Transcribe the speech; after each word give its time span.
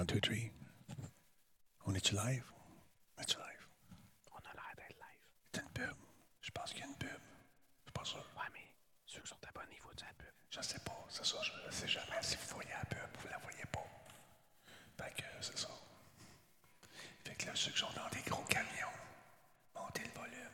One, 0.00 0.06
two, 0.06 0.18
three. 0.18 0.50
On 1.84 1.94
est-tu 1.94 2.14
live? 2.14 2.42
On 3.18 3.20
est-tu 3.20 3.36
live? 3.36 3.66
On 4.32 4.38
a 4.38 4.52
l'air 4.54 4.72
d'être 4.74 4.96
live. 4.96 5.26
C'est 5.52 5.60
une 5.60 5.68
pub? 5.68 5.94
Je 6.40 6.50
pense 6.52 6.70
qu'il 6.70 6.80
y 6.80 6.84
a 6.84 6.86
une 6.86 6.96
pub. 6.96 7.20
C'est 7.84 7.92
pas 7.92 8.04
ça. 8.06 8.16
Ouais, 8.16 8.48
mais 8.54 8.64
ceux 9.04 9.20
qui 9.20 9.28
sont 9.28 9.36
abonnés, 9.46 9.76
il 9.76 9.80
faut 9.82 9.92
dire 9.92 10.06
la 10.06 10.24
pub. 10.24 10.32
Je 10.48 10.62
sais 10.62 10.78
pas. 10.78 11.04
C'est 11.10 11.26
ça. 11.26 11.36
Je 11.42 11.52
ne 11.66 11.70
sais 11.70 11.86
jamais 11.86 12.22
si 12.22 12.36
vous 12.36 12.54
voyez 12.54 12.70
la 12.70 12.86
pub 12.86 13.10
vous 13.20 13.28
la 13.28 13.36
voyez 13.40 13.66
pas. 13.70 13.84
Fait 14.96 15.12
que 15.20 15.28
c'est 15.42 15.58
ça. 15.58 15.68
Fait 17.22 17.34
que 17.34 17.44
là, 17.44 17.52
ceux 17.54 17.70
qui 17.72 17.78
sont 17.80 17.92
dans 17.94 18.08
des 18.08 18.22
gros 18.22 18.44
camions, 18.44 18.96
montez 19.74 20.04
le 20.04 20.18
volume. 20.18 20.49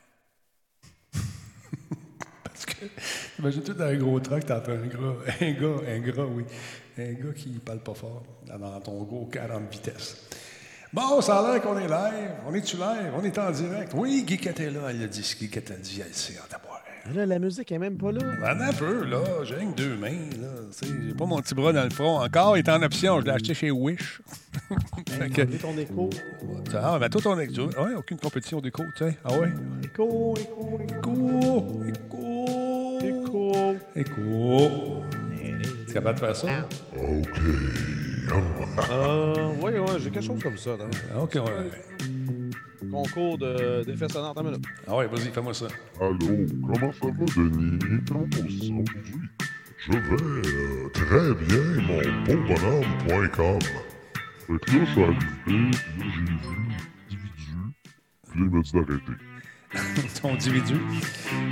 Imagine 3.38 3.62
tout 3.62 3.74
dans 3.74 3.84
un 3.84 3.96
gros 3.96 4.20
truck, 4.20 4.44
t'entends 4.46 4.72
un 4.72 4.86
gars, 4.86 4.98
un 5.40 5.52
gars, 5.52 5.76
un 5.88 5.98
gars, 5.98 6.24
oui, 6.24 6.44
un 6.98 7.12
gars 7.12 7.32
qui 7.34 7.48
parle 7.64 7.80
pas 7.80 7.94
fort 7.94 8.22
dans 8.46 8.80
ton 8.80 9.02
gros 9.02 9.26
40 9.26 9.70
vitesses. 9.70 10.28
Bon, 10.92 11.20
ça 11.20 11.38
a 11.40 11.52
l'air 11.52 11.62
qu'on 11.62 11.78
est 11.78 11.88
live. 11.88 12.30
On 12.46 12.54
est-tu 12.54 12.76
live? 12.76 13.12
On 13.14 13.22
est 13.22 13.38
en 13.38 13.50
direct. 13.50 13.92
Oui, 13.94 14.24
Guy 14.26 14.34
est 14.34 14.70
là. 14.70 14.80
Elle 14.90 15.02
a 15.02 15.06
dit 15.06 15.22
ce 15.22 15.36
Guy 15.36 15.50
a 15.56 15.76
dit. 15.76 16.00
Elle 16.04 16.14
sait 16.14 16.38
en 16.38 16.50
d'abord. 16.50 16.76
Là, 17.14 17.24
la 17.24 17.38
musique 17.38 17.70
est 17.70 17.78
même 17.78 17.96
pas 17.96 18.10
là. 18.10 18.20
Ben, 18.40 18.60
un 18.60 18.72
peu, 18.72 19.04
là. 19.04 19.20
J'ai 19.44 19.54
rien 19.54 19.70
que 19.70 19.76
deux 19.76 19.96
mains, 19.96 20.10
là. 20.40 20.48
J'ai 20.82 21.14
pas 21.14 21.26
mon 21.26 21.40
petit 21.40 21.54
bras 21.54 21.72
dans 21.72 21.84
le 21.84 21.90
front. 21.90 22.20
Encore, 22.20 22.56
il 22.56 22.60
est 22.60 22.68
en 22.68 22.82
option. 22.82 23.20
Je 23.20 23.26
l'ai 23.26 23.32
acheté 23.32 23.54
chez 23.54 23.70
Wish. 23.70 24.20
Fait 25.10 25.30
que... 25.30 25.42
ton 25.42 25.76
écho. 25.78 26.10
Ah, 26.74 26.98
ben, 26.98 27.08
toi, 27.08 27.20
ton 27.20 27.38
écho. 27.38 27.66
Ouais, 27.66 27.94
aucune 27.96 28.18
compétition 28.18 28.60
d'écho, 28.60 28.82
tu 28.96 29.04
sais. 29.04 29.16
Ah 29.24 29.38
ouais? 29.38 29.52
Écho, 29.84 30.34
écho, 30.36 30.80
Écho, 30.88 31.84
écho. 31.86 32.65
Écho. 33.02 33.52
Écho. 33.94 35.02
Tu 35.40 35.90
es 35.90 35.92
capable 35.94 36.14
de 36.14 36.20
faire 36.20 36.36
ça? 36.36 36.68
OK. 36.96 37.40
Euh, 38.90 39.54
ouais, 39.62 39.78
ouais, 39.78 39.86
j'ai 40.00 40.10
quelque 40.10 40.24
chose 40.24 40.42
comme 40.42 40.56
ça. 40.58 40.70
Là. 40.76 40.84
Ah, 41.14 41.22
OK, 41.22 41.34
ouais. 41.36 42.90
Concours 42.90 43.38
de- 43.38 43.84
d'effets 43.84 44.08
sonores. 44.08 44.34
Une 44.40 44.46
minute. 44.50 44.64
Ah 44.86 44.96
ouais, 44.96 45.06
vas-y, 45.06 45.30
fais-moi 45.32 45.54
ça. 45.54 45.66
Allô, 46.00 46.16
comment 46.62 46.92
ça 46.92 47.06
va, 47.06 47.24
Denis? 47.36 47.78
Comment 48.08 48.24
on 48.24 48.30
se 48.32 48.58
sent 48.58 48.72
aujourd'hui? 48.72 49.28
Je 49.78 49.92
vais 49.92 49.98
euh, 49.98 50.88
très 50.92 51.34
bien, 51.34 51.64
mon 51.86 52.00
beau 52.24 52.38
bonhomme.com. 52.48 53.58
Fait 54.46 54.58
que 54.58 54.76
là, 54.76 54.84
je 54.84 54.90
suis 54.92 55.02
arrivé, 55.02 55.18
puis 55.44 55.54
là, 55.54 55.70
j'ai 55.98 56.20
vu 56.20 56.36
individu, 57.06 57.56
puis 58.28 58.40
là, 58.40 58.46
il 58.46 58.50
m'a 58.50 58.60
dit 58.62 58.72
d'arrêter. 58.72 59.16
Ton 60.22 60.34
individu. 60.34 60.74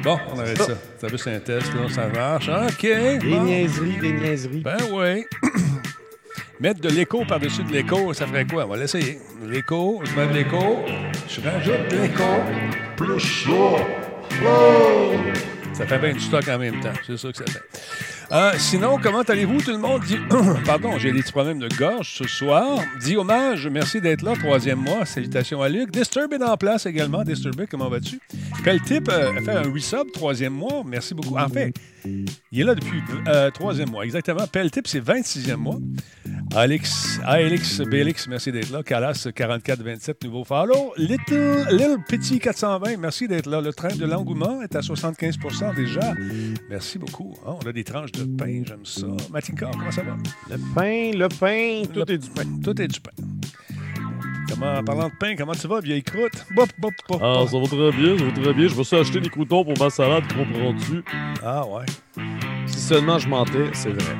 Bon, 0.02 0.18
on 0.32 0.38
arrête 0.38 0.62
ça. 0.62 0.74
Ça 0.98 1.06
veut 1.08 1.16
c'est 1.16 1.34
un 1.34 1.40
test, 1.40 1.72
là, 1.74 1.88
ça 1.88 2.08
marche. 2.08 2.48
OK. 2.48 2.82
Des 2.82 3.18
bon. 3.18 3.44
niaiseries, 3.44 3.98
des 4.00 4.12
niaiseries. 4.12 4.60
Ben 4.60 4.76
oui. 4.92 5.24
Mettre 6.60 6.80
de 6.80 6.88
l'écho 6.88 7.24
par-dessus 7.24 7.64
de 7.64 7.72
l'écho, 7.72 8.12
ça 8.14 8.26
ferait 8.26 8.46
quoi? 8.46 8.64
On 8.64 8.68
va 8.68 8.76
l'essayer. 8.76 9.18
L'écho, 9.44 10.00
je 10.04 10.14
mets 10.14 10.28
de 10.28 10.32
l'écho, 10.32 10.78
je 11.28 11.40
rajoute 11.40 11.90
de 11.90 11.96
l'écho. 11.96 12.22
Plus 12.96 13.20
ça! 13.20 13.50
Oh! 14.46 15.12
Ça 15.72 15.86
fait 15.86 15.98
bien 15.98 16.12
du 16.12 16.20
stock 16.20 16.46
en 16.48 16.58
même 16.58 16.80
temps. 16.80 16.92
C'est 17.04 17.16
ça 17.16 17.32
que 17.32 17.38
ça 17.38 17.44
fait. 17.44 17.62
Euh, 18.32 18.52
sinon, 18.58 18.98
comment 19.02 19.20
allez-vous, 19.22 19.60
tout 19.60 19.70
le 19.70 19.78
monde? 19.78 20.02
Dis- 20.06 20.18
Pardon, 20.66 20.98
j'ai 20.98 21.12
des 21.12 21.20
petits 21.20 21.32
problèmes 21.32 21.58
de 21.58 21.68
gorge 21.76 22.10
ce 22.14 22.26
soir. 22.26 22.80
Dis 23.00 23.16
hommage, 23.16 23.68
merci 23.68 24.00
d'être 24.00 24.22
là, 24.22 24.32
troisième 24.34 24.78
mois. 24.80 25.04
Salutations 25.04 25.60
à 25.62 25.68
Luc. 25.68 25.90
Disturb 25.90 26.32
est 26.32 26.42
en 26.42 26.56
place 26.56 26.86
également. 26.86 27.22
Disturb, 27.22 27.66
comment 27.70 27.88
vas-tu? 27.88 28.18
Peltip 28.64 29.08
euh, 29.10 29.32
a 29.36 29.40
fait 29.42 29.50
un 29.52 29.70
resub, 29.70 30.10
troisième 30.12 30.54
mois? 30.54 30.82
Merci 30.86 31.14
beaucoup. 31.14 31.36
En 31.36 31.48
fait, 31.48 31.74
il 32.04 32.60
est 32.60 32.64
là 32.64 32.74
depuis 32.74 33.02
euh, 33.28 33.50
troisième 33.50 33.90
mois, 33.90 34.04
exactement. 34.04 34.46
Peltip, 34.46 34.86
c'est 34.88 35.00
26e 35.04 35.56
mois. 35.56 35.78
Alex, 36.56 37.18
Alex 37.24 37.80
Bélix, 37.80 38.28
merci 38.28 38.52
d'être 38.52 38.70
là. 38.70 38.82
Calas, 38.82 39.26
44-27, 39.34 40.24
nouveau 40.24 40.44
follow. 40.44 40.92
Little, 40.96 41.66
Little 41.70 41.98
Petit 42.08 42.38
420, 42.38 42.96
merci 42.98 43.26
d'être 43.28 43.46
là. 43.46 43.60
Le 43.60 43.72
train 43.72 43.94
de 43.94 44.04
l'engouement 44.06 44.62
est 44.62 44.74
à 44.76 44.80
75% 44.80 45.74
déjà. 45.74 46.14
Merci 46.70 46.98
beaucoup. 46.98 47.34
Ah, 47.46 47.54
on 47.62 47.66
a 47.68 47.72
des 47.72 47.82
tranches 47.84 48.12
de 48.18 48.36
pain, 48.36 48.62
j'aime 48.66 48.84
ça. 48.84 49.06
Matinka, 49.32 49.70
comment 49.72 49.90
ça 49.90 50.02
va? 50.02 50.16
Le 50.50 50.56
pain, 50.74 51.10
le 51.18 51.28
pain, 51.28 51.82
tout 51.92 52.04
Le- 52.06 52.14
est 52.14 52.18
du 52.18 52.30
pain. 52.30 52.42
Tout 52.62 52.80
est 52.80 52.88
du 52.88 53.00
pain. 53.00 53.10
Comment, 54.48 54.74
en 54.74 54.84
parlant 54.84 55.08
de 55.08 55.14
pain, 55.18 55.34
comment 55.36 55.52
tu 55.52 55.66
vas, 55.66 55.80
vieille 55.80 56.02
croûte? 56.02 56.44
Bop, 56.54 56.68
bop, 56.78 56.92
bop, 57.08 57.20
Ah, 57.22 57.44
ça 57.48 57.58
va 57.58 57.66
très 57.66 57.90
bien, 57.92 58.18
ça 58.18 58.24
va 58.24 58.32
très 58.32 58.54
bien. 58.54 58.68
Je 58.68 58.74
vais 58.74 58.96
acheter 59.00 59.20
des 59.20 59.30
croutons 59.30 59.64
pour 59.64 59.78
ma 59.78 59.90
salade, 59.90 60.24
comprends-tu? 60.32 61.02
Ah, 61.42 61.66
ouais. 61.66 61.84
Si 62.66 62.78
seulement 62.78 63.18
je 63.18 63.28
mentais, 63.28 63.70
c'est 63.72 63.90
vrai. 63.90 64.14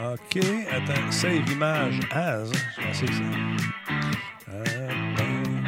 OK. 0.00 0.38
Attends. 0.70 1.10
Save 1.12 1.50
image 1.52 2.00
as. 2.12 2.50
Je 2.76 2.82
vais 2.82 2.90
essayer 2.90 3.12
ça. 3.12 3.22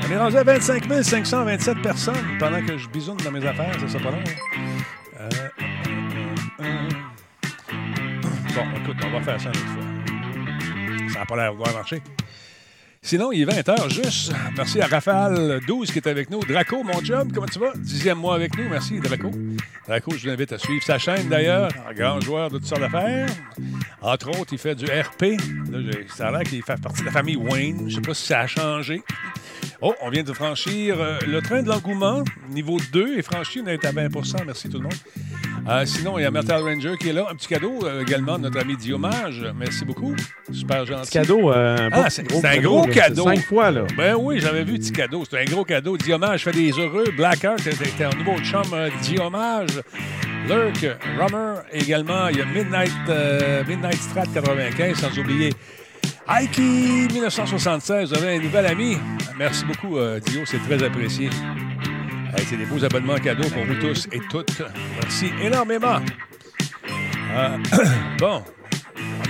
On 0.07 0.11
est 0.11 0.17
rendu 0.19 0.37
à 0.37 0.43
25 0.45 0.85
527 1.03 1.83
personnes 1.83 2.15
pendant 2.39 2.65
que 2.65 2.77
je 2.77 2.89
bisoune 2.89 3.17
dans 3.19 3.31
mes 3.31 3.45
affaires. 3.47 3.75
Ça, 3.81 3.87
c'est 3.89 4.03
pas 4.03 4.11
long. 4.11 4.19
hein? 4.19 4.69
Euh, 5.21 5.29
euh, 6.61 6.65
euh. 6.65 6.89
Bon, 8.55 8.65
écoute, 8.83 8.97
on 9.05 9.11
va 9.11 9.23
faire 9.23 9.41
ça 9.41 9.51
une 9.51 9.57
autre 9.57 9.73
fois. 9.73 11.13
Ça 11.13 11.19
n'a 11.21 11.27
pas 11.27 11.37
l'air 11.37 11.53
de 11.53 11.57
vouloir 11.57 11.75
marcher. 11.75 12.03
Sinon, 13.05 13.33
il 13.33 13.43
est 13.43 13.47
20h 13.47 13.91
juste. 13.93 14.33
Merci 14.57 14.81
à 14.81 14.87
Raphaël 14.87 15.61
12 15.67 15.91
qui 15.91 15.99
est 15.99 16.07
avec 16.07 16.31
nous. 16.31 16.39
Draco, 16.41 16.85
mon 16.85 17.03
job, 17.03 17.31
comment 17.35 17.49
tu 17.49 17.59
vas? 17.59 17.73
Dixième 17.75 18.19
mois 18.19 18.37
avec 18.37 18.57
nous. 18.57 18.69
Merci, 18.69 19.01
Draco. 19.01 19.31
Draco, 19.89 20.13
je 20.17 20.23
vous 20.29 20.29
invite 20.33 20.53
à 20.53 20.59
suivre 20.59 20.85
sa 20.85 20.99
chaîne 20.99 21.29
d'ailleurs. 21.29 21.69
Un 21.89 21.95
grand 21.95 22.21
joueur 22.21 22.49
de 22.51 22.59
toutes 22.59 22.67
sortes 22.69 22.81
d'affaires. 22.81 23.29
Entre 24.01 24.29
autres, 24.39 24.53
il 24.53 24.59
fait 24.59 24.77
du 24.77 24.85
RP. 24.85 25.37
Là, 25.73 25.79
ça 26.15 26.29
a 26.29 26.31
l'air 26.31 26.43
qu'il 26.43 26.63
fait 26.63 26.81
partie 26.81 27.01
de 27.01 27.07
la 27.07 27.13
famille 27.13 27.37
Wayne. 27.37 27.79
Je 27.89 27.97
ne 27.97 28.03
sais 28.03 28.09
pas 28.09 28.15
si 28.15 28.27
ça 28.27 28.41
a 28.41 28.47
changé. 28.47 29.03
Oh, 29.85 29.95
on 30.01 30.11
vient 30.11 30.23
de 30.23 30.33
franchir 30.33 30.95
euh, 31.01 31.19
le 31.27 31.41
train 31.43 31.61
de 31.63 31.69
l'engouement. 31.69 32.23
Niveau 32.51 32.77
2 32.93 33.19
est 33.19 33.23
franchi. 33.23 33.61
On 33.65 33.67
est 33.67 33.85
à 33.85 33.91
20% 33.93 34.45
Merci 34.47 34.69
tout 34.69 34.77
le 34.79 34.85
monde. 34.85 34.93
Euh, 35.69 35.85
sinon, 35.87 36.19
il 36.19 36.23
y 36.23 36.25
a 36.25 36.31
Metal 36.31 36.63
Ranger 36.63 36.95
qui 37.01 37.09
est 37.09 37.13
là. 37.13 37.27
Un 37.31 37.35
petit 37.35 37.49
cadeau 37.49 37.81
euh, 37.85 38.03
également 38.03 38.39
de 38.39 38.45
notre 38.45 38.61
ami 38.61 38.77
Diomage. 38.77 39.45
Merci 39.59 39.85
beaucoup. 39.85 40.15
Super 40.53 40.87
gentil. 40.87 41.03
Petit 41.03 41.19
cadeau, 41.19 41.51
un 41.51 41.89
Ah, 41.91 42.09
c'est- 42.11 42.23
un 42.45 42.61
gros 42.61 42.87
cadeau. 42.87 43.25
Cinq 43.25 43.41
fois, 43.45 43.73
là. 43.73 43.83
Ben 43.97 44.15
oui, 44.17 44.39
j'avais 44.39 44.63
vu 44.63 44.79
petit 44.79 44.93
cadeau. 44.93 45.25
C'est 45.29 45.41
un 45.41 45.45
gros 45.47 45.65
cadeau. 45.65 45.97
Diomage 45.97 46.45
fait 46.45 46.53
des 46.53 46.71
heureux. 46.79 47.07
Blackheart 47.17 47.67
était 47.67 48.05
un 48.05 48.17
nouveau 48.17 48.39
chum 48.39 48.63
Diomage. 49.03 49.81
Lurk, 50.49 50.87
Rummer 51.19 51.55
également. 51.73 52.29
Il 52.29 52.39
y 52.39 52.41
a 52.43 52.45
Midnight, 52.45 52.93
Midnight 53.69 54.01
Strat 54.01 54.27
95, 54.33 54.97
sans 54.97 55.19
oublier 55.19 55.51
Aiki 56.29 57.09
1976. 57.13 58.11
Vous 58.11 58.19
avez 58.19 58.37
un 58.37 58.41
nouvel 58.41 58.67
ami. 58.67 58.97
Merci 59.37 59.65
beaucoup, 59.65 59.99
euh, 59.99 60.21
Dio. 60.21 60.43
C'est 60.45 60.61
très 60.61 60.83
apprécié. 60.83 61.31
C'est 62.49 62.57
des 62.57 62.65
beaux 62.65 62.85
abonnements 62.85 63.17
cadeaux 63.17 63.49
pour 63.51 63.65
vous 63.65 63.75
tous 63.75 64.09
et 64.13 64.21
toutes. 64.31 64.63
Merci 65.01 65.31
énormément. 65.43 66.01
Euh, 67.35 67.59
bon. 68.19 68.43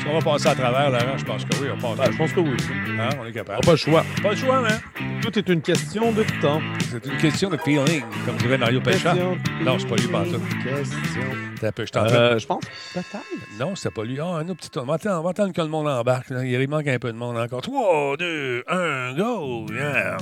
Est-ce 0.02 0.10
qu'on 0.10 0.18
va 0.18 0.32
passer 0.32 0.48
à 0.48 0.54
travers, 0.56 0.90
Laurent? 0.90 1.16
Je 1.16 1.24
pense 1.24 1.44
que 1.44 1.56
oui, 1.62 1.68
on 1.72 1.80
passe. 1.80 1.96
Ben, 1.96 2.12
je 2.12 2.18
pense 2.18 2.32
que 2.32 2.40
oui. 2.40 2.56
Hein, 2.98 3.08
on 3.20 3.24
est 3.24 3.30
capable. 3.30 3.58
On 3.58 3.60
n'a 3.60 3.66
pas 3.66 3.70
le 3.70 3.76
choix. 3.76 4.04
Pas 4.20 4.30
le 4.30 4.36
choix, 4.36 4.68
hein? 4.68 4.80
Tout 5.22 5.38
est 5.38 5.48
une 5.48 5.62
question 5.62 6.10
de 6.10 6.24
temps. 6.40 6.60
C'est 6.90 7.06
une 7.06 7.18
question 7.18 7.48
de 7.48 7.56
feeling, 7.56 8.02
comme 8.26 8.36
dirait 8.38 8.58
Mario. 8.58 8.80
Question. 8.80 9.38
Non, 9.64 9.78
c'est 9.78 9.86
pas 9.86 9.94
lui, 9.94 10.08
pas 10.08 10.24
ça. 10.24 10.38
Question. 10.64 11.22
T'as 11.60 11.68
un 11.68 11.72
peu, 11.72 11.86
je. 11.86 11.96
Euh, 11.96 12.38
je 12.40 12.46
pense. 12.48 12.64
Peut-être. 12.92 13.18
Non, 13.60 13.76
c'était 13.76 13.94
pas 13.94 14.02
lui. 14.02 14.18
Ah, 14.18 14.38
un 14.38 14.48
autre 14.48 14.56
petit 14.56 14.70
tour. 14.70 14.82
On 14.82 14.86
va 14.86 14.94
attendre, 14.94 15.20
on 15.20 15.22
va 15.22 15.30
attendre 15.30 15.52
que 15.52 15.60
le 15.60 15.68
monde 15.68 15.86
embarque. 15.86 16.26
Il 16.30 16.68
manque 16.68 16.88
un 16.88 16.98
peu 16.98 17.12
de 17.12 17.16
monde 17.16 17.36
encore. 17.38 17.62
3, 17.62 18.16
2, 18.16 18.64
1, 18.66 19.14
go! 19.14 19.66
Yeah. 19.72 20.16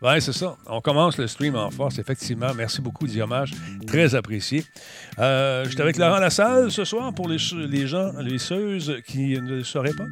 Ouais, 0.00 0.20
c'est 0.22 0.32
ça. 0.32 0.56
On 0.66 0.80
commence 0.80 1.18
le 1.18 1.26
stream 1.26 1.54
en 1.56 1.70
force, 1.70 1.98
effectivement. 1.98 2.54
Merci 2.56 2.80
beaucoup, 2.80 3.06
Diomage. 3.06 3.52
Très 3.86 4.14
apprécié. 4.14 4.64
Euh, 5.18 5.64
J'étais 5.68 5.82
avec 5.82 5.98
Laurent 5.98 6.18
Lassalle 6.18 6.70
ce 6.70 6.84
soir 6.84 7.12
pour 7.12 7.28
les, 7.28 7.36
les 7.68 7.86
gens, 7.86 8.12
les 8.20 8.38
ceuses 8.38 8.96
qui 9.06 9.34
ne 9.40 9.56
le 9.56 9.64
sauraient 9.64 9.92
pas. 9.92 10.06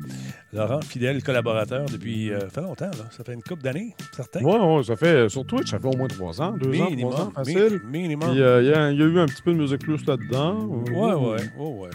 Laurent, 0.52 0.80
fidèle 0.82 1.22
collaborateur 1.22 1.86
depuis 1.86 2.30
euh, 2.30 2.48
fait 2.50 2.60
longtemps. 2.60 2.90
Là. 2.90 3.06
Ça 3.10 3.24
fait 3.24 3.32
une 3.32 3.42
couple 3.42 3.62
d'années, 3.62 3.94
certains. 4.14 4.42
Ouais, 4.42 4.58
ouais, 4.58 4.82
ça 4.82 4.96
fait. 4.96 5.28
Sur 5.30 5.46
Twitch, 5.46 5.70
ça 5.70 5.78
fait 5.78 5.86
au 5.88 5.96
moins 5.96 6.08
trois 6.08 6.40
ans, 6.42 6.52
deux 6.52 6.78
ans, 6.80 6.88
trois 6.98 7.20
ans, 7.22 7.30
facile. 7.34 7.80
mi- 7.86 8.00
minimum. 8.02 8.28
Euh, 8.36 8.60
il 8.62 8.68
y, 8.68 8.72
a- 8.74 8.90
il 8.90 8.98
y 8.98 9.02
a 9.02 9.06
eu 9.06 9.18
un 9.18 9.26
petit 9.26 9.42
peu 9.42 9.52
de 9.52 9.58
musique 9.58 9.80
plus 9.80 10.04
là-dedans. 10.06 10.64
Ouais, 10.92 11.14
ouais, 11.14 11.46
ouais. 11.58 11.90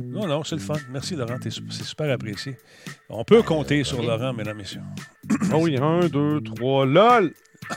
Non, 0.00 0.26
non, 0.26 0.44
c'est 0.44 0.54
le 0.54 0.60
fun. 0.62 0.74
Merci, 0.92 1.16
Laurent. 1.16 1.36
C'est 1.42 1.50
super 1.84 2.10
apprécié. 2.10 2.56
On 3.10 3.24
peut 3.24 3.42
compter 3.42 3.84
sur 3.84 4.02
Laurent, 4.02 4.32
mesdames, 4.32 4.56
messieurs. 4.56 4.80
Ah 5.52 5.56
oui, 5.58 5.76
un, 5.76 6.06
deux, 6.08 6.40
trois, 6.40 6.86
lol! 6.86 7.32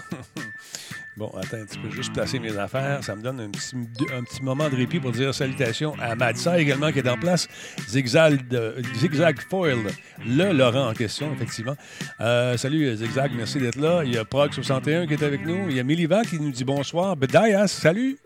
Bon, 1.18 1.32
attends 1.36 1.58
un 1.58 1.66
petit 1.66 1.80
peu, 1.80 1.90
juste 1.90 2.14
placer 2.14 2.38
mes 2.38 2.56
affaires. 2.60 3.04
Ça 3.04 3.16
me 3.16 3.24
donne 3.24 3.40
un 3.40 3.50
petit, 3.50 3.76
un 4.16 4.24
petit 4.24 4.44
moment 4.44 4.70
de 4.70 4.76
répit 4.76 5.00
pour 5.00 5.12
dire 5.12 5.34
salutations 5.34 5.96
à 6.00 6.16
Madsa 6.16 6.60
également 6.60 6.92
qui 6.92 7.00
est 7.00 7.10
en 7.10 7.18
place. 7.18 7.48
Zigzag, 7.90 8.40
euh, 8.54 8.80
Zigzag 8.96 9.40
Foil, 9.50 9.80
le 10.28 10.54
Laurent 10.54 10.90
en 10.90 10.94
question, 10.94 11.34
effectivement. 11.34 11.76
Euh, 12.22 12.56
salut 12.56 12.96
Zigzag, 12.96 13.32
merci 13.36 13.58
d'être 13.58 13.78
là. 13.78 14.04
Il 14.06 14.14
y 14.14 14.18
a 14.18 14.24
Prog61 14.26 15.08
qui 15.08 15.14
est 15.16 15.24
avec 15.24 15.44
nous. 15.44 15.68
Il 15.70 15.76
y 15.76 15.80
a 15.80 15.84
Miliva 15.84 16.22
qui 16.22 16.40
nous 16.40 16.52
dit 16.52 16.64
bonsoir. 16.64 17.16
Bedayas, 17.16 17.68
salut. 17.68 18.20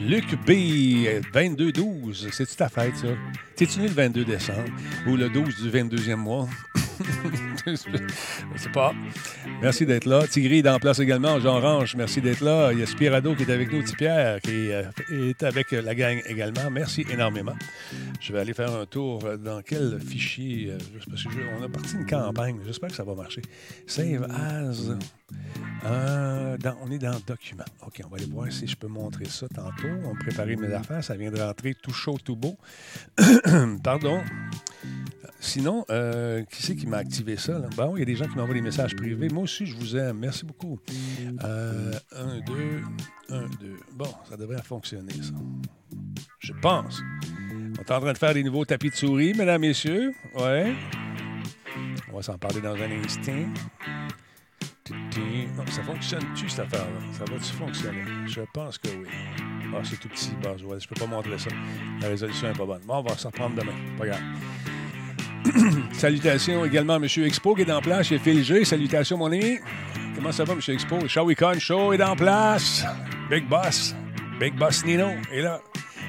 Luc 0.00 0.36
B, 0.46 0.50
22-12. 1.34 2.30
C'est-tu 2.30 2.54
ta 2.54 2.68
fête, 2.68 2.96
ça? 2.96 3.08
T'es-tu 3.56 3.80
né 3.80 3.88
le 3.88 3.94
22 3.94 4.24
décembre 4.24 4.70
ou 5.08 5.16
le 5.16 5.28
12 5.28 5.62
du 5.62 5.70
22e 5.70 6.14
mois? 6.14 6.48
Je 8.54 8.58
sais 8.62 8.70
pas. 8.72 8.94
Merci 9.60 9.86
d'être 9.86 10.04
là. 10.04 10.26
Tigri 10.28 10.58
est 10.58 10.68
en 10.68 10.78
place 10.78 11.00
également. 11.00 11.40
Jean 11.40 11.60
Range, 11.60 11.96
merci 11.96 12.20
d'être 12.20 12.40
là. 12.40 12.72
Il 12.72 12.78
y 12.78 12.82
a 12.82 12.86
Spirado 12.86 13.34
qui 13.34 13.42
est 13.42 13.50
avec 13.50 13.72
nous. 13.72 13.82
Pierre 13.96 14.40
qui 14.40 14.70
euh, 14.70 14.84
est 15.10 15.42
avec 15.42 15.72
la 15.72 15.94
gang 15.96 16.20
également. 16.26 16.70
Merci 16.70 17.04
énormément. 17.10 17.54
Je 18.20 18.32
vais 18.32 18.38
aller 18.38 18.54
faire 18.54 18.72
un 18.72 18.86
tour 18.86 19.24
dans 19.38 19.62
quel 19.62 19.98
fichier. 20.00 20.70
Euh, 20.70 20.78
parce 21.10 21.24
que 21.24 21.28
on 21.58 21.64
a 21.64 21.68
parti 21.68 21.96
une 21.96 22.06
campagne. 22.06 22.58
J'espère 22.64 22.90
que 22.90 22.96
ça 22.96 23.04
va 23.04 23.14
marcher. 23.14 23.42
Save 23.86 24.24
as. 24.30 24.96
Euh, 25.84 26.56
on 26.82 26.90
est 26.92 26.98
dans 26.98 27.18
document. 27.26 27.64
OK, 27.84 28.00
on 28.04 28.08
va 28.08 28.16
aller 28.16 28.26
voir 28.26 28.52
si 28.52 28.68
je 28.68 28.76
peux 28.76 28.86
montrer 28.86 29.24
ça 29.24 29.48
tantôt. 29.48 29.88
On 30.04 30.12
va 30.12 30.18
préparer 30.20 30.54
mes 30.54 30.72
affaires. 30.72 31.02
Ça 31.02 31.16
vient 31.16 31.32
de 31.32 31.40
rentrer 31.40 31.74
tout 31.74 31.92
chaud, 31.92 32.16
tout 32.22 32.36
beau. 32.36 32.56
Pardon. 33.82 34.22
Sinon, 35.40 35.84
euh, 35.90 36.44
qui 36.44 36.62
c'est 36.62 36.76
qui 36.76 36.86
m'a 36.86 36.98
activé 36.98 37.36
ça? 37.36 37.58
Bon, 37.76 37.96
il 37.96 38.00
y 38.00 38.02
a 38.02 38.04
des 38.04 38.16
gens 38.16 38.26
qui 38.26 38.36
m'envoient 38.36 38.54
des 38.54 38.60
messages 38.60 38.94
privés. 38.96 39.28
Moi 39.28 39.44
aussi, 39.44 39.66
je 39.66 39.76
vous 39.76 39.96
aime. 39.96 40.18
Merci 40.18 40.44
beaucoup. 40.44 40.78
Euh, 41.44 41.92
un, 42.12 42.40
deux, 42.40 42.82
un, 43.30 43.46
deux. 43.60 43.76
Bon, 43.94 44.12
ça 44.28 44.36
devrait 44.36 44.62
fonctionner, 44.62 45.12
ça. 45.12 45.34
Je 46.38 46.52
pense. 46.60 47.00
On 47.78 47.82
est 47.82 47.90
en 47.90 48.00
train 48.00 48.12
de 48.12 48.18
faire 48.18 48.34
des 48.34 48.42
nouveaux 48.42 48.64
tapis 48.64 48.90
de 48.90 48.94
souris, 48.94 49.34
mesdames, 49.34 49.60
messieurs. 49.60 50.12
Ouais. 50.36 50.74
On 52.12 52.16
va 52.16 52.22
s'en 52.22 52.38
parler 52.38 52.60
dans 52.60 52.74
un 52.74 52.90
instant. 53.04 53.32
Non, 55.56 55.66
ça 55.66 55.82
fonctionne-tu, 55.82 56.48
cette 56.48 56.60
affaire-là? 56.60 57.00
Ça 57.12 57.24
va-tu 57.24 57.52
fonctionner? 57.52 58.04
Je 58.26 58.42
pense 58.52 58.78
que 58.78 58.88
oui. 58.88 59.08
Ah, 59.74 59.80
c'est 59.82 59.98
tout 59.98 60.08
petit, 60.08 60.32
Boswell. 60.42 60.80
Je 60.80 60.88
peux 60.88 60.94
pas 60.94 61.06
montrer 61.06 61.38
ça. 61.38 61.50
La 62.00 62.08
résolution 62.08 62.48
n'est 62.48 62.54
pas 62.54 62.66
bonne. 62.66 62.82
Bon, 62.86 62.98
on 62.98 63.02
va 63.02 63.16
s'en 63.16 63.30
prendre 63.30 63.56
demain. 63.56 63.72
Pas 63.98 64.06
grave. 64.06 64.20
Salutations 65.92 66.64
également 66.64 66.94
à 66.94 66.96
M. 66.96 67.04
Expo 67.24 67.54
qui 67.54 67.62
est 67.62 67.72
en 67.72 67.80
place 67.80 68.08
chez 68.08 68.18
Phil 68.18 68.44
G. 68.44 68.64
Salutations, 68.64 69.16
mon 69.16 69.26
ami. 69.26 69.58
Comment 70.14 70.32
ça 70.32 70.44
va, 70.44 70.54
M. 70.54 70.60
Expo? 70.66 71.06
Shawicon 71.06 71.58
Show 71.58 71.92
est 71.92 72.02
en 72.02 72.16
place. 72.16 72.84
Big 73.30 73.48
Boss. 73.48 73.94
Big 74.40 74.54
Boss 74.54 74.84
Nino 74.84 75.08
est 75.32 75.42
là. 75.42 75.60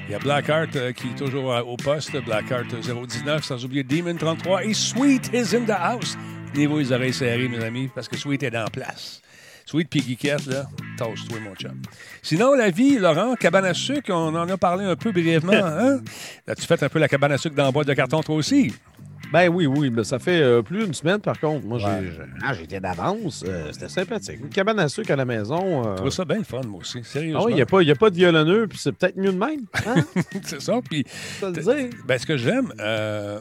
Il 0.08 0.12
y 0.12 0.14
a 0.14 0.18
Blackheart 0.18 0.74
euh, 0.76 0.92
qui 0.92 1.08
est 1.08 1.18
toujours 1.18 1.52
euh, 1.52 1.60
au 1.60 1.76
poste. 1.76 2.16
Blackheart 2.24 2.66
019, 2.74 3.44
sans 3.44 3.62
oublier 3.64 3.84
Demon 3.84 4.16
33. 4.16 4.64
Et 4.64 4.72
Sweet 4.72 5.30
is 5.34 5.54
in 5.54 5.64
the 5.66 5.76
house. 5.78 6.16
Niveau 6.54 6.78
les 6.78 6.92
oreilles 6.92 7.12
serrées, 7.12 7.48
mes 7.48 7.62
amis, 7.62 7.90
parce 7.94 8.08
que 8.08 8.16
Sweet 8.16 8.42
est 8.42 8.56
en 8.56 8.64
place. 8.66 9.20
Sweet 9.66 9.88
puis 9.90 10.00
Geekette, 10.00 10.46
là, 10.46 10.66
toast-toi, 10.96 11.40
mon 11.40 11.54
chum. 11.54 11.82
Sinon, 12.22 12.54
la 12.54 12.70
vie, 12.70 12.98
Laurent, 12.98 13.34
cabane 13.34 13.66
à 13.66 13.74
sucre, 13.74 14.10
on 14.10 14.34
en 14.34 14.48
a 14.48 14.56
parlé 14.56 14.86
un 14.86 14.96
peu 14.96 15.12
brièvement. 15.12 15.52
Hein? 15.62 16.00
As-tu 16.46 16.62
fait 16.66 16.82
un 16.82 16.88
peu 16.88 16.98
la 16.98 17.08
cabane 17.08 17.32
à 17.32 17.38
sucre 17.38 17.54
dans 17.54 17.64
la 17.64 17.70
boîte 17.70 17.88
de 17.88 17.92
carton, 17.92 18.22
toi 18.22 18.36
aussi? 18.36 18.72
Ben 19.32 19.48
oui, 19.48 19.66
oui, 19.66 19.90
mais 19.90 20.04
ça 20.04 20.18
fait 20.18 20.40
euh, 20.40 20.62
plus 20.62 20.84
d'une 20.84 20.94
semaine, 20.94 21.20
par 21.20 21.38
contre. 21.38 21.66
Moi, 21.66 21.78
ah, 21.84 22.54
j'étais 22.54 22.80
d'avance. 22.80 23.44
Euh, 23.46 23.70
c'était 23.72 23.88
sympathique. 23.88 24.40
Une 24.40 24.48
cabane 24.48 24.78
à 24.78 24.88
sucre 24.88 25.10
à 25.10 25.16
la 25.16 25.24
maison. 25.24 25.84
Euh... 25.84 25.92
Je 25.92 25.96
trouve 25.96 26.10
ça 26.10 26.24
bien 26.24 26.42
fun, 26.42 26.62
moi 26.66 26.80
aussi. 26.80 27.04
Sérieusement. 27.04 27.44
Ah 27.46 27.50
il 27.50 27.54
n'y 27.54 27.60
a, 27.60 27.64
a, 27.92 27.96
pas 27.96 28.10
de 28.10 28.16
violonneux, 28.16 28.66
puis 28.66 28.78
c'est 28.78 28.92
peut-être 28.92 29.16
mieux 29.16 29.32
de 29.32 29.38
même. 29.38 29.66
Hein? 29.86 30.04
c'est 30.44 30.62
ça. 30.62 30.80
Puis, 30.82 31.04
ben, 31.42 32.18
ce 32.18 32.26
que 32.26 32.36
j'aime, 32.36 32.72
euh, 32.80 33.38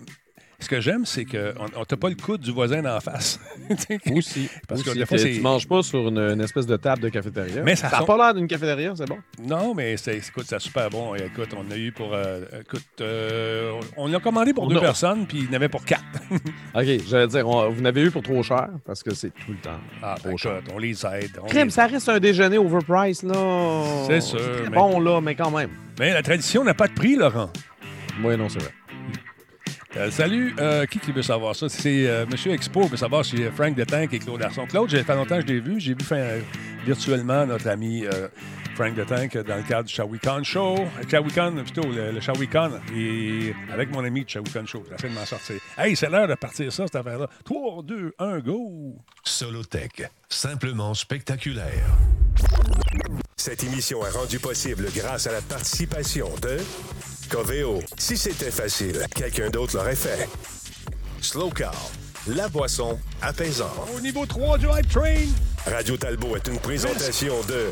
ce 0.60 0.70
que 0.70 0.82
j'aime, 0.82 1.06
c'est 1.06 1.24
qu'on 1.24 1.38
n'a 1.38 1.98
pas 1.98 2.10
le 2.10 2.16
coude 2.16 2.42
du 2.42 2.52
voisin 2.52 2.82
d'en 2.82 3.00
face. 3.00 3.40
Aussi. 4.12 4.50
Parce 4.68 4.82
que 4.82 4.90
des 4.90 5.06
fois, 5.06 5.18
tu 5.18 5.40
manges 5.40 5.68
pas 5.68 5.84
sur 5.84 6.08
une, 6.08 6.42
espèce 6.42 6.66
de 6.66 6.76
table 6.78 7.02
de 7.04 7.10
cafétéria. 7.10 7.62
Mais 7.64 7.76
ça 7.76 7.90
n'a 7.90 8.02
pas 8.02 8.18
l'air 8.18 8.34
d'une 8.34 8.48
cafétéria, 8.48 8.94
c'est 8.96 9.08
bon? 9.08 9.20
Non, 9.44 9.76
mais 9.76 9.98
c'est, 9.98 10.18
écoute, 10.18 10.46
c'est 10.48 10.60
super 10.60 10.90
bon. 10.90 11.14
Écoute, 11.14 11.50
on 11.56 11.70
a 11.72 11.78
eu 11.78 11.92
pour. 11.92 12.12
Euh, 12.14 12.42
écoute, 12.62 12.88
euh, 13.02 13.80
on 13.98 14.08
l'a 14.08 14.20
commandé 14.20 14.52
pour 14.54 14.68
deux 14.68 14.80
personnes, 14.80 15.28
puis 15.28 15.40
il 15.40 15.46
y 15.46 15.50
en 15.50 15.54
avait 15.54 15.70
pour 15.70 15.86
quatre. 15.86 16.04
OK, 16.32 16.86
j'allais 17.08 17.28
dire, 17.28 17.48
vous 17.48 17.82
n'avez 17.82 18.02
eu 18.02 18.12
pour 18.12 18.24
trop 18.24 18.42
cher, 18.42 18.70
parce 18.84 19.04
que 19.04 19.14
c'est 19.14 19.30
tout 19.30 19.52
le 19.52 19.58
temps. 19.58 19.80
Ah, 20.02 20.16
trop 20.18 20.30
ben, 20.30 20.38
cher. 20.38 20.62
on 20.74 20.80
les 20.80 21.06
aide. 21.06 21.40
Crème, 21.48 21.70
ça 21.70 21.86
reste 21.86 22.10
un 22.10 22.20
déjeuner 22.20 22.58
overpriced, 22.58 23.30
là. 23.30 23.84
C'est 24.08 24.22
sûr. 24.22 24.40
C'est 24.64 24.72
bon, 24.72 25.00
là, 25.00 25.22
mais 25.22 25.36
quand 25.36 25.52
même. 25.52 25.70
Mais 26.00 26.14
la 26.14 26.24
tradition 26.24 26.64
n'a 26.64 26.74
pas 26.74 26.88
de 26.88 26.94
prix, 26.94 27.16
Laurent. 27.16 27.52
Oui, 28.24 28.36
non, 28.36 28.50
c'est 28.50 28.60
vrai. 28.60 28.72
Euh, 29.98 30.12
salut, 30.12 30.56
euh, 30.60 30.86
qui 30.86 31.00
qui 31.00 31.12
veut 31.12 31.24
savoir 31.24 31.56
ça? 31.56 31.70
C'est 31.70 32.08
euh, 32.08 32.26
Monsieur 32.28 32.52
Expo 32.52 32.84
qui 32.84 32.90
veut 32.90 32.98
savoir 32.98 33.26
si 33.26 33.42
Frank 33.56 33.74
de 33.74 33.84
Tank 33.84 34.14
et 34.14 34.20
Claude 34.20 34.44
Arson. 34.44 34.68
Claude, 34.68 34.90
j'ai 34.90 35.04
fait 35.04 35.16
longtemps 35.16 35.38
que 35.38 35.42
je 35.42 35.48
l'ai 35.48 35.60
vu. 35.60 35.80
J'ai 35.80 35.96
vu 35.96 36.06
virtuellement 36.86 37.48
notre 37.48 37.68
ami 37.68 38.04
Frank 38.76 38.94
de 38.94 39.04
Tank 39.04 39.36
dans 39.36 39.56
le 39.56 39.64
cadre 39.64 39.88
du 39.88 39.94
Shawicon 39.94 40.44
Show. 40.44 40.76
Shawicon, 41.10 41.64
plutôt, 41.64 41.92
le, 41.92 42.12
le 42.12 42.20
Shawicon. 42.20 42.74
Et 42.96 43.56
avec 43.74 43.92
mon 43.92 44.04
ami 44.04 44.24
du 44.24 44.32
Shawicon 44.32 44.68
Show. 44.68 44.84
J'essaie 44.92 45.10
de 45.10 45.16
m'en 45.16 45.26
sortir. 45.26 45.56
Hey, 45.78 45.96
c'est 45.96 46.10
l'heure 46.10 46.28
de 46.28 46.36
partir 46.36 46.72
ça, 46.72 46.86
cette 46.86 46.96
affaire-là. 46.96 47.28
3, 47.46 47.82
2, 47.84 48.14
1, 48.20 48.40
go! 48.40 48.96
Solotech, 49.24 50.04
simplement 50.30 50.94
spectaculaire. 50.94 51.98
Cette 53.36 53.64
émission 53.64 54.06
est 54.06 54.10
rendue 54.10 54.40
possible 54.40 54.88
grâce 54.96 55.26
à 55.26 55.32
la 55.32 55.42
participation 55.42 56.30
de 56.42 56.58
Coveo. 57.28 57.80
Si 57.98 58.18
c'était 58.18 58.52
facile, 58.52 59.06
quelqu'un 59.14 59.50
d'autre 59.50 59.76
l'aurait 59.76 59.96
fait. 59.96 60.28
Slow 61.22 61.50
Car, 61.50 61.76
la 62.28 62.48
boisson 62.50 62.98
apaisante. 63.22 63.90
Au 63.96 64.00
niveau 64.00 64.26
3 64.26 64.58
du 64.58 64.66
Hype 64.66 64.90
Train. 64.90 65.26
Radio 65.66 65.98
Talbot 65.98 66.36
est 66.36 66.48
une 66.48 66.60
présentation 66.60 67.36
de 67.48 67.70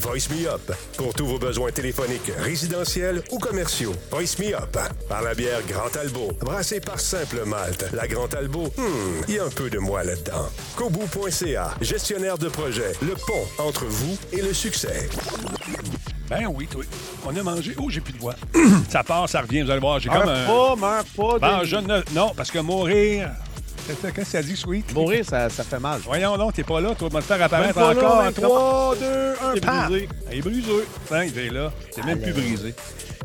Voice 0.00 0.28
Me 0.30 0.48
Up 0.48 0.72
pour 0.96 1.14
tous 1.14 1.26
vos 1.26 1.38
besoins 1.38 1.70
téléphoniques, 1.70 2.30
résidentiels 2.38 3.22
ou 3.30 3.38
commerciaux. 3.38 3.94
Voice 4.10 4.38
Me 4.38 4.54
Up 4.54 4.76
par 5.08 5.22
la 5.22 5.34
bière 5.34 5.60
Grand 5.66 5.88
Talbot, 5.88 6.32
brassée 6.40 6.80
par 6.80 7.00
Simple 7.00 7.44
Malte. 7.44 7.86
La 7.92 8.06
Grand 8.06 8.28
Talbot, 8.28 8.68
hmm, 8.76 9.22
il 9.28 9.34
y 9.34 9.38
a 9.38 9.44
un 9.44 9.50
peu 9.50 9.70
de 9.70 9.78
moi 9.78 10.04
là-dedans. 10.04 10.48
Kobu.ca, 10.76 11.74
gestionnaire 11.80 12.38
de 12.38 12.48
projet, 12.48 12.92
le 13.02 13.14
pont 13.14 13.46
entre 13.58 13.84
vous 13.86 14.16
et 14.32 14.42
le 14.42 14.52
succès. 14.52 15.08
Ben 16.28 16.46
oui, 16.46 16.68
oui. 16.76 16.84
On 17.26 17.34
a 17.34 17.42
mangé. 17.42 17.74
Oh, 17.78 17.88
j'ai 17.88 18.00
plus 18.00 18.12
de 18.12 18.18
voix. 18.18 18.34
ça 18.88 19.02
part, 19.02 19.28
ça 19.28 19.40
revient. 19.40 19.62
Vous 19.62 19.70
allez 19.70 19.80
voir, 19.80 19.98
j'ai 19.98 20.10
comme 20.10 20.28
un. 20.28 20.46
pas, 20.46 20.76
meurs 20.76 21.04
pas. 21.16 21.38
Ben, 21.38 21.64
je 21.64 21.76
ne... 21.76 22.02
Non, 22.14 22.32
parce 22.36 22.50
que 22.50 22.58
mourir. 22.58 23.30
Qu'est-ce 23.88 24.12
que 24.12 24.24
ça 24.24 24.42
dit, 24.42 24.54
Sweet? 24.54 24.92
Mourir, 24.92 25.24
ça, 25.24 25.48
ça 25.48 25.64
fait 25.64 25.78
mal. 25.78 26.00
Voyons 26.04 26.36
donc, 26.36 26.52
t'es 26.52 26.62
pas 26.62 26.78
là. 26.78 26.94
Tu 26.94 27.08
vas 27.08 27.16
me 27.16 27.22
faire 27.22 27.42
apparaître 27.42 27.78
encore. 27.78 28.32
3, 28.34 28.96
2, 28.96 29.06
1, 29.06 29.52
Il 29.54 29.56
est 29.56 29.60
brisé. 29.60 30.08
Il 30.30 30.38
est 30.38 30.42
brisé. 30.42 30.72
Ben, 31.10 31.22
il 31.22 31.38
est 31.38 31.50
là. 31.50 31.72
C'est 31.90 32.04
même 32.04 32.20
plus 32.20 32.34
brisé. 32.34 32.74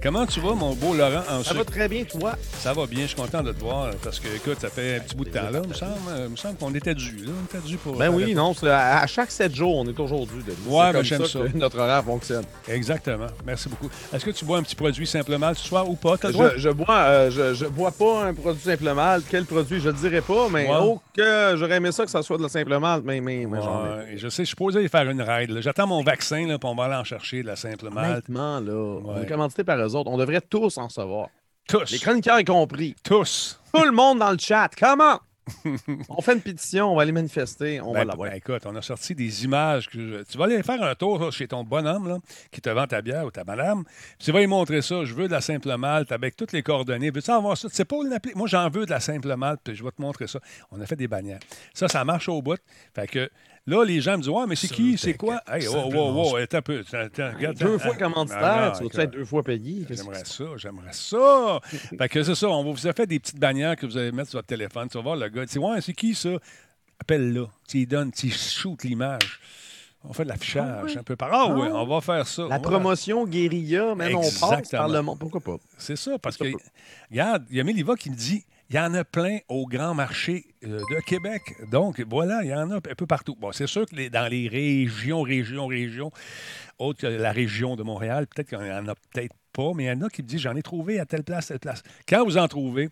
Comment 0.04 0.26
tu 0.26 0.42
vas, 0.42 0.54
mon 0.54 0.74
beau 0.74 0.94
Laurent, 0.94 1.24
en 1.30 1.44
Ça 1.44 1.54
va 1.54 1.64
très 1.64 1.88
bien, 1.88 2.04
toi? 2.04 2.34
Ça 2.60 2.74
va 2.74 2.86
bien, 2.86 3.04
je 3.04 3.08
suis 3.08 3.16
content 3.16 3.42
de 3.42 3.54
te 3.54 3.60
voir 3.62 3.92
parce 4.04 4.20
que, 4.20 4.28
écoute, 4.36 4.58
ça 4.60 4.68
fait 4.68 4.98
un 4.98 5.00
petit 5.00 5.16
bout 5.16 5.24
de 5.24 5.30
temps 5.30 5.50
là, 5.50 5.62
il 5.64 5.70
me 5.70 5.74
semble. 5.74 5.92
Il 6.26 6.30
me 6.30 6.36
semble 6.36 6.58
qu'on 6.58 6.76
était 6.76 6.94
dû, 6.94 7.24
là. 7.24 7.32
On 7.42 7.46
était 7.46 7.66
dû 7.66 7.78
pour. 7.78 7.96
Ben 7.96 8.10
oui, 8.10 8.36
non, 8.36 8.54
à 8.66 9.08
chaque 9.08 9.32
sept 9.32 9.56
jours, 9.56 9.78
on 9.78 9.88
est 9.88 9.94
toujours 9.94 10.28
dû. 10.28 10.34
Ouais, 10.68 10.92
ben 10.92 11.04
j'aime 11.04 11.26
ça. 11.26 11.40
Que 11.40 11.58
notre 11.58 11.80
horaire 11.80 12.04
fonctionne. 12.04 12.44
Exactement. 12.68 13.28
Merci 13.46 13.70
beaucoup. 13.70 13.90
Est-ce 14.14 14.26
que 14.26 14.32
tu 14.32 14.44
bois 14.44 14.58
un 14.58 14.64
petit 14.64 14.76
produit 14.76 15.08
simplement 15.08 15.54
ce 15.54 15.66
soir 15.66 15.90
ou 15.90 15.96
pas? 15.96 16.16
Je, 16.22 16.58
je, 16.58 16.70
bois, 16.70 16.98
euh, 16.98 17.32
je, 17.32 17.54
je, 17.54 17.66
bois 17.66 17.92
pas 17.92 18.26
un 18.26 18.34
produit 18.34 18.62
simplement. 18.62 19.16
Quel 19.30 19.46
produit, 19.46 19.80
je 19.80 19.88
ne 19.88 19.94
dirais 19.94 20.22
pas, 20.22 20.50
mais 20.54 20.68
oh, 20.72 21.02
que 21.14 21.56
j'aurais 21.58 21.76
aimé 21.76 21.92
ça 21.92 22.06
que 22.06 22.12
ça 22.12 22.22
soit 22.22 22.38
de 22.38 22.44
la 22.44 22.50
simplement. 22.50 23.00
Mais, 23.04 23.20
mais, 23.20 23.46
mais 23.46 23.60
ouais, 23.60 24.16
je 24.16 24.30
sais, 24.30 24.44
je 24.44 24.48
suis 24.48 24.56
posé 24.56 24.88
faire 24.88 25.10
une 25.10 25.22
ride. 25.22 25.60
J'attends 25.60 25.88
mon 25.88 26.04
vaccin, 26.04 26.48
là, 26.48 26.58
puis 26.58 26.70
on 26.70 26.76
va 26.76 26.86
aller 26.86 26.96
en 26.96 27.04
chercher 27.04 27.42
de 27.42 27.48
la 27.48 27.56
simplement. 27.56 28.02
Honnêtement, 28.02 28.60
là, 28.60 28.74
on 28.74 29.22
est 29.22 29.26
commandité 29.26 29.64
par 29.64 29.78
eux 29.78 29.96
autres. 29.96 30.10
On 30.10 30.18
devrait 30.18 30.42
tous 30.42 30.78
en 30.78 30.90
savoir. 30.90 31.28
Tous. 31.68 31.92
Les 31.92 32.00
chroniqueurs 32.00 32.40
y 32.40 32.46
compris. 32.46 32.96
Tous. 33.04 33.60
Tout 33.74 33.84
le 33.84 33.92
monde 33.92 34.20
dans 34.20 34.32
le 34.32 34.38
chat. 34.38 34.70
Comment? 34.78 35.20
On 36.10 36.22
fait 36.22 36.34
une 36.34 36.42
pétition, 36.42 36.92
on 36.92 36.96
va 36.96 37.02
aller 37.04 37.12
manifester, 37.12 37.82
on 37.82 37.94
va 37.94 38.00
ben, 38.00 38.08
l'avoir. 38.08 38.30
Ben, 38.30 38.38
écoute, 38.38 38.64
on 38.66 38.76
a 38.76 38.82
sorti 38.82 39.16
des 39.16 39.44
images. 39.44 39.90
Que 39.90 40.24
Tu 40.24 40.38
vas 40.38 40.46
aller 40.46 40.62
faire 40.64 40.82
un 40.82 40.96
tour 40.96 41.32
chez 41.32 41.48
ton 41.48 41.64
bonhomme 41.64 42.08
là, 42.08 42.18
qui 42.52 42.62
te 42.62 42.70
vend 42.70 42.88
ta 42.88 43.02
bière 43.02 43.26
ou 43.26 43.32
ta 43.32 43.44
madame. 43.44 43.84
tu 44.20 44.32
vas 44.32 44.40
lui 44.40 44.48
montrer 44.48 44.82
ça. 44.82 45.04
Je 45.06 45.14
veux 45.14 45.28
de 45.28 45.34
la 45.34 45.42
simple 45.42 45.76
malte 45.78 46.12
avec 46.12 46.36
toutes 46.36 46.52
les 46.52 46.64
coordonnées. 46.64 47.12
Veux-tu 47.12 47.32
avoir 47.32 47.58
ça? 47.58 47.70
Tu 47.70 47.76
sais 47.76 47.86
pas 47.86 47.96
où 47.96 48.04
l'appeler? 48.04 48.34
Moi, 48.36 48.48
j'en 48.48 48.70
veux 48.70 48.86
de 48.86 48.92
la 48.92 49.00
simple 49.00 49.36
malte, 49.36 49.62
puis 49.64 49.76
je 49.76 49.84
vais 49.84 49.92
te 49.92 50.02
montrer 50.02 50.28
ça. 50.28 50.40
On 50.72 50.80
a 50.82 50.86
fait 50.86 50.96
des 50.96 51.08
bannières. 51.08 51.40
Ça, 51.74 51.88
ça 51.88 52.04
marche 52.06 52.30
au 52.30 52.42
bout. 52.42 52.60
Fait 52.94 53.08
que 53.08 53.30
Là, 53.66 53.86
les 53.86 54.02
gens 54.02 54.14
me 54.14 54.18
disent 54.18 54.30
Ouais, 54.30 54.46
mais 54.46 54.56
c'est 54.56 54.68
qui? 54.68 54.98
C'est 54.98 55.14
quoi? 55.14 55.42
Hey, 55.48 55.68
oh, 55.70 55.90
oh, 55.96 56.24
oh, 56.32 56.36
attends 56.36 56.58
un 56.58 56.62
peu. 56.62 56.84
deux 57.58 57.78
fois 57.78 57.96
commanditaire, 57.96 58.74
tu 58.78 58.98
vas 58.98 59.04
être 59.04 59.12
deux 59.12 59.26
fois 59.26 59.42
payé? 59.42 59.86
J'aimerais 59.90 60.26
ça, 60.26 60.44
j'aimerais 60.58 60.88
ça. 60.92 61.60
fait 61.98 62.10
que 62.10 62.24
c'est 62.24 62.36
ça, 62.36 62.50
on 62.50 62.74
vous 62.74 62.88
a 62.88 62.94
fait 62.94 63.08
des 63.08 63.20
petites 63.20 63.40
bannières 63.40 63.78
que 63.78 63.86
vous 63.86 63.98
allez 63.98 64.12
mettre 64.12 64.32
sur 64.32 64.40
votre 64.40 64.48
téléphone. 64.48 64.90
Tu 64.90 64.98
vas 64.98 65.04
voir 65.04 65.16
le 65.16 65.30
gars, 65.30 65.46
tu 65.46 65.54
dis 65.54 65.60
Ouais, 65.60 65.80
c'est 65.80 65.94
qui 65.94 66.14
ça? 66.14 66.32
Appelle-le. 67.00 67.48
Tu 67.68 67.78
lui 67.78 67.88
donnes, 67.88 68.12
tu 68.12 68.30
shootes 68.30 68.84
l'image. 68.84 69.40
On 70.06 70.12
fait 70.12 70.26
de 70.26 70.30
l'affichage 70.30 70.98
un 70.98 71.04
peu 71.04 71.16
par. 71.16 71.30
Ah 71.32 71.48
oui, 71.48 71.70
on 71.72 71.88
va 71.88 72.02
faire 72.02 72.28
ça. 72.28 72.46
La 72.50 72.60
promotion 72.60 73.26
guérilla, 73.26 73.96
même 73.96 74.18
on 74.18 74.22
passe 74.22 74.40
par 74.40 74.54
Exactement. 74.60 74.88
le 74.94 75.02
monde. 75.02 75.20
Pourquoi 75.20 75.40
pas? 75.40 75.56
C'est 75.78 75.96
ça, 75.96 76.20
parce 76.20 76.36
que, 76.36 76.44
regarde, 77.10 77.46
il 77.50 77.56
y 77.56 77.62
a 77.62 77.64
Méliva 77.64 77.96
qui 77.96 78.10
me 78.10 78.16
dit 78.16 78.44
il 78.74 78.78
y 78.78 78.80
en 78.80 78.96
a 78.96 79.04
plein 79.04 79.38
au 79.50 79.68
grand 79.68 79.94
marché 79.94 80.46
euh, 80.64 80.80
de 80.80 81.00
Québec. 81.06 81.44
Donc, 81.70 82.02
voilà, 82.10 82.40
il 82.42 82.50
y 82.50 82.56
en 82.56 82.72
a 82.72 82.78
un 82.78 82.82
peu 82.82 83.06
partout. 83.06 83.36
Bon, 83.40 83.52
c'est 83.52 83.68
sûr 83.68 83.86
que 83.86 84.10
dans 84.10 84.28
les 84.28 84.48
régions, 84.48 85.22
régions, 85.22 85.68
régions, 85.68 86.12
autres 86.80 87.02
que 87.02 87.08
la 87.08 87.32
région 87.32 87.76
de 87.76 87.84
Montréal, 87.84 88.26
peut-être 88.26 88.50
qu'il 88.50 88.68
y 88.68 88.72
en 88.72 88.88
a 88.88 88.96
peut-être 88.96 89.36
pas, 89.54 89.74
mais 89.76 89.84
il 89.84 89.88
y 89.88 89.92
en 89.92 90.02
a 90.02 90.10
qui 90.10 90.24
me 90.24 90.28
disent 90.28 90.42
j'en 90.42 90.56
ai 90.56 90.64
trouvé 90.64 91.00
à 91.00 91.06
telle 91.06 91.24
place, 91.24 91.48
telle 91.48 91.60
place. 91.60 91.84
Quand 92.10 92.26
vous 92.26 92.40
en 92.40 92.48
trouvez, 92.48 92.90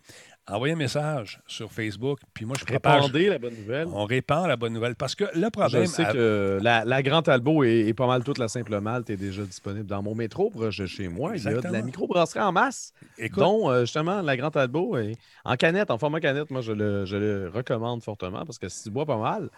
envoyez 0.52 0.74
un 0.74 0.76
message 0.78 1.40
sur 1.46 1.72
Facebook, 1.72 2.20
puis 2.34 2.44
moi, 2.44 2.56
je 2.58 2.64
propage. 2.64 3.02
Répandez 3.02 3.28
la 3.28 3.38
bonne 3.38 3.54
nouvelle. 3.56 3.88
On 3.92 4.04
répand 4.04 4.46
la 4.46 4.56
bonne 4.56 4.72
nouvelle. 4.72 4.94
Parce 4.94 5.14
que 5.14 5.24
le 5.34 5.42
Je 5.44 5.48
problème. 5.48 5.86
sais 5.86 6.04
à- 6.04 6.12
que 6.12 6.58
la, 6.62 6.84
la 6.84 7.02
Grande 7.02 7.24
Talbot 7.24 7.64
et, 7.64 7.86
et 7.88 7.94
pas 7.94 8.06
mal 8.06 8.22
toute 8.24 8.38
la 8.38 8.48
Simple 8.48 8.78
Malte 8.80 9.10
est 9.10 9.16
déjà 9.16 9.42
disponible 9.42 9.86
dans 9.86 10.02
mon 10.02 10.14
métro 10.14 10.50
proche 10.50 10.78
de 10.78 10.86
chez 10.86 11.08
moi. 11.08 11.36
Il 11.36 11.42
y 11.42 11.46
a 11.46 11.50
de 11.50 11.54
la 11.54 11.58
Exactement. 11.58 11.84
microbrasserie 11.84 12.40
en 12.40 12.52
masse, 12.52 12.92
Écoute, 13.18 13.38
dont 13.38 13.70
euh, 13.70 13.80
justement 13.80 14.22
la 14.22 14.36
Grande 14.36 14.52
Talbot 14.52 14.96
est 14.98 15.16
en 15.44 15.56
canette, 15.56 15.90
en 15.90 15.98
format 15.98 16.20
canette. 16.20 16.50
Moi, 16.50 16.60
je 16.60 16.72
le, 16.72 17.04
je 17.04 17.16
le 17.16 17.48
recommande 17.48 18.02
fortement 18.02 18.44
parce 18.44 18.58
que 18.58 18.68
si 18.68 18.84
tu 18.84 18.90
bois 18.90 19.06
pas 19.06 19.18
mal, 19.18 19.48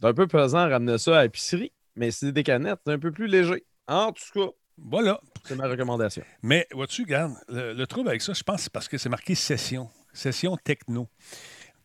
c'est 0.00 0.06
un 0.06 0.14
peu 0.14 0.26
pesant 0.26 0.66
de 0.66 0.72
ramener 0.72 0.98
ça 0.98 1.18
à 1.18 1.22
l'épicerie, 1.24 1.72
mais 1.96 2.10
si 2.10 2.26
c'est 2.26 2.32
des 2.32 2.44
canettes, 2.44 2.78
c'est 2.86 2.92
un 2.92 2.98
peu 2.98 3.10
plus 3.10 3.26
léger. 3.26 3.64
En 3.88 4.12
tout 4.12 4.22
cas, 4.32 4.52
voilà. 4.76 5.20
c'est 5.44 5.56
ma 5.56 5.66
recommandation. 5.66 6.22
Mais 6.42 6.66
vois-tu, 6.72 7.02
regarde, 7.02 7.32
le, 7.48 7.72
le 7.72 7.86
trouble 7.88 8.08
avec 8.10 8.22
ça, 8.22 8.32
je 8.32 8.42
pense, 8.44 8.56
que 8.58 8.62
c'est 8.62 8.72
parce 8.72 8.86
que 8.86 8.96
c'est 8.98 9.08
marqué 9.08 9.34
session. 9.34 9.88
Session 10.18 10.56
techno. 10.56 11.08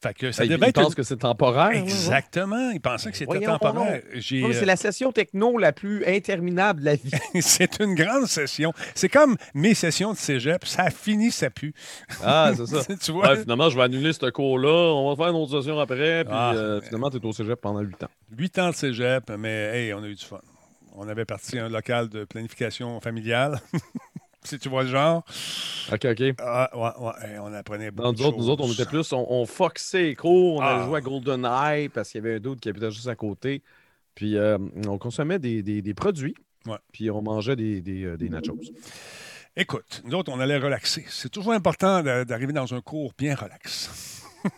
Fait 0.01 0.13
que 0.13 0.31
ça 0.33 0.43
il, 0.43 0.49
devait 0.49 0.65
il 0.65 0.69
être. 0.69 0.81
pense 0.81 0.95
que 0.95 1.03
c'est 1.03 1.15
temporaire. 1.15 1.69
Exactement. 1.81 2.71
Il 2.71 2.81
pensait 2.81 3.09
que 3.09 3.15
c'était 3.15 3.39
temporaire. 3.39 4.01
C'est 4.21 4.43
euh, 4.43 4.65
la 4.65 4.75
session 4.75 5.13
techno 5.13 5.57
la 5.57 5.71
plus 5.71 6.05
interminable 6.05 6.81
de 6.81 6.85
la 6.85 6.95
vie. 6.95 7.11
c'est 7.41 7.79
une 7.79 7.95
grande 7.95 8.25
session. 8.25 8.73
C'est 8.95 9.07
comme 9.07 9.37
mes 9.53 9.73
sessions 9.73 10.11
de 10.11 10.17
cégep. 10.17 10.65
Ça 10.65 10.89
finit, 10.89 11.31
ça 11.31 11.49
pue. 11.49 11.73
Ah, 12.21 12.51
c'est 12.53 12.65
ça. 12.65 12.95
tu 13.01 13.11
vois? 13.13 13.29
Ouais, 13.29 13.41
finalement, 13.43 13.69
je 13.69 13.77
vais 13.77 13.83
annuler 13.83 14.11
ce 14.11 14.29
cours-là. 14.29 14.93
On 14.93 15.09
va 15.09 15.15
faire 15.15 15.31
une 15.33 15.39
autre 15.41 15.57
session 15.61 15.79
après. 15.79 16.25
Puis 16.25 16.33
Ah. 16.35 16.53
euh, 16.53 16.81
finalement, 16.81 17.09
tu 17.09 17.17
es 17.17 17.25
au 17.25 17.31
cégep 17.31 17.61
pendant 17.61 17.79
8 17.79 18.03
ans. 18.03 18.09
Huit 18.37 18.59
ans 18.59 18.71
de 18.71 18.75
cégep, 18.75 19.31
mais 19.39 19.71
hey, 19.73 19.93
on 19.93 20.03
a 20.03 20.07
eu 20.07 20.15
du 20.15 20.25
fun. 20.25 20.41
On 20.95 21.07
avait 21.07 21.25
parti 21.25 21.57
un 21.57 21.69
local 21.69 22.09
de 22.09 22.25
planification 22.25 22.99
familiale. 22.99 23.61
si 24.43 24.59
tu 24.59 24.69
vois 24.69 24.83
le 24.83 24.89
genre. 24.89 25.23
OK, 25.91 26.05
OK. 26.05 26.23
Ah, 26.39 26.69
ouais, 26.73 27.05
ouais, 27.05 27.39
on 27.41 27.53
apprenait 27.53 27.91
beaucoup 27.91 28.03
Dans 28.07 28.13
de 28.13 28.17
nous 28.19 28.25
autres, 28.25 28.37
nous 28.37 28.49
autres, 28.49 28.63
on 28.63 28.71
était 28.71 28.85
plus, 28.85 29.11
on, 29.13 29.25
on 29.29 29.45
foxait 29.45 30.03
les 30.03 30.15
cours, 30.15 30.55
on 30.57 30.61
Ah. 30.61 30.75
allait 30.75 30.85
jouer 30.85 30.97
à 30.97 31.01
GoldenEye 31.01 31.89
parce 31.89 32.09
qu'il 32.09 32.23
y 32.23 32.27
avait 32.27 32.35
un 32.37 32.39
doute 32.39 32.59
qui 32.59 32.69
habitait 32.69 32.91
juste 32.91 33.07
à 33.07 33.15
côté. 33.15 33.61
Puis 34.15 34.37
euh, 34.37 34.57
on 34.87 34.97
consommait 34.97 35.39
des, 35.39 35.63
des- 35.63 35.81
des 35.81 35.93
produits. 35.93 36.35
Ouais. 36.67 36.77
Puis 36.91 37.09
on 37.09 37.21
mangeait 37.21 37.55
des, 37.55 37.81
des, 37.81 38.03
euh, 38.03 38.15
des 38.17 38.29
nachos. 38.29 38.59
Écoute, 39.55 40.01
nous 40.05 40.15
autres, 40.15 40.31
on 40.33 40.39
allait 40.39 40.57
relaxer. 40.57 41.05
C'est 41.09 41.29
toujours 41.29 41.53
important 41.53 42.01
d'arriver 42.01 42.53
dans 42.53 42.73
un 42.73 42.81
cours 42.81 43.13
bien 43.17 43.35
relax. 43.35 44.21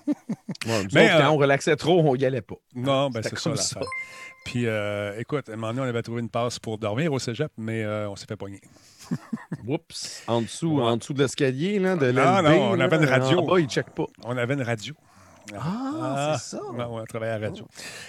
Ouais, 0.66 0.82
Mais, 0.96 1.06
autres, 1.06 1.18
quand 1.20 1.26
euh, 1.26 1.30
on 1.30 1.38
relaxait 1.38 1.76
trop, 1.76 2.00
on 2.02 2.16
y 2.16 2.26
allait 2.26 2.42
pas. 2.42 2.56
Non, 2.74 3.12
ben 3.12 3.22
c'est 3.22 3.38
ça. 3.38 3.80
Puis, 4.46 4.66
euh, 4.66 5.14
écoute, 5.20 5.48
à 5.48 5.54
un 5.54 5.58
moment 5.58 5.74
donné, 5.74 5.82
on 5.86 5.90
avait 5.90 6.02
trouvé 6.02 6.22
une 6.22 6.30
passe 6.30 6.58
pour 6.58 6.80
dormir 6.80 7.14
au 7.14 7.20
cégep, 7.20 7.52
mais 7.58 7.86
on 7.86 8.16
s'est 8.16 8.26
fait 8.26 8.36
pogner. 8.36 8.62
Oups. 9.68 10.24
En 10.28 10.42
dessous, 10.42 10.78
Ouais. 10.78 10.84
en 10.84 10.98
dessous 10.98 11.14
de 11.14 11.22
l'escalier, 11.24 11.80
là, 11.80 11.96
de 11.96 12.12
Non, 12.12 12.42
l'LB, 12.42 12.46
non, 12.46 12.72
on 12.72 12.74
là, 12.76 12.86
avait 12.86 12.98
une 12.98 13.06
radio. 13.06 13.40
En 13.40 13.46
bas, 13.46 13.60
ils 13.60 13.68
checkent 13.70 13.96
pas. 13.96 14.06
On 14.24 14.38
avait 14.38 14.54
une 14.54 14.62
radio. 14.62 14.94
Ah, 15.56 16.38
c'est 16.40 16.58
ça. 16.58 16.64
Ouais, 16.72 16.80
ouais, 16.80 17.02
on 17.02 17.06
travaillait 17.06 17.34
à 17.36 17.38
la 17.38 17.48
radio. 17.50 17.68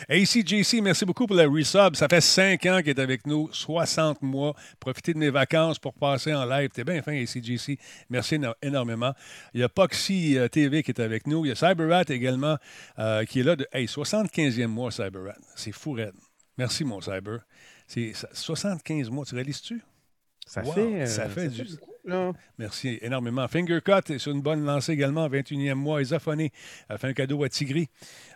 ACJC, 0.09 0.81
merci 0.83 1.05
beaucoup 1.05 1.27
pour 1.27 1.37
la 1.37 1.47
resub. 1.47 1.95
Ça 1.95 2.09
fait 2.09 2.23
cinq 2.23 2.65
ans 2.65 2.79
qu'il 2.79 2.89
est 2.89 2.99
avec 2.99 3.27
nous, 3.27 3.51
60 3.53 4.23
mois. 4.23 4.55
Profitez 4.81 5.13
de 5.13 5.19
mes 5.19 5.29
vacances 5.29 5.79
pour 5.79 5.93
passer 5.93 6.33
en 6.35 6.47
live. 6.47 6.71
T'es 6.71 6.83
bien 6.83 7.03
fin, 7.03 7.13
ACJC. 7.13 7.79
Merci 8.09 8.37
éno- 8.37 8.55
énormément. 8.63 9.13
Il 9.53 9.61
y 9.61 9.65
a 9.65 9.69
Poxy 9.69 10.39
euh, 10.39 10.49
TV 10.49 10.83
qui 10.83 10.93
est 10.93 11.01
avec 11.01 11.27
nous. 11.27 11.45
Il 11.45 11.49
y 11.51 11.53
a 11.53 11.55
CyberRat 11.55 12.05
également 12.09 12.57
euh, 12.99 13.25
qui 13.27 13.41
est 13.41 13.43
là. 13.43 13.55
De, 13.55 13.67
hey, 13.71 13.85
75e 13.87 14.67
mois, 14.69 14.91
CyberRat. 14.91 15.37
C'est 15.57 15.73
fou, 15.73 15.93
raide. 15.93 16.15
Merci, 16.57 16.85
mon 16.85 17.03
Cyber. 17.03 17.41
C'est 17.87 18.15
ça- 18.15 18.29
75 18.33 19.11
mois. 19.11 19.27
Tu 19.27 19.35
réalises-tu? 19.35 19.83
Ça 20.47 20.63
Wow, 20.63 20.73
fait. 20.73 21.03
euh, 21.03 21.07
ça 21.07 21.29
fait 21.29 21.49
du- 21.49 21.65
beaucoup, 21.65 21.93
Merci 22.59 22.99
énormément. 23.03 23.47
Fingercut 23.49 24.13
est 24.13 24.19
sur 24.19 24.33
une 24.33 24.41
bonne 24.41 24.65
lancée 24.65 24.93
également, 24.93 25.29
21e 25.29 25.75
mois. 25.75 26.01
Isophoné 26.03 26.53
a 26.89 26.99
fait 26.99 27.09
un 27.09 27.13
cadeau 27.13 27.43
à 27.43 27.49
Tigri. 27.49 27.89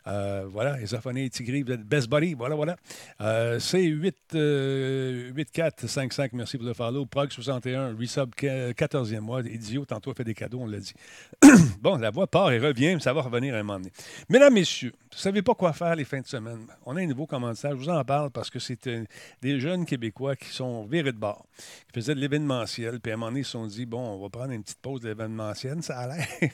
Euh, 0.07 0.47
voilà, 0.49 0.81
Isophoné 0.81 1.27
et 1.27 1.31
Tigri, 1.31 1.63
vous 1.63 1.73
êtes 1.73 1.83
best 1.83 2.09
buddy. 2.09 2.35
Voilà, 2.35 2.55
voilà. 2.57 2.77
Euh, 3.21 3.59
C8, 3.59 4.15
euh, 4.35 5.31
8455, 5.35 6.33
merci 6.33 6.57
pour 6.57 6.67
le 6.67 6.75
follow. 6.75 7.07
Prog 7.07 7.31
61, 7.31 7.97
resub 7.97 8.35
que- 8.35 8.73
14e 8.73 9.21
mois. 9.21 9.43
Idiot, 9.43 9.85
tantôt 9.85 10.15
fait 10.15 10.25
des 10.25 10.35
cadeaux, 10.35 10.61
on 10.63 10.67
l'a 10.67 10.79
dit. 10.79 10.95
bon, 11.81 11.97
la 11.97 12.11
voix 12.11 12.27
part 12.27 12.51
et 12.53 12.59
revient, 12.59 12.95
mais 12.95 13.01
ça 13.01 13.13
va 13.13 13.23
revenir 13.23 13.55
à 13.55 13.59
un 13.59 13.63
moment 13.63 13.79
donné. 13.79 13.93
Mesdames, 14.29 14.55
messieurs, 14.55 14.93
vous 14.93 15.17
ne 15.17 15.21
savez 15.21 15.43
pas 15.43 15.55
quoi 15.55 15.73
faire 15.73 15.95
les 15.95 16.05
fins 16.05 16.21
de 16.21 16.27
semaine. 16.27 16.67
On 16.87 16.97
a 16.97 17.01
un 17.01 17.07
nouveau 17.07 17.27
commanditaire, 17.27 17.73
je 17.73 17.77
vous 17.77 17.89
en 17.89 18.05
parle 18.05 18.31
parce 18.31 18.51
que 18.51 18.59
c'est 18.59 18.87
euh, 18.87 19.05
des 19.43 19.61
jeunes 19.61 19.85
Québécois 19.85 20.35
qui 20.35 20.49
sont 20.49 20.87
virés 20.87 21.13
de 21.13 21.19
bord 21.19 21.47
qui 21.93 22.01
faisaient 22.01 22.15
de 22.15 22.21
l'événementiel. 22.21 23.01
Puis 23.01 23.13
à 23.13 23.15
un 23.15 23.19
moment 23.19 23.31
donné, 23.31 23.41
ils 23.41 23.45
se 23.45 23.57
sont 23.63 23.67
dit, 23.67 23.87
bon, 23.87 24.01
on 24.01 24.21
va 24.23 24.29
prendre 24.29 24.53
une 24.53 24.63
petite 24.63 24.81
pause 24.81 25.01
de 25.01 25.09
l'événementiel. 25.09 25.83
Ça 25.83 25.99
a 25.99 26.07
l'air. 26.09 26.27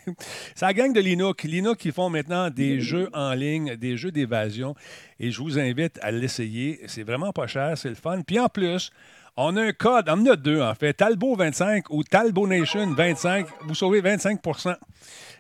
C'est 0.55 0.65
la 0.67 0.73
gang 0.75 0.93
de 0.93 1.01
Linux. 1.01 1.45
Linux 1.45 1.81
qui 1.83 1.93
font 1.93 2.09
maintenant 2.11 2.51
des 2.51 2.81
jeux 2.81 3.09
en 3.13 3.33
ligne, 3.33 3.77
des 3.77 3.97
jeux 3.97 4.13
d'évasion. 4.13 4.75
Et 5.21 5.31
je 5.31 5.41
vous 5.41 5.59
invite 5.59 5.99
à 6.03 6.11
l'essayer. 6.11 6.81
C'est 6.87 7.03
vraiment 7.05 7.33
pas 7.33 7.47
cher, 7.47 7.77
c'est 7.79 7.89
le 7.89 7.95
fun. 7.95 8.21
Puis 8.23 8.39
en 8.39 8.49
plus, 8.49 8.91
on 9.37 9.57
a 9.57 9.63
un 9.63 9.73
code, 9.73 10.09
on 10.09 10.13
en 10.13 10.27
a 10.27 10.37
deux 10.37 10.63
en 10.63 10.75
fait, 10.75 10.95
Talbot 10.95 11.37
25 11.37 11.91
ou 11.91 12.03
Talbot 12.05 12.47
Nation 12.47 12.91
25. 12.95 13.47
Vous 13.65 13.75
sauvez 13.75 14.01
25% 14.01 14.77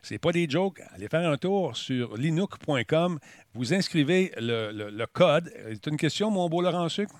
c'est 0.02 0.18
pas 0.18 0.30
des 0.30 0.48
jokes. 0.48 0.80
Allez 0.94 1.08
faire 1.08 1.28
un 1.28 1.36
tour 1.36 1.76
sur 1.76 2.16
linux.com. 2.16 3.18
Vous 3.54 3.74
inscrivez 3.74 4.30
le, 4.38 4.70
le- 4.70 4.90
le 4.90 5.06
code. 5.06 5.52
C'est 5.72 5.86
une 5.88 5.96
question, 5.96 6.30
mon 6.30 6.48
beau 6.48 6.60
Laurent 6.62 6.88
Sucre? 6.88 7.12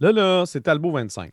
Là, 0.00 0.12
là, 0.12 0.44
c'est 0.44 0.60
Talbot 0.60 0.92
25. 0.92 1.24
Ouais. 1.24 1.32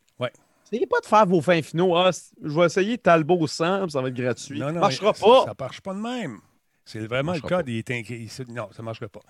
Essayez 0.72 0.88
pas 0.88 1.00
de 1.00 1.06
faire 1.06 1.26
vos 1.26 1.42
fins 1.42 1.62
finaux. 1.62 1.96
Ah, 1.96 2.10
je 2.12 2.60
vais 2.60 2.66
essayer 2.66 2.98
Talbot 2.98 3.46
100, 3.48 3.84
puis 3.84 3.92
ça 3.92 4.02
va 4.02 4.08
être 4.10 4.16
gratuit. 4.16 4.60
Non, 4.60 4.72
non, 4.72 4.80
marchera 4.82 5.08
mais 5.14 5.20
pas. 5.28 5.40
Ça, 5.42 5.46
ça 5.48 5.54
marche 5.60 5.82
pas 5.82 5.94
de 5.94 6.00
même. 6.00 6.40
C'est 6.88 7.00
vraiment 7.00 7.34
le 7.34 7.40
marchera 7.40 7.58
code, 7.64 7.70
il 7.70 7.78
est 7.80 7.90
inquiet. 7.90 8.20
il- 8.20 8.30
c'est- 8.30 8.48
Non, 8.48 8.70
ça 8.72 8.84
ne 8.84 8.86
marchera 8.86 9.08
pas. 9.08 9.22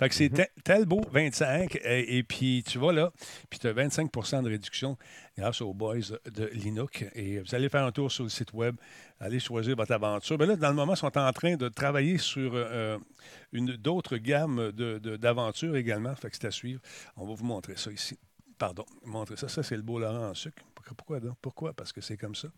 Fait 0.00 0.08
que 0.08 0.14
c'est. 0.16 0.30
Tel- 0.30 0.48
Talbot 0.64 1.02
25, 1.12 1.76
et, 1.84 2.18
et 2.18 2.22
puis 2.24 2.64
tu 2.66 2.78
vas 2.80 2.92
là, 2.92 3.12
puis 3.48 3.60
tu 3.60 3.68
as 3.68 3.72
25% 3.72 4.42
de 4.42 4.48
réduction 4.50 4.96
grâce 5.38 5.60
aux 5.60 5.72
boys 5.72 5.98
de 6.32 6.46
Linux. 6.52 7.04
Et 7.14 7.38
vous 7.38 7.54
allez 7.54 7.68
faire 7.68 7.84
un 7.84 7.92
tour 7.92 8.10
sur 8.10 8.24
le 8.24 8.30
site 8.30 8.52
web, 8.52 8.74
allez 9.20 9.38
choisir 9.38 9.76
votre 9.76 9.92
aventure. 9.92 10.36
Mais 10.40 10.46
là, 10.46 10.56
dans 10.56 10.70
le 10.70 10.74
moment, 10.74 10.94
ils 10.94 10.98
sont 10.98 11.16
en 11.16 11.32
train 11.32 11.54
de 11.54 11.68
travailler 11.68 12.18
sur 12.18 12.50
euh, 12.54 12.98
une 13.52 13.76
d'autres 13.76 14.16
gammes 14.16 14.72
de- 14.72 14.98
de- 14.98 15.16
d'aventures 15.16 15.76
également. 15.76 16.16
Fait 16.16 16.30
que 16.30 16.36
c'est 16.36 16.48
à 16.48 16.50
suivre. 16.50 16.80
On 17.16 17.26
va 17.26 17.34
vous 17.34 17.44
montrer 17.44 17.76
ça 17.76 17.92
ici. 17.92 18.18
Pardon, 18.58 18.84
montrer 19.04 19.36
ça. 19.36 19.46
Ça, 19.48 19.62
c'est 19.62 19.76
le 19.76 19.82
beau 19.82 20.00
Laurent 20.00 20.30
en 20.30 20.34
sucre. 20.34 20.64
Pourquoi 20.92 21.20
donc? 21.20 21.36
Pourquoi? 21.40 21.72
Parce 21.72 21.92
que 21.92 22.00
c'est 22.00 22.16
comme 22.16 22.34
ça. 22.34 22.48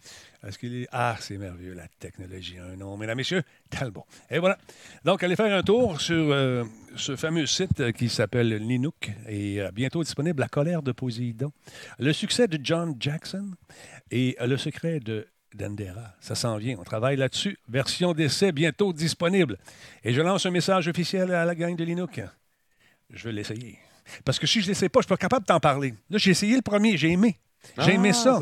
Est-ce 0.44 0.58
qu'il 0.58 0.74
est. 0.82 0.88
Ah, 0.90 1.16
c'est 1.20 1.38
merveilleux, 1.38 1.74
la 1.74 1.86
technologie 2.00 2.58
a 2.58 2.64
un 2.64 2.76
nom. 2.76 2.96
Mesdames, 2.96 3.16
messieurs, 3.16 3.42
Talbot. 3.70 4.06
Et 4.30 4.38
voilà. 4.38 4.58
Donc, 5.04 5.22
allez 5.22 5.36
faire 5.36 5.54
un 5.54 5.62
tour 5.62 6.00
sur 6.00 6.32
euh, 6.32 6.64
ce 6.96 7.14
fameux 7.14 7.46
site 7.46 7.80
euh, 7.80 7.92
qui 7.92 8.08
s'appelle 8.08 8.48
Linux 8.56 9.10
et 9.28 9.60
euh, 9.60 9.70
bientôt 9.70 10.02
disponible 10.02 10.40
La 10.40 10.48
colère 10.48 10.82
de 10.82 10.92
Poséidon. 10.92 11.52
Le 11.98 12.12
succès 12.12 12.48
de 12.48 12.58
John 12.62 12.96
Jackson 12.98 13.50
et 14.10 14.36
le 14.40 14.56
secret 14.56 15.00
de 15.00 15.28
Dendera. 15.54 16.14
Ça 16.20 16.34
s'en 16.34 16.56
vient. 16.56 16.76
On 16.78 16.84
travaille 16.84 17.16
là-dessus. 17.16 17.58
Version 17.68 18.12
d'essai 18.12 18.52
bientôt 18.52 18.92
disponible. 18.92 19.58
Et 20.04 20.12
je 20.12 20.20
lance 20.20 20.46
un 20.46 20.50
message 20.50 20.88
officiel 20.88 21.32
à 21.32 21.44
la 21.44 21.54
gang 21.54 21.76
de 21.76 21.84
Linux. 21.84 22.20
Je 23.10 23.24
vais 23.24 23.32
l'essayer. 23.32 23.78
Parce 24.24 24.38
que 24.38 24.46
si 24.46 24.60
je 24.60 24.66
ne 24.66 24.70
l'essaie 24.70 24.88
pas, 24.88 25.00
je 25.00 25.04
ne 25.04 25.08
suis 25.08 25.14
pas 25.14 25.16
capable 25.16 25.42
de 25.42 25.46
t'en 25.46 25.60
parler. 25.60 25.94
Là, 26.10 26.18
j'ai 26.18 26.30
essayé 26.30 26.56
le 26.56 26.62
premier, 26.62 26.96
j'ai 26.96 27.10
aimé. 27.10 27.36
J'ai 27.78 27.94
aimé 27.94 28.10
Ah, 28.12 28.14
ça. 28.14 28.40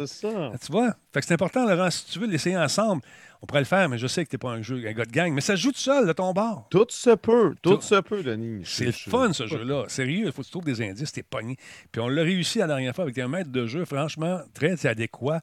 Tu 0.65 0.73
vois? 0.73 0.95
Fait 1.13 1.21
que 1.21 1.27
c'est 1.27 1.35
important, 1.35 1.67
Laurent, 1.67 1.91
si 1.91 2.05
tu 2.07 2.19
veux 2.19 2.27
l'essayer 2.27 2.57
ensemble, 2.57 3.03
on 3.43 3.47
pourrait 3.47 3.61
le 3.61 3.67
faire, 3.67 3.89
mais 3.89 3.99
je 3.99 4.07
sais 4.07 4.25
que 4.25 4.31
tu 4.31 4.37
n'es 4.37 4.39
pas 4.39 4.51
un, 4.51 4.63
jeu, 4.63 4.83
un 4.87 4.93
gars 4.93 5.05
de 5.05 5.11
gang. 5.11 5.33
Mais 5.33 5.41
ça 5.41 5.57
se 5.57 5.63
joue 5.63 5.73
tout 5.73 5.79
seul 5.79 6.07
de 6.07 6.13
ton 6.13 6.33
bord. 6.33 6.67
Tout 6.71 6.87
se 6.89 7.11
peut. 7.15 7.55
Tout, 7.63 7.77
Tout- 7.77 7.83
se 7.83 8.01
peut, 8.01 8.23
Denis. 8.23 8.63
C'est 8.65 8.87
le 8.87 8.93
fun, 8.93 9.33
ce 9.33 9.47
jeu-là. 9.47 9.85
Sérieux, 9.89 10.27
il 10.27 10.33
faut 10.33 10.43
que 10.43 10.47
tu 10.47 10.51
trouves 10.53 10.65
des 10.65 10.81
indices, 10.83 11.13
t'es 11.13 11.23
pogné. 11.23 11.57
Puis 11.93 12.01
on 12.01 12.09
l'a 12.09 12.23
réussi 12.23 12.59
la 12.59 12.67
dernière 12.67 12.95
fois 12.95 13.05
avec 13.05 13.19
un 13.19 13.29
maître 13.29 13.51
de 13.51 13.67
jeu, 13.67 13.85
franchement, 13.85 14.41
très 14.55 14.87
adéquat. 14.87 15.41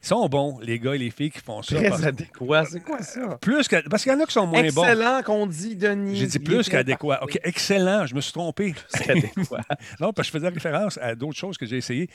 Ils 0.00 0.06
sont 0.06 0.28
bons, 0.28 0.60
les 0.62 0.78
gars 0.78 0.94
et 0.94 0.98
les 0.98 1.10
filles 1.10 1.30
qui 1.32 1.40
font 1.40 1.60
ça. 1.60 1.74
Très 1.74 1.88
parce- 1.88 2.04
adéquat. 2.04 2.64
C'est 2.66 2.80
quoi 2.84 3.02
ça? 3.02 3.36
Plus 3.40 3.66
parce 3.90 4.04
qu'il 4.04 4.12
y 4.12 4.14
en 4.14 4.20
a 4.20 4.26
qui 4.26 4.32
sont 4.32 4.46
moins 4.46 4.62
bons. 4.70 4.84
Excellent 4.84 5.22
qu'on 5.24 5.46
dit, 5.46 5.74
Denis. 5.74 6.14
J'ai 6.16 6.26
dit 6.28 6.38
plus 6.38 6.68
qu'adéquat. 6.68 7.18
OK, 7.22 7.38
excellent, 7.42 8.06
je 8.06 8.14
me 8.14 8.20
suis 8.20 8.32
trompé. 8.32 8.74
non, 10.00 10.12
parce 10.12 10.28
que 10.30 10.38
je 10.38 10.38
faisais 10.38 10.48
référence 10.48 10.98
à 11.02 11.14
d'autres 11.16 11.36
choses 11.36 11.58
que 11.58 11.66
j'ai 11.66 11.78
essayées. 11.78 12.08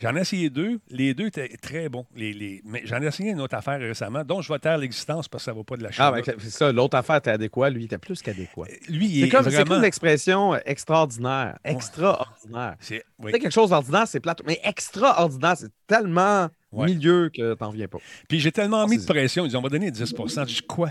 J'en 0.00 0.14
ai 0.16 0.20
essayé 0.20 0.50
deux. 0.50 0.80
Les 0.90 1.14
deux 1.14 1.26
étaient 1.28 1.56
très 1.56 1.88
bons. 1.88 2.04
Les, 2.16 2.32
les... 2.32 2.60
Mais 2.64 2.82
j'en 2.84 3.00
ai 3.00 3.06
essayé 3.06 3.30
une 3.30 3.40
autre 3.40 3.54
affaire 3.56 3.78
récemment, 3.78 4.22
dont 4.24 4.42
je 4.42 4.52
vais 4.52 4.58
taire 4.58 4.76
l'existence 4.76 5.26
parce 5.28 5.42
que 5.42 5.46
ça 5.46 5.50
ne 5.52 5.56
vaut 5.56 5.64
pas 5.64 5.76
de 5.76 5.84
la 5.84 5.90
Ah, 5.90 5.92
chance. 5.92 6.26
ben, 6.26 6.34
c'est 6.40 6.50
ça. 6.50 6.72
L'autre 6.72 6.96
affaire 6.96 7.16
était 7.16 7.30
adéquat. 7.30 7.70
Lui, 7.70 7.82
il 7.82 7.84
était 7.86 7.96
plus 7.98 8.20
qu'adéquat. 8.20 8.64
Lui, 8.88 9.06
il 9.06 9.20
C'est 9.20 9.26
est 9.26 9.30
comme, 9.30 9.50
c'est 9.50 9.64
comme 9.66 9.80
l'expression 9.80 10.54
euh, 10.54 10.58
extraordinaire. 10.66 11.58
Extraordinaire. 11.64 12.74
C'est- 12.80 13.04
oui. 13.20 13.32
quelque 13.32 13.50
chose 13.50 13.70
d'ordinaire, 13.70 14.06
c'est 14.08 14.20
plate. 14.20 14.42
Mais 14.44 14.60
extraordinaire, 14.64 15.54
c'est 15.56 15.70
tellement 15.86 16.48
Ouais. 16.74 16.86
milieu 16.86 17.30
que 17.34 17.54
t'en 17.54 17.70
viens 17.70 17.88
pas. 17.88 17.98
Puis 18.28 18.40
j'ai 18.40 18.52
tellement 18.52 18.86
mis 18.86 18.98
de 18.98 19.04
pression. 19.04 19.44
Ils 19.44 19.48
disent, 19.48 19.56
on 19.56 19.62
va 19.62 19.68
donner 19.68 19.90
10 19.90 20.00
Je 20.00 20.44
dis, 20.44 20.62
quoi? 20.62 20.90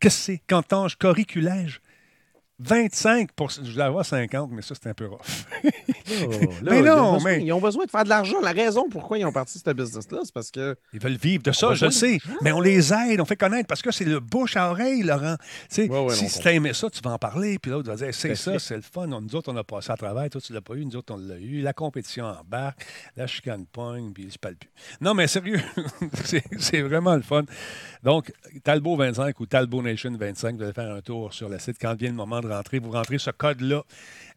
Qu'est-ce 0.00 0.16
que 0.16 0.22
c'est? 0.24 0.42
Cantange, 0.48 0.96
corriculège? 0.96 1.80
25 2.60 3.30
Je 3.62 3.70
voulais 3.70 3.84
avoir 3.84 4.04
50, 4.04 4.50
mais 4.52 4.62
ça, 4.62 4.74
c'est 4.80 4.88
un 4.88 4.94
peu 4.94 5.06
rough. 5.06 5.18
Mais 6.62 6.78
ils, 6.80 6.84
non, 6.84 7.14
besoin, 7.14 7.18
mais- 7.24 7.44
ils 7.44 7.52
ont 7.52 7.60
besoin 7.60 7.84
de 7.84 7.90
faire 7.90 8.04
de 8.04 8.08
l'argent. 8.08 8.40
La 8.40 8.52
raison 8.52 8.88
pourquoi 8.88 9.18
ils 9.18 9.24
ont 9.24 9.32
parti 9.32 9.58
de 9.58 9.62
ce 9.64 9.70
business-là, 9.72 10.20
c'est 10.24 10.34
parce 10.34 10.50
que. 10.50 10.76
Ils 10.92 11.00
veulent 11.00 11.16
vivre 11.16 11.42
de 11.42 11.52
ça, 11.52 11.74
je 11.74 11.86
le 11.86 11.90
sais. 11.90 12.18
Mais 12.42 12.52
on 12.52 12.60
les 12.60 12.92
aide, 12.92 13.20
on 13.20 13.24
fait 13.24 13.36
connaître 13.36 13.66
parce 13.66 13.82
que 13.82 13.90
c'est 13.90 14.04
le 14.04 14.20
bouche 14.20 14.56
à 14.56 14.70
oreille, 14.70 15.02
Laurent. 15.02 15.36
Ouais, 15.76 15.88
ouais, 15.88 16.14
si 16.14 16.40
tu 16.40 16.48
aimé 16.48 16.72
ça, 16.72 16.90
tu 16.90 17.00
vas 17.00 17.12
en 17.12 17.18
parler. 17.18 17.58
Puis 17.58 17.70
l'autre 17.70 17.88
va 17.88 17.96
dire 17.96 18.08
c'est 18.12 18.32
à 18.32 18.36
ça, 18.36 18.58
c'est 18.58 18.76
le 18.76 18.82
fun. 18.82 19.06
Nous 19.06 19.36
autres, 19.36 19.52
on 19.52 19.56
a 19.56 19.64
passé 19.64 19.92
à 19.92 19.96
travers. 19.96 20.28
Toi, 20.30 20.40
tu 20.40 20.52
l'as 20.52 20.60
pas 20.60 20.74
eu. 20.74 20.84
Nous 20.84 20.96
autres, 20.96 21.14
on 21.14 21.18
l'a 21.18 21.36
eu. 21.36 21.60
La 21.60 21.72
compétition 21.72 22.24
en 22.24 22.42
bas, 22.46 22.74
la 23.16 23.26
chicane 23.26 23.66
pogne, 23.66 24.12
puis 24.12 24.28
je 24.30 24.38
parle 24.38 24.56
plus. 24.56 24.70
Non, 25.00 25.14
mais 25.14 25.26
sérieux, 25.26 25.60
c'est 26.24 26.44
c'est 26.58 26.82
vraiment 26.82 27.14
le 27.14 27.22
fun. 27.22 27.44
Donc, 28.02 28.32
Talbot 28.64 28.96
25 28.96 29.38
ou 29.40 29.46
Talbot 29.46 29.82
Nation 29.82 30.12
25, 30.18 30.56
vous 30.56 30.62
allez 30.62 30.72
faire 30.72 30.94
un 30.94 31.00
tour 31.00 31.32
sur 31.32 31.48
le 31.48 31.58
site. 31.58 31.76
Quand 31.80 31.94
vient 31.94 32.10
le 32.10 32.16
moment 32.16 32.40
de 32.40 32.48
vous 32.82 32.90
rentrez 32.90 33.18
ce 33.18 33.30
code-là 33.30 33.82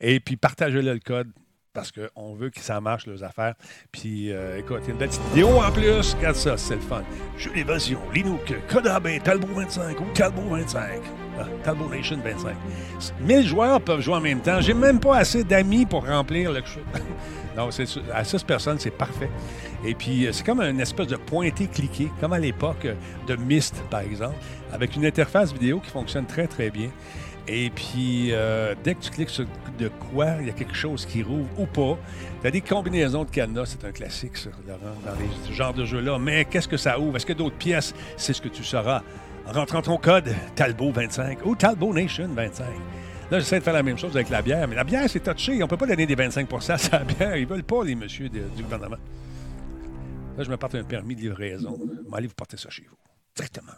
et 0.02 0.20
puis 0.20 0.36
partagez-le 0.36 0.94
le 0.94 1.00
code 1.00 1.32
parce 1.74 1.92
qu'on 1.92 2.36
veut 2.36 2.52
que 2.52 2.60
ça 2.60 2.80
marche, 2.80 3.08
les 3.08 3.24
affaires. 3.24 3.56
Puis, 3.92 4.32
euh, 4.32 4.60
écoute, 4.60 4.82
il 4.84 4.90
y 4.90 4.90
a 4.90 4.94
une 4.94 5.00
petite 5.00 5.22
vidéo 5.30 5.60
en 5.60 5.72
plus. 5.72 6.14
Regarde 6.14 6.36
ça, 6.36 6.56
c'est 6.56 6.76
le 6.76 6.82
fun. 6.82 7.02
Jeu 7.36 7.50
d'évasion, 7.52 8.00
Linux, 8.14 8.54
Code 8.70 8.86
AB, 8.86 9.08
Talbot 9.24 9.48
25 9.56 10.00
ou 10.00 10.06
Talbot 10.14 10.50
25. 10.50 11.02
Ah, 11.40 11.46
Talbot 11.64 11.90
Nation 11.90 12.20
25. 12.24 12.56
1000 13.22 13.48
joueurs 13.48 13.82
peuvent 13.82 14.02
jouer 14.02 14.16
en 14.16 14.22
même 14.22 14.40
temps. 14.40 14.62
J'ai 14.62 14.76
même 14.76 15.00
pas 15.00 15.18
assez 15.18 15.44
d'amis 15.44 15.88
pour 15.88 16.06
remplir 16.06 16.52
le 16.52 16.62
non, 17.58 17.72
c'est 17.72 17.88
à 18.14 18.24
6 18.24 18.44
personnes, 18.44 18.78
c'est 18.78 18.92
parfait. 18.92 19.32
Et 19.84 19.96
puis, 19.96 20.28
euh, 20.28 20.32
c'est 20.32 20.46
comme 20.46 20.62
une 20.62 20.80
espèce 20.80 21.08
de 21.08 21.16
pointé-cliqué, 21.16 22.12
comme 22.20 22.34
à 22.34 22.40
l'époque 22.40 22.86
euh, 22.86 22.94
de 23.28 23.36
Myst, 23.36 23.82
par 23.90 24.02
exemple, 24.02 24.36
avec 24.72 24.96
une 24.96 25.06
interface 25.08 25.52
vidéo 25.52 25.80
qui 25.80 25.90
fonctionne 25.90 26.28
très, 26.28 26.46
très 26.46 26.70
bien. 26.70 26.90
Et 27.48 27.70
puis, 27.72 28.30
euh, 28.32 28.74
dès 28.84 28.96
que 28.96 29.02
tu 29.02 29.12
cliques 29.12 29.30
sur 29.30 29.46
de 29.78 29.90
quoi, 29.90 30.36
il 30.40 30.48
y 30.48 30.50
a 30.50 30.54
quelque 30.54 30.76
chose 30.76 31.06
qui 31.06 31.24
rouvre 31.24 31.48
ou 31.60 31.66
pas. 31.66 31.98
Tu 32.42 32.48
as 32.48 32.52
des 32.52 32.62
combinaisons 32.62 33.26
de 33.26 33.30
cadenas, 33.30 33.66
c'est 33.66 33.86
un 33.86 33.92
classique, 33.92 34.38
ça, 34.38 34.50
Laurent, 34.68 34.96
dans 35.06 35.48
ce 35.48 35.52
genre 35.52 35.74
de 35.74 35.86
jeu-là. 35.86 36.20
Mais 36.20 36.46
qu'est-ce 36.46 36.68
que 36.68 36.78
ça 36.78 37.00
ouvre? 37.00 37.18
Est-ce 37.18 37.26
que 37.26 37.34
d'autres 37.34 37.58
pièces? 37.58 37.94
C'est 38.18 38.34
ce 38.34 38.42
que 38.42 38.50
tu 38.50 38.64
sauras? 38.64 39.02
En 39.46 39.52
rentrant 39.52 39.82
ton 39.82 39.98
code 39.98 40.34
Talbot25 40.56 41.40
ou 41.44 41.56
Talbot 41.56 41.94
Nation 41.94 42.30
25. 42.30 42.66
Là, 43.30 43.40
j'essaie 43.40 43.60
de 43.60 43.64
faire 43.64 43.74
la 43.74 43.84
même 43.84 43.98
chose 43.98 44.16
avec 44.16 44.30
la 44.30 44.42
bière, 44.42 44.68
mais 44.68 44.76
la 44.76 44.84
bière, 44.84 45.10
c'est 45.10 45.20
touché. 45.20 45.56
On 45.56 45.66
ne 45.66 45.66
peut 45.66 45.78
pas 45.78 45.88
donner 45.88 46.06
des 46.06 46.16
25 46.16 46.48
à 46.70 46.78
sa 46.78 47.00
bière. 47.00 47.36
Ils 47.36 47.48
veulent 47.48 47.64
pas, 47.64 47.84
les 47.84 47.96
messieurs 47.96 48.30
du 48.30 48.64
gouvernement. 48.64 48.98
Là, 50.38 50.44
je 50.44 50.50
me 50.50 50.58
porte 50.58 50.76
un 50.76 50.84
permis 50.84 51.16
de 51.16 51.22
livraison. 51.22 51.78
Je 51.78 52.10
vais 52.10 52.18
aller 52.18 52.28
vous 52.28 52.34
porter 52.36 52.58
ça 52.58 52.70
chez 52.70 52.86
vous. 52.90 52.96
Directement. 53.36 53.74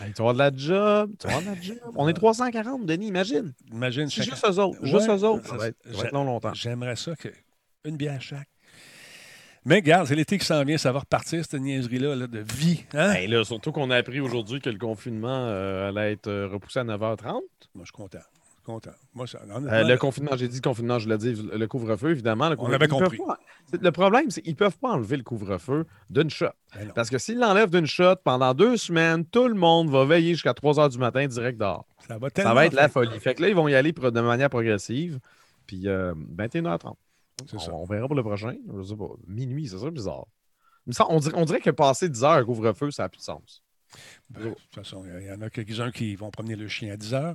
Hey, 0.00 0.12
tu 0.12 0.22
vas 0.22 0.30
avoir 0.30 0.34
de 0.34 0.38
la 0.38 0.50
job. 0.56 1.12
Tu 1.18 1.26
vas 1.26 1.36
avoir 1.36 1.54
de 1.54 1.56
la 1.58 1.62
job. 1.62 1.78
On 1.96 2.08
est 2.08 2.12
340, 2.12 2.86
Denis, 2.86 3.06
imagine. 3.08 3.52
Imagine 3.72 4.10
juste 4.10 4.44
eux 4.48 4.58
autres. 4.58 4.78
Juste 4.84 5.08
Ouais, 5.08 5.16
eux 5.16 5.24
autres. 5.24 5.46
ça- 5.48 5.56
va 5.56 5.68
être, 5.68 5.76
ça 5.84 5.90
va 5.90 5.98
j'ai- 5.98 6.06
être 6.06 6.12
long, 6.12 6.24
longtemps. 6.24 6.54
J'aimerais 6.54 6.96
ça 6.96 7.14
que 7.16 7.28
une 7.84 7.96
bière 7.96 8.20
chaque. 8.20 8.48
Mais 9.64 9.76
regarde, 9.76 10.08
c'est 10.08 10.16
l'été 10.16 10.38
qui 10.38 10.44
s'en 10.44 10.64
vient, 10.64 10.76
ça 10.76 10.90
va 10.90 11.00
repartir, 11.00 11.44
cette 11.48 11.60
niaiserie-là 11.60 12.16
là, 12.16 12.26
de 12.26 12.40
vie. 12.40 12.82
Hein? 12.94 13.12
Hey, 13.12 13.28
là, 13.28 13.44
surtout 13.44 13.70
qu'on 13.70 13.90
a 13.90 13.96
appris 13.96 14.18
aujourd'hui 14.18 14.60
que 14.60 14.70
le 14.70 14.78
confinement 14.78 15.46
euh, 15.46 15.88
allait 15.88 16.12
être 16.14 16.26
euh, 16.26 16.48
repoussé 16.48 16.80
à 16.80 16.84
9h30. 16.84 17.26
Moi, 17.26 17.42
je 17.76 17.82
suis 17.84 17.92
content. 17.92 18.18
Content. 18.64 18.92
Moi, 19.14 19.26
ça, 19.26 19.40
Euh, 19.44 19.82
le 19.82 19.96
confinement, 19.96 20.36
j'ai 20.36 20.46
dit 20.46 20.60
confinement, 20.60 21.00
je 21.00 21.08
l'ai 21.08 21.18
dit, 21.18 21.34
le 21.34 21.66
couvre-feu, 21.66 22.10
évidemment. 22.10 22.48
le 22.48 22.56
On 22.60 22.70
avait 22.70 22.86
compris. 22.86 23.18
pas- 23.18 23.38
le 23.72 23.90
problème, 23.90 24.30
c'est 24.30 24.40
qu'ils 24.42 24.52
ne 24.52 24.56
peuvent 24.56 24.78
pas 24.78 24.90
enlever 24.92 25.16
le 25.16 25.24
couvre-feu 25.24 25.84
d'une 26.10 26.30
shot. 26.30 26.46
ben 26.76 26.92
Parce 26.94 27.10
que 27.10 27.18
s'ils 27.18 27.38
l'enlèvent 27.40 27.70
d'une 27.70 27.86
shot, 27.86 28.16
pendant 28.22 28.54
deux 28.54 28.76
semaines, 28.76 29.24
tout 29.26 29.48
le 29.48 29.54
monde 29.54 29.90
va 29.90 30.04
veiller 30.04 30.34
jusqu'à 30.34 30.54
3 30.54 30.74
h 30.74 30.90
du 30.90 30.98
matin 30.98 31.26
direct 31.26 31.58
dehors. 31.58 31.86
ça 32.06 32.18
va 32.18 32.28
Ça 32.28 32.30
tellement 32.30 32.54
va 32.54 32.66
être 32.66 32.74
la 32.74 32.88
folie. 32.88 33.18
Fait 33.18 33.34
que 33.34 33.42
là, 33.42 33.48
ils 33.48 33.54
vont 33.56 33.66
y 33.66 33.74
aller 33.74 33.90
de 33.92 34.20
manière 34.20 34.48
progressive. 34.50 35.18
Puis 35.66 35.88
euh, 35.88 36.14
21h30. 36.36 36.94
C'est 37.46 37.56
On, 37.56 37.58
ça. 37.58 37.72
on 37.74 37.84
verra 37.84 38.06
pour 38.06 38.14
le 38.16 38.22
prochain. 38.22 38.54
Je 38.76 38.82
sais 38.82 38.96
pas. 38.96 39.08
Minuit, 39.26 39.66
ça 39.68 39.78
serait 39.78 39.90
bizarre. 39.90 40.26
On 41.08 41.18
dirait, 41.18 41.34
on 41.36 41.44
dirait 41.44 41.60
que 41.60 41.70
passer 41.70 42.08
10 42.08 42.22
heures 42.22 42.30
à 42.32 42.44
couvre-feu, 42.44 42.90
ça 42.92 43.04
n'a 43.04 43.08
plus 43.08 43.18
de 43.18 43.22
sens. 43.24 43.62
Ben, 44.30 44.44
de 44.44 44.48
toute 44.50 44.74
façon, 44.74 45.04
il 45.20 45.26
y 45.26 45.32
en 45.32 45.40
a 45.42 45.50
quelques-uns 45.50 45.90
qui 45.90 46.14
vont 46.16 46.30
promener 46.30 46.56
le 46.56 46.66
chien 46.68 46.92
à 46.92 46.96
10 46.96 47.12
heures. 47.14 47.34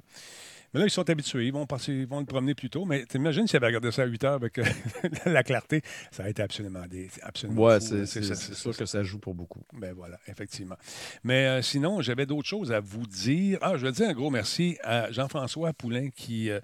Mais 0.74 0.82
là, 0.82 0.86
ils 0.86 0.90
sont 0.92 1.10
habitués. 1.10 1.46
Ils 1.48 1.54
vont, 1.54 1.66
passer, 1.66 1.94
ils 1.94 2.08
vont 2.08 2.20
le 2.20 2.26
promener 2.26 2.54
plus 2.56 2.70
tôt. 2.70 2.86
Mais 2.86 3.06
t'imagines 3.06 3.48
s'ils 3.48 3.58
avaient 3.58 3.68
regardé 3.68 3.92
ça 3.92 4.04
à 4.04 4.06
8 4.06 4.24
heures 4.26 4.34
avec 4.34 4.58
euh, 4.60 4.64
la 5.26 5.44
clarté, 5.44 5.82
ça 6.12 6.24
a 6.26 6.30
été 6.30 6.42
absolument, 6.42 6.86
des, 6.88 7.10
absolument 7.24 7.62
Ouais, 7.64 7.80
c'est- 7.80 8.06
sûr 8.06 8.76
que 8.76 8.86
ça 8.86 9.04
joue 9.04 9.20
pour 9.20 9.34
beaucoup. 9.34 9.62
Ben 9.74 9.94
voilà, 9.94 10.18
effectivement. 10.28 10.76
Mais 11.24 11.46
euh, 11.48 11.62
sinon, 11.62 12.02
j'avais 12.02 12.26
d'autres 12.26 12.48
choses 12.48 12.72
à 12.72 12.80
vous 12.80 13.06
dire. 13.08 13.60
Ah, 13.62 13.78
je 13.78 13.86
veux 13.86 13.92
dire 13.92 14.10
un 14.10 14.14
gros 14.14 14.30
merci 14.30 14.78
à 14.84 15.12
Jean-François 15.12 15.74
Poulain 15.74 16.10
qui, 16.10 16.50
euh, 16.50 16.60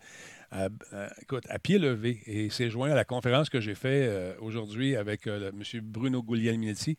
euh, 0.55 1.07
écoute, 1.21 1.43
à 1.49 1.59
pied 1.59 1.79
levé 1.79 2.21
et 2.27 2.49
s'est 2.49 2.69
joint 2.69 2.91
à 2.91 2.95
la 2.95 3.05
conférence 3.05 3.49
que 3.49 3.59
j'ai 3.59 3.75
faite 3.75 4.07
euh, 4.09 4.33
aujourd'hui 4.39 4.95
avec 4.95 5.27
euh, 5.27 5.51
M. 5.51 5.81
Bruno 5.81 6.21
Guglielminetti. 6.21 6.95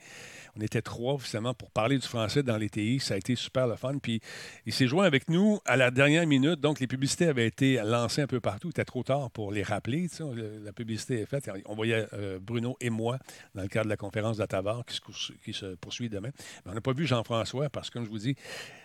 On 0.57 0.61
était 0.61 0.83
trois, 0.83 1.14
officiellement, 1.14 1.53
pour 1.55 1.71
parler 1.71 1.99
du 1.99 2.07
français 2.07 2.43
dans 2.43 2.57
les 2.57 2.69
TI. 2.71 3.01
Ça 3.01 3.14
a 3.14 3.17
été 3.17 3.35
super 3.35 3.67
le 3.67 3.77
fun. 3.77 3.99
Puis 3.99 4.21
il 4.67 4.73
s'est 4.73 4.87
joint 4.87 5.05
avec 5.05 5.29
nous 5.29 5.59
à 5.67 5.77
la 5.77 5.90
dernière 5.90 6.27
minute. 6.27 6.61
Donc, 6.61 6.81
les 6.81 6.87
publicités 6.87 7.27
avaient 7.27 7.47
été 7.47 7.81
lancées 7.85 8.23
un 8.23 8.27
peu 8.27 8.40
partout. 8.40 8.69
Il 8.69 8.71
était 8.71 8.85
trop 8.85 9.03
tard 9.03 9.31
pour 9.31 9.51
les 9.53 9.62
rappeler. 9.62 10.07
La 10.64 10.73
publicité 10.73 11.21
est 11.21 11.27
faite. 11.27 11.51
On 11.67 11.75
voyait 11.75 12.07
euh, 12.12 12.38
Bruno 12.40 12.77
et 12.81 12.90
moi 12.90 13.19
dans 13.55 13.62
le 13.62 13.69
cadre 13.69 13.87
de 13.87 13.90
la 13.90 13.97
conférence 13.97 14.37
d'Atavar 14.37 14.85
qui 14.85 15.01
qui 15.45 15.53
se 15.53 15.75
poursuit 15.77 16.09
demain. 16.09 16.31
Mais 16.64 16.73
on 16.73 16.75
n'a 16.75 16.81
pas 16.81 16.93
vu 16.93 17.07
Jean-François 17.07 17.69
parce 17.69 17.88
que, 17.88 17.95
comme 17.95 18.05
je 18.05 18.11
vous 18.11 18.19
dis, 18.19 18.37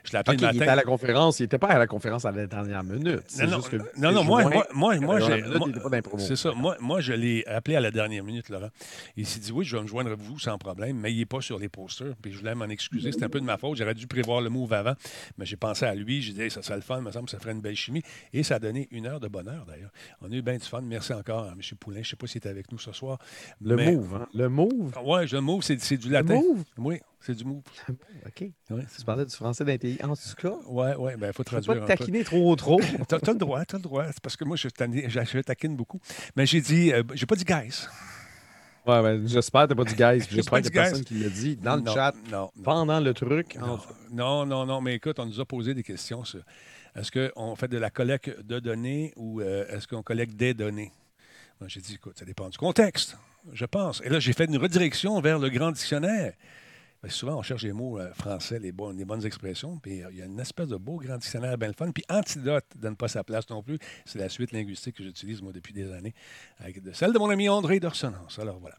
je 0.04 0.12
l'ai 0.12 0.18
appelé 0.18 0.38
Ok, 0.38 0.42
le 0.42 0.48
il 0.48 0.56
était 0.56 0.60
matin. 0.60 0.72
à 0.74 0.76
la 0.76 0.84
conférence. 0.84 1.40
Il 1.40 1.44
n'était 1.44 1.58
pas 1.60 1.68
à 1.68 1.78
la 1.78 1.88
conférence 1.88 2.26
à 2.26 2.32
la 2.32 2.48
dernière 2.48 2.84
minute. 2.84 3.22
Non, 3.40 3.48
non, 3.48 3.56
juste 3.58 3.70
que 3.70 3.78
non, 4.00 4.12
non, 4.12 4.24
moi, 4.24 4.44
moi, 4.74 4.96
c'est 6.18 6.36
ça. 6.36 6.52
Moi, 6.54 6.78
moi, 6.80 7.02
je 7.02 7.14
l'ai 7.14 7.46
appelé 7.46 7.76
à 7.76 7.80
la 7.82 7.92
dernière 7.92 8.24
minute, 8.24 8.50
Laurent. 8.50 8.70
Il 9.16 9.26
s'est 9.26 9.40
dit, 9.40 9.52
oui, 9.52 9.66
je 9.66 9.76
vais 9.76 9.82
me 9.84 9.88
joindre 9.88 10.12
à 10.12 10.16
vous 10.16 10.40
sans 10.40 10.58
problème, 10.58 10.98
mais 10.98 11.12
il 11.14 11.18
n'est 11.20 11.26
pas 11.26 11.42
sur 11.42 11.60
les 11.60 11.70
posters. 11.70 12.16
Puis 12.22 12.32
je 12.32 12.40
voulais 12.40 12.56
m'en 12.56 12.66
excuser. 12.66 13.12
C'était 13.12 13.26
un 13.26 13.30
peu 13.30 13.40
de 13.40 13.46
ma 13.46 13.58
faute. 13.58 13.78
J'aurais 13.78 13.94
dû 13.94 14.08
prévoir 14.08 14.42
le 14.42 14.50
move 14.50 14.74
avant. 14.74 14.94
Mais 15.38 15.46
j'ai 15.46 15.58
pensé 15.58 15.86
à 15.86 15.96
lui. 15.96 16.22
J'ai 16.22 16.34
dit, 16.34 16.42
Hey, 16.42 16.52
ça 16.52 16.62
serait 16.62 16.76
le 16.76 16.82
fun. 16.82 16.98
Il 17.00 17.04
me 17.04 17.12
semble 17.12 17.26
que 17.26 17.32
ça 17.32 17.40
ferait 17.40 17.52
une 17.54 17.62
belle 17.62 17.76
chimie. 17.76 18.02
Et 18.34 18.44
ça 18.44 18.56
a 18.56 18.60
donné 18.60 18.88
une 18.92 19.06
heure 19.08 19.20
de 19.20 19.28
bonheur, 19.28 19.66
d'ailleurs. 19.66 19.92
On 20.22 20.32
a 20.32 20.36
eu 20.36 20.42
bien 20.42 20.58
du 20.58 20.66
fun. 20.66 20.82
Merci 20.82 21.14
encore 21.14 21.46
à 21.46 21.52
M. 21.52 21.60
Poulain. 21.80 21.98
Je 21.98 22.00
ne 22.02 22.06
sais 22.06 22.16
pas 22.16 22.28
s'il 22.28 22.38
était 22.40 22.50
avec 22.50 22.72
nous 22.72 22.80
ce 22.80 22.92
soir. 22.92 23.18
Le 23.62 23.76
mais- 23.76 23.92
move, 23.96 24.16
hein? 24.16 24.28
Le 24.34 24.50
move? 24.50 24.94
Oui, 25.04 25.28
le 25.32 25.42
move, 25.42 25.64
c'est 25.64 25.98
du 25.98 26.08
Le 26.08 26.14
latin. 26.14 26.36
move? 26.36 26.64
Oui, 26.78 27.00
c'est 27.20 27.36
du 27.36 27.46
move. 27.46 27.64
OK. 27.90 28.42
Ouais, 28.72 28.86
Tu 28.98 29.06
parlais 29.06 29.26
du 29.26 29.36
français 29.36 29.66
d'un 29.66 29.78
pays. 29.78 29.98
En 30.04 30.16
tout 30.16 30.22
cas, 30.38 30.54
ouais, 30.68 31.18
ben, 31.18 31.28
il 31.28 31.34
faut 31.34 31.44
je 31.50 31.56
ne 31.56 31.62
traduire. 31.62 31.86
pas 31.86 31.94
te 31.96 32.00
taquiner 32.00 32.24
trop 32.24 32.56
trop. 32.56 32.80
T'as 33.08 33.18
as 33.18 33.32
le 33.32 33.38
droit, 33.38 33.64
t'as 33.66 33.78
le 33.78 33.84
droit. 33.84 34.06
C'est 34.08 34.22
parce 34.22 34.36
que 34.38 34.44
moi, 34.50 34.58
je, 34.58 35.42
taquine 35.42 35.76
beaucoup. 35.76 36.00
Mais 36.36 36.46
j'ai 36.46 36.62
dit, 36.62 36.92
euh, 36.92 37.04
j'ai 37.14 37.26
pas 37.26 37.36
dit 37.36 37.46
guys. 37.46 37.88
Ouais, 38.86 39.02
ben, 39.02 39.28
j'espère 39.28 39.64
que 39.64 39.68
t'as 39.68 39.76
pas 39.76 39.84
du 39.84 39.94
guys. 39.96 40.26
J'ai 40.30 40.36
J'espère 40.38 40.62
dit 40.62 40.70
y 40.74 40.80
a 40.80 40.82
personne 40.84 41.04
qui 41.04 41.14
l'a 41.16 41.30
dit 41.30 41.56
dans 41.58 41.76
le 41.76 41.82
Non, 41.82 41.94
chat 41.94 42.14
Non, 42.32 42.50
non. 42.56 42.64
pendant 42.64 43.00
le 43.00 43.14
truc. 43.14 43.56
Non, 43.56 43.74
Enfin. 43.74 43.94
non, 44.12 44.46
non, 44.46 44.66
non, 44.66 44.82
mais 44.82 44.96
écoute, 44.96 45.20
on 45.20 45.26
nous 45.26 45.40
a 45.40 45.46
posé 45.46 45.74
des 45.74 45.84
questions 45.84 46.24
sur 46.24 46.42
est-ce 46.96 47.12
qu'on 47.12 47.56
fait 47.56 47.68
de 47.68 47.78
la 47.78 47.90
collecte 47.92 48.42
de 48.42 48.60
données 48.60 49.14
ou 49.16 49.42
euh, 49.42 49.66
est-ce 49.70 49.88
qu'on 49.88 50.02
collecte 50.02 50.36
des 50.36 50.54
données? 50.54 50.92
J'ai 51.68 51.82
dit, 51.82 51.96
écoute, 51.96 52.18
ça 52.18 52.26
dépend 52.26 52.48
du 52.50 52.58
contexte, 52.58 53.18
je 53.54 53.66
pense. 53.66 54.02
Et 54.06 54.10
là, 54.10 54.20
j'ai 54.20 54.32
fait 54.34 54.46
une 54.46 54.58
redirection 54.58 55.20
vers 55.20 55.38
le 55.38 55.50
grand 55.50 55.72
dictionnaire. 55.72 56.34
Parce 57.02 57.14
que 57.14 57.20
souvent, 57.20 57.38
on 57.38 57.42
cherche 57.42 57.64
les 57.64 57.72
mots 57.72 57.98
euh, 57.98 58.12
français, 58.14 58.60
les, 58.60 58.74
bonnes, 58.74 58.98
les 58.98 59.06
bonnes 59.06 59.26
expressions, 59.26 59.78
puis 59.78 60.04
euh, 60.04 60.08
il 60.12 60.18
y 60.18 60.22
a 60.22 60.26
une 60.26 60.40
espèce 60.40 60.68
de 60.68 60.76
beau 60.76 60.98
grand 60.98 61.16
dictionnaire 61.18 61.58
bien 61.58 61.72
fun. 61.72 61.92
Puis 61.92 62.04
Antidote 62.10 62.66
ne 62.76 62.82
donne 62.82 62.96
pas 62.98 63.08
sa 63.08 63.24
place 63.24 63.50
non 63.50 63.64
plus. 63.64 63.80
C'est 64.06 64.20
la 64.20 64.28
suite 64.28 64.52
linguistique 64.52 64.96
que 64.98 65.04
j'utilise, 65.04 65.42
moi, 65.42 65.54
depuis 65.54 65.72
des 65.72 65.92
années, 65.94 66.14
avec 66.60 66.84
de, 66.84 66.92
celle 66.92 67.14
de 67.14 67.18
mon 67.20 67.30
ami 67.30 67.48
André 67.48 67.80
d'Orsonance. 67.80 68.38
Alors, 68.38 68.60
voilà. 68.60 68.76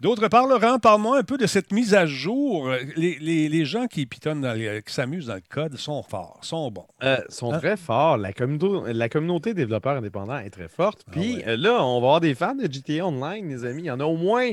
D'autre 0.00 0.28
part, 0.28 0.46
Laurent, 0.46 0.78
parle-moi 0.78 1.18
un 1.18 1.22
peu 1.24 1.36
de 1.38 1.46
cette 1.46 1.72
mise 1.72 1.92
à 1.94 2.06
jour. 2.06 2.70
Les, 2.96 3.18
les- 3.18 3.48
les 3.48 3.64
gens 3.64 3.88
qui 3.88 4.06
pitonnent, 4.06 4.42
dans 4.42 4.52
les- 4.52 4.80
qui 4.86 4.94
s'amusent 4.94 5.26
dans 5.26 5.34
le 5.34 5.42
code 5.48 5.76
sont 5.76 6.04
forts, 6.04 6.38
sont 6.42 6.70
bons. 6.70 6.86
Euh, 7.02 7.18
sont 7.28 7.52
Hein? 7.52 7.58
très 7.58 7.76
forts. 7.76 8.16
La 8.16 8.32
communauté, 8.32 8.92
la 8.92 9.08
communauté 9.08 9.54
développeurs 9.54 9.96
indépendants 9.96 10.38
est 10.38 10.50
très 10.50 10.68
forte. 10.68 11.02
Ah 11.08 11.10
Puis 11.12 11.36
ouais. 11.38 11.48
euh, 11.48 11.56
là, 11.56 11.84
on 11.84 11.94
va 12.00 12.06
avoir 12.06 12.20
des 12.20 12.34
fans 12.36 12.54
de 12.54 12.70
GTA 12.72 13.06
Online, 13.06 13.48
les 13.48 13.64
amis. 13.64 13.82
Il 13.82 13.86
y 13.86 13.90
en 13.90 13.98
a 13.98 14.04
au 14.04 14.16
moins 14.16 14.52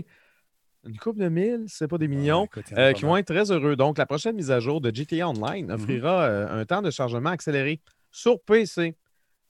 une 0.85 0.97
couple 0.97 1.19
de 1.19 1.29
mille, 1.29 1.63
c'est 1.67 1.87
pas 1.87 1.97
des 1.97 2.07
millions, 2.07 2.41
Ouais, 2.41 2.45
écoute, 2.45 2.65
il 2.71 2.73
y 2.73 2.75
en 2.75 2.77
a 2.77 2.81
euh, 2.89 2.93
qui 2.93 3.03
vont 3.03 3.15
être 3.17 3.27
très 3.33 3.51
heureux. 3.51 3.75
Donc, 3.75 3.97
la 3.97 4.05
prochaine 4.05 4.35
mise 4.35 4.51
à 4.51 4.59
jour 4.59 4.81
de 4.81 4.93
GTA 4.93 5.29
Online 5.29 5.65
Mhm. 5.67 5.71
offrira 5.73 6.21
euh, 6.23 6.61
un 6.61 6.65
temps 6.65 6.81
de 6.81 6.91
chargement 6.91 7.29
accéléré 7.29 7.79
sur 8.11 8.39
PC. 8.41 8.95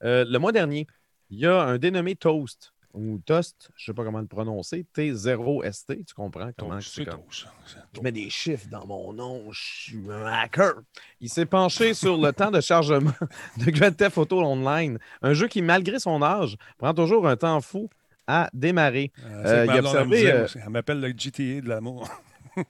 Euh, 0.02 0.24
le 0.28 0.38
mois 0.38 0.52
dernier, 0.52 0.86
il 1.30 1.38
y 1.40 1.46
a 1.46 1.60
un 1.62 1.78
dénommé 1.78 2.14
Toast 2.14 2.72
ou 2.92 3.18
Toast, 3.26 3.70
je 3.74 3.82
ne 3.82 3.86
sais 3.86 3.96
pas 3.96 4.04
comment 4.04 4.20
le 4.20 4.26
prononcer, 4.28 4.86
T0ST, 4.94 6.04
tu 6.04 6.14
comprends 6.14 6.50
comment 6.56 6.80
c'est 6.80 7.04
comme- 7.04 7.22
Je 7.92 8.00
mets 8.00 8.12
des 8.12 8.30
chiffres 8.30 8.68
dans 8.70 8.86
mon 8.86 9.12
nom, 9.12 9.50
je 9.50 9.60
suis 9.60 10.10
un 10.12 10.26
hacker. 10.26 10.74
Il 11.20 11.28
s'est 11.28 11.46
penché 11.46 11.92
sur 11.94 12.16
le 12.16 12.32
temps 12.32 12.52
de 12.52 12.60
chargement 12.60 13.10
de 13.56 13.70
Grand 13.72 13.90
Theft 13.90 14.16
Auto 14.18 14.40
Online, 14.40 14.98
un 15.22 15.32
jeu 15.34 15.48
qui, 15.48 15.60
malgré 15.60 15.98
son 15.98 16.22
âge, 16.22 16.56
prend 16.78 16.94
toujours 16.94 17.26
un 17.26 17.36
temps 17.36 17.60
fou 17.60 17.88
à 18.26 18.50
démarrer. 18.52 19.12
Euh, 19.24 19.44
Euh, 19.44 19.66
il 19.68 19.78
observé, 19.80 20.30
euh. 20.32 20.46
Elle 20.62 20.70
m'appelle 20.70 21.00
le 21.00 21.08
GTA 21.16 21.60
de 21.60 21.68
l'amour. 21.68 22.08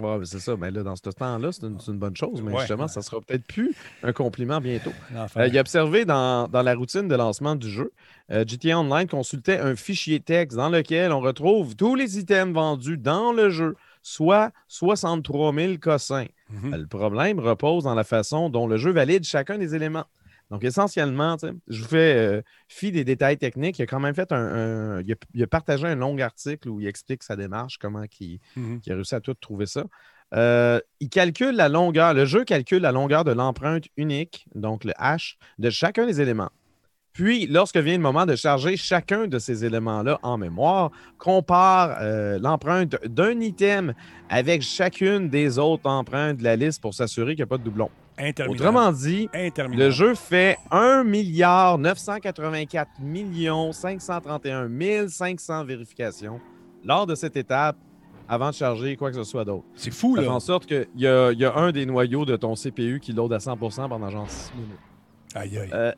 Ouais, 0.00 0.18
c'est 0.24 0.40
ça. 0.40 0.56
Mais 0.56 0.70
là, 0.70 0.82
dans 0.82 0.96
ce 0.96 1.02
temps-là, 1.02 1.52
c'est 1.52 1.62
une, 1.64 1.98
bonne 1.98 2.16
chose. 2.16 2.42
Mais 2.42 2.52
Ouais. 2.52 2.58
justement, 2.60 2.88
ça 2.88 3.02
sera 3.02 3.20
peut-être 3.20 3.44
plus 3.46 3.74
un 4.02 4.12
compliment 4.12 4.60
bientôt. 4.60 4.92
Euh, 5.36 5.46
il 5.46 5.56
a 5.56 5.60
observé 5.60 6.04
dans, 6.04 6.48
dans 6.48 6.62
la 6.62 6.74
routine 6.74 7.08
de 7.08 7.14
lancement 7.14 7.54
du 7.54 7.68
jeu, 7.70 7.92
euh, 8.30 8.44
GTA 8.46 8.78
Online 8.78 9.06
consultait 9.06 9.58
un 9.58 9.76
fichier 9.76 10.20
texte 10.20 10.56
dans 10.56 10.68
lequel 10.70 11.12
on 11.12 11.20
retrouve 11.20 11.76
tous 11.76 11.94
les 11.94 12.18
items 12.18 12.54
vendus 12.54 12.96
dans 12.98 13.32
le 13.32 13.50
jeu, 13.50 13.76
soit 14.02 14.50
63 14.68 15.54
000 15.54 15.74
cossins. 15.78 16.26
Mhm. 16.50 16.74
Le 16.74 16.86
problème 16.86 17.38
repose 17.38 17.84
dans 17.84 17.94
la 17.94 18.04
façon 18.04 18.48
dont 18.50 18.66
le 18.66 18.76
jeu 18.76 18.90
valide 18.92 19.24
chacun 19.24 19.58
des 19.58 19.74
éléments. 19.74 20.04
Donc, 20.52 20.64
essentiellement, 20.64 21.36
je 21.66 21.80
vous 21.82 21.88
fais 21.88 22.14
euh, 22.14 22.42
fi 22.68 22.92
des 22.92 23.04
détails 23.04 23.38
techniques. 23.38 23.78
Il 23.78 23.82
a 23.82 23.86
quand 23.86 24.00
même 24.00 24.14
fait 24.14 24.30
un. 24.32 24.36
un- 24.36 25.00
il, 25.00 25.10
a, 25.12 25.16
il 25.32 25.42
a 25.42 25.46
partagé 25.46 25.86
un 25.86 25.94
long 25.94 26.16
article 26.18 26.68
où 26.68 26.78
il 26.78 26.86
explique 26.86 27.22
sa 27.22 27.36
démarche, 27.36 27.78
comment 27.78 28.04
il, 28.20 28.38
Mhm. 28.56 28.80
a 28.86 28.94
réussi 28.94 29.14
à 29.14 29.20
tout 29.20 29.32
trouver 29.32 29.64
ça. 29.64 29.84
Euh, 30.34 30.78
il 31.00 31.08
calcule 31.08 31.56
la 31.56 31.70
longueur, 31.70 32.12
le 32.12 32.26
jeu 32.26 32.44
calcule 32.44 32.82
la 32.82 32.92
longueur 32.92 33.24
de 33.24 33.32
l'empreinte 33.32 33.84
unique, 33.96 34.46
donc 34.54 34.84
le 34.84 34.92
H, 34.92 35.36
de 35.58 35.70
chacun 35.70 36.04
des 36.06 36.20
éléments. 36.20 36.50
Puis, 37.14 37.46
lorsque 37.46 37.76
vient 37.78 37.96
le 37.96 38.02
moment 38.02 38.26
de 38.26 38.36
charger 38.36 38.76
chacun 38.76 39.26
de 39.26 39.38
ces 39.38 39.64
éléments-là 39.64 40.18
en 40.22 40.36
mémoire, 40.36 40.90
compare 41.18 41.96
euh, 42.02 42.38
l'empreinte 42.38 42.96
d'un 43.06 43.40
item 43.40 43.94
avec 44.28 44.60
chacune 44.62 45.28
des 45.30 45.58
autres 45.58 45.88
empreintes 45.88 46.38
de 46.38 46.44
la 46.44 46.56
liste 46.56 46.80
pour 46.82 46.92
s'assurer 46.94 47.32
qu'il 47.34 47.40
n'y 47.42 47.48
a 47.48 47.52
pas 47.54 47.58
de 47.58 47.64
doublon. 47.64 47.90
Interminable. 48.18 48.50
Autrement 48.62 48.92
dit, 48.92 49.28
le 49.34 49.90
jeu 49.90 50.14
fait 50.14 50.58
1 50.70 51.04
milliard 51.04 51.78
984 51.78 53.00
millions 53.00 53.72
531 53.72 54.68
500 55.08 55.64
vérifications 55.64 56.40
lors 56.84 57.06
de 57.06 57.14
cette 57.14 57.36
étape 57.36 57.76
avant 58.28 58.50
de 58.50 58.54
charger 58.54 58.96
quoi 58.96 59.10
que 59.10 59.16
ce 59.16 59.24
soit 59.24 59.44
d'autre. 59.44 59.64
C'est 59.74 59.90
fou, 59.92 60.16
Ça 60.16 60.22
fait 60.22 60.28
là. 60.28 60.34
en 60.34 60.40
sorte 60.40 60.66
qu'il 60.66 60.86
y 60.96 61.02
y 61.02 61.06
a 61.44 61.54
un 61.56 61.72
des 61.72 61.86
noyaux 61.86 62.24
de 62.24 62.36
ton 62.36 62.54
CPU 62.54 63.00
qui 63.00 63.12
load 63.12 63.32
à 63.32 63.38
100% 63.38 63.88
pendant 63.88 64.10
genre 64.10 64.28
6 64.28 64.52
minutes. 64.54 64.78
Aïe, 65.34 65.58
aïe. 65.58 65.70
Euh, 65.72 65.92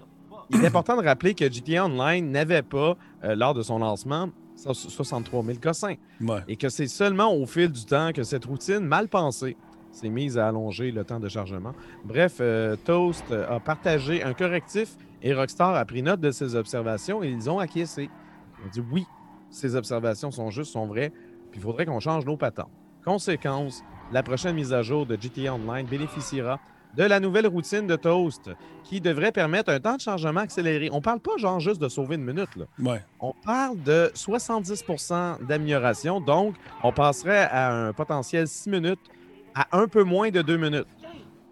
il 0.50 0.62
est 0.62 0.66
important 0.66 0.96
de 1.00 1.04
rappeler 1.06 1.34
que 1.34 1.50
GTA 1.50 1.86
Online 1.86 2.30
n'avait 2.30 2.62
pas, 2.62 2.96
euh, 3.24 3.34
lors 3.34 3.54
de 3.54 3.62
son 3.62 3.78
lancement, 3.78 4.28
63 4.56 5.42
000 5.44 5.58
cossins 5.60 5.94
Ouais. 6.20 6.40
et 6.48 6.56
que 6.56 6.68
c'est 6.68 6.86
seulement 6.86 7.34
au 7.34 7.44
fil 7.46 7.70
du 7.70 7.84
temps 7.84 8.12
que 8.12 8.22
cette 8.22 8.44
routine 8.44 8.80
mal 8.80 9.08
pensée 9.08 9.56
s'est 9.94 10.08
mise 10.08 10.38
à 10.38 10.48
allonger 10.48 10.90
le 10.90 11.04
temps 11.04 11.20
de 11.20 11.28
chargement. 11.28 11.72
Bref, 12.04 12.38
euh, 12.40 12.76
Toast 12.76 13.24
euh, 13.30 13.56
a 13.56 13.60
partagé 13.60 14.22
un 14.22 14.34
correctif 14.34 14.96
et 15.22 15.32
Rockstar 15.32 15.74
a 15.74 15.84
pris 15.84 16.02
note 16.02 16.20
de 16.20 16.30
ses 16.30 16.54
observations 16.54 17.22
et 17.22 17.28
ils 17.28 17.48
ont 17.48 17.58
acquiescé. 17.58 18.10
Ils 18.58 18.66
ont 18.66 18.70
dit 18.70 18.82
oui, 18.92 19.06
ces 19.50 19.76
observations 19.76 20.30
sont 20.30 20.50
justes, 20.50 20.72
sont 20.72 20.86
vraies, 20.86 21.10
puis 21.50 21.60
il 21.60 21.62
faudrait 21.62 21.86
qu'on 21.86 22.00
change 22.00 22.26
nos 22.26 22.36
patentes. 22.36 22.70
Conséquence, 23.04 23.82
la 24.12 24.22
prochaine 24.22 24.54
mise 24.54 24.72
à 24.72 24.82
jour 24.82 25.06
de 25.06 25.16
GTA 25.20 25.54
Online 25.54 25.86
bénéficiera 25.86 26.58
de 26.96 27.04
la 27.04 27.20
nouvelle 27.20 27.46
routine 27.46 27.86
de 27.86 27.96
Toast 27.96 28.50
qui 28.84 29.00
devrait 29.00 29.32
permettre 29.32 29.70
un 29.70 29.80
temps 29.80 29.96
de 29.96 30.00
chargement 30.00 30.40
accéléré. 30.40 30.88
On 30.92 31.00
parle 31.00 31.20
pas 31.20 31.36
genre 31.38 31.60
juste 31.60 31.80
de 31.80 31.88
sauver 31.88 32.16
une 32.16 32.24
minute, 32.24 32.54
là. 32.56 32.66
Ouais. 32.78 33.02
On 33.20 33.32
parle 33.44 33.82
de 33.82 34.10
70% 34.14 35.44
d'amélioration, 35.44 36.20
donc 36.20 36.54
on 36.82 36.92
passerait 36.92 37.48
à 37.50 37.72
un 37.72 37.92
potentiel 37.92 38.46
6 38.46 38.70
minutes 38.70 39.00
à 39.54 39.66
un 39.78 39.86
peu 39.88 40.02
moins 40.02 40.30
de 40.30 40.42
2 40.42 40.56
minutes. 40.56 40.86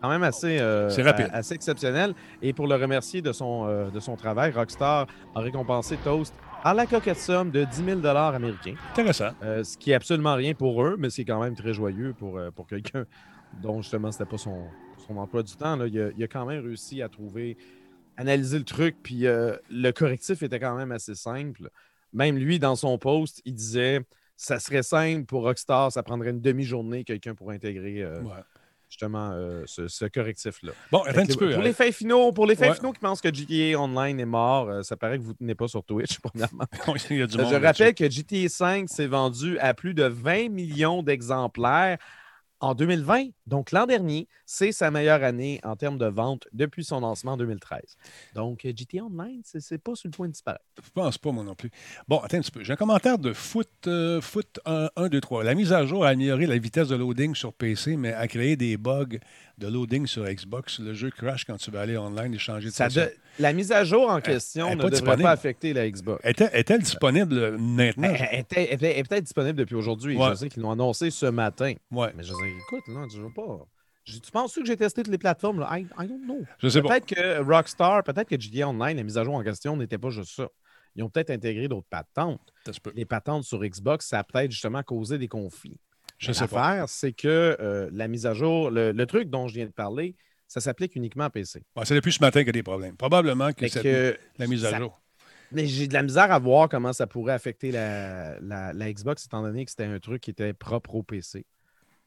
Quand 0.01 0.09
même 0.09 0.25
assez, 0.25 0.59
euh, 0.59 0.89
rapide. 0.99 1.29
assez 1.33 1.55
exceptionnel. 1.55 2.13
Et 2.43 2.53
pour 2.53 2.67
le 2.67 2.75
remercier 2.75 3.23
de 3.23 3.31
son, 3.31 3.67
euh, 3.69 3.89
de 3.89 4.01
son 4.01 4.17
travail, 4.17 4.51
Rockstar 4.51 5.07
a 5.37 5.41
récompensé 5.41 5.97
Toast 5.99 6.35
à 6.65 6.75
la 6.75 6.87
coquette 6.87 7.19
somme 7.19 7.53
de 7.53 7.63
10 7.65 7.85
000 8.03 8.07
américains, 8.07 8.75
Intéressant. 8.91 9.31
euh, 9.45 9.63
ce 9.63 9.77
qui 9.79 9.93
est 9.93 9.95
absolument 9.95 10.35
rien 10.35 10.55
pour 10.55 10.83
eux, 10.85 10.97
mais 10.99 11.09
c'est 11.09 11.25
quand 11.25 11.41
même 11.41 11.55
très 11.55 11.73
joyeux 11.73 12.15
pour, 12.19 12.41
pour 12.57 12.67
quelqu'un 12.67 13.05
dont 13.63 13.81
justement 13.81 14.11
c'était 14.11 14.25
pas 14.25 14.39
son, 14.39 14.65
son 15.07 15.17
emploi 15.19 15.45
du 15.45 15.55
temps. 15.55 15.77
là. 15.77 15.87
Il, 15.87 16.01
a, 16.01 16.09
il 16.17 16.25
a 16.25 16.27
quand 16.29 16.47
même 16.47 16.65
réussi 16.65 17.01
à 17.01 17.09
trouver, 17.09 17.57
analyser 18.17 18.59
le 18.59 18.65
truc, 18.65 18.97
puis 19.05 19.21
le 19.23 19.91
correctif 19.93 20.43
était 20.43 20.59
quand 20.59 20.75
même 20.77 20.91
assez 20.91 21.15
simple. 21.15 21.69
Même 22.13 22.37
lui, 22.37 22.59
dans 22.59 22.75
son 22.77 22.99
post, 22.99 23.41
il 23.45 23.55
disait 23.55 24.01
ça 24.43 24.59
serait 24.59 24.83
simple 24.83 25.25
pour 25.25 25.43
Rockstar, 25.43 25.93
ça 25.93 26.03
prendrait 26.03 26.31
une 26.31 26.41
demi-journée, 26.41 27.05
quelqu'un 27.05 27.35
pour 27.35 27.51
intégrer 27.51 28.03
euh, 28.03 28.21
Ouais. 28.23 28.33
justement 28.89 29.31
euh, 29.33 29.63
ce, 29.67 29.89
ce 29.89 30.05
correctif-là. 30.07 30.73
Bon, 30.91 31.03
un 31.07 31.13
petit 31.13 31.37
peu. 31.37 31.51
pour 31.51 31.61
hein. 31.61 31.63
les 31.63 31.73
faits 31.73 31.95
finaux, 31.95 32.33
pour 32.33 32.47
les 32.47 32.59
Ouais. 32.59 32.75
finaux 32.75 32.93
qui 32.93 33.01
pensent 33.01 33.21
que 33.21 33.33
GTA 33.33 33.79
Online 33.81 34.21
est 34.21 34.25
mort, 34.27 34.69
euh, 34.69 34.83
ça 34.83 34.97
paraît 34.97 35.19
que 35.19 35.23
vous 35.23 35.31
ne 35.33 35.37
tenez 35.37 35.55
pas 35.55 35.69
sur 35.69 35.83
Twitch, 35.85 36.19
premièrement. 36.23 36.65
Il 37.11 37.19
y 37.19 37.23
a 37.23 37.27
du 37.27 37.39
Euh, 37.39 37.43
monde 37.43 37.53
Je 37.53 37.57
rappelle 37.57 37.95
que 37.95 38.11
GTA 38.11 38.49
5 38.49 38.89
s'est 38.89 39.07
vendu 39.07 39.59
à 39.61 39.75
plus 39.75 39.95
de 39.95 40.05
20 40.05 40.49
millions 40.51 41.03
d'exemplaires 41.03 41.99
en 42.63 42.75
2020. 42.75 43.27
Donc, 43.47 43.73
l'an 43.73 43.87
dernier, 43.87 44.29
c'est 44.47 44.73
sa 44.73 44.91
meilleure 44.91 45.23
année 45.23 45.61
en 45.65 45.77
termes 45.77 45.99
de 45.99 46.07
vente 46.07 46.47
depuis 46.53 46.85
son 46.85 47.01
lancement 47.01 47.33
en 47.33 47.37
2013. 47.37 47.97
Donc, 48.35 48.65
euh, 48.65 48.73
GTA 48.75 49.05
Online, 49.05 49.43
c'est 49.45 49.79
pas 49.79 49.95
sur 49.95 50.09
le 50.09 50.13
point 50.13 50.29
de 50.29 50.33
disparaître. 50.33 50.65
Je 50.83 50.89
pense 50.91 51.19
pas, 51.19 51.33
moi 51.33 51.45
non 51.45 51.55
plus. 51.55 51.71
Bon, 52.09 52.19
attends 52.19 52.39
un 52.39 52.41
petit 52.41 52.53
peu. 52.53 52.63
J'ai 52.63 52.73
un 52.73 52.77
commentaire 52.77 53.19
de 53.19 53.33
Foot, 53.33 53.69
euh, 53.89 54.21
Foot 54.21 54.61
1, 54.65 54.91
1, 54.97 55.09
2, 55.09 55.21
3. 55.21 55.45
La 55.45 55.55
mise 55.55 55.73
à 55.73 55.85
jour 55.85 56.05
a 56.05 56.11
amélioré 56.11 56.47
la 56.47 56.57
vitesse 56.57 56.89
de 56.89 56.97
loading 56.97 57.35
sur 57.35 57.53
PC, 57.53 57.97
mais 57.97 58.13
a 58.15 58.29
créé 58.29 58.57
des 58.57 58.77
bugs 58.77 59.19
de 59.59 59.67
loading 59.69 60.07
sur 60.07 60.25
Xbox. 60.25 60.81
Le 60.81 60.95
jeu 60.95 61.11
crash 61.11 61.45
quand 61.45 61.57
tu 61.57 61.71
vas 61.71 61.81
aller 61.83 61.97
online 61.97 62.35
et 62.35 62.39
changer 62.39 62.69
de 62.69 62.73
Ça 62.73 62.89
de- 62.89 63.11
La 63.39 63.53
mise 63.53 63.71
à 63.73 63.85
jour 63.85 64.11
en 64.11 64.21
question 64.21 64.67
elle 64.69 64.73
ne 64.73 64.83
devrait 64.83 64.91
disponible. 64.91 65.23
pas 65.23 65.31
affecter 65.31 65.73
la 65.73 65.89
Xbox. 65.91 66.21
Est-elle, 66.25 66.81
disponible 66.83 67.39
euh, 67.39 67.59
maintenant? 67.59 68.13
Elle, 68.19 68.41
était- 68.41 68.73
était- 68.75 68.99
est 68.99 69.05
peut-être 69.09 69.25
disponible 69.25 69.59
depuis 69.59 69.75
aujourd'hui. 69.75 70.17
Ouais. 70.17 70.31
Je 70.31 70.35
sais 70.35 70.49
qu'ils 70.49 70.63
l'ont 70.63 70.73
annoncé 70.73 71.11
ce 71.11 71.27
matin. 71.27 71.75
Ouais, 71.91 72.13
Mais 72.17 72.23
je 72.23 72.33
dis, 72.33 72.51
écoute, 72.67 72.85
là, 72.89 73.07
je 73.13 73.21
veux 73.21 73.33
pas. 73.33 73.67
Je- 74.05 74.19
Tu 74.19 74.31
penses 74.33 74.55
que 74.55 74.65
j'ai 74.65 74.77
testé 74.77 75.03
toutes 75.03 75.13
les 75.13 75.19
plateformes? 75.19 75.61
Là? 75.61 75.79
I, 75.79 75.83
I 75.99 76.07
don't 76.09 76.23
know. 76.25 76.41
je 76.59 76.69
sais 76.69 76.83
pas. 76.83 76.89
Peut-être 76.89 77.07
que 77.07 77.41
Rockstar, 77.43 78.03
peut-être 78.03 78.29
que 78.29 78.41
GTA 78.41 78.69
Online, 78.69 78.97
la 78.97 79.03
mise 79.05 79.17
à 79.17 79.23
jour 79.25 79.35
en 79.35 79.43
question 79.45 79.77
n'était 79.77 79.99
pas 79.99 80.11
juste 80.11 80.35
ça. 80.35 80.49
Ils 80.97 81.03
ont 81.03 81.09
peut-être 81.09 81.31
intégré 81.31 81.69
d'autres 81.69 81.87
patentes. 81.89 82.53
Les 82.95 83.05
patentes 83.07 83.45
sur 83.45 83.61
Xbox, 83.65 84.09
ça 84.09 84.19
a 84.19 84.25
peut-être 84.25 84.51
justement 84.51 84.83
causé 84.83 85.17
des 85.19 85.29
conflits. 85.29 85.79
L'affaire, 86.29 86.89
c'est 86.89 87.13
que 87.13 87.57
euh, 87.61 87.91
la 87.93 88.09
mise 88.09 88.27
à 88.27 88.35
jour, 88.35 88.71
le, 88.71 88.93
le 88.93 89.07
truc 89.07 89.29
dont 89.31 89.49
je 89.49 89.55
viens 89.55 89.67
de 89.67 89.71
parler, 89.73 90.15
ça 90.49 90.61
s'applique 90.61 90.95
uniquement 90.97 91.25
à 91.25 91.31
PC. 91.31 91.63
Bon, 91.75 91.83
c'est 91.85 91.95
depuis 91.95 92.13
ce 92.13 92.21
matin 92.23 92.41
qu'il 92.41 92.49
y 92.49 92.51
a 92.51 92.53
des 92.53 92.63
problèmes. 92.63 92.97
Probablement 92.97 93.53
que 93.53 94.17
la 94.39 94.47
mise 94.47 94.65
à 94.65 94.71
ça- 94.71 94.79
jour. 94.79 95.01
Mais 95.55 95.67
j'ai 95.67 95.87
de 95.87 95.93
la 95.93 96.03
misère 96.03 96.33
à 96.33 96.39
voir 96.39 96.69
comment 96.69 96.93
ça 96.95 97.07
pourrait 97.07 97.35
affecter 97.35 97.71
la, 97.73 98.39
la- 98.41 98.73
la 98.73 98.93
Xbox, 98.93 99.27
étant 99.27 99.43
donné 99.43 99.65
que 99.67 99.71
c'était 99.71 99.85
un 99.85 99.99
truc 99.99 100.23
qui 100.23 100.31
était 100.31 100.53
propre 100.55 100.95
au 100.95 101.03
PC. 101.03 101.45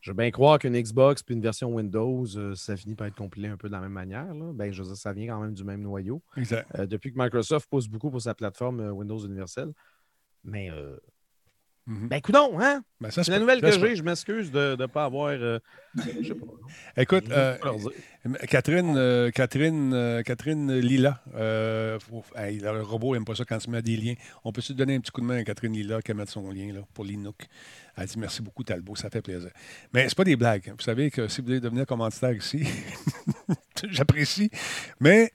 Je 0.01 0.11
veux 0.11 0.15
bien 0.15 0.29
croire 0.31 0.59
qu'une 0.59 0.79
Xbox 0.79 1.23
puis 1.23 1.33
une 1.35 1.41
version 1.41 1.73
Windows, 1.73 2.25
euh, 2.37 2.53
ça 2.55 2.75
finit 2.77 2.93
par 2.95 3.07
être 3.07 3.15
compilé 3.15 3.47
un 3.47 3.57
peu 3.57 3.67
de 3.67 3.73
la 3.73 3.79
même 3.81 3.91
manière. 3.91 4.33
Là. 4.33 4.51
Ben, 4.53 4.71
je 4.71 4.81
veux 4.81 4.87
dire, 4.87 4.97
ça 4.97 5.13
vient 5.13 5.27
quand 5.33 5.41
même 5.41 5.53
du 5.53 5.63
même 5.63 5.81
noyau. 5.81 6.21
Exact. 6.37 6.67
Euh, 6.77 6.85
depuis 6.85 7.11
que 7.11 7.19
Microsoft 7.19 7.67
pousse 7.69 7.87
beaucoup 7.87 8.11
pour 8.11 8.21
sa 8.21 8.33
plateforme 8.35 8.81
Windows 8.91 9.17
Universal. 9.19 9.73
Mais, 10.43 10.69
euh, 10.69 10.97
Mhm. 11.87 12.07
ben, 12.07 12.19
coudonc, 12.19 12.59
hein? 12.59 12.83
Ben, 12.99 13.11
C'est 13.11 13.27
la 13.27 13.37
nouvelle 13.39 13.61
que 13.61 13.69
j'ai. 13.69 13.95
Je 13.95 14.01
m'excuse 14.01 14.51
de 14.51 14.75
ne 14.75 14.85
pas 14.87 15.05
avoir. 15.05 15.29
euh, 15.29 15.59
je 16.19 16.29
sais 16.29 16.33
pas. 16.33 16.45
Écoute, 16.97 17.25
euh. 17.29 17.57
Catherine, 18.49 18.95
euh, 18.97 19.29
Catherine, 19.29 19.93
euh, 19.93 20.23
Catherine 20.23 20.79
Lila, 20.79 21.21
euh, 21.35 21.99
faut- 21.99 22.23
hey, 22.35 22.57
le 22.59 22.81
robot 22.81 23.13
n'aime 23.13 23.23
pas 23.23 23.35
ça 23.35 23.45
quand 23.45 23.59
tu 23.59 23.69
mets 23.69 23.83
des 23.83 23.97
liens. 23.97 24.15
On 24.43 24.51
peut 24.51 24.61
se 24.61 24.73
donner 24.73 24.95
un 24.95 24.99
petit 24.99 25.11
coup 25.11 25.21
de 25.21 25.27
main 25.27 25.37
à 25.37 25.43
Catherine 25.43 25.73
Lila 25.73 26.01
qui 26.01 26.11
mettre 26.15 26.31
son 26.31 26.49
lien 26.49 26.73
là, 26.73 26.81
pour 26.95 27.05
l'Inook. 27.05 27.45
Elle 27.97 28.07
dit 28.07 28.17
merci 28.17 28.41
beaucoup, 28.41 28.63
Talbot, 28.63 28.95
ça 28.95 29.11
fait 29.11 29.21
plaisir. 29.21 29.51
Mais 29.93 30.09
c'est 30.09 30.17
pas 30.17 30.23
des 30.23 30.35
blagues. 30.35 30.73
Vous 30.75 30.83
savez 30.83 31.11
que 31.11 31.27
si 31.27 31.41
vous 31.41 31.47
voulez 31.47 31.59
devenir 31.59 31.85
commanditaire 31.85 32.33
ici, 32.33 32.63
j'apprécie. 33.89 34.49
Mais 34.99 35.31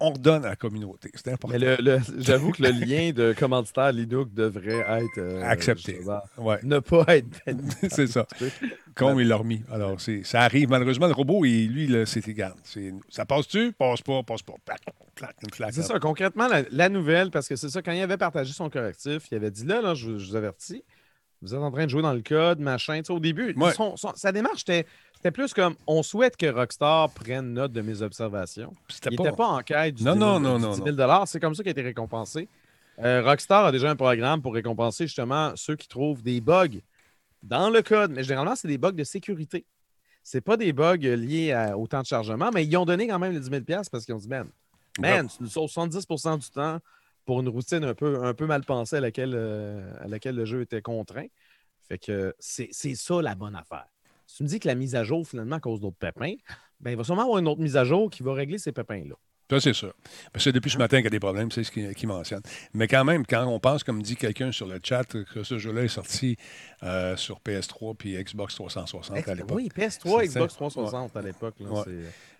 on 0.00 0.10
redonne 0.10 0.44
à 0.44 0.50
la 0.50 0.56
communauté. 0.56 1.10
C'est 1.14 1.32
important. 1.32 1.56
Mais 1.58 1.64
le- 1.64 1.76
le- 1.82 2.00
j'avoue 2.18 2.52
que 2.52 2.62
le 2.62 2.70
lien 2.70 3.10
de 3.12 3.34
commanditaire 3.38 3.92
Linux 3.92 4.30
devrait 4.32 4.84
être. 5.02 5.18
euh, 5.18 5.42
Accepté. 5.42 6.00
Ouais, 6.38 6.58
Ne 6.62 6.78
pas 6.78 7.04
être 7.16 7.26
c'est 7.90 8.06
ça. 8.06 8.26
Comme 8.94 9.20
il 9.20 9.28
l'a 9.28 9.36
remis. 9.36 9.62
Alors, 9.70 10.00
c'est, 10.00 10.24
ça 10.24 10.40
arrive. 10.42 10.68
Malheureusement, 10.70 11.06
le 11.06 11.12
robot, 11.12 11.44
il- 11.44 11.68
lui, 11.72 11.86
là, 11.86 12.04
c'est 12.06 12.26
égal. 12.28 12.54
C'est, 12.64 12.92
ça 13.08 13.24
passe-tu? 13.24 13.72
Passe 13.72 14.02
pas, 14.02 14.22
passe 14.22 14.42
pas. 14.42 14.54
Plac, 14.64 14.80
plac. 15.14 15.72
C'est 15.72 15.82
ça, 15.82 15.98
concrètement, 15.98 16.46
la, 16.48 16.62
la 16.70 16.88
nouvelle, 16.88 17.30
parce 17.30 17.48
que 17.48 17.56
c'est 17.56 17.68
ça, 17.68 17.82
quand 17.82 17.92
il 17.92 18.00
avait 18.00 18.16
partagé 18.16 18.52
son 18.52 18.70
correctif, 18.70 19.22
il 19.30 19.34
avait 19.36 19.50
dit 19.50 19.64
là, 19.64 19.80
là 19.80 19.94
je, 19.94 20.16
je 20.18 20.28
vous 20.30 20.36
avertis, 20.36 20.84
Vous 21.40 21.54
êtes 21.54 21.60
en 21.60 21.70
train 21.70 21.84
de 21.84 21.90
jouer 21.90 22.02
dans 22.02 22.12
le 22.12 22.20
code, 22.22 22.58
machin. 22.58 22.98
Tu 22.98 23.04
sais, 23.06 23.12
au 23.12 23.20
début, 23.20 23.54
Ouais. 23.56 23.72
son- 23.72 23.96
son- 23.96 24.12
sa 24.16 24.32
démarche, 24.32 24.64
c'était 24.66 25.30
plus 25.32 25.54
comme 25.54 25.74
on 25.86 26.02
souhaite 26.02 26.36
que 26.36 26.46
Rockstar 26.46 27.10
prenne 27.10 27.52
note 27.52 27.72
de 27.72 27.80
mes 27.80 28.02
observations. 28.02 28.72
Il 29.04 29.10
n'était 29.10 29.32
pas 29.32 29.46
en 29.46 29.60
quête 29.60 29.94
du 29.94 30.04
Non, 30.04 30.14
10 30.14 30.18
000 30.18 30.30
non, 30.32 30.40
non, 30.40 30.56
du 30.56 30.62
non, 30.62 30.70
10 30.92 30.96
000 30.96 31.26
C'est 31.26 31.38
comme 31.40 31.54
ça 31.54 31.62
qu'il 31.62 31.70
a 31.70 31.72
été 31.72 31.82
récompensé. 31.82 32.48
Euh, 33.00 33.22
Rockstar 33.22 33.66
a 33.66 33.72
déjà 33.72 33.88
un 33.90 33.94
programme 33.96 34.42
pour 34.42 34.52
récompenser 34.54 35.06
justement 35.06 35.52
ceux 35.54 35.76
qui 35.76 35.86
trouvent 35.86 36.22
des 36.22 36.40
bugs 36.40 36.80
dans 37.44 37.70
le 37.70 37.82
code. 37.82 38.10
Mais 38.10 38.24
généralement, 38.24 38.56
c'est 38.56 38.66
des 38.66 38.78
bugs 38.78 38.90
de 38.90 39.04
sécurité. 39.04 39.64
C'est 40.24 40.40
pas 40.40 40.56
des 40.56 40.72
bugs 40.72 40.96
liés 40.96 41.52
à- 41.52 41.78
au 41.78 41.86
temps 41.86 42.00
de 42.02 42.06
chargement, 42.06 42.50
mais 42.52 42.64
ils 42.66 42.76
ont 42.76 42.84
donné 42.84 43.06
quand 43.06 43.20
même 43.20 43.32
les 43.32 43.38
10 43.40 43.48
000 43.48 43.62
parce 43.92 44.04
qu'ils 44.04 44.14
ont 44.14 44.18
dit, 44.18 44.28
man, 44.28 44.48
man, 44.98 45.28
tu 45.28 45.36
nous 45.40 45.48
sauves 45.48 45.70
70% 45.70 46.36
du 46.36 46.50
temps 46.50 46.80
pour 47.28 47.40
une 47.40 47.48
routine 47.50 47.84
un 47.84 47.92
peu, 47.92 48.24
un 48.24 48.32
peu 48.32 48.46
mal 48.46 48.64
pensée 48.64 48.96
à 48.96 49.00
laquelle, 49.00 49.34
euh, 49.34 49.92
à 50.00 50.08
laquelle 50.08 50.34
le 50.34 50.46
jeu 50.46 50.62
était 50.62 50.80
contraint. 50.80 51.26
Fait 51.86 51.98
que 51.98 52.34
c'est 52.38 52.72
ça 52.72 53.20
la 53.20 53.34
bonne 53.34 53.54
affaire. 53.54 53.84
Si 54.26 54.38
tu 54.38 54.44
me 54.44 54.48
dis 54.48 54.58
que 54.58 54.66
la 54.66 54.74
mise 54.74 54.94
à 54.96 55.04
jour, 55.04 55.28
finalement, 55.28 55.60
cause 55.60 55.78
d'autres 55.78 55.98
pépins, 55.98 56.36
ben, 56.80 56.92
il 56.92 56.96
va 56.96 57.04
sûrement 57.04 57.24
avoir 57.24 57.36
une 57.36 57.46
autre 57.46 57.60
mise 57.60 57.76
à 57.76 57.84
jour 57.84 58.08
qui 58.08 58.22
va 58.22 58.32
régler 58.32 58.56
ces 58.56 58.72
pépins-là. 58.72 59.14
Ça, 59.50 59.60
c'est 59.60 59.74
sûr. 59.74 59.92
Parce 60.32 60.46
que 60.46 60.50
depuis 60.50 60.70
ce 60.70 60.78
matin 60.78 60.98
qu'il 60.98 61.04
y 61.04 61.08
a 61.08 61.10
des 61.10 61.20
problèmes, 61.20 61.50
c'est 61.50 61.64
ce 61.64 61.70
qu'il 61.70 61.94
qu'il 61.94 62.08
mentionne. 62.08 62.40
Mais 62.72 62.88
quand 62.88 63.04
même, 63.04 63.26
quand 63.26 63.44
on 63.46 63.60
pense, 63.60 63.84
comme 63.84 64.02
dit 64.02 64.16
quelqu'un 64.16 64.50
sur 64.50 64.66
le 64.66 64.80
chat, 64.82 65.04
que 65.04 65.42
ce 65.42 65.58
jeu-là 65.58 65.84
est 65.84 65.88
sorti 65.88 66.38
euh, 66.82 67.14
sur 67.16 67.40
PS3 67.40 67.94
puis 67.94 68.22
Xbox 68.24 68.54
360 68.54 69.28
à 69.28 69.34
l'époque. 69.34 69.50
Oui, 69.54 69.68
PS3, 69.68 70.20
C'est 70.20 70.28
Xbox 70.28 70.52
ça. 70.54 70.56
360 70.56 71.14
à 71.14 71.20
l'époque. 71.20 71.54
Ouais. 71.60 71.82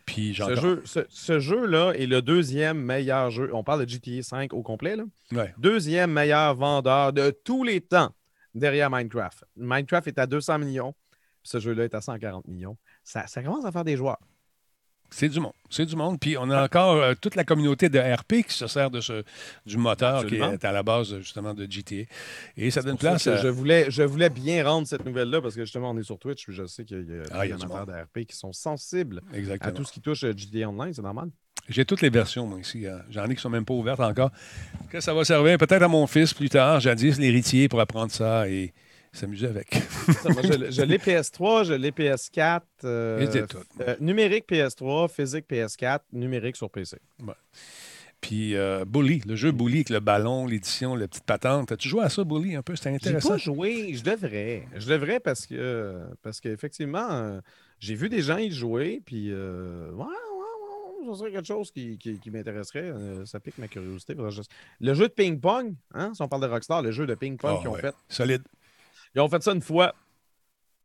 Puis 0.09 0.35
Ce, 0.35 1.39
jeu-là 1.39 1.93
est 1.93 2.07
le 2.07 2.23
deuxième 2.23 2.81
meilleur 2.81 3.31
jeu. 3.31 3.51
On 3.53 3.63
parle 3.63 3.85
de 3.85 3.91
GTA 3.91 4.23
5 4.23 4.55
au 4.55 4.63
complet. 4.63 4.97
Là. 4.97 5.05
Ouais. 5.33 5.55
Deuxième 5.59 6.11
meilleur 6.13 6.55
vendeur 6.55 7.13
de 7.13 7.31
tous 7.45 7.63
les 7.63 7.81
temps 7.81 8.11
derrière 8.55 8.91
Minecraft. 8.91 9.45
Minecraft 9.57 10.09
est 10.09 10.19
à 10.19 10.27
200 10.27 10.61
millions. 10.61 10.95
puis 11.43 11.51
Ce 11.51 11.61
jeu-là 11.61 11.85
est 11.85 11.95
à 11.95 12.01
140 12.01 12.49
millions. 12.49 12.77
Ça, 13.05 13.27
ça 13.27 13.43
commence 13.43 13.65
à 13.65 13.73
faire 13.73 13.85
des 13.85 13.97
joueurs. 13.97 14.19
C'est 15.11 15.29
du 15.29 15.41
monde. 15.41 15.53
C'est 15.71 15.87
du 15.87 15.97
monde. 15.97 16.19
Puis 16.21 16.37
on 16.39 16.51
a 16.51 16.63
encore 16.65 16.97
euh, 16.97 17.15
toute 17.21 17.35
la 17.35 17.45
communauté 17.45 17.89
de 17.89 17.99
RP 17.99 18.47
qui 18.47 18.55
se 18.55 18.67
sert 18.67 18.91
de 18.91 19.01
ce, 19.01 19.23
du 19.67 19.77
moteur 19.79 20.17
Absolument. 20.21 20.49
qui 20.51 20.55
est 20.55 20.65
à 20.65 20.73
la 20.73 20.83
base 20.83 21.19
justement 21.19 21.55
de 21.55 21.67
GTA. 21.71 22.05
Et 22.57 22.71
ça 22.71 22.83
donne 22.83 22.97
ça 22.97 23.01
place 23.11 23.27
à... 23.27 23.37
je, 23.37 23.49
voulais, 23.49 23.91
je 23.91 24.03
voulais 24.03 24.29
bien 24.31 24.63
rendre 24.69 24.87
cette 24.87 25.05
nouvelle-là 25.07 25.41
parce 25.41 25.55
que 25.55 25.65
justement, 25.65 25.91
on 25.91 25.99
est 25.99 26.03
sur 26.03 26.19
Twitch. 26.19 26.45
puis 26.45 26.55
Je 26.55 26.67
sais 26.67 26.85
qu'il 26.85 26.99
y 27.09 27.13
a 27.19 27.23
Ah, 27.33 27.47
des 27.47 27.53
amateurs 27.55 27.87
de 27.87 27.93
RP 27.93 28.27
qui 28.27 28.37
sont 28.37 28.53
sensibles 28.53 29.23
à 29.61 29.73
tout 29.73 29.85
ce 29.85 29.93
qui 29.93 30.01
touche 30.01 30.25
euh, 30.25 30.35
GTA 30.37 30.69
Online. 30.69 30.93
C'est 30.93 31.03
normal? 31.03 31.31
J'ai 31.69 31.85
toutes 31.85 32.01
les 32.01 32.09
versions, 32.11 32.47
moi, 32.47 32.61
ici. 32.61 32.87
hein. 32.87 33.01
J'en 33.11 33.27
ai 33.27 33.35
qui 33.35 33.43
sont 33.43 33.51
même 33.51 33.65
pas 33.67 33.75
ouvertes 33.75 34.01
encore. 34.01 34.31
Que 34.91 35.01
ça 35.01 35.13
va 35.13 35.25
servir 35.25 35.59
peut-être 35.59 35.83
à 35.83 35.89
mon 35.89 36.07
fils 36.07 36.33
plus 36.33 36.49
tard, 36.49 36.81
jadis 36.81 37.19
l'héritier, 37.19 37.69
pour 37.69 37.81
apprendre 37.81 38.11
ça 38.11 38.49
et 38.49 38.73
s'amuser 39.19 39.47
avec. 39.47 39.75
Moi, 40.25 40.43
je, 40.43 40.71
je 40.71 40.83
l'ai 40.83 40.99
PS3, 40.99 41.65
je 41.65 41.75
l'ai 41.75 41.91
PS4. 41.91 42.61
euh, 42.85 43.47
tout. 43.47 43.59
euh, 43.81 43.97
numérique 44.01 44.47
PS3, 44.49 45.09
physique 45.13 45.47
PS4, 45.51 46.01
numérique 46.13 46.57
sur 46.57 46.71
PC. 46.71 46.99
Puis 48.21 48.57
euh, 48.57 48.85
Bully, 48.85 49.23
le 49.27 49.37
jeu 49.37 49.53
Bully 49.53 49.77
avec 49.77 49.91
le 49.91 50.01
ballon, 50.01 50.47
l'édition, 50.47 50.97
la 50.97 51.07
petite 51.07 51.23
patente. 51.25 51.71
As-tu 51.71 51.89
joué 51.89 52.03
à 52.03 52.09
ça, 52.09 52.25
Bully, 52.25 52.57
un 52.57 52.63
peu? 52.63 52.75
C'était 52.75 52.91
J'ai 52.91 52.97
intéressant. 52.97 53.29
pas 53.31 53.37
joué, 53.37 53.95
je 53.95 54.03
devrais. 54.03 54.67
Je 54.77 54.89
devrais 54.89 55.21
parce 55.21 55.47
que 55.47 56.01
parce 56.23 56.41
qu'effectivement, 56.41 57.07
euh, 57.11 57.41
j'ai 57.79 57.95
vu 57.95 58.09
des 58.09 58.23
gens 58.23 58.39
y 58.39 58.51
jouer, 58.51 59.01
puis 59.07 59.33
ouais, 59.33 59.39
ouais, 59.39 60.05
ouais, 60.05 61.13
ça 61.13 61.19
serait 61.21 61.31
quelque 61.31 61.47
chose 61.47 61.71
qui, 61.71 61.97
qui- 61.97 62.19
qui 62.19 62.31
m'intéresserait. 62.33 62.91
euh, 62.91 63.25
ça 63.25 63.39
pique 63.39 63.57
ma 63.59 63.69
curiosité. 63.69 64.17
Le 64.81 64.95
jeu 64.95 65.07
de 65.07 65.13
ping-pong, 65.13 65.75
hein, 65.95 66.11
si 66.13 66.21
on 66.21 66.27
parle 66.29 66.43
de 66.43 66.49
Rockstar, 66.49 66.83
le 66.83 66.91
jeu 66.91 67.07
de 67.07 67.15
ping-pong 67.15 67.53
Ah, 67.55 67.59
qu'ils 67.61 67.69
ont 67.69 67.75
ouais. 67.75 67.81
fait. 67.83 67.95
Solide. 68.09 68.43
Ils 69.15 69.21
ont 69.21 69.29
fait 69.29 69.43
ça 69.43 69.53
une 69.53 69.63
fois. 69.63 69.95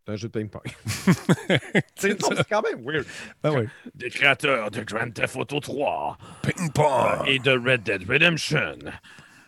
C'est 0.05 0.13
un 0.13 0.15
jeu 0.17 0.27
de 0.27 0.37
ping-pong. 0.37 0.63
c'est 1.95 2.17
quand 2.49 2.61
même 2.61 2.83
weird. 2.85 3.05
Ben 3.41 3.51
oui. 3.57 3.67
Des 3.95 4.09
créateurs 4.09 4.69
de 4.69 4.83
Grand 4.83 5.09
Theft 5.11 5.35
Auto 5.37 5.59
3 5.61 6.17
Ping-pong! 6.41 7.27
et 7.27 7.39
de 7.39 7.51
Red 7.51 7.83
Dead 7.83 8.09
Redemption 8.09 8.75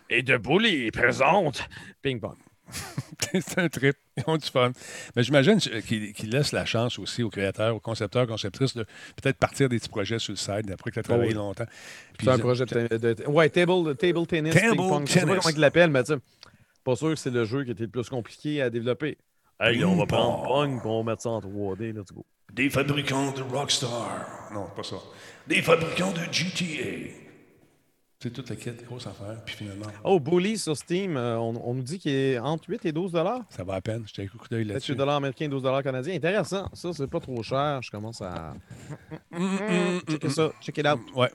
et 0.10 0.22
de 0.24 0.38
Bully 0.38 0.92
présente 0.92 1.68
Ping-pong. 2.02 2.38
c'est 3.34 3.60
un 3.60 3.68
trip. 3.70 3.96
Ils 4.18 4.24
ont 4.28 4.38
du 4.38 4.48
fun. 4.48 4.72
Mais 5.16 5.24
j'imagine 5.24 5.60
qu'ils 5.60 6.14
qu'ils 6.14 6.30
laissent 6.32 6.52
la 6.54 6.66
chance 6.66 6.98
aussi 7.00 7.22
aux 7.22 7.30
créateurs, 7.30 7.76
aux 7.76 7.80
concepteurs, 7.82 8.26
conceptrices 8.26 8.76
de 8.76 8.86
peut-être 9.22 9.38
partir 9.38 9.68
des 9.70 9.78
petits 9.78 9.90
projets 9.90 10.20
sur 10.20 10.32
le 10.32 10.38
site 10.38 10.72
après 10.72 10.90
que 10.90 10.96
tu 10.96 11.00
as 11.00 11.04
travaillé 11.04 11.30
oui. 11.30 11.36
longtemps. 11.36 11.66
Puis 12.18 12.26
C'est 12.28 12.32
un 12.34 12.40
projet 12.40 12.66
de, 12.66 12.98
de- 12.98 13.14
de- 13.14 13.28
Ouais, 13.28 13.50
table, 13.50 13.96
table 13.98 14.26
tennis, 14.26 14.54
Table 14.54 14.70
ping-pong. 14.78 15.06
Je 15.06 15.12
sais 15.12 15.20
pas 15.20 15.26
tennis. 15.28 15.44
comment 15.44 15.56
ils 15.56 15.60
l'appellent, 15.60 15.92
mais 15.92 16.04
tu 16.06 16.14
sais, 16.14 16.20
pas 16.86 16.96
sûr 16.96 17.10
que 17.10 17.16
c'est 17.16 17.32
le 17.32 17.44
jeu 17.44 17.66
qui 17.66 17.72
était 17.72 17.84
le 17.84 17.90
plus 17.90 18.08
compliqué 18.08 18.62
à 18.62 18.70
développer. 18.70 19.18
Hey, 19.60 19.84
on 19.84 19.96
va 19.98 20.06
prendre 20.06 20.44
Pong 20.44 20.78
et 20.84 20.88
on 20.88 21.04
va 21.04 21.12
mettre 21.12 21.24
ça 21.24 21.30
en 21.30 21.40
3D. 21.42 21.94
Let's 21.94 22.14
go. 22.14 22.26
Des 22.54 22.70
fabricants 22.70 23.32
de 23.32 23.42
Rockstar. 23.42 24.50
Non, 24.54 24.68
pas 24.76 24.84
ça. 24.84 24.98
Des 25.48 25.62
fabricants 25.62 26.12
de 26.12 26.22
GTA. 26.32 27.12
C'est 28.22 28.32
toute 28.32 28.50
la 28.50 28.56
quête, 28.56 28.84
grosse 28.86 29.06
affaire. 29.08 29.44
Puis 29.46 29.56
finalement, 29.56 29.86
Oh, 30.04 30.20
Bully 30.20 30.58
sur 30.58 30.76
Steam, 30.76 31.16
euh, 31.16 31.38
on, 31.38 31.62
on 31.64 31.74
nous 31.76 31.84
dit 31.84 32.00
qu'il 32.00 32.14
est 32.14 32.40
entre 32.40 32.70
8 32.70 32.86
et 32.86 32.92
12 32.92 33.12
dollars. 33.12 33.42
ça 33.50 33.64
va 33.64 33.76
à 33.76 33.82
peine. 33.82 34.04
J'étais 34.08 34.22
avec 34.24 34.34
un 34.34 34.38
coup 34.38 34.48
d'œil 34.50 34.64
8 34.64 34.70
là-dessus. 34.70 34.96
dollars 34.96 35.18
américains, 35.18 35.48
12 35.50 35.62
dollars 35.62 35.84
canadiens. 35.84 36.16
Intéressant. 36.16 36.68
Ça, 36.74 36.92
c'est 36.94 37.08
pas 37.08 37.20
trop 37.20 37.44
cher. 37.44 37.82
Je 37.84 37.92
commence 37.92 38.22
à. 38.22 38.54
Checker 40.10 40.30
ça. 40.30 40.52
Check 40.62 40.78
it 40.78 40.88
out. 40.88 41.00
Ouais. 41.16 41.30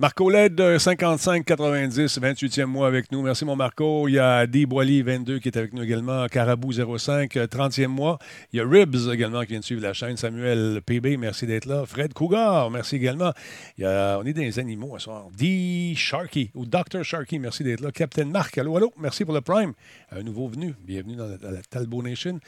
Marco 0.00 0.30
LED, 0.30 0.60
euh, 0.60 0.78
55-90, 0.78 2.20
28e 2.20 2.66
mois 2.66 2.86
avec 2.86 3.10
nous. 3.10 3.20
Merci, 3.20 3.44
mon 3.44 3.56
Marco. 3.56 4.06
Il 4.06 4.12
y 4.14 4.18
a 4.20 4.46
D. 4.46 4.64
Boily, 4.64 5.02
22, 5.02 5.40
qui 5.40 5.48
est 5.48 5.56
avec 5.56 5.72
nous 5.72 5.82
également. 5.82 6.24
Carabou, 6.28 6.70
05, 6.72 7.36
euh, 7.36 7.48
30e 7.48 7.88
mois. 7.88 8.20
Il 8.52 8.58
y 8.58 8.60
a 8.60 8.64
Ribs 8.64 9.10
également 9.12 9.40
qui 9.42 9.48
vient 9.48 9.58
de 9.58 9.64
suivre 9.64 9.82
la 9.82 9.92
chaîne. 9.94 10.16
Samuel 10.16 10.82
PB, 10.86 11.16
merci 11.16 11.46
d'être 11.48 11.66
là. 11.66 11.84
Fred 11.84 12.14
Cougar, 12.14 12.70
merci 12.70 12.94
également. 12.94 13.32
Il 13.76 13.82
y 13.82 13.86
a- 13.88 14.20
on 14.20 14.24
est 14.24 14.38
les 14.38 14.60
animaux 14.60 14.92
ce 14.98 15.04
soir. 15.06 15.26
D. 15.36 15.94
Sharky, 15.96 16.52
ou 16.54 16.64
Dr. 16.64 17.02
Sharky, 17.02 17.40
merci 17.40 17.64
d'être 17.64 17.80
là. 17.80 17.90
Captain 17.90 18.26
Marc, 18.26 18.56
allô, 18.56 18.76
allô. 18.76 18.92
Merci 19.00 19.24
pour 19.24 19.34
le 19.34 19.40
Prime. 19.40 19.72
Un 20.12 20.22
nouveau 20.22 20.46
venu. 20.46 20.74
Bienvenue 20.86 21.16
dans 21.16 21.26
la, 21.26 21.38
Talbot 21.68 22.04
Nation. 22.04 22.38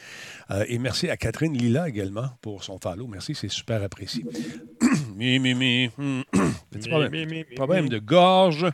Euh, 0.52 0.64
et 0.68 0.78
merci 0.78 1.10
à 1.10 1.16
Catherine 1.16 1.58
Lila 1.58 1.88
également 1.88 2.28
pour 2.42 2.62
son 2.62 2.78
follow. 2.78 3.08
Merci, 3.08 3.34
c'est 3.34 3.50
super 3.50 3.82
apprécié. 3.82 4.24
mi, 5.16 5.40
mi, 5.40 5.54
mi. 5.54 5.90
hum. 5.98 6.22
Petit 6.70 6.88
problème. 6.88 7.39
Problème 7.56 7.88
de 7.88 7.98
gorge. 7.98 8.66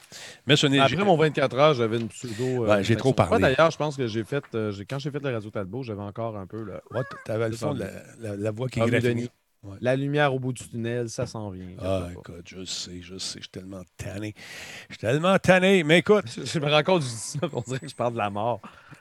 Mais 0.46 0.57
ce 0.57 0.66
n'est 0.66 0.79
Après 0.81 1.05
mon 1.05 1.16
24 1.16 1.57
heures, 1.57 1.74
j'avais 1.74 1.98
une 1.98 2.09
pseudo. 2.09 2.64
euh, 2.64 2.68
Ouais, 2.68 2.85
j'ai 2.85 2.96
trop 2.96 3.12
parlé. 3.12 3.31
Moi, 3.31 3.38
D'ailleurs, 3.40 3.70
je 3.70 3.76
pense 3.76 3.96
que 3.96 4.07
j'ai 4.07 4.24
fait. 4.24 4.44
euh, 4.55 4.72
quand 4.88 4.98
j'ai 4.98 5.11
fait 5.11 5.22
le 5.22 5.33
Radio 5.33 5.50
Talbot, 5.50 5.83
j'avais 5.83 6.02
encore 6.02 6.37
un 6.37 6.46
peu 6.46 6.62
le. 6.62 6.74
Ouais, 6.90 7.02
t'avais 7.24 7.48
le 7.48 7.57
fond 7.57 7.74
de 7.74 7.81
la, 7.81 7.90
la- 8.20 8.37
la 8.37 8.50
voix 8.50 8.68
qui 8.68 8.81
Ah. 8.81 8.85
Ouais. 9.62 9.79
La 9.81 9.96
lumière 9.96 10.33
au 10.33 10.38
bout 10.38 10.52
du 10.52 10.62
tunnel, 10.68 11.09
ça 11.09 11.26
s'en 11.26 11.50
vient. 11.50 11.66
Ah, 11.83 12.07
écoute, 12.12 12.44
je 12.46 12.64
sais, 12.64 13.00
je 13.02 13.18
sais, 13.18 13.38
je 13.38 13.44
suis 13.44 13.48
tellement 13.50 13.83
tanné. 13.96 14.33
Je 14.88 14.94
suis 14.94 15.00
tellement 15.00 15.37
tanné. 15.38 15.83
Mais 15.83 15.98
écoute, 15.98 16.26
Je, 16.37 16.44
je 16.44 16.59
me 16.61 16.70
rends 16.70 16.85
compte, 16.85 17.02
je 17.02 17.09
dis 17.09 17.14
ça, 17.16 17.38
on 17.52 17.62
dirait 17.62 17.81
que 17.81 17.88
je 17.88 17.94
parle 17.96 18.12
de 18.12 18.18
la 18.18 18.31
mort. 18.31 18.61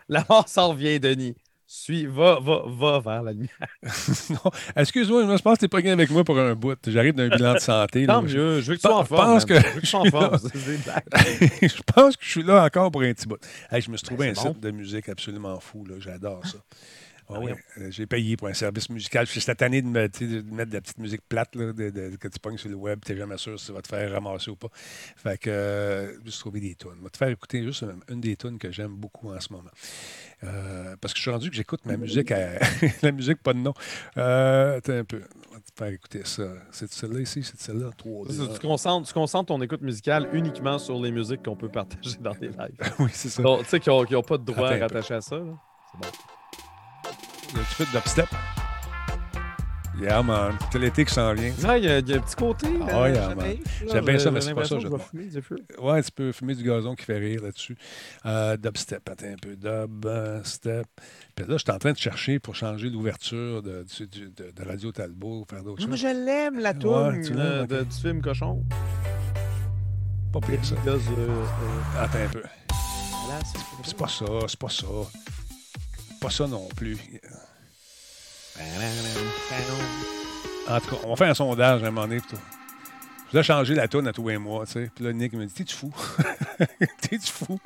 La 0.10 0.25
mort 0.28 0.47
s'en 0.49 0.69
revient, 0.69 0.99
Denis. 0.99 1.36
Suis, 1.67 2.06
va, 2.06 2.38
va, 2.39 2.62
va 2.67 2.99
vers 2.99 3.23
la 3.23 3.32
lumière. 3.32 3.49
non, 4.30 4.51
excuse-moi, 4.75 5.23
je 5.36 5.41
pense 5.41 5.56
que 5.56 5.62
t'es 5.62 5.67
pas 5.67 5.82
gagné 5.82 5.93
avec 5.93 6.12
moi 6.12 6.23
pour 6.23 6.38
un 6.38 6.54
bout. 6.54 6.78
J'arrive 6.88 7.15
d'un 7.15 7.28
bilan 7.28 7.56
de 7.56 7.60
santé. 7.60 8.06
Tant 8.06 8.21
mieux, 8.21 8.62
je 8.62 8.71
veux 8.71 8.75
que 8.75 8.82
tu 8.82 8.88
sois 8.88 8.97
en 8.99 9.04
forme. 9.04 9.25
pense 9.39 9.49
man. 9.49 9.62
que- 9.63 9.67
Je 9.67 9.73
veux 9.73 9.80
que 9.82 9.86
tu 9.86 9.88
sois 9.88 9.99
en 10.01 10.06
forme. 10.06 10.38
Je 11.62 11.82
pense 11.93 12.17
que 12.17 12.23
je 12.23 12.30
suis 12.30 12.43
là 12.43 12.63
encore 12.63 12.91
pour 12.91 13.01
un 13.01 13.12
petit 13.13 13.28
bout. 13.28 13.38
Hey, 13.71 13.82
je 13.82 13.89
me 13.89 13.97
suis 13.97 14.06
trouvé 14.06 14.28
Ben, 14.28 14.32
un 14.38 14.41
c'est 14.41 14.47
site 14.49 14.60
de 14.60 14.71
musique 14.71 15.10
absolument 15.10 15.60
fou. 15.60 15.86
là. 15.86 15.95
J'adore 15.99 16.45
ça. 16.45 16.58
Ah 17.29 17.39
voyons. 17.39 17.57
euh, 17.79 17.89
J'ai 17.91 18.05
payé 18.05 18.38
pour 18.38 18.47
un 18.47 18.53
service 18.53 18.89
musical. 18.89 19.25
Je 19.25 19.31
suis 19.31 19.41
cette 19.41 19.61
année 19.61 19.81
de, 19.81 19.88
me- 19.88 20.07
de 20.07 20.41
mettre 20.53 20.69
de 20.69 20.75
la 20.75 20.81
petite 20.81 20.97
musique 20.99 21.21
plate 21.27 21.55
là, 21.55 21.73
de- 21.73 21.89
de- 21.89 22.15
que 22.17 22.27
tu 22.27 22.39
pognes 22.39 22.57
sur 22.57 22.69
le 22.69 22.75
web. 22.75 22.99
Tu 23.05 23.11
n'es 23.13 23.17
jamais 23.17 23.38
sûr 23.38 23.59
si 23.59 23.65
ça 23.65 23.73
va 23.73 23.81
te 23.81 23.88
faire 23.88 24.11
ramasser 24.11 24.51
ou 24.51 24.55
pas. 24.55 24.67
Fait 24.73 25.38
que 25.38 25.49
euh, 25.49 26.13
je 26.23 26.29
suis 26.29 26.39
trouvé 26.39 26.59
des 26.59 26.75
tunes. 26.75 26.91
Je 26.99 27.03
vais 27.03 27.09
te 27.09 27.17
faire 27.17 27.29
écouter 27.29 27.63
juste 27.63 27.81
une, 27.83 27.99
une 28.15 28.21
des 28.21 28.35
tunes 28.35 28.57
que 28.59 28.71
j'aime 28.71 28.95
beaucoup 28.95 29.31
en 29.33 29.39
ce 29.39 29.51
moment. 29.51 29.69
Euh, 30.43 30.95
parce 31.01 31.13
que 31.13 31.17
je 31.17 31.21
suis 31.23 31.31
rendu 31.31 31.49
que 31.49 31.55
j'écoute 31.55 31.85
ma 31.85 31.97
musique 31.97 32.31
à 32.31 32.59
la 33.01 33.11
musique 33.11 33.41
pas 33.41 33.53
de 33.53 33.59
nom. 33.59 33.73
Euh, 34.17 34.77
attends 34.77 34.93
un 34.93 35.03
peu. 35.03 35.21
On 35.49 35.53
va 35.55 35.59
te 35.61 35.71
faire 35.77 35.88
écouter 35.88 36.21
ça. 36.25 36.43
C'est 36.71 36.91
celle-là 36.91 37.21
ici, 37.21 37.41
c'est 37.43 37.59
celle-là. 37.59 37.89
3 37.97 38.27
Ça, 38.31 38.43
Tu 38.53 38.59
concentres, 38.59 39.07
tu 39.07 39.13
concentres 39.13 39.47
ton 39.47 39.61
écoute 39.61 39.81
musicale 39.81 40.29
uniquement 40.33 40.77
sur 40.77 41.01
les 41.01 41.11
musiques 41.11 41.43
qu'on 41.43 41.55
peut 41.55 41.69
partager 41.69 42.17
dans 42.19 42.35
tes 42.35 42.47
lives. 42.49 42.75
Oui, 42.99 43.09
c'est 43.13 43.29
ça. 43.29 43.41
Tu 43.59 43.65
sais, 43.65 43.79
qui 43.79 43.89
n'ont 43.89 44.21
pas 44.21 44.38
de 44.38 44.43
droit 44.45 44.67
Attends 44.69 44.81
rattaché 44.81 45.13
à 45.15 45.21
ça. 45.21 45.38
là. 45.38 45.43
Un 45.43 45.99
petit 47.53 47.75
peu 47.77 47.86
de 47.86 47.91
dubstep. 47.91 48.27
Yeah, 50.01 50.21
man. 50.23 50.58
C'est 50.73 50.79
l'été 50.79 51.05
qui 51.05 51.13
s'en 51.13 51.34
vient. 51.34 51.53
Ah, 51.65 51.77
il 51.77 51.86
y, 51.86 51.88
a, 51.88 51.99
il 51.99 52.10
y 52.10 52.13
a 52.13 52.17
un 52.17 52.19
petit 52.19 52.36
côté. 52.36 52.67
Ah, 52.91 53.01
ouais, 53.03 53.13
man. 53.13 53.38
là. 53.38 53.45
J'aime 53.93 54.03
bien 54.05 54.19
ça, 54.19 54.29
mais 54.29 54.41
c'est 54.41 54.53
pas 54.53 54.65
ça, 54.65 54.77
je 54.77 54.89
vais 54.89 54.97
fumer 54.99 55.27
du 55.27 55.41
feu. 55.41 55.55
Ouais, 55.79 56.03
tu 56.03 56.12
peux 56.12 56.31
fumer 56.34 56.53
du 56.53 56.63
gazon 56.63 56.95
qui 56.95 57.05
fait 57.05 57.17
rire 57.17 57.41
là-dessus. 57.43 57.77
Euh, 58.25 58.58
dubstep, 58.58 59.08
attends 59.10 59.25
un 59.27 59.36
peu. 59.41 59.55
Dubstep. 59.55 60.86
Puis 61.34 61.45
là, 61.45 61.53
je 61.58 61.63
suis 61.63 61.71
en 61.71 61.77
train 61.79 61.93
de 61.93 61.97
chercher 61.97 62.39
pour 62.39 62.55
changer 62.55 62.89
l'ouverture 62.89 63.63
de, 63.63 63.86
du- 64.05 64.29
de, 64.31 64.51
de 64.51 64.67
Radio 64.67 64.91
Talbot, 64.91 65.45
faire 65.49 65.63
d'autres 65.63 65.81
Non, 65.81 65.88
mais 65.89 65.95
choses. 65.97 66.10
je 66.12 66.25
l'aime, 66.25 66.60
la 66.60 66.71
Ouais, 66.73 67.21
tu 67.21 67.29
l'aimes, 67.34 67.39
euh, 67.39 67.63
ok. 67.63 67.69
de- 67.69 67.84
du 67.86 67.95
film 67.95 68.21
Cochon. 68.21 68.63
Pas 70.34 70.39
pire, 70.41 70.60
ça. 70.65 70.75
Does, 70.86 70.91
euh, 70.91 70.99
euh, 71.19 72.03
Attends 72.03 72.17
un 72.19 72.27
peu. 72.27 72.41
voilà, 73.25 73.39
C'est 73.86 73.95
pas 73.97 74.10
ça, 74.10 74.25
c'est 74.49 74.60
pas 74.60 74.69
ça. 74.69 74.86
Pas 76.25 76.31
ça 76.31 76.47
non 76.47 76.67
plus. 76.75 76.97
En 80.67 80.79
tout 80.79 80.89
cas, 80.95 81.01
on 81.03 81.09
va 81.09 81.15
faire 81.15 81.29
un 81.29 81.33
sondage 81.35 81.83
à 81.83 81.88
un 81.88 81.91
moment 81.91 82.07
donné. 82.07 82.19
Je 82.29 83.31
vous 83.31 83.38
ai 83.39 83.43
changé 83.43 83.75
la 83.75 83.88
toune 83.88 84.07
à 84.07 84.13
tous 84.13 84.27
les 84.29 84.38
mois, 84.38 84.65
tu 84.65 84.73
sais. 84.73 84.91
Puis 84.95 85.03
là, 85.03 85.13
Nick 85.13 85.33
me 85.33 85.45
dit 85.45 85.53
T'es-tu 85.53 85.75
fou? 85.75 85.93
T'es-tu 87.01 87.31
fou? 87.31 87.59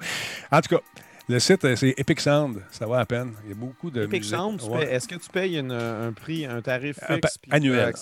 En 0.51 0.61
tout 0.61 0.75
cas, 0.75 0.81
le 1.27 1.39
site, 1.39 1.63
euh, 1.65 1.75
c'est 1.75 1.93
Epic 1.97 2.19
Sound. 2.19 2.61
Ça 2.71 2.85
va 2.87 2.99
à 2.99 3.05
peine. 3.05 3.33
Il 3.45 3.49
y 3.49 3.51
a 3.53 3.55
beaucoup 3.55 3.91
de. 3.91 4.03
Epic 4.03 4.21
musique. 4.21 4.35
Sound, 4.35 4.61
Ouais, 4.63 4.91
est-ce 4.91 5.07
que 5.07 5.15
tu 5.15 5.29
payes 5.29 5.57
une- 5.57 5.71
un 5.71 6.11
prix, 6.11 6.45
un 6.45 6.61
tarif 6.61 6.97
Un 7.07 7.15
fixe? 7.15 7.37
annuel. 7.51 7.93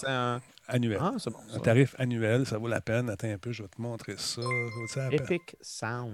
Annuel. 0.68 1.00
Ah, 1.02 1.14
c'est 1.18 1.30
bon. 1.30 1.40
Un 1.54 1.60
tarif 1.60 1.96
annuel, 1.98 2.46
ça 2.46 2.58
vaut 2.58 2.68
la 2.68 2.82
peine. 2.82 3.10
Attends 3.10 3.30
un 3.30 3.38
peu, 3.38 3.52
je 3.52 3.64
vais 3.64 3.70
te 3.70 3.82
montrer 3.82 4.16
ça. 4.18 4.42
Epic 5.12 5.56
Sound. 5.62 6.14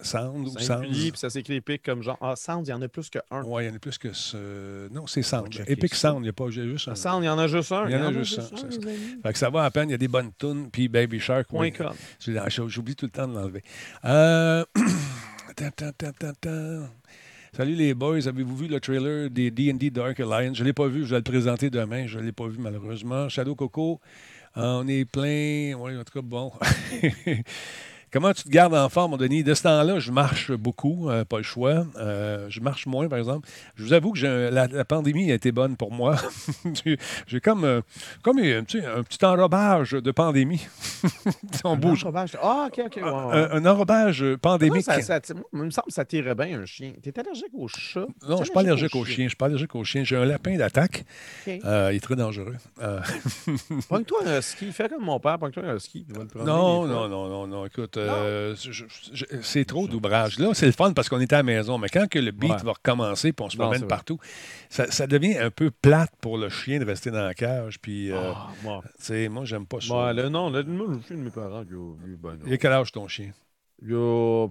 Sound 0.00 0.48
ou 0.48 0.58
Sound 0.58 0.86
puis 0.86 1.12
ça 1.14 1.30
s'écrit 1.30 1.56
Epic 1.56 1.82
comme 1.82 2.02
genre. 2.02 2.18
Ah, 2.20 2.36
Sound, 2.36 2.66
il 2.66 2.70
y 2.70 2.74
en 2.74 2.82
a 2.82 2.88
plus 2.88 3.08
que 3.08 3.18
un. 3.30 3.42
Oui, 3.44 3.64
il 3.64 3.68
y 3.68 3.70
en 3.70 3.76
a 3.76 3.78
plus 3.78 3.98
que 3.98 4.12
ce. 4.12 4.88
Non, 4.92 5.06
c'est 5.06 5.22
Sound. 5.22 5.48
Epic 5.66 5.94
ça. 5.94 6.10
Sound, 6.10 6.20
il 6.20 6.24
n'y 6.24 6.28
a 6.28 6.32
pas 6.32 6.50
juste 6.50 6.88
un. 6.88 6.92
Ah, 6.92 6.96
Sound, 6.96 7.24
il 7.24 7.26
y 7.26 7.30
en 7.30 7.38
a 7.38 7.46
juste 7.46 7.72
un. 7.72 7.86
Il 7.86 7.92
y 7.92 7.96
en 7.96 8.06
a 8.06 8.12
juste 8.12 8.38
un. 8.38 9.22
Fait 9.22 9.32
que 9.32 9.38
ça 9.38 9.50
va 9.50 9.64
à 9.64 9.70
peine, 9.70 9.88
il 9.88 9.92
y 9.92 9.94
a 9.94 9.98
des 9.98 10.08
bonnes 10.08 10.32
tunes. 10.38 10.70
Puis 10.70 10.88
Baby 10.88 11.18
Shark, 11.20 11.48
oui. 11.52 11.72
J'oublie 12.66 12.96
tout 12.96 13.06
le 13.06 13.10
temps 13.10 13.28
de 13.28 13.34
l'enlever. 13.34 13.62
Euh... 14.04 14.64
attends, 15.48 15.66
attends, 15.66 15.86
attends, 15.86 16.08
attends, 16.08 16.28
attends. 16.28 16.88
Salut 17.56 17.74
les 17.74 17.94
boys, 17.94 18.28
avez-vous 18.28 18.54
vu 18.54 18.66
le 18.66 18.78
trailer 18.80 19.30
des 19.30 19.50
D&D 19.50 19.88
Dark 19.88 20.20
Alliance? 20.20 20.58
Je 20.58 20.62
ne 20.62 20.66
l'ai 20.66 20.74
pas 20.74 20.88
vu, 20.88 21.06
je 21.06 21.12
vais 21.12 21.16
le 21.16 21.22
présenter 21.22 21.70
demain. 21.70 22.06
Je 22.06 22.18
ne 22.18 22.24
l'ai 22.24 22.32
pas 22.32 22.46
vu 22.48 22.58
malheureusement. 22.58 23.30
Shadow 23.30 23.54
Coco, 23.54 23.98
on 24.54 24.86
est 24.86 25.06
plein. 25.06 25.72
Oui, 25.74 25.96
en 25.96 26.04
tout 26.04 26.12
cas, 26.12 26.20
bon. 26.20 26.52
Comment 28.16 28.32
tu 28.32 28.44
te 28.44 28.48
gardes 28.48 28.72
en 28.74 28.88
forme, 28.88 29.10
mon 29.10 29.16
Denis? 29.18 29.44
De 29.44 29.52
ce 29.52 29.64
temps-là, 29.64 29.98
je 29.98 30.10
marche 30.10 30.50
beaucoup, 30.50 31.10
euh, 31.10 31.26
pas 31.26 31.36
le 31.36 31.42
choix. 31.42 31.84
Euh, 31.98 32.46
je 32.48 32.60
marche 32.60 32.86
moins, 32.86 33.08
par 33.10 33.18
exemple. 33.18 33.46
Je 33.74 33.82
vous 33.84 33.92
avoue 33.92 34.12
que 34.12 34.18
j'ai 34.18 34.26
un- 34.26 34.50
la, 34.50 34.66
la 34.68 34.86
pandémie 34.86 35.30
a 35.30 35.34
été 35.34 35.52
bonne 35.52 35.76
pour 35.76 35.92
moi. 35.92 36.16
J'ai- 37.26 37.40
comme, 37.40 37.64
euh, 37.64 37.82
comme 38.22 38.38
un, 38.38 38.64
tu 38.64 38.80
sais, 38.80 38.86
un 38.86 39.02
petit 39.02 39.22
enrobage 39.22 39.90
de 39.92 40.10
pandémie. 40.12 40.66
on 41.64 41.76
bouge. 41.76 42.04
Un 42.04 42.08
enrobage. 42.08 42.38
Ah, 42.42 42.68
ok, 42.68 42.84
ok. 42.86 42.98
Un, 43.02 43.50
un 43.52 43.66
enrobage 43.66 44.22
Moi, 44.22 44.38
pandémique. 44.38 44.82
ça, 44.84 44.94
il 44.98 45.58
me 45.58 45.68
semble 45.70 45.88
que 45.88 45.92
ça 45.92 46.06
t'irait 46.06 46.34
bien, 46.34 46.62
un 46.62 46.64
chien. 46.64 46.94
T'es 47.02 47.18
allergique 47.20 47.52
aux 47.52 47.68
chats? 47.68 48.00
Non, 48.26 48.36
je 48.36 48.40
ne 48.40 48.44
suis 48.44 48.52
pas 48.54 48.60
allergique 48.60 48.96
aux 48.96 49.04
chiens. 49.04 49.24
Je 49.24 49.28
suis 49.28 49.36
pas 49.36 49.46
allergique 49.46 49.74
aux 49.74 49.84
chiens. 49.84 50.04
J'ai 50.04 50.16
un 50.16 50.24
lapin 50.24 50.56
d'attaque. 50.56 51.04
Il 51.46 51.60
est 51.66 52.00
très 52.00 52.16
dangereux. 52.16 52.56
Pogne-toi 53.90 54.20
un 54.24 54.38
husky. 54.38 54.72
Fais 54.72 54.88
comme 54.88 55.04
mon 55.04 55.20
père. 55.20 55.38
Pogne-toi 55.38 55.62
un 55.64 55.76
promener 55.76 56.46
non, 56.46 56.86
non, 56.86 57.08
non, 57.10 57.28
non, 57.28 57.46
non. 57.46 57.66
Écoute, 57.66 57.98
euh, 58.08 58.54
c'est 59.42 59.64
trop 59.64 59.86
d'ouvrage. 59.88 60.38
Là, 60.38 60.50
c'est 60.54 60.66
le 60.66 60.72
fun 60.72 60.92
parce 60.92 61.08
qu'on 61.08 61.20
était 61.20 61.34
à 61.34 61.38
la 61.38 61.42
maison. 61.42 61.78
Mais 61.78 61.88
quand 61.88 62.08
que 62.08 62.18
le 62.18 62.30
beat 62.30 62.50
Ouais. 62.50 62.56
va 62.64 62.72
recommencer 62.72 63.32
puis 63.32 63.44
on 63.46 63.50
se 63.50 63.56
Non, 63.56 63.64
promène 63.64 63.86
partout, 63.86 64.18
ça, 64.68 64.90
ça 64.90 65.06
devient 65.06 65.36
un 65.38 65.50
peu 65.50 65.70
plate 65.70 66.12
pour 66.20 66.38
le 66.38 66.48
chien 66.48 66.78
de 66.78 66.84
rester 66.84 67.10
dans 67.10 67.24
la 67.24 67.34
cage. 67.34 67.78
Puis, 67.80 68.10
euh, 68.12 68.32
Ah, 68.34 68.48
moi. 68.62 68.82
j'aime 69.44 69.66
pas 69.66 69.80
ça. 69.80 70.06
Ouais, 70.06 70.14
le, 70.14 70.28
non, 70.28 70.50
le, 70.50 70.62
moi, 70.64 70.86
le 70.88 71.00
chien 71.06 71.16
de 71.16 71.22
mes 71.22 71.30
parents, 71.30 71.64
il 71.68 72.16
ben, 72.16 72.38
Il 72.46 72.52
a 72.52 72.56
quel 72.58 72.72
âge 72.72 72.92
ton 72.92 73.08
chien? 73.08 73.30
il 73.82 73.94
a 73.94 74.48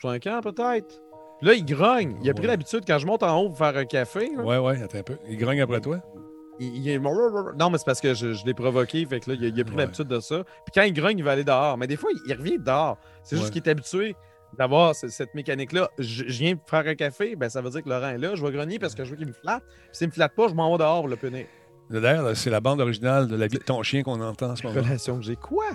5 0.00 0.26
ans 0.28 0.40
peut-être. 0.42 1.00
Là, 1.42 1.52
il 1.54 1.64
grogne. 1.64 2.16
Il 2.22 2.30
a 2.30 2.34
pris 2.34 2.46
l'habitude, 2.46 2.82
quand 2.86 2.98
je 2.98 3.06
monte 3.06 3.22
en 3.22 3.36
haut 3.38 3.48
pour 3.48 3.58
faire 3.58 3.76
un 3.76 3.84
café, 3.84 4.30
là, 4.34 4.42
Ouais, 4.42 4.58
ouais, 4.58 4.82
attends 4.82 4.98
un 4.98 5.02
peu. 5.02 5.16
Il 5.28 5.36
grogne 5.36 5.60
après 5.60 5.80
toi? 5.80 6.00
Il, 6.60 6.76
il 6.76 6.88
est... 6.88 6.98
Non, 6.98 7.70
mais 7.70 7.78
c'est 7.78 7.84
parce 7.84 8.00
que 8.00 8.14
je, 8.14 8.32
je 8.32 8.44
l'ai 8.46 8.54
provoqué. 8.54 9.04
Fait 9.06 9.20
que 9.20 9.30
là, 9.30 9.36
il 9.40 9.44
il 9.44 9.60
a 9.60 9.64
pris 9.64 9.74
Ouais. 9.74 9.82
l'habitude 9.82 10.06
de 10.08 10.20
ça. 10.20 10.44
Puis 10.44 10.72
quand 10.74 10.82
il 10.82 10.92
grogne, 10.92 11.18
il 11.18 11.24
va 11.24 11.32
aller 11.32 11.44
dehors. 11.44 11.76
Mais 11.78 11.86
des 11.86 11.96
fois, 11.96 12.10
il, 12.26 12.32
revient 12.34 12.58
dehors. 12.58 12.98
C'est 13.22 13.36
juste 13.36 13.48
Ouais. 13.48 13.60
qu'il 13.60 13.62
est 13.64 13.70
habitué 13.70 14.14
d'avoir 14.56 14.94
ce- 14.94 15.08
cette 15.08 15.34
mécanique-là. 15.34 15.90
Je, 15.98 16.24
je 16.28 16.38
viens 16.38 16.54
faire 16.66 16.86
un 16.86 16.94
café, 16.94 17.34
ben 17.36 17.48
ça 17.48 17.60
veut 17.60 17.70
dire 17.70 17.82
que 17.82 17.88
Laurent 17.88 18.10
est 18.10 18.18
là. 18.18 18.34
Je 18.36 18.44
vais 18.44 18.52
grogner 18.52 18.78
parce 18.78 18.94
que 18.94 19.04
je 19.04 19.10
veux 19.10 19.16
qu'il 19.16 19.26
me 19.26 19.32
flatte. 19.32 19.64
Puis 19.66 19.88
s'il 19.92 20.06
me 20.08 20.12
flatte 20.12 20.34
pas, 20.36 20.46
je 20.48 20.54
m'en 20.54 20.70
vais 20.72 20.78
dehors 20.78 21.00
pour 21.00 21.08
le 21.08 21.16
punir. 21.16 21.46
D'ailleurs, 21.90 22.36
c'est 22.36 22.50
la 22.50 22.60
bande 22.60 22.80
originale 22.80 23.26
de 23.28 23.36
la 23.36 23.46
vie 23.46 23.58
de 23.58 23.64
ton 23.64 23.82
chien 23.82 24.02
qu'on 24.02 24.20
entend 24.20 24.50
en 24.50 24.56
ce 24.56 24.66
moment. 24.66 24.80
Relation 24.80 25.16
que 25.18 25.22
j'ai. 25.24 25.36
Quoi? 25.36 25.66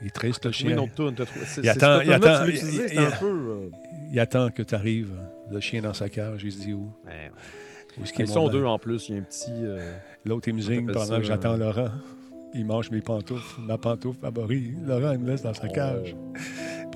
Il 0.00 0.08
est 0.08 0.10
triste, 0.10 0.44
le 0.44 0.52
chien. 0.52 0.70
Il 0.70 1.68
attend- 1.68 2.00
il 2.00 2.12
attend- 2.12 2.44
il- 2.46 2.56
il- 2.56 3.18
peu. 3.20 3.26
euh, 3.26 3.70
Il 4.12 4.18
attend 4.20 4.50
que 4.50 4.62
tu 4.62 4.74
arrives. 4.74 5.12
Le 5.50 5.60
chien 5.60 5.80
dans 5.82 5.94
sa 5.94 6.08
cage, 6.08 6.42
il 6.44 6.50
se 6.52 6.58
dit 6.60 6.72
où? 6.74 6.92
ouais. 7.06 7.30
Qu'il 7.30 7.71
Ils 8.18 8.28
sont 8.28 8.48
deux 8.48 8.64
en 8.64 8.78
plus. 8.78 9.08
Il 9.08 9.14
y 9.14 9.18
a 9.18 9.20
un 9.20 9.24
petit. 9.24 9.50
euh, 9.50 9.96
L'autre, 10.24 10.48
il 10.48 10.54
me 10.54 10.60
zigne 10.60 10.86
pendant 10.86 11.04
ça, 11.04 11.16
que 11.18 11.22
j'attends 11.24 11.54
euh, 11.54 11.58
Laurent. 11.58 11.90
Il 12.54 12.66
mange 12.66 12.90
mes 12.90 13.00
pantoufles, 13.00 13.60
ma 13.62 13.78
pantoufle 13.78 14.18
favorite. 14.20 14.74
Laurent, 14.84 15.12
il 15.12 15.18
me 15.20 15.30
laisse 15.30 15.42
dans 15.42 15.54
sa 15.54 15.68
cage. 15.68 16.14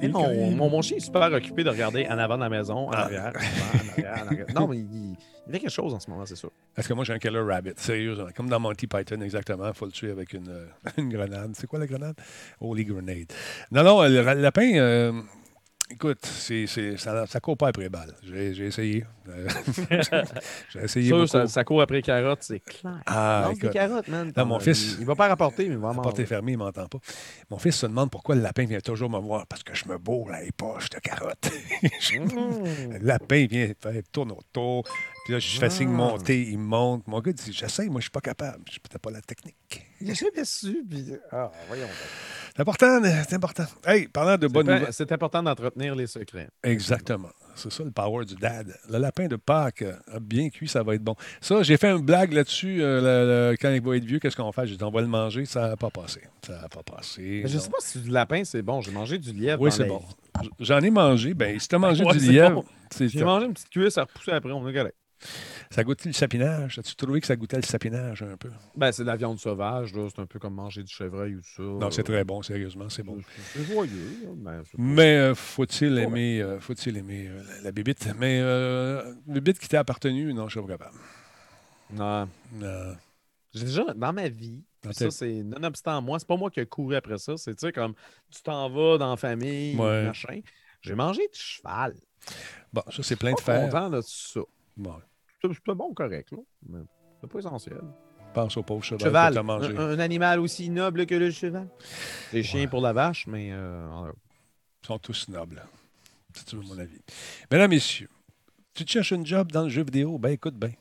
Et 0.03 0.09
mon, 0.09 0.25
quand 0.25 0.31
il- 0.31 0.55
mon, 0.57 0.69
mon 0.69 0.83
chien 0.83 0.99
est 0.99 1.01
super 1.01 1.33
occupé 1.33 1.65
de 1.65 1.71
regarder 1.71 2.07
en 2.11 2.19
avant 2.19 2.37
de 2.37 2.43
la 2.43 2.51
maison, 2.51 2.89
en 2.89 2.91
Ah. 2.91 3.05
arrière, 3.05 3.23
en 3.23 3.29
avant, 3.29 3.39
en 3.39 3.91
arrière, 3.91 4.23
en 4.23 4.27
arrière. 4.27 4.47
Non, 4.55 4.69
mais 4.69 4.77
il, 4.79 5.17
il 5.49 5.53
fait 5.53 5.61
quelque 5.61 5.71
chose 5.71 5.95
en 5.95 6.01
ce 6.01 6.11
moment, 6.11 6.27
c'est 6.27 6.37
sûr. 6.37 6.51
Est-ce 6.77 6.87
que 6.89 6.93
moi, 6.93 7.05
j'ai 7.05 7.15
un 7.15 7.19
killer 7.19 7.41
rabbit? 7.41 7.73
Sérieusement. 7.77 8.27
Comme 8.37 8.51
dans 8.51 8.61
Monty 8.61 8.87
Python, 8.87 9.23
exactement. 9.23 9.67
Il 9.69 9.73
faut 9.75 9.87
le 9.87 9.93
tuer 9.93 10.11
avec 10.11 10.35
une, 10.35 10.49
euh, 10.51 10.67
une 10.99 11.09
grenade. 11.09 11.53
C'est 11.55 11.67
quoi 11.67 11.79
la 11.79 11.87
grenade? 11.87 12.17
Holy 12.61 12.85
grenade. 12.85 13.33
Non, 13.73 13.83
non, 13.83 14.03
le 14.03 14.21
lapin, 14.43 14.75
euh, 14.77 15.13
écoute, 15.91 16.19
c'est, 16.25 16.67
c'est- 16.67 16.97
ça, 16.97 17.27
ça 17.27 17.41
court 17.41 17.57
pas 17.57 17.69
après 17.69 17.89
balle. 17.89 18.15
J'ai, 18.23 18.55
j'ai 18.55 18.67
essayé. 18.67 19.05
J'ai 20.73 20.81
essayé 20.85 21.09
Sûr, 21.09 21.29
ça, 21.29 21.47
ça 21.49 21.65
court 21.65 21.83
après 21.83 21.97
les 21.97 22.03
carottes, 22.03 22.43
c'est 22.43 22.61
clair. 22.61 23.01
Ah, 23.07 23.47
Lance 23.49 23.59
des 23.59 23.71
carottes, 23.71 24.07
man. 24.09 24.33
Non, 24.37 24.47
mon 24.47 24.59
Il- 24.59 24.63
fils- 24.65 24.97
Il, 25.01 25.05
va 25.07 25.15
pas 25.17 25.27
rapporter, 25.29 25.67
mais 25.69 25.75
il 25.75 25.79
va 25.81 25.93
La 25.93 25.99
en 25.99 26.03
porte 26.03 26.19
est 26.19 26.23
manger. 26.23 26.27
fermée, 26.27 26.53
il 26.53 26.59
m'entend 26.59 26.87
pas. 26.87 26.99
Mon 27.51 27.59
fils 27.59 27.77
se 27.77 27.87
demande 27.87 28.11
pourquoi 28.11 28.35
le 28.37 28.43
lapin 28.43 28.65
vient 28.67 28.81
toujours 28.81 29.11
me 29.11 29.19
voir. 29.19 29.47
Parce 29.47 29.63
que 29.65 29.75
je 29.75 29.87
me 29.89 29.99
bourre 29.99 30.31
les 30.31 30.53
poches 30.53 30.91
de 30.91 30.99
carottes. 30.99 31.51
Mmh. 32.17 32.93
Le 32.93 32.99
lapin 33.07 33.37
il 33.37 33.49
vient 33.49 33.69
faire 33.81 34.03
tourne 34.13 34.33
autour. 34.33 34.85
Puis 35.27 35.33
là, 35.33 35.41
je 35.41 35.59
fais 35.59 35.71
signe 35.71 35.89
Ah. 35.91 35.97
monter, 35.97 36.41
il 36.41 36.59
monte. 36.59 37.05
Mon 37.09 37.19
gars 37.21 37.33
dit 37.33 37.53
J'essaye, 37.53 37.89
moi, 37.89 37.99
je 38.01 38.05
suis 38.05 38.11
pas 38.13 38.21
capable. 38.21 38.63
Je 38.71 38.79
n'ai 38.79 38.99
pas 39.01 39.11
la 39.11 39.21
technique. 39.21 39.85
Il 40.01 40.09
a 40.09 40.15
jamais 40.15 40.45
su, 40.45 40.85
puis... 40.89 41.05
Ah, 41.33 41.51
voyons. 41.67 41.89
C'est 42.55 42.61
important, 42.63 43.01
c'est 43.29 43.35
important. 43.35 43.65
Hey, 43.85 44.07
parlant 44.07 44.37
de 44.39 44.47
bonnes 44.47 44.67
C'est 44.67 44.73
nouvelles. 44.75 44.93
C'est 44.93 45.11
important 45.13 45.43
d'entretenir 45.43 45.97
les 45.97 46.07
secrets. 46.07 46.49
Exactement. 46.63 47.31
C'est 47.57 47.73
ça 47.73 47.83
le 47.83 47.91
power 47.91 48.25
du 48.25 48.37
dad. 48.37 48.73
Le 48.89 48.99
lapin 48.99 49.27
de 49.27 49.35
Pâques 49.35 49.83
a 50.13 50.21
bien 50.21 50.49
cuit, 50.49 50.69
ça 50.69 50.85
va 50.85 50.95
être 50.95 51.03
bon. 51.03 51.17
Ça, 51.41 51.63
j'ai 51.65 51.77
fait 51.77 51.91
une 51.91 52.05
blague 52.05 52.33
là-dessus. 52.33 52.79
euh, 52.83 53.57
quand 53.61 53.71
il 53.73 53.81
va 53.83 53.97
être 53.97 54.05
vieux, 54.05 54.21
qu'est-ce 54.21 54.37
qu'on 54.37 54.53
faire? 54.53 54.65
J'ai 54.67 54.77
dit, 54.77 54.85
on 54.85 54.91
va 54.93 55.01
le 55.01 55.07
manger. 55.09 55.45
Ça 55.45 55.71
n'a 55.71 55.77
pas 55.77 55.91
passé. 55.91 56.21
Ça 56.47 56.61
n'a 56.61 56.69
pas 56.69 56.85
passé. 56.85 57.41
Mais 57.43 57.49
je 57.49 57.57
non. 57.57 57.63
sais 57.63 57.71
pas 57.71 57.77
si 57.81 57.99
du 58.01 58.11
lapin, 58.11 58.45
c'est 58.45 58.63
bon. 58.63 58.81
J'ai 58.81 58.93
mangé 58.93 59.19
du 59.19 59.33
lièvre. 59.33 59.61
Oui, 59.61 59.73
c'est 59.73 59.87
bon. 59.87 60.03
J'en 60.61 60.81
ai 60.81 60.91
mangé. 60.91 61.35
Ben, 61.35 61.59
si 61.59 61.67
tu 61.67 61.75
as 61.75 61.79
mangé 61.81 62.05
Ouais, 62.05 62.13
du 62.13 62.21
c'est 62.21 62.31
lièvre, 62.33 62.63
bon. 62.63 62.65
J'ai 63.09 63.25
mangé 63.25 63.47
une 63.47 63.55
petite 63.55 63.71
cuisse 63.71 63.99
à 63.99 64.03
repousser 64.03 64.31
après, 64.31 64.53
on 64.53 64.69
est 64.69 64.73
correct. 64.75 64.95
Ça 65.71 65.83
goûtait 65.85 66.09
le 66.09 66.13
sapinage. 66.13 66.79
As-tu 66.79 66.95
trouvé 66.97 67.21
que 67.21 67.27
ça 67.27 67.37
goûtait 67.37 67.57
le 67.57 67.63
sapinage 67.63 68.23
un 68.23 68.37
peu? 68.37 68.51
Ben, 68.77 68.93
c'est 68.93 69.03
de 69.03 69.07
la 69.09 69.17
viande 69.17 69.39
sauvage. 69.39 69.93
C'est 69.95 70.21
un 70.21 70.27
peu 70.27 70.39
comme 70.39 70.55
manger 70.55 70.83
du 70.83 70.93
chevreuil 70.93 71.37
ou 71.37 71.43
ça. 71.43 71.63
Non, 71.63 71.91
c'est 71.91 72.03
très 72.03 72.25
bon, 72.25 72.43
sérieusement, 72.43 72.89
c'est 72.89 73.03
bon. 73.03 73.19
C'est 73.53 73.65
joyeux, 73.65 74.29
ben, 74.37 74.63
Mais 74.79 75.17
euh, 75.17 75.35
faut-il 75.35 75.99
aimer, 75.99 76.41
euh, 76.43 76.61
faut-il 76.61 76.97
aimer 76.97 77.29
euh, 77.29 77.43
la, 77.57 77.63
la 77.65 77.73
bébite? 77.73 78.09
Mais 78.19 78.41
euh, 78.41 79.15
le 79.27 79.41
bébite 79.41 79.59
qui 79.59 79.69
t'a 79.69 79.81
appartenu, 79.81 80.33
non, 80.35 80.49
je 80.49 80.59
suis 80.59 80.67
pas 80.67 80.75
capable. 80.75 80.97
Non. 81.93 82.29
Non. 82.55 82.97
J'ai 83.55 83.65
déjà, 83.65 83.85
dans 83.95 84.13
ma 84.13 84.29
vie, 84.29 84.63
ça, 84.91 85.11
c'est 85.11 85.43
nonobstant 85.43 86.03
moi, 86.03 86.19
c'est 86.19 86.29
pas 86.29 86.37
moi 86.37 86.51
qui 86.51 86.61
ai 86.61 86.67
couru 86.67 86.95
après 86.95 87.19
ça. 87.19 87.37
C'est, 87.37 87.55
tu 87.55 87.67
sais, 87.67 87.73
comme 87.73 87.95
tu 88.31 88.43
t'en 88.43 88.69
vas 88.69 88.99
dans 88.99 89.11
la 89.11 89.17
famille, 89.17 89.77
Ouais. 89.77 90.05
machin. 90.05 90.41
J'ai 90.83 90.95
mangé 90.95 91.23
du 91.33 91.39
cheval. 91.39 91.95
Bon, 92.73 92.83
ça, 92.91 93.03
c'est 93.03 93.17
plein 93.17 93.33
de 93.33 93.41
fer. 93.41 93.65
content 93.65 93.91
de 93.91 94.01
ça. 94.03 94.41
Bon, 94.77 94.95
C'est, 95.43 95.49
c'est 95.53 95.75
bon, 95.75 95.93
correct, 95.95 96.31
là. 96.33 96.39
Mais 96.69 96.79
c'est 97.21 97.31
pas 97.31 97.39
essentiel. 97.39 97.81
pense 98.35 98.57
au 98.57 98.63
pauvre 98.63 98.85
cheval, 98.85 99.01
Cheval, 99.03 99.35
que 99.35 99.41
mangé. 99.41 99.77
un, 99.77 99.81
un 99.91 99.99
animal 99.99 100.41
aussi 100.41 100.69
noble 100.71 101.07
que 101.07 101.15
le 101.15 101.31
cheval. 101.31 101.69
Les 102.33 102.43
chiens 102.43 102.67
pour 102.69 102.81
la 102.81 102.93
vache, 102.93 103.27
mais 103.27 103.49
euh, 103.53 103.87
Ils 104.83 104.87
sont 104.87 104.99
tous 104.99 105.29
nobles. 105.29 105.63
Tu 106.47 106.57
veux 106.57 106.63
mon 106.63 106.79
avis. 106.79 107.01
Mesdames, 107.51 107.71
messieurs, 107.71 108.11
tu 108.75 108.85
te 108.85 108.91
cherches 108.91 109.13
un 109.15 109.25
job 109.25 109.51
dans 109.51 109.63
le 109.63 109.71
jeu 109.71 109.83
vidéo? 109.83 110.19
Ben 110.19 110.31
écoute 110.31 110.55
bien. 110.57 110.73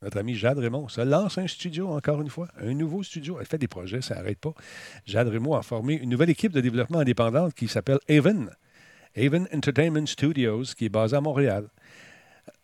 Notre 0.00 0.18
ami 0.18 0.34
Jade 0.34 0.58
Raymond 0.58 0.88
se 0.88 1.00
lance 1.02 1.38
un 1.38 1.46
studio, 1.46 1.88
encore 1.90 2.20
une 2.22 2.30
fois, 2.30 2.48
un 2.58 2.72
nouveau 2.74 3.02
studio. 3.04 3.36
Elle 3.38 3.46
fait 3.46 3.58
des 3.58 3.68
projets, 3.68 4.00
ça 4.00 4.14
n'arrête 4.16 4.40
pas. 4.40 4.52
Jade 5.06 5.28
Raymond 5.28 5.54
a 5.54 5.62
formé 5.62 5.94
une 5.94 6.08
nouvelle 6.10 6.30
équipe 6.30 6.50
de 6.52 6.60
développement 6.60 6.98
indépendante 7.00 7.54
qui 7.54 7.68
s'appelle 7.68 7.98
Haven. 8.08 8.50
Haven 9.16 9.46
Entertainment 9.54 10.06
Studios, 10.06 10.64
qui 10.76 10.86
est 10.86 10.88
basée 10.88 11.14
à 11.16 11.20
Montréal. 11.20 11.68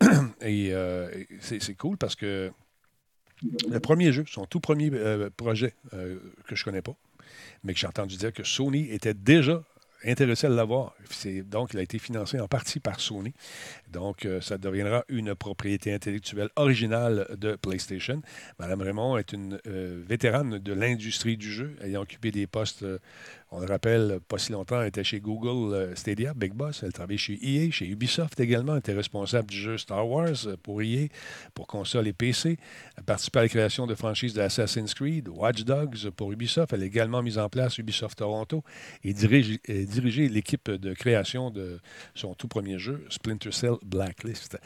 Et 0.40 0.72
euh, 0.72 1.10
c'est 1.40 1.74
cool 1.74 1.96
parce 1.96 2.14
que 2.14 2.50
le 3.68 3.80
premier 3.80 4.12
jeu, 4.12 4.24
son 4.26 4.46
tout 4.46 4.60
premier 4.60 4.90
euh, 4.92 5.30
projet 5.36 5.74
euh, 5.92 6.18
que 6.46 6.56
je 6.56 6.62
ne 6.62 6.64
connais 6.64 6.82
pas, 6.82 6.96
mais 7.62 7.74
que 7.74 7.78
j'ai 7.78 7.86
entendu 7.86 8.16
dire 8.16 8.32
que 8.32 8.44
Sony 8.44 8.90
était 8.90 9.14
déjà 9.14 9.62
intéressé 10.04 10.46
à 10.46 10.50
l'avoir. 10.50 10.94
Donc, 11.46 11.70
il 11.72 11.80
a 11.80 11.82
été 11.82 11.98
financé 11.98 12.38
en 12.38 12.46
partie 12.46 12.78
par 12.78 13.00
Sony. 13.00 13.34
Donc, 13.90 14.28
ça 14.40 14.56
deviendra 14.56 15.04
une 15.08 15.34
propriété 15.34 15.92
intellectuelle 15.92 16.50
originale 16.54 17.26
de 17.36 17.56
PlayStation. 17.56 18.22
Madame 18.60 18.80
Raymond 18.82 19.18
est 19.18 19.32
une 19.32 19.58
vétérane 19.64 20.58
de 20.58 20.72
l'industrie 20.72 21.36
du 21.36 21.50
jeu, 21.50 21.74
ayant 21.82 22.02
occupé 22.02 22.30
des 22.30 22.46
postes 22.46 22.84
On 23.50 23.60
le 23.60 23.66
rappelle, 23.66 24.20
pas 24.28 24.36
si 24.36 24.52
longtemps, 24.52 24.78
elle 24.82 24.88
était 24.88 25.02
chez 25.04 25.20
Google 25.20 25.74
euh, 25.74 25.94
Stadia, 25.94 26.34
Big 26.34 26.52
Boss. 26.52 26.82
Elle 26.82 26.92
travaillait 26.92 27.16
chez 27.16 27.38
EA, 27.42 27.70
chez 27.70 27.86
Ubisoft 27.86 28.38
également. 28.40 28.74
Elle 28.74 28.80
était 28.80 28.92
responsable 28.92 29.48
du 29.48 29.56
jeu 29.56 29.78
Star 29.78 30.06
Wars 30.06 30.28
euh, 30.46 30.56
pour 30.62 30.82
EA, 30.82 31.08
pour 31.54 31.66
console 31.66 32.08
et 32.08 32.12
PC. 32.12 32.58
Elle 32.96 33.00
a 33.00 33.02
participé 33.04 33.38
à 33.38 33.42
la 33.42 33.48
création 33.48 33.86
de 33.86 33.94
franchises 33.94 34.34
d'Assassin's 34.34 34.92
Creed, 34.92 35.28
Watch 35.28 35.64
Dogs 35.64 36.10
pour 36.10 36.30
Ubisoft. 36.30 36.74
Elle 36.74 36.82
a 36.82 36.86
également 36.86 37.22
mis 37.22 37.38
en 37.38 37.48
place 37.48 37.78
Ubisoft 37.78 38.18
Toronto 38.18 38.62
et 39.02 39.14
dirige- 39.14 39.60
et 39.64 39.86
dirigé 39.86 40.28
l'équipe 40.28 40.70
de 40.70 40.92
création 40.92 41.50
de 41.50 41.80
son 42.14 42.34
tout 42.34 42.48
premier 42.48 42.78
jeu, 42.78 43.06
Splinter 43.08 43.52
Cell 43.52 43.76
Blacklist. 43.82 44.58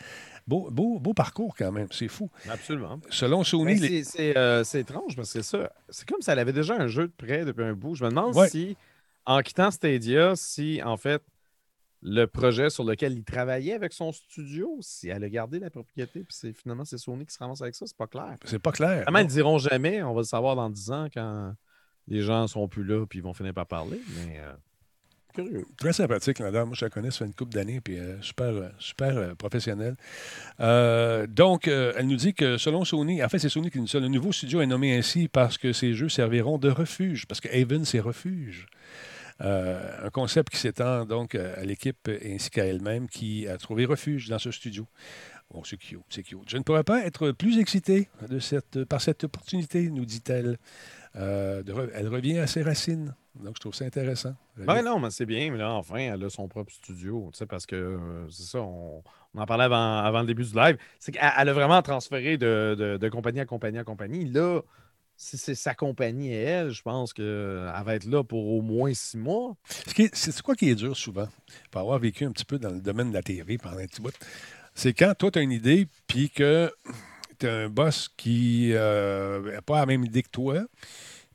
Beau, 0.46 0.70
beau, 0.70 0.98
beau 0.98 1.14
parcours 1.14 1.54
quand 1.56 1.70
même, 1.72 1.86
c'est 1.92 2.08
fou. 2.08 2.28
Absolument. 2.48 2.98
Selon 3.10 3.44
Sony, 3.44 3.76
les- 3.76 4.04
c'est- 4.04 4.36
euh, 4.36 4.64
c'est 4.64 4.80
étrange 4.80 5.14
parce 5.14 5.32
que 5.32 5.40
c'est 5.42 5.56
ça. 5.56 5.72
C'est 5.88 6.08
comme 6.08 6.20
si 6.20 6.30
elle 6.30 6.38
avait 6.40 6.52
déjà 6.52 6.74
un 6.74 6.88
jeu 6.88 7.06
de 7.06 7.12
près 7.16 7.44
depuis 7.44 7.64
un 7.64 7.74
bout. 7.74 7.94
Je 7.94 8.04
me 8.04 8.10
demande 8.10 8.34
Ouais. 8.36 8.48
si, 8.48 8.76
en 9.24 9.40
quittant 9.40 9.70
Stadia, 9.70 10.34
si 10.34 10.80
en 10.82 10.96
fait 10.96 11.22
le 12.04 12.24
projet 12.26 12.68
sur 12.70 12.82
lequel 12.82 13.12
il 13.12 13.22
travaillait 13.22 13.74
avec 13.74 13.92
son 13.92 14.10
studio, 14.10 14.76
si 14.80 15.08
elle 15.08 15.22
a 15.22 15.28
gardé 15.28 15.60
la 15.60 15.70
propriété, 15.70 16.24
puis 16.24 16.34
c'est 16.36 16.52
finalement 16.52 16.84
c'est 16.84 16.98
Sony 16.98 17.24
qui 17.24 17.32
se 17.32 17.38
ramasse 17.38 17.62
avec 17.62 17.76
ça, 17.76 17.86
c'est 17.86 17.96
pas 17.96 18.08
clair. 18.08 18.36
c'est 18.44 18.58
pas 18.58 18.72
clair. 18.72 19.02
Vraiment, 19.02 19.20
ils 19.20 19.26
ne 19.26 19.30
diront 19.30 19.58
jamais, 19.58 20.02
on 20.02 20.12
va 20.12 20.22
le 20.22 20.26
savoir 20.26 20.56
dans 20.56 20.68
10 20.68 20.90
ans 20.90 21.06
quand 21.14 21.54
les 22.08 22.20
gens 22.22 22.48
sont 22.48 22.66
plus 22.66 22.82
là 22.82 23.06
puis 23.06 23.20
ils 23.20 23.22
vont 23.22 23.32
finir 23.32 23.54
par 23.54 23.68
parler, 23.68 24.00
mais 24.16 24.40
euh, 24.40 24.52
Très 25.78 25.92
sympathique, 25.92 26.38
la 26.38 26.50
dame. 26.50 26.68
Moi, 26.68 26.76
je 26.78 26.84
la 26.84 26.90
connais, 26.90 27.10
ça 27.10 27.18
fait 27.18 27.24
une 27.24 27.34
couple 27.34 27.52
d'années, 27.54 27.80
puis 27.80 27.98
euh, 27.98 28.20
super, 28.20 28.48
euh, 28.48 28.68
super 28.78 29.16
euh, 29.16 29.34
professionnelle. 29.34 29.96
Euh, 30.60 31.26
donc, 31.26 31.68
elle 31.68 32.06
nous 32.06 32.16
dit 32.16 32.34
que 32.34 32.58
selon 32.58 32.84
Sony, 32.84 33.22
en 33.22 33.28
fait, 33.28 33.38
c'est 33.38 33.48
Sony 33.48 33.70
qui 33.70 33.78
nous 33.78 33.84
dit 33.84 33.90
ça, 33.90 34.00
le 34.00 34.08
nouveau 34.08 34.32
studio 34.32 34.60
est 34.60 34.66
nommé 34.66 34.96
ainsi 34.96 35.28
parce 35.28 35.58
que 35.58 35.72
ces 35.72 35.94
jeux 35.94 36.08
serviront 36.08 36.58
de 36.58 36.70
refuge, 36.70 37.26
parce 37.26 37.40
que 37.40 37.48
Haven, 37.48 37.84
c'est 37.84 38.00
refuge. 38.00 38.66
Un 39.40 40.10
concept 40.12 40.50
qui 40.50 40.58
s'étend 40.58 41.04
donc 41.04 41.34
à 41.34 41.64
l'équipe 41.64 42.08
ainsi 42.24 42.48
qu'à 42.48 42.64
elle-même 42.64 43.08
qui 43.08 43.48
a 43.48 43.58
trouvé 43.58 43.86
refuge 43.86 44.28
dans 44.28 44.38
ce 44.38 44.52
studio. 44.52 44.86
Bon, 45.50 45.64
c'est 45.64 45.76
cute, 45.78 45.98
c'est. 46.10 46.24
Je 46.46 46.56
ne 46.58 46.62
pourrais 46.62 46.84
pas 46.84 47.04
être 47.04 47.32
plus 47.32 47.58
excité 47.58 48.08
de 48.28 48.38
cette, 48.38 48.84
par 48.84 49.00
cette 49.00 49.24
opportunité, 49.24 49.90
nous 49.90 50.04
dit-elle. 50.04 50.58
Elle 51.14 52.08
revient 52.08 52.38
à 52.38 52.46
ses 52.46 52.62
racines. 52.62 53.14
Donc, 53.34 53.54
je 53.56 53.60
trouve 53.60 53.74
ça 53.74 53.84
intéressant. 53.86 54.34
Ben 54.58 54.82
non, 54.82 54.98
mais 55.00 55.10
c'est 55.10 55.24
bien, 55.26 55.50
mais 55.50 55.58
là, 55.58 55.72
enfin, 55.72 55.96
elle 55.96 56.22
a 56.24 56.28
son 56.30 56.48
propre 56.48 56.70
studio, 56.72 57.30
tu 57.32 57.38
sais, 57.38 57.46
parce 57.46 57.64
que 57.64 57.74
euh, 57.76 58.28
c'est 58.30 58.42
ça, 58.42 58.60
on, 58.60 59.02
on 59.34 59.40
en 59.40 59.46
parlait 59.46 59.64
avant, 59.64 59.98
avant 59.98 60.20
le 60.20 60.26
début 60.26 60.44
du 60.44 60.54
live. 60.54 60.76
C'est 60.98 61.12
qu'elle 61.12 61.32
elle 61.38 61.48
a 61.48 61.52
vraiment 61.54 61.80
transféré 61.80 62.36
de, 62.36 62.76
de- 62.78 62.96
de 62.98 63.08
compagnie 63.08 63.40
à 63.40 63.46
compagnie 63.46 63.78
à 63.78 63.84
compagnie. 63.84 64.26
Là, 64.26 64.60
si 65.16 65.38
c'est 65.38 65.54
sa 65.54 65.74
compagnie 65.74 66.32
et 66.32 66.40
elle, 66.42 66.70
je 66.70 66.82
pense 66.82 67.12
qu'elle 67.14 67.24
va 67.84 67.94
être 67.94 68.04
là 68.06 68.22
pour 68.22 68.48
au 68.52 68.60
moins 68.60 68.92
six 68.92 69.16
mois. 69.16 69.56
C'est 70.12 70.42
quoi 70.42 70.54
qui 70.54 70.68
est 70.68 70.74
dur 70.74 70.96
souvent, 70.96 71.28
pour 71.70 71.80
avoir 71.80 71.98
vécu 71.98 72.24
un 72.24 72.32
petit 72.32 72.44
peu 72.44 72.58
dans 72.58 72.70
le 72.70 72.80
domaine 72.80 73.08
de 73.10 73.14
la 73.14 73.22
TV 73.22 73.56
pendant 73.56 73.78
un 73.78 73.86
petit 73.86 74.02
bout, 74.02 74.12
c'est 74.74 74.92
quand 74.92 75.14
toi, 75.18 75.30
tu 75.30 75.38
as 75.38 75.42
une 75.42 75.52
idée, 75.52 75.86
puis 76.06 76.28
que 76.28 76.70
tu 77.38 77.46
as 77.48 77.54
un 77.54 77.68
boss 77.68 78.08
qui 78.16 78.72
n'a 78.74 79.62
pas 79.64 79.80
la 79.80 79.86
même 79.86 80.04
idée 80.04 80.22
que 80.22 80.30
toi, 80.30 80.64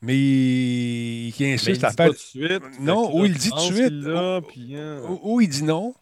mais 0.01 0.13
Mais 0.13 1.27
il 1.39 1.53
insiste 1.53 1.79
dit 1.79 1.85
à 1.85 1.91
pas 1.91 2.03
faire. 2.05 2.07
tout 2.07 2.13
de 2.13 2.17
suite. 2.17 2.79
Non, 2.79 3.15
ou 3.15 3.25
il 3.25 3.33
dit 3.33 3.49
tout 3.49 3.55
de 3.55 3.61
suite, 3.61 3.93
ou- 4.05 4.41
puis, 4.47 4.75
hein, 4.75 4.99
Ou, 5.09 5.19
ou 5.35 5.41
il 5.41 5.49
dit 5.49 5.63
non, 5.63 5.93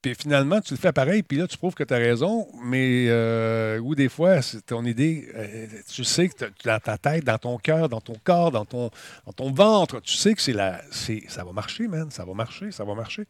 puis 0.00 0.14
finalement, 0.14 0.60
tu 0.60 0.74
le 0.74 0.78
fais 0.78 0.92
pareil, 0.92 1.22
puis 1.24 1.38
là, 1.38 1.48
tu 1.48 1.56
prouves 1.58 1.74
que 1.74 1.82
tu 1.82 1.92
as 1.92 1.96
raison, 1.98 2.46
mais 2.62 3.06
euh, 3.08 3.78
ou 3.80 3.94
des 3.96 4.08
fois, 4.08 4.40
c'est 4.42 4.64
ton 4.64 4.84
idée, 4.84 5.28
euh, 5.34 5.66
tu 5.92 6.04
sais 6.04 6.28
que 6.28 6.44
dans 6.64 6.78
ta 6.78 6.96
tête, 6.98 7.24
dans 7.24 7.38
ton 7.38 7.58
cœur, 7.58 7.88
dans 7.88 8.00
ton 8.00 8.14
corps, 8.22 8.52
dans 8.52 8.64
ton, 8.64 8.90
dans 9.26 9.32
ton 9.32 9.52
ventre, 9.52 10.00
tu 10.00 10.16
sais 10.16 10.34
que 10.34 10.40
c'est 10.40 10.52
la, 10.52 10.80
c'est, 10.92 11.24
ça 11.28 11.42
va 11.44 11.52
marcher, 11.52 11.88
man, 11.88 12.10
ça 12.12 12.24
va 12.24 12.32
marcher, 12.32 12.70
ça 12.70 12.84
va 12.84 12.94
marcher. 12.94 13.24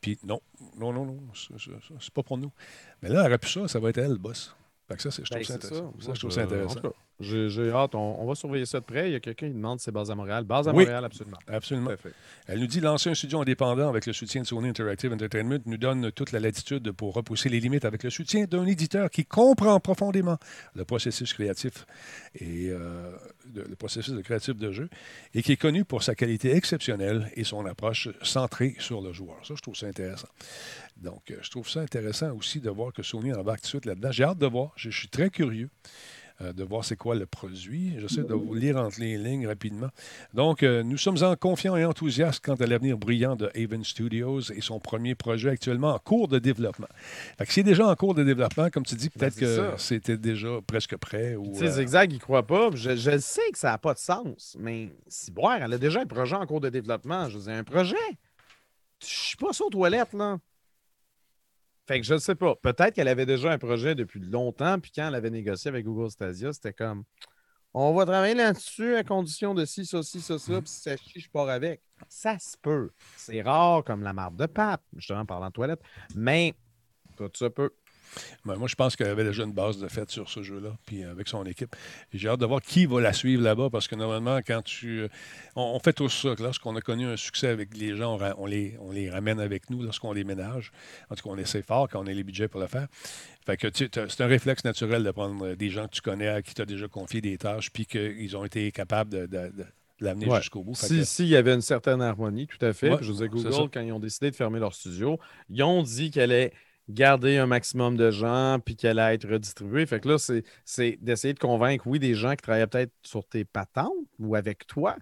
Puis 0.00 0.18
non, 0.24 0.40
non, 0.78 0.92
non, 0.94 1.04
non, 1.04 1.18
c'est, 1.34 1.54
c'est- 1.62 1.94
c'est 2.00 2.12
pas 2.12 2.22
pour 2.22 2.38
nous. 2.38 2.50
Mais 3.02 3.08
là, 3.10 3.20
elle 3.20 3.26
aurait 3.28 3.38
pu 3.38 3.48
ça, 3.50 3.68
ça 3.68 3.78
va 3.78 3.90
être 3.90 3.98
elle, 3.98 4.12
le 4.12 4.16
boss. 4.18 4.56
Ça, 5.00 5.10
je 5.10 5.22
trouve 5.22 5.38
Ben, 5.38 5.44
ça 5.44 5.54
intéressant. 5.54 5.94
Ça, 6.00 6.14
je 6.14 6.18
trouve 6.20 6.30
ça 6.32 6.42
intéressant. 6.42 6.80
J'ai 7.20 7.70
hâte, 7.70 7.94
on, 7.94 8.20
on 8.20 8.26
va 8.26 8.34
surveiller 8.34 8.66
ça 8.66 8.80
de 8.80 8.84
près. 8.84 9.08
Il 9.08 9.12
y 9.12 9.14
a 9.14 9.20
quelqu'un 9.20 9.46
qui 9.46 9.54
demande 9.54 9.78
si 9.78 9.84
c'est 9.84 9.92
basé 9.92 10.10
à 10.10 10.14
Montréal. 10.16 10.42
Base 10.44 10.66
à 10.66 10.72
Oui. 10.72 10.78
Montréal, 10.84 11.04
absolument. 11.04 11.36
Absolument. 11.46 11.90
Elle 12.48 12.58
nous 12.58 12.66
dit 12.66 12.80
lancer 12.80 13.10
un 13.10 13.14
studio 13.14 13.40
indépendant 13.40 13.88
avec 13.88 14.06
le 14.06 14.12
soutien 14.12 14.42
de 14.42 14.46
Sony 14.46 14.68
Interactive 14.70 15.12
Entertainment 15.12 15.58
nous 15.66 15.76
donne 15.76 16.10
toute 16.10 16.32
la 16.32 16.40
latitude 16.40 16.90
pour 16.90 17.14
repousser 17.14 17.48
les 17.48 17.60
limites 17.60 17.84
avec 17.84 18.02
le 18.02 18.10
soutien 18.10 18.46
d'un 18.46 18.66
éditeur 18.66 19.08
qui 19.08 19.24
comprend 19.24 19.78
profondément 19.78 20.36
le 20.74 20.84
processus 20.84 21.32
créatif 21.32 21.86
et 22.34 22.70
euh, 22.70 23.12
de- 23.46 23.62
le 23.68 23.76
processus 23.76 24.14
de 24.14 24.20
créatif 24.22 24.56
de 24.56 24.72
jeu 24.72 24.88
et 25.34 25.42
qui 25.42 25.52
est 25.52 25.56
connu 25.56 25.84
pour 25.84 26.02
sa 26.02 26.16
qualité 26.16 26.56
exceptionnelle 26.56 27.30
et 27.36 27.44
son 27.44 27.64
approche 27.66 28.08
centrée 28.22 28.74
sur 28.80 29.00
le 29.00 29.12
joueur. 29.12 29.36
Ça, 29.46 29.54
je 29.54 29.62
trouve 29.62 29.76
ça 29.76 29.86
intéressant. 29.86 30.28
Donc, 31.02 31.30
euh, 31.30 31.36
je 31.42 31.50
trouve 31.50 31.68
ça 31.68 31.80
intéressant 31.80 32.32
aussi 32.36 32.60
de 32.60 32.70
voir 32.70 32.92
que 32.92 33.02
Sony 33.02 33.32
embarque 33.32 33.60
tout 33.60 33.64
de 33.64 33.68
suite 33.68 33.86
là-dedans. 33.86 34.12
J'ai 34.12 34.24
hâte 34.24 34.38
de 34.38 34.46
voir. 34.46 34.72
Je, 34.76 34.90
je 34.90 34.98
suis 34.98 35.08
très 35.08 35.30
curieux 35.30 35.68
euh, 36.40 36.52
de 36.52 36.62
voir 36.64 36.84
c'est 36.84 36.96
quoi 36.96 37.14
le 37.14 37.26
produit. 37.26 37.94
J'essaie 37.98 38.22
de 38.22 38.34
vous 38.34 38.54
lire 38.54 38.76
entre 38.76 39.00
les 39.00 39.18
lignes 39.18 39.46
rapidement. 39.46 39.88
Donc, 40.32 40.62
euh, 40.62 40.82
nous 40.82 40.96
sommes 40.96 41.22
en 41.22 41.34
confiants 41.36 41.76
et 41.76 41.84
enthousiastes 41.84 42.44
quant 42.44 42.54
à 42.54 42.66
l'avenir 42.66 42.96
brillant 42.98 43.36
de 43.36 43.50
Haven 43.54 43.84
Studios 43.84 44.40
et 44.52 44.60
son 44.60 44.78
premier 44.80 45.14
projet 45.14 45.50
actuellement 45.50 45.92
en 45.94 45.98
cours 45.98 46.28
de 46.28 46.38
développement. 46.38 46.88
Fait 47.36 47.46
que 47.46 47.52
c'est 47.52 47.62
déjà 47.62 47.86
en 47.86 47.94
cours 47.96 48.14
de 48.14 48.22
développement, 48.24 48.70
comme 48.70 48.84
tu 48.84 48.94
dis, 48.94 49.10
peut-être 49.10 49.34
Ben, 49.34 49.46
c'est 49.46 49.56
que 49.56 49.56
ça. 49.56 49.78
c'était 49.78 50.16
déjà 50.16 50.60
presque 50.66 50.96
prêt. 50.96 51.34
Ou, 51.34 51.52
sais, 51.54 51.64
euh, 51.64 51.70
Zigzag, 51.72 52.12
il 52.12 52.18
croit 52.20 52.46
pas. 52.46 52.70
Je, 52.74 52.96
je 52.96 53.18
sais 53.18 53.50
que 53.52 53.58
ça 53.58 53.72
n'a 53.72 53.78
pas 53.78 53.94
de 53.94 53.98
sens, 53.98 54.56
mais 54.58 54.88
si 55.08 55.30
boire, 55.32 55.58
elle 55.62 55.72
a 55.72 55.78
déjà 55.78 56.00
un 56.00 56.06
projet 56.06 56.36
en 56.36 56.46
cours 56.46 56.60
de 56.60 56.68
développement. 56.70 57.28
Je 57.28 57.38
veux 57.38 57.44
dire, 57.44 57.54
un 57.54 57.64
projet? 57.64 57.96
Je 59.00 59.06
suis 59.08 59.36
pas 59.36 59.50
aux 59.60 59.70
toilettes, 59.70 60.12
là. 60.12 60.38
Fait 61.86 62.00
que 62.00 62.06
je 62.06 62.14
ne 62.14 62.18
sais 62.18 62.34
pas. 62.34 62.54
Peut-être 62.56 62.94
qu'elle 62.94 63.08
avait 63.08 63.26
déjà 63.26 63.50
un 63.50 63.58
projet 63.58 63.94
depuis 63.94 64.20
longtemps, 64.20 64.78
puis 64.78 64.92
quand 64.94 65.08
elle 65.08 65.14
avait 65.14 65.30
négocié 65.30 65.68
avec 65.68 65.84
Google 65.84 66.10
Stadia, 66.10 66.52
c'était 66.52 66.72
comme 66.72 67.04
on 67.74 67.94
va 67.94 68.04
travailler 68.04 68.34
là-dessus 68.34 68.96
à 68.96 69.02
condition 69.02 69.54
de 69.54 69.64
ci, 69.64 69.86
ça, 69.86 70.02
ci, 70.02 70.20
ça, 70.20 70.38
ça, 70.38 70.60
puis 70.60 70.68
si 70.68 70.80
ça 70.80 70.96
chie, 70.96 71.20
je 71.20 71.30
pars 71.30 71.48
avec. 71.48 71.80
Ça 72.08 72.38
se 72.38 72.56
peut. 72.60 72.90
C'est 73.16 73.40
rare 73.40 73.82
comme 73.82 74.02
la 74.02 74.12
marde 74.12 74.36
de 74.36 74.46
pape, 74.46 74.82
justement, 74.96 75.24
parlant 75.24 75.48
de 75.48 75.52
toilette, 75.52 75.80
mais 76.14 76.54
tout 77.16 77.30
ça 77.34 77.48
peut. 77.50 77.70
Ben, 78.44 78.56
moi, 78.56 78.68
je 78.68 78.74
pense 78.74 78.96
qu'elle 78.96 79.08
avait 79.08 79.24
déjà 79.24 79.44
une 79.44 79.52
base 79.52 79.78
de 79.78 79.88
fait 79.88 80.10
sur 80.10 80.28
ce 80.28 80.42
jeu-là, 80.42 80.76
puis 80.86 81.04
avec 81.04 81.28
son 81.28 81.44
équipe. 81.44 81.74
J'ai 82.12 82.28
hâte 82.28 82.40
de 82.40 82.46
voir 82.46 82.60
qui 82.60 82.86
va 82.86 83.00
la 83.00 83.12
suivre 83.12 83.42
là-bas, 83.42 83.68
parce 83.70 83.88
que 83.88 83.94
normalement, 83.94 84.38
quand 84.46 84.62
tu. 84.62 85.00
euh, 85.02 85.08
On, 85.56 85.62
on 85.74 85.78
fait 85.80 85.92
tous 85.92 86.08
ça, 86.08 86.34
que 86.34 86.42
lorsqu'on 86.42 86.74
a 86.76 86.80
connu 86.80 87.06
un 87.06 87.16
succès 87.16 87.48
avec 87.48 87.76
les 87.76 87.96
gens, 87.96 88.18
on, 88.38 88.46
les, 88.46 88.76
on 88.80 88.90
les 88.90 89.10
ramène 89.10 89.40
avec 89.40 89.70
nous 89.70 89.82
lorsqu'on 89.82 90.12
les 90.12 90.24
ménage. 90.24 90.72
En 91.10 91.14
tout 91.14 91.24
cas, 91.24 91.30
on 91.30 91.38
essaie 91.38 91.62
fort 91.62 91.88
quand 91.88 92.02
on 92.02 92.06
a 92.06 92.12
les 92.12 92.24
budgets 92.24 92.48
pour 92.48 92.60
le 92.60 92.66
faire. 92.66 92.88
Fait 93.44 93.56
que 93.56 93.66
c'est 93.74 94.20
un 94.20 94.26
réflexe 94.26 94.64
naturel 94.64 95.02
de 95.04 95.10
prendre 95.10 95.54
des 95.54 95.70
gens 95.70 95.86
que 95.88 95.92
tu 95.94 96.00
connais, 96.00 96.28
à 96.28 96.42
qui 96.42 96.54
tu 96.54 96.62
as 96.62 96.66
déjà 96.66 96.86
confié 96.88 97.20
des 97.20 97.36
tâches, 97.38 97.70
puis 97.70 97.86
qu'ils 97.86 98.36
ont 98.36 98.44
été 98.44 98.70
capables 98.72 99.10
de, 99.10 99.26
de- 99.26 99.48
de- 99.56 99.64
de 100.00 100.06
l'amener 100.08 100.26
Ouais. 100.26 100.38
jusqu'au 100.40 100.62
bout. 100.64 100.74
Fait 100.74 100.86
Si- 100.86 100.98
que- 100.98 101.04
S'il 101.04 101.26
y 101.28 101.36
avait 101.36 101.54
une 101.54 101.60
certaine 101.60 102.00
harmonie, 102.02 102.46
tout 102.46 102.64
à 102.64 102.72
fait. 102.72 102.90
Ouais, 102.90 102.98
je 103.02 103.12
dire, 103.12 103.16
c'est 103.20 103.28
Google, 103.28 103.70
quand 103.72 103.80
ils 103.80 103.92
ont 103.92 104.00
décidé 104.00 104.30
de 104.30 104.36
fermer 104.36 104.58
leur 104.58 104.74
studio, 104.74 105.18
ils 105.50 105.62
ont 105.62 105.82
dit 105.82 106.10
qu'elle 106.10 106.32
allait 106.32 106.52
garder 106.92 107.38
un 107.38 107.46
maximum 107.46 107.96
de 107.96 108.10
gens 108.10 108.58
puis 108.64 108.76
qu'elle 108.76 108.98
allait 108.98 109.14
être 109.16 109.28
redistribuée. 109.28 109.86
Fait 109.86 110.00
que 110.00 110.08
là, 110.08 110.18
c'est- 110.18 110.44
d'essayer 111.02 111.34
de 111.34 111.38
convaincre, 111.38 111.86
oui, 111.86 111.98
des 111.98 112.14
gens 112.14 112.30
qui 112.32 112.42
travaillaient 112.42 112.66
peut-être 112.66 112.92
sur 113.02 113.24
tes 113.26 113.44
patentes 113.44 113.92
ou 114.18 114.34
avec 114.34 114.66
toi. 114.66 114.96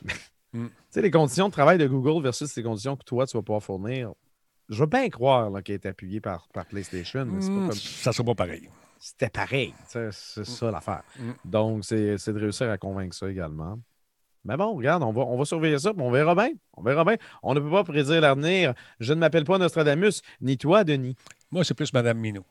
Mm. 0.54 0.66
Tu 0.66 0.72
sais, 0.90 1.00
les 1.00 1.10
conditions 1.10 1.46
de 1.48 1.52
travail 1.52 1.78
de 1.78 1.86
Google 1.86 2.22
versus 2.22 2.54
les 2.56 2.62
conditions 2.62 2.94
que 2.94 3.04
toi, 3.04 3.26
tu 3.26 3.34
vas 3.38 3.42
pouvoir 3.42 3.62
fournir. 3.62 4.12
Je 4.68 4.80
veux 4.80 4.86
bien 4.86 5.08
croire 5.08 5.50
qu'elle 5.62 5.76
est 5.76 5.86
appuyée 5.86 6.20
par, 6.20 6.46
par 6.52 6.66
PlayStation, 6.66 7.24
mais 7.24 7.40
c'est 7.40 7.48
pas 7.48 7.54
Hmm, 7.54 7.68
comme 7.68 7.72
Ça 7.78 8.12
sera 8.12 8.22
pas 8.26 8.34
pareil. 8.34 8.68
c'était 8.98 9.30
pareil. 9.30 9.72
C'est 9.88 10.12
ça 10.12 10.70
l'affaire. 10.70 11.04
Mm. 11.18 11.30
Donc, 11.46 11.84
c'est 11.86 12.16
de 12.18 12.38
réussir 12.38 12.68
à 12.68 12.76
convaincre 12.76 13.14
ça 13.16 13.30
également. 13.30 13.78
Mais 14.44 14.56
bon, 14.56 14.74
regarde, 14.76 15.02
on 15.04 15.12
va, 15.12 15.22
on 15.22 15.38
va 15.38 15.44
surveiller 15.44 15.78
ça, 15.78 15.92
puis 15.92 16.02
on 16.02 16.10
verra 16.10 16.34
bien. 16.34 16.50
On 16.76 16.82
verra 16.82 17.04
bien. 17.04 17.16
On 17.44 17.54
ne 17.54 17.60
peut 17.60 17.70
pas 17.70 17.84
prédire 17.84 18.20
l'avenir. 18.20 18.74
Je 18.98 19.12
ne 19.12 19.20
m'appelle 19.20 19.44
pas 19.44 19.56
Nostradamus, 19.58 20.20
ni 20.40 20.58
toi, 20.58 20.82
Denis. 20.82 21.14
Moi, 21.52 21.64
c'est 21.64 21.74
plus 21.74 21.92
Madame 21.92 22.18
Minou. 22.18 22.42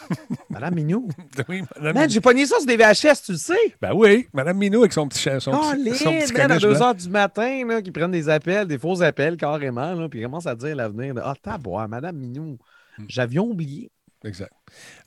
Madame 0.50 0.74
Minou? 0.74 1.08
oui, 1.48 1.62
Madame 1.76 1.94
Man, 1.94 2.02
Minou. 2.02 2.08
j'ai 2.12 2.20
pogné 2.20 2.44
ça 2.44 2.56
sur 2.58 2.66
des 2.66 2.76
VHS, 2.76 3.22
tu 3.24 3.32
le 3.32 3.38
sais. 3.38 3.54
Ben 3.80 3.92
oui, 3.94 4.28
Madame 4.34 4.58
Minou 4.58 4.80
avec 4.80 4.92
son 4.92 5.08
petit, 5.08 5.20
cha- 5.20 5.40
son 5.40 5.52
Oh, 5.54 5.72
petit, 5.72 5.94
son 5.96 6.10
petit 6.12 6.32
man, 6.34 6.42
à 6.42 6.48
caniche 6.48 6.62
2 6.62 6.74
blanc. 6.74 6.86
heures 6.88 6.94
du 6.94 7.08
matin, 7.08 7.66
là, 7.66 7.80
qui 7.82 7.92
prennent 7.92 8.10
des 8.10 8.28
appels, 8.28 8.66
des 8.66 8.78
faux 8.78 9.00
appels 9.00 9.36
carrément, 9.36 9.94
là, 9.94 10.08
puis 10.08 10.18
ils 10.20 10.24
commencent 10.24 10.46
à 10.46 10.54
dire 10.56 10.74
l'avenir. 10.76 11.14
Ah, 11.24 11.34
taboire, 11.40 11.88
Madame 11.88 12.16
Minou. 12.16 12.58
Mm. 12.98 13.04
J'avions 13.08 13.44
oublié. 13.46 13.90
Exact. 14.24 14.52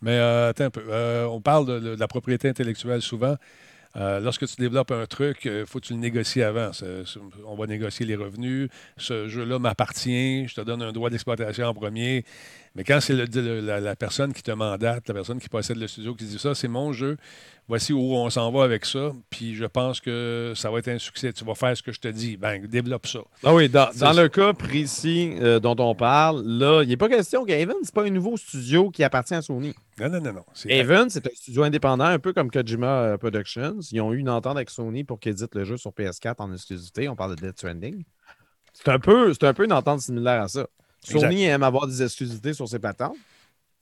Mais 0.01 0.17
euh, 0.17 0.49
attends 0.49 0.63
un 0.65 0.69
peu. 0.69 0.83
Euh, 0.89 1.25
on 1.25 1.41
parle 1.41 1.65
de, 1.67 1.79
de 1.79 1.95
la 1.99 2.07
propriété 2.07 2.47
intellectuelle 2.47 3.01
souvent. 3.01 3.35
Euh, 3.95 4.19
lorsque 4.19 4.47
tu 4.47 4.55
développes 4.57 4.91
un 4.91 5.05
truc, 5.05 5.45
il 5.45 5.65
faut 5.65 5.79
que 5.79 5.85
tu 5.85 5.93
le 5.93 5.99
négocies 5.99 6.43
avant. 6.43 6.71
On 7.45 7.55
va 7.55 7.67
négocier 7.67 8.05
les 8.05 8.15
revenus. 8.15 8.69
Ce 8.97 9.27
jeu-là 9.27 9.59
m'appartient. 9.59 10.47
Je 10.47 10.55
te 10.55 10.61
donne 10.61 10.81
un 10.81 10.91
droit 10.91 11.09
d'exploitation 11.09 11.67
en 11.67 11.73
premier. 11.73 12.23
Mais 12.75 12.85
quand 12.85 13.01
c'est 13.01 13.13
la, 13.13 13.79
la 13.81 13.95
personne 13.97 14.31
qui 14.33 14.43
te 14.43 14.51
mandate, 14.51 15.07
la 15.07 15.13
personne 15.13 15.39
qui 15.39 15.49
possède 15.49 15.77
le 15.77 15.87
studio, 15.87 16.15
qui 16.15 16.23
dit 16.23 16.39
ça, 16.39 16.55
c'est 16.55 16.69
mon 16.69 16.93
jeu, 16.93 17.17
voici 17.67 17.91
où 17.91 17.99
on 17.99 18.29
s'en 18.29 18.49
va 18.51 18.63
avec 18.63 18.85
ça, 18.85 19.11
puis 19.29 19.55
je 19.55 19.65
pense 19.65 19.99
que 19.99 20.53
ça 20.55 20.71
va 20.71 20.79
être 20.79 20.87
un 20.87 20.97
succès. 20.97 21.33
Tu 21.33 21.43
vas 21.43 21.55
faire 21.55 21.75
ce 21.75 21.83
que 21.83 21.91
je 21.91 21.99
te 21.99 22.07
dis. 22.07 22.37
Ben, 22.37 22.65
développe 22.65 23.07
ça. 23.07 23.19
Ah 23.43 23.53
oui, 23.53 23.67
dans, 23.67 23.89
le 24.15 24.27
cas 24.27 24.53
précis 24.53 25.33
euh, 25.41 25.59
dont 25.59 25.75
on 25.79 25.95
parle, 25.95 26.43
là, 26.45 26.83
il 26.83 26.89
n'est 26.89 26.97
pas 26.97 27.09
question 27.09 27.43
qu'Aven, 27.43 27.75
c'est 27.83 27.93
pas 27.93 28.03
un 28.05 28.09
nouveau 28.09 28.37
studio 28.37 28.89
qui 28.89 29.03
appartient 29.03 29.35
à 29.35 29.41
Sony. 29.41 29.73
Non, 29.99 30.09
non, 30.09 30.21
non, 30.21 30.33
non. 30.33 30.45
C'est- 30.53 30.91
un 30.91 31.09
studio 31.09 31.63
indépendant, 31.63 32.05
un 32.05 32.19
peu 32.19 32.31
comme 32.31 32.49
Kojima 32.49 32.87
euh, 32.87 33.17
Productions. 33.17 33.79
Ils 33.91 34.01
ont 34.01 34.13
eu 34.13 34.17
une 34.17 34.29
entente 34.29 34.55
avec 34.55 34.69
Sony 34.69 35.03
pour 35.03 35.19
qu'ils 35.19 35.33
éditent 35.33 35.55
le 35.55 35.65
jeu 35.65 35.77
sur 35.77 35.91
PS4 35.91 36.35
en 36.39 36.53
exclusivité. 36.53 37.09
On 37.09 37.15
parle 37.15 37.35
de 37.35 37.47
Death 37.47 37.57
Stranding. 37.57 38.03
C'est 38.73 38.89
un 38.89 38.99
peu, 38.99 39.33
un 39.41 39.53
peu 39.53 39.65
une 39.65 39.73
entente 39.73 39.99
similaire 39.99 40.41
à 40.41 40.47
ça. 40.47 40.67
Sony 41.03 41.43
aime 41.45 41.63
avoir 41.63 41.87
des 41.87 42.03
exclusivités 42.03 42.53
sur 42.53 42.67
ses 42.67 42.79
patentes. 42.79 43.15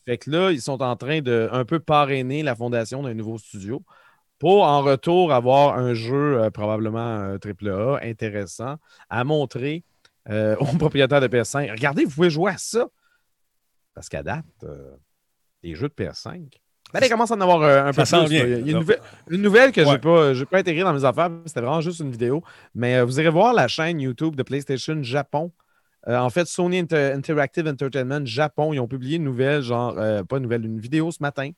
Fait 0.06 0.18
que 0.18 0.30
là, 0.32 0.52
ils 0.52 0.62
sont 0.62 0.82
en 0.82 0.96
train 0.96 1.22
de 1.22 1.50
un 1.52 1.66
peu 1.66 1.80
parrainer 1.80 2.42
la 2.44 2.56
fondation 2.56 3.04
d'un 3.04 3.14
nouveau 3.14 3.38
studio 3.38 3.84
pour 4.40 4.64
en 4.64 4.82
retour 4.82 5.34
avoir 5.34 5.78
un 5.78 5.94
jeu 5.94 6.42
euh, 6.42 6.50
probablement 6.50 7.38
euh, 7.38 7.38
AAA 7.38 8.08
intéressant 8.08 8.78
à 9.10 9.24
montrer 9.24 9.84
euh, 10.30 10.56
aux 10.60 10.78
propriétaires 10.78 11.22
de 11.22 11.28
PS5. 11.28 11.72
Regardez, 11.72 12.06
vous 12.06 12.12
pouvez 12.12 12.30
jouer 12.30 12.52
à 12.54 12.58
ça. 12.58 12.88
Parce 13.94 14.08
qu'à 14.08 14.24
date, 14.24 14.46
euh, 14.64 14.92
les 15.62 15.76
jeux 15.76 15.90
de 15.90 15.94
PS5. 15.94 16.40
Ben, 16.94 17.02
il 17.04 17.10
commence 17.10 17.30
à 17.32 17.36
en 17.36 17.42
avoir 17.42 17.62
euh, 17.62 17.84
un 17.92 18.06
Ça 18.06 18.20
peu 18.22 18.26
plus. 18.26 18.36
vient. 18.36 18.46
Il 18.46 18.52
y 18.52 18.70
a 18.70 18.72
une 18.72 18.80
nouvelle, 18.80 19.02
une 19.30 19.42
nouvelle 19.42 19.72
que 19.72 19.82
je 19.84 19.88
Ouais. 19.88 20.34
n'ai 20.36 20.46
pas, 20.46 20.58
intégrée 20.58 20.84
dans 20.84 20.94
mes 20.94 21.04
affaires. 21.06 21.30
C'était 21.46 21.60
vraiment 21.60 21.82
juste 21.82 22.00
une 22.00 22.10
vidéo. 22.12 22.42
Mais 22.74 22.96
euh, 22.96 23.06
vous 23.06 23.20
irez 23.20 23.30
voir 23.30 23.54
la 23.54 23.68
chaîne 23.68 24.00
YouTube 24.00 24.36
de 24.36 24.42
PlayStation 24.44 25.04
Japon. 25.04 25.52
Euh, 26.08 26.18
en 26.18 26.30
fait, 26.30 26.46
Sony 26.48 26.80
Inter- 26.80 27.12
Interactive 27.14 27.68
Entertainment 27.68 28.26
Japon, 28.26 28.74
ils 28.74 28.80
ont 28.80 28.88
publié 28.88 29.18
une 29.18 29.24
nouvelle, 29.26 29.62
genre, 29.62 29.98
euh, 29.98 30.24
pas 30.24 30.38
une 30.38 30.44
nouvelle, 30.44 30.66
une 30.66 30.80
vidéo 30.80 31.12
ce 31.12 31.22
matin, 31.22 31.52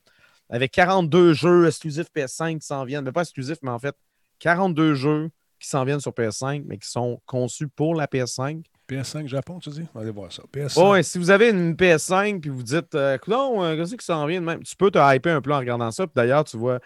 avec 0.50 0.72
42 0.72 1.32
jeux 1.32 1.66
exclusifs 1.66 2.08
PS5 2.14 2.58
qui 2.58 2.66
s'en 2.66 2.84
viennent. 2.84 3.04
Mais 3.04 3.12
pas 3.12 3.22
exclusifs, 3.22 3.58
mais 3.62 3.70
en 3.70 3.78
fait, 3.78 3.94
42 4.40 4.94
jeux 4.94 5.30
qui 5.60 5.68
s'en 5.68 5.84
viennent 5.84 6.00
sur 6.00 6.12
PS5, 6.12 6.64
mais 6.66 6.76
qui 6.78 6.88
sont 6.88 7.20
conçus 7.26 7.68
pour 7.68 7.94
la 7.94 8.06
PS5. 8.06 8.62
PS5 8.88 9.28
Japon, 9.28 9.60
tu 9.60 9.70
dis? 9.70 9.84
On 9.94 9.98
va 9.98 10.02
aller 10.02 10.10
voir 10.10 10.30
ça. 10.32 10.42
PS5. 10.52 10.72
Oh, 10.76 10.96
et 10.96 11.04
si 11.04 11.18
vous 11.18 11.30
avez 11.30 11.50
une 11.50 11.74
PS5 11.74 12.40
puis 12.40 12.50
vous 12.50 12.64
dites, 12.64 12.94
euh, 12.96 13.16
Coudon, 13.18 13.62
euh, 13.62 13.76
qu'est-ce 13.76 13.94
qui 13.94 14.04
s'en 14.04 14.26
vient 14.26 14.40
de 14.40 14.44
même? 14.46 14.62
Tu 14.64 14.74
peux 14.74 14.90
te 14.90 14.98
hyper 15.14 15.36
un 15.36 15.40
peu 15.40 15.52
en 15.54 15.58
regardant 15.58 15.90
ça. 15.92 16.04
Puis 16.06 16.14
d'ailleurs, 16.16 16.42
tu 16.44 16.56
vois, 16.56 16.80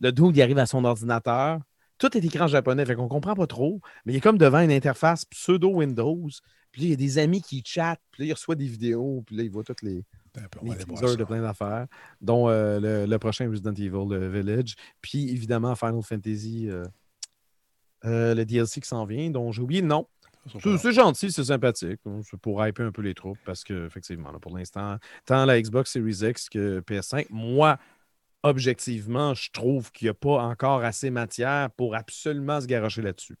le 0.00 0.10
dude, 0.10 0.34
il 0.36 0.42
arrive 0.42 0.58
à 0.58 0.66
son 0.66 0.84
ordinateur. 0.84 1.58
Tout 1.98 2.16
est 2.16 2.24
écran 2.24 2.46
japonais, 2.48 2.84
fait 2.86 2.96
qu'on 2.96 3.08
comprend 3.08 3.34
pas 3.34 3.46
trop. 3.46 3.80
Mais 4.04 4.14
il 4.14 4.16
est 4.16 4.20
comme 4.20 4.38
devant 4.38 4.60
une 4.60 4.72
interface 4.72 5.26
pseudo-Windows. 5.26 6.28
Puis 6.74 6.82
là, 6.82 6.86
il 6.88 6.90
y 6.90 6.94
a 6.94 6.96
des 6.96 7.18
amis 7.18 7.40
qui 7.40 7.62
chattent. 7.64 8.00
Puis 8.10 8.24
là, 8.24 8.26
il 8.30 8.32
reçoit 8.32 8.56
des 8.56 8.66
vidéos. 8.66 9.22
Puis 9.24 9.36
là, 9.36 9.44
il 9.44 9.50
voit 9.50 9.62
toutes 9.62 9.82
les, 9.82 10.02
peu, 10.32 10.40
on 10.60 10.64
les 10.64 10.76
teasers 10.76 11.16
de 11.16 11.22
plein 11.22 11.40
d'affaires, 11.40 11.86
dont 12.20 12.48
euh, 12.48 12.80
le, 12.80 13.06
le 13.06 13.18
prochain 13.20 13.48
Resident 13.48 13.74
Evil, 13.74 14.08
le 14.10 14.28
Village. 14.28 14.74
Puis 15.00 15.30
évidemment, 15.30 15.76
Final 15.76 16.02
Fantasy, 16.02 16.68
euh, 16.68 16.84
euh, 18.06 18.34
le 18.34 18.44
DLC 18.44 18.80
qui 18.80 18.88
s'en 18.88 19.04
vient, 19.04 19.30
dont 19.30 19.52
j'ai 19.52 19.62
oublié 19.62 19.82
le 19.82 19.86
nom. 19.86 20.08
C'est 20.80 20.92
gentil, 20.92 21.30
c'est 21.30 21.44
sympathique. 21.44 22.00
hein, 22.06 22.22
C'est 22.28 22.40
pour 22.40 22.66
hyper 22.66 22.86
un 22.86 22.90
peu 22.90 23.02
les 23.02 23.14
troupes 23.14 23.38
parce 23.44 23.62
que, 23.62 23.86
effectivement, 23.86 24.32
là, 24.32 24.40
pour 24.40 24.58
l'instant, 24.58 24.98
tant 25.26 25.44
la 25.44 25.62
Xbox 25.62 25.92
Series 25.92 26.28
X 26.28 26.48
que 26.48 26.80
PS5, 26.80 27.26
moi, 27.30 27.78
objectivement, 28.42 29.32
je 29.34 29.48
trouve 29.52 29.92
qu'il 29.92 30.06
n'y 30.06 30.10
a 30.10 30.14
pas 30.14 30.42
encore 30.42 30.82
assez 30.82 31.10
matière 31.10 31.70
pour 31.76 31.94
absolument 31.94 32.60
se 32.60 32.66
garocher 32.66 33.02
là-dessus. 33.02 33.36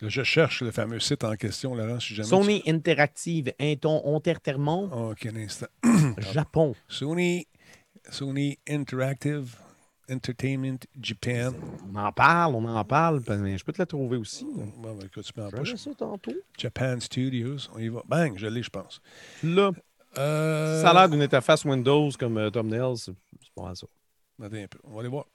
Là, 0.00 0.08
je 0.08 0.22
cherche 0.22 0.62
le 0.62 0.70
fameux 0.70 1.00
site 1.00 1.24
en 1.24 1.34
question, 1.36 1.74
Laurent, 1.74 2.00
si 2.00 2.14
jamais. 2.14 2.28
Sony 2.28 2.62
Interactive 2.66 3.52
Inton 3.60 4.00
Entertainment, 4.04 4.88
tu- 4.88 5.26
OK, 5.28 5.32
un 5.34 5.36
instant. 5.36 5.66
Japon. 6.32 6.74
Sony, 6.88 7.46
Sony 8.10 8.58
Interactive 8.68 9.56
Entertainment 10.10 10.78
Japan. 11.00 11.52
On 11.92 11.96
en 11.96 12.12
parle, 12.12 12.54
on 12.54 12.64
en 12.64 12.84
parle, 12.84 13.22
mais 13.28 13.58
je 13.58 13.64
peux 13.64 13.72
te 13.72 13.82
la 13.82 13.86
trouver 13.86 14.16
aussi. 14.16 14.46
Bon, 14.78 14.94
ben, 14.94 15.04
écoute, 15.04 15.24
tu 15.24 15.32
peux 15.34 15.42
en 15.44 15.50
ça 15.64 15.90
tantôt. 15.94 16.32
Japan 16.56 16.98
Studios. 17.00 17.68
On 17.74 17.78
y 17.78 17.88
va. 17.88 18.02
Bang, 18.08 18.32
je 18.38 18.46
l'ai, 18.46 18.62
je 18.62 18.70
pense. 18.70 19.02
Là, 19.42 19.72
Euh, 20.16 20.80
ça 20.82 20.90
a 20.90 20.94
l'air 20.94 21.08
d'une 21.10 21.20
interface 21.20 21.64
Windows 21.66 22.08
comme 22.18 22.38
euh, 22.38 22.48
Thumbnails, 22.50 22.96
c'est 22.96 23.12
c'est 23.42 23.52
pas 23.54 23.62
mal 23.64 23.76
ça. 23.76 23.86
Attends 24.42 24.56
un 24.56 24.66
peu. 24.66 24.78
On 24.84 24.92
va 24.94 25.00
aller 25.00 25.08
voir. 25.10 25.26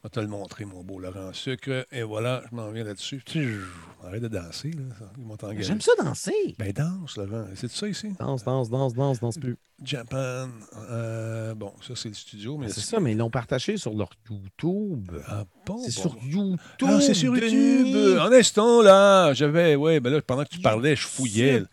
Je 0.00 0.04
vais 0.04 0.10
te 0.10 0.20
le 0.20 0.28
montrer, 0.28 0.64
mon 0.64 0.84
beau 0.84 1.00
Laurent 1.00 1.32
Sucre. 1.32 1.84
Et 1.90 2.04
voilà, 2.04 2.42
je 2.48 2.54
m'en 2.54 2.70
viens 2.70 2.84
là-dessus. 2.84 3.20
Arrête 4.04 4.22
de 4.22 4.28
danser, 4.28 4.70
là. 4.70 4.84
Ils 5.18 5.24
m'ont 5.24 5.36
engagé. 5.42 5.64
J'aime 5.64 5.80
ça 5.80 5.90
danser. 6.00 6.54
Ben, 6.56 6.72
danse, 6.72 7.16
Laurent. 7.16 7.46
C'est 7.56 7.68
ça 7.68 7.88
ici? 7.88 8.12
Danse, 8.18 8.44
danse, 8.44 8.70
danse, 8.70 8.94
danse, 8.94 9.18
danse 9.18 9.38
plus. 9.38 9.56
Japan. 9.82 10.48
euh, 10.90 11.52
bon, 11.56 11.72
ça, 11.80 11.94
c'est 11.96 12.08
le 12.10 12.14
studio. 12.14 12.56
Mais 12.58 12.66
Ben, 12.66 12.72
c'est 12.72 12.80
ça, 12.80 13.00
mais 13.00 13.10
ils 13.12 13.18
l'ont 13.18 13.28
partagé 13.30 13.76
sur 13.76 13.92
leur 13.92 14.10
YouTube. 14.30 15.10
Ah 15.26 15.44
bon? 15.66 15.78
C'est 15.78 15.96
bon. 15.96 16.10
sur 16.10 16.16
YouTube. 16.22 16.58
Ah, 16.84 17.00
c'est 17.00 17.14
sur 17.14 17.32
Denis. 17.32 17.50
YouTube. 17.50 18.18
En 18.20 18.30
instant, 18.32 18.82
là. 18.82 19.34
J'avais, 19.34 19.74
ouais, 19.74 19.98
ben 19.98 20.10
là, 20.12 20.22
pendant 20.22 20.44
que 20.44 20.50
tu 20.50 20.60
parlais, 20.60 20.94
je 20.94 21.06
fouillais. 21.08 21.58
Là. 21.60 21.66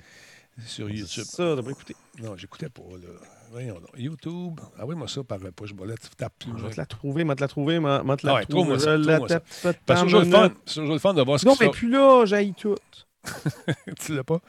Sur 0.65 0.89
YouTube. 0.89 1.25
ça, 1.25 1.53
t'as 1.55 1.61
pas 1.61 1.71
écouté. 1.71 1.95
Non, 2.23 2.35
j'écoutais 2.35 2.69
pas, 2.69 2.81
là. 2.93 3.09
Voyons 3.55 3.75
donc. 3.75 3.89
YouTube. 3.97 4.59
Ah 4.77 4.85
oui, 4.85 4.95
moi, 4.95 5.07
ça 5.07 5.23
par 5.23 5.39
push 5.55 5.71
bolette. 5.73 6.01
Tu 6.01 6.09
tapes 6.17 6.33
plus. 6.39 6.51
Je 6.57 6.63
vais 6.65 6.71
te 6.71 6.77
la 6.77 6.85
trouver, 6.85 7.23
moi 7.23 7.35
te 7.37 7.41
la 7.41 7.47
trouver, 7.47 7.79
moi 7.79 8.03
moi 8.03 8.17
te 8.17 8.25
la 8.25 8.33
Ah 8.33 8.35
ouais, 8.35 8.45
trouver. 8.45 8.77
ça, 8.79 8.97
Je 8.97 9.07
la 9.07 9.19
tape 9.21 9.45
pas 9.63 9.71
de 9.71 9.77
Parce 9.85 10.03
que 10.03 10.09
temps, 10.09 10.19
c'est 10.19 10.19
toujours 10.19 10.19
le 10.19 10.25
fun. 10.29 10.41
minute. 10.49 10.57
C'est 10.65 10.75
toujours 10.81 10.93
le 10.93 10.99
fun 10.99 11.13
de 11.13 11.21
voir 11.21 11.39
ce 11.39 11.45
Non, 11.45 11.55
mais 11.61 11.69
plus 11.69 11.89
là, 11.89 12.25
j'haïs 12.25 12.53
tout. 12.53 12.75
tu 14.01 14.13
l'as 14.13 14.25
pas? 14.25 14.39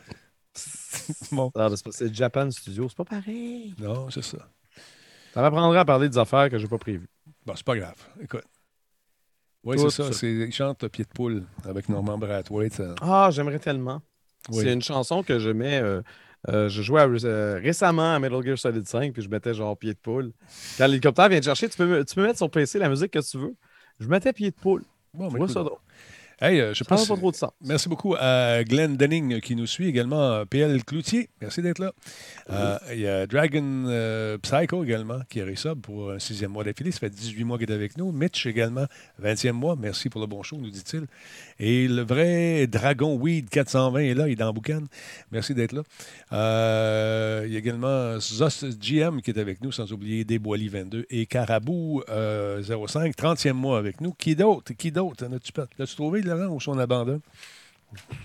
bon. 1.31 1.53
C'est 1.55 1.85
pas- 1.85 1.91
c'est 1.93 2.13
Japan 2.13 2.51
Studio, 2.51 2.89
c'est 2.89 2.97
pas 2.97 3.05
pareil. 3.05 3.75
Non, 3.79 4.11
c'est 4.11 4.25
ça. 4.25 4.39
Ça 5.35 5.41
m'apprendra 5.41 5.79
à 5.81 5.85
parler 5.85 6.09
des 6.09 6.19
affaires 6.19 6.51
que 6.51 6.59
j'ai 6.59 6.67
pas 6.67 6.79
prévues. 6.79 7.09
Bon, 7.45 7.53
c'est 7.55 7.65
pas 7.65 7.77
grave. 7.77 7.95
Écoute. 8.21 8.43
Oui, 9.63 9.79
c'est 9.79 9.91
ça. 9.91 10.05
ça. 10.07 10.13
C'est, 10.15 10.33
il 10.33 10.53
chante 10.53 10.89
Pied 10.89 11.05
de 11.05 11.11
poule 11.11 11.45
avec 11.65 11.89
Norman 11.89 12.19
Brathwaite. 12.19 12.73
ça. 12.75 12.95
Ah, 13.01 13.29
j'aimerais 13.31 13.61
tellement. 13.61 14.03
Oui. 14.49 14.65
C'est 14.65 14.73
une 14.73 14.83
chanson 14.83 15.23
que 15.23 15.39
je 15.39 15.51
mets. 15.51 15.79
euh, 15.81 16.03
euh, 16.49 16.69
je 16.69 16.83
jouais 16.83 17.01
à- 17.01 17.07
euh, 17.07 17.61
récemment 17.63 18.15
à 18.15 18.19
Metal 18.19 18.43
Gear 18.45 18.59
Solid 18.59 18.87
5, 18.87 19.13
puis 19.13 19.23
je 19.23 19.29
mettais 19.29 19.55
genre 19.55 19.77
pied 19.77 19.93
de 19.95 19.99
poule. 19.99 20.33
Quand 20.79 20.87
l'hélicoptère 20.87 21.29
vient 21.29 21.41
te 21.41 21.45
chercher, 21.45 21.69
tu 21.69 21.77
peux, 21.77 22.05
tu 22.05 22.15
peux 22.15 22.23
mettre 22.23 22.39
sur 22.39 22.51
PC 22.51 22.79
la 22.79 22.89
musique 22.89 23.11
que 23.13 23.19
tu 23.31 23.39
veux. 23.39 23.55
Je 24.01 24.07
mettais 24.09 24.33
pied 24.33 24.51
de 24.51 24.57
poule. 24.57 24.83
Bon, 25.15 25.29
ben, 25.29 25.39
ça 25.49 25.63
drôle. 25.63 25.79
Hey, 26.39 26.61
euh, 26.61 26.75
je 26.75 26.85
Ça 26.85 26.85
pas 26.85 26.97
trop 26.99 27.31
de 27.31 27.37
sens. 27.37 27.51
Merci 27.65 27.89
beaucoup 27.89 28.15
à 28.15 28.63
Glenn 28.63 28.99
Denning 28.99 29.41
qui 29.41 29.57
nous 29.57 29.67
suit 29.67 29.89
également, 29.89 30.21
euh, 30.21 30.45
PL 30.45 30.85
Cloutier. 30.85 31.31
Merci 31.41 31.63
d'être 31.63 31.79
là. 31.79 31.93
Euh, 32.51 32.77
Il 32.93 33.01
y 33.01 33.09
a 33.09 33.27
Dragon 33.27 33.85
euh, 33.87 34.37
Psycho 34.37 34.85
également 34.85 35.21
qui 35.31 35.39
est 35.39 35.45
resub 35.45 35.81
pour 35.81 36.11
un 36.11 36.19
sixième 36.19 36.51
mois 36.51 36.63
d'affilée. 36.63 36.91
Ça 36.93 36.99
fait 36.99 37.09
18 37.09 37.45
mois 37.45 37.59
qu'il 37.59 37.71
est 37.71 37.75
avec 37.75 37.97
nous. 37.97 38.13
Mitch 38.13 38.45
également, 38.45 38.85
20e 39.23 39.53
mois. 39.53 39.77
Merci 39.81 40.11
pour 40.11 40.21
le 40.21 40.27
bon 40.27 40.43
show, 40.43 40.59
nous 40.59 40.69
dit-il. 40.69 41.07
Et 41.59 41.89
le 41.89 42.03
vrai 42.03 42.67
Dragon 42.67 43.15
Weed 43.17 43.49
420 43.49 44.01
est 44.01 44.13
là, 44.15 44.29
il 44.29 44.33
est 44.33 44.37
dans 44.37 44.49
le 44.49 44.53
boucan. 44.53 44.83
Merci 45.33 45.55
d'être 45.55 45.73
là. 45.73 45.85
Euh, 46.35 47.45
il 47.47 47.53
y 47.55 47.57
a 47.57 47.59
également 47.61 48.21
Zos 48.21 48.67
GM 48.79 49.23
qui 49.23 49.31
est 49.31 49.39
avec 49.39 49.63
nous, 49.63 49.73
sans 49.73 49.91
oublier 49.91 50.25
Desboilis 50.27 50.69
22 50.69 51.07
et 51.09 51.25
Carabou 51.25 52.03
euh, 52.11 52.63
05, 52.63 53.17
30e 53.17 53.53
mois 53.55 53.79
avec 53.79 54.03
nous. 54.03 54.13
Qui 54.13 54.37
d'autre? 54.37 54.75
Qui 54.75 54.93
d'autre? 54.93 55.25
As-tu 55.25 55.97
trouvé, 55.97 56.26
Laurent, 56.27 56.55
ou 56.55 56.61
son 56.61 56.79
abandon? 56.79 57.21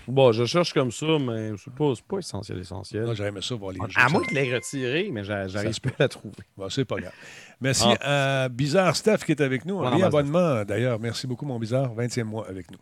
Bon, 0.08 0.32
je 0.32 0.44
cherche 0.44 0.74
comme 0.74 0.90
ça, 0.90 1.06
mais 1.20 1.52
pas, 1.76 1.92
c'est 1.94 2.04
pas 2.04 2.18
essentiel, 2.18 2.58
essentiel. 2.58 3.04
Moi, 3.04 3.14
aimé 3.26 3.40
ça 3.40 3.54
voir 3.54 3.72
les 3.72 3.78
à 3.94 4.08
moins 4.08 4.22
qu'il 4.24 4.34
l'ait 4.36 4.52
retiré, 4.52 5.08
mais 5.12 5.22
j'a- 5.24 5.46
j'arrive 5.46 5.80
pas 5.80 5.90
à 5.90 5.92
la 6.00 6.08
trouver. 6.08 6.34
Bon, 6.56 6.68
c'est 6.68 6.84
pas 6.84 6.96
grave. 6.96 7.12
Merci 7.60 7.86
Ah. 8.02 8.42
à 8.44 8.48
Bizarre 8.48 8.96
Steph 8.96 9.18
qui 9.18 9.30
est 9.32 9.40
avec 9.40 9.64
nous. 9.64 9.78
Un 9.78 9.82
Voilà, 9.82 9.96
réabonnement, 9.96 10.64
d'ailleurs. 10.64 10.98
Merci 10.98 11.26
beaucoup, 11.28 11.46
mon 11.46 11.58
Bizarre. 11.60 11.94
20e 11.94 12.24
mois 12.26 12.46
avec 12.48 12.70
nous. 12.72 12.78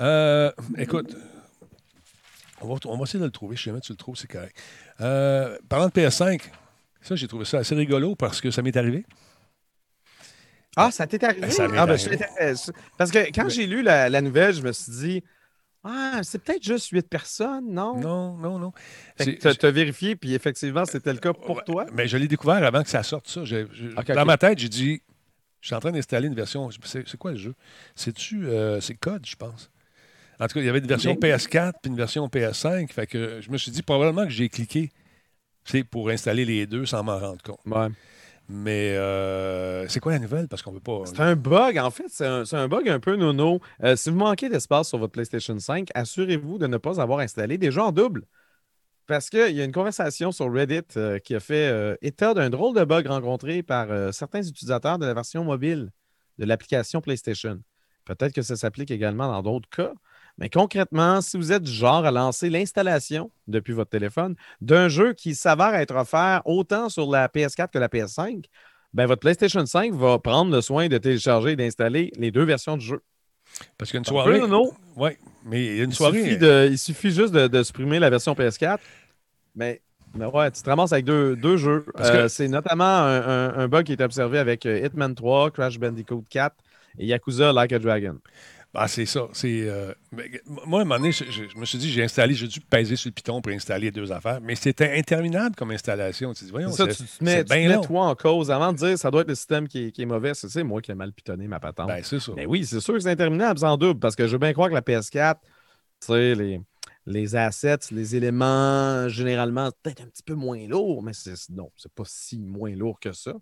Euh, 0.00 0.50
écoute, 0.76 1.16
on 2.60 2.66
va, 2.74 2.74
on 2.86 2.96
va 2.96 3.02
essayer 3.04 3.20
de 3.20 3.24
le 3.26 3.30
trouver. 3.30 3.54
Je 3.56 3.62
sais 3.62 3.70
jamais 3.70 3.80
tu 3.80 3.92
le 3.92 3.96
trouves, 3.96 4.16
c'est 4.16 4.30
correct. 4.30 4.56
Euh, 5.00 5.56
parlant 5.68 5.86
de 5.86 5.92
PS5, 5.92 6.40
ça, 7.02 7.14
j'ai 7.14 7.28
trouvé 7.28 7.44
ça 7.44 7.58
assez 7.58 7.74
rigolo 7.76 8.16
parce 8.16 8.40
que 8.40 8.50
ça 8.50 8.62
m'est 8.62 8.76
arrivé. 8.76 9.04
Ah, 10.76 10.90
ça 10.90 11.06
t'est 11.06 11.22
arrivé? 11.24 11.50
Ça 11.50 11.68
m'est 11.68 11.78
Ah, 11.78 11.86
ben, 11.86 11.96
j'étais- 11.96 12.26
Parce 12.98 13.10
que 13.10 13.18
quand 13.34 13.48
j'ai 13.48 13.66
lu 13.66 13.82
la, 13.82 14.08
la 14.10 14.20
nouvelle, 14.20 14.54
je 14.54 14.62
me 14.62 14.72
suis 14.72 14.92
dit, 14.92 15.24
ah, 15.82 16.20
c'est 16.22 16.42
peut-être 16.42 16.62
juste 16.62 16.88
huit 16.90 17.08
personnes, 17.08 17.72
non? 17.72 17.96
Non, 17.98 18.36
non, 18.36 18.58
non. 18.58 18.72
T'as- 19.16 19.54
t'as 19.54 19.70
vérifié, 19.70 20.16
puis 20.16 20.34
effectivement, 20.34 20.84
c'était 20.84 21.12
le 21.12 21.18
cas 21.18 21.32
pour 21.32 21.56
Ouais, 21.56 21.62
toi? 21.64 21.86
Mais 21.92 22.06
je 22.08 22.16
l'ai 22.16 22.28
découvert 22.28 22.62
avant 22.62 22.82
que 22.82 22.88
ça 22.90 23.02
sorte, 23.02 23.28
ça. 23.28 23.42
Dans 24.14 24.24
ma 24.26 24.36
tête, 24.36 24.58
j'ai 24.58 24.68
dit, 24.68 25.02
je 25.60 25.68
suis 25.68 25.74
en 25.74 25.80
train 25.80 25.92
d'installer 25.92 26.26
une 26.28 26.34
version. 26.34 26.68
C'est 26.84 27.16
quoi 27.16 27.32
le 27.32 27.38
jeu? 27.38 27.54
C'est-tu. 27.94 28.46
euh, 28.46 28.80
c'est 28.80 28.94
Code, 28.94 29.24
je 29.26 29.36
pense. 29.36 29.70
En 30.38 30.46
tout 30.46 30.54
cas, 30.54 30.60
il 30.60 30.66
y 30.66 30.68
avait 30.68 30.80
une 30.80 30.86
version 30.86 31.12
Ok. 31.12 31.20
PS4 31.20 31.78
puis 31.82 31.90
une 31.90 31.96
version 31.96 32.28
PS5. 32.28 32.92
Fait 32.92 33.06
que 33.06 33.40
je 33.40 33.50
me 33.50 33.56
suis 33.56 33.72
dit, 33.72 33.82
probablement 33.82 34.24
que 34.24 34.30
j'ai 34.32 34.48
cliqué 34.50 34.90
c'est 35.64 35.82
pour 35.82 36.10
installer 36.10 36.44
les 36.44 36.66
deux 36.66 36.86
sans 36.86 37.02
m'en 37.02 37.18
rendre 37.18 37.42
compte. 37.42 37.58
Ouais. 37.66 37.88
Mais 38.48 38.96
euh, 38.96 39.88
c'est 39.88 39.98
quoi 39.98 40.12
la 40.12 40.18
nouvelle? 40.18 40.46
Parce 40.46 40.62
qu'on 40.62 40.72
veut 40.72 40.80
pas. 40.80 41.02
C'est 41.04 41.20
un 41.20 41.34
bug, 41.34 41.78
en 41.78 41.90
fait. 41.90 42.08
C'est 42.08 42.54
un, 42.56 42.68
bug 42.68 42.88
un 42.88 43.00
peu 43.00 43.16
nono. 43.16 43.60
Euh, 43.82 43.96
si 43.96 44.10
vous 44.10 44.16
manquez 44.16 44.48
d'espace 44.48 44.88
sur 44.88 44.98
votre 44.98 45.12
PlayStation 45.12 45.58
5, 45.58 45.88
assurez-vous 45.94 46.58
de 46.58 46.66
ne 46.66 46.76
pas 46.76 47.00
avoir 47.00 47.18
installé 47.18 47.58
des 47.58 47.72
jeux 47.72 47.82
en 47.82 47.92
double. 47.92 48.24
Parce 49.06 49.30
qu'il 49.30 49.52
y 49.52 49.60
a 49.60 49.64
une 49.64 49.72
conversation 49.72 50.32
sur 50.32 50.52
Reddit 50.52 50.80
euh, 50.96 51.18
qui 51.18 51.34
a 51.34 51.40
fait 51.40 51.96
état 52.02 52.34
d'un 52.34 52.50
drôle 52.50 52.76
de 52.76 52.84
bug 52.84 53.06
rencontré 53.06 53.62
par 53.62 53.88
certains 54.12 54.42
utilisateurs 54.42 54.98
de 54.98 55.06
la 55.06 55.14
version 55.14 55.44
mobile 55.44 55.90
de 56.38 56.44
l'application 56.44 57.00
PlayStation. 57.00 57.60
Peut-être 58.04 58.32
que 58.32 58.42
ça 58.42 58.56
s'applique 58.56 58.90
également 58.90 59.28
dans 59.28 59.42
d'autres 59.42 59.68
cas. 59.68 59.92
Mais 60.38 60.50
concrètement, 60.50 61.20
si 61.22 61.36
vous 61.38 61.50
êtes 61.52 61.62
du 61.62 61.72
genre 61.72 62.04
à 62.04 62.10
lancer 62.10 62.50
l'installation 62.50 63.30
depuis 63.48 63.72
votre 63.72 63.90
téléphone 63.90 64.34
d'un 64.60 64.88
jeu 64.88 65.14
qui 65.14 65.34
s'avère 65.34 65.74
être 65.74 65.94
offert 65.96 66.42
autant 66.44 66.88
sur 66.90 67.10
la 67.10 67.28
PS4 67.28 67.70
que 67.72 67.78
la 67.78 67.88
PS5, 67.88 68.44
ben 68.92 69.06
votre 69.06 69.20
PlayStation 69.20 69.64
5 69.64 69.94
va 69.94 70.18
prendre 70.18 70.52
le 70.54 70.60
soin 70.60 70.88
de 70.88 70.98
télécharger 70.98 71.52
et 71.52 71.56
d'installer 71.56 72.12
les 72.18 72.30
deux 72.30 72.44
versions 72.44 72.76
du 72.76 72.84
jeu. 72.84 73.00
Parce 73.78 73.90
qu'une 73.90 74.04
soirée. 74.04 74.40
Oui, 74.96 75.10
mais 75.44 75.64
il 75.64 75.76
y 75.76 75.80
a 75.80 75.84
une 75.84 75.90
Il 75.90 75.94
soirée. 75.96 76.22
suffit, 76.22 76.38
de- 76.38 76.68
il 76.70 76.78
suffit 76.78 77.10
juste 77.10 77.32
de, 77.32 77.46
de 77.46 77.62
supprimer 77.62 77.98
la 77.98 78.10
version 78.10 78.34
PS4. 78.34 78.78
Mais, 79.54 79.80
mais 80.14 80.26
ouais, 80.26 80.50
tu 80.50 80.60
te 80.62 80.68
ramasses 80.68 80.92
avec 80.92 81.04
deux, 81.06 81.34
deux 81.36 81.56
jeux. 81.56 81.86
Parce 81.94 82.10
que- 82.10 82.16
Euh, 82.16 82.28
c'est 82.28 82.48
notamment 82.48 82.84
un, 82.84 83.22
un- 83.22 83.54
un 83.58 83.68
bug 83.68 83.86
qui 83.86 83.92
est 83.92 84.02
observé 84.02 84.38
avec 84.38 84.66
euh, 84.66 84.84
Hitman 84.84 85.14
3, 85.14 85.50
Crash 85.50 85.78
Bandicoot 85.78 86.24
4 86.28 86.54
et 86.98 87.06
Yakuza 87.06 87.52
Like 87.52 87.72
a 87.72 87.78
Dragon. 87.78 88.18
Ah, 88.78 88.88
c'est 88.88 89.06
ça. 89.06 89.28
C'est, 89.32 89.62
euh, 89.68 89.94
moi, 90.66 90.80
à 90.80 90.82
un 90.82 90.84
moment 90.84 90.96
donné, 90.98 91.10
je, 91.12 91.24
je- 91.24 91.48
je 91.48 91.56
me 91.56 91.64
suis 91.64 91.78
dit, 91.78 91.90
j'ai 91.90 92.02
installé, 92.04 92.34
j'ai 92.34 92.46
dû 92.46 92.60
peser 92.60 92.94
sur 92.96 93.08
le 93.08 93.14
piton 93.14 93.40
pour 93.40 93.50
installer 93.52 93.90
deux 93.90 94.12
affaires, 94.12 94.40
mais 94.42 94.54
c'était 94.54 94.98
interminable 94.98 95.56
comme 95.56 95.70
installation. 95.70 96.34
Tu 96.34 96.44
dis, 96.44 96.50
voyons, 96.50 96.70
C'est 96.72 96.92
ça, 96.92 96.92
c'est, 96.92 97.04
tu 97.04 97.18
te 97.18 97.24
mets, 97.24 97.44
te 97.44 97.52
mets 97.54 97.80
toi 97.86 98.04
en 98.06 98.14
cause 98.14 98.50
avant 98.50 98.72
de 98.72 98.78
dire 98.78 98.98
ça 98.98 99.10
doit 99.10 99.22
être 99.22 99.28
le 99.28 99.34
système 99.34 99.66
qui 99.66 99.84
est, 99.86 99.92
qui 99.92 100.02
est 100.02 100.06
mauvais. 100.06 100.34
C'est 100.34 100.48
c'est 100.48 100.62
moi 100.62 100.82
qui 100.82 100.90
ai 100.90 100.94
mal 100.94 101.12
pitonné 101.12 101.48
ma 101.48 101.58
patente. 101.58 101.88
Ben, 101.88 102.02
c'est 102.02 102.20
ça. 102.20 102.32
Mais 102.36 102.44
oui, 102.44 102.66
c'est 102.66 102.80
sûr 102.80 102.94
que 102.94 103.00
c'est 103.00 103.10
interminable, 103.10 103.58
sans 103.58 103.76
double, 103.78 103.98
parce 103.98 104.14
que 104.14 104.26
je 104.26 104.32
veux 104.32 104.38
bien 104.38 104.52
croire 104.52 104.68
que 104.68 104.74
la 104.74 104.82
PS4, 104.82 105.40
tu 106.00 106.06
sais, 106.08 106.34
les, 106.34 106.60
les 107.06 107.34
assets, 107.36 107.78
les 107.92 108.14
éléments, 108.16 109.08
généralement, 109.08 109.70
peut-être 109.82 110.02
un 110.02 110.06
petit 110.08 110.22
peu 110.22 110.34
moins 110.34 110.58
lourds, 110.68 111.02
mais 111.02 111.12
c'est, 111.14 111.32
non, 111.50 111.70
c'est 111.76 111.92
pas 111.92 112.04
si 112.04 112.38
moins 112.38 112.74
lourd 112.74 113.00
que 113.00 113.12
ça. 113.12 113.32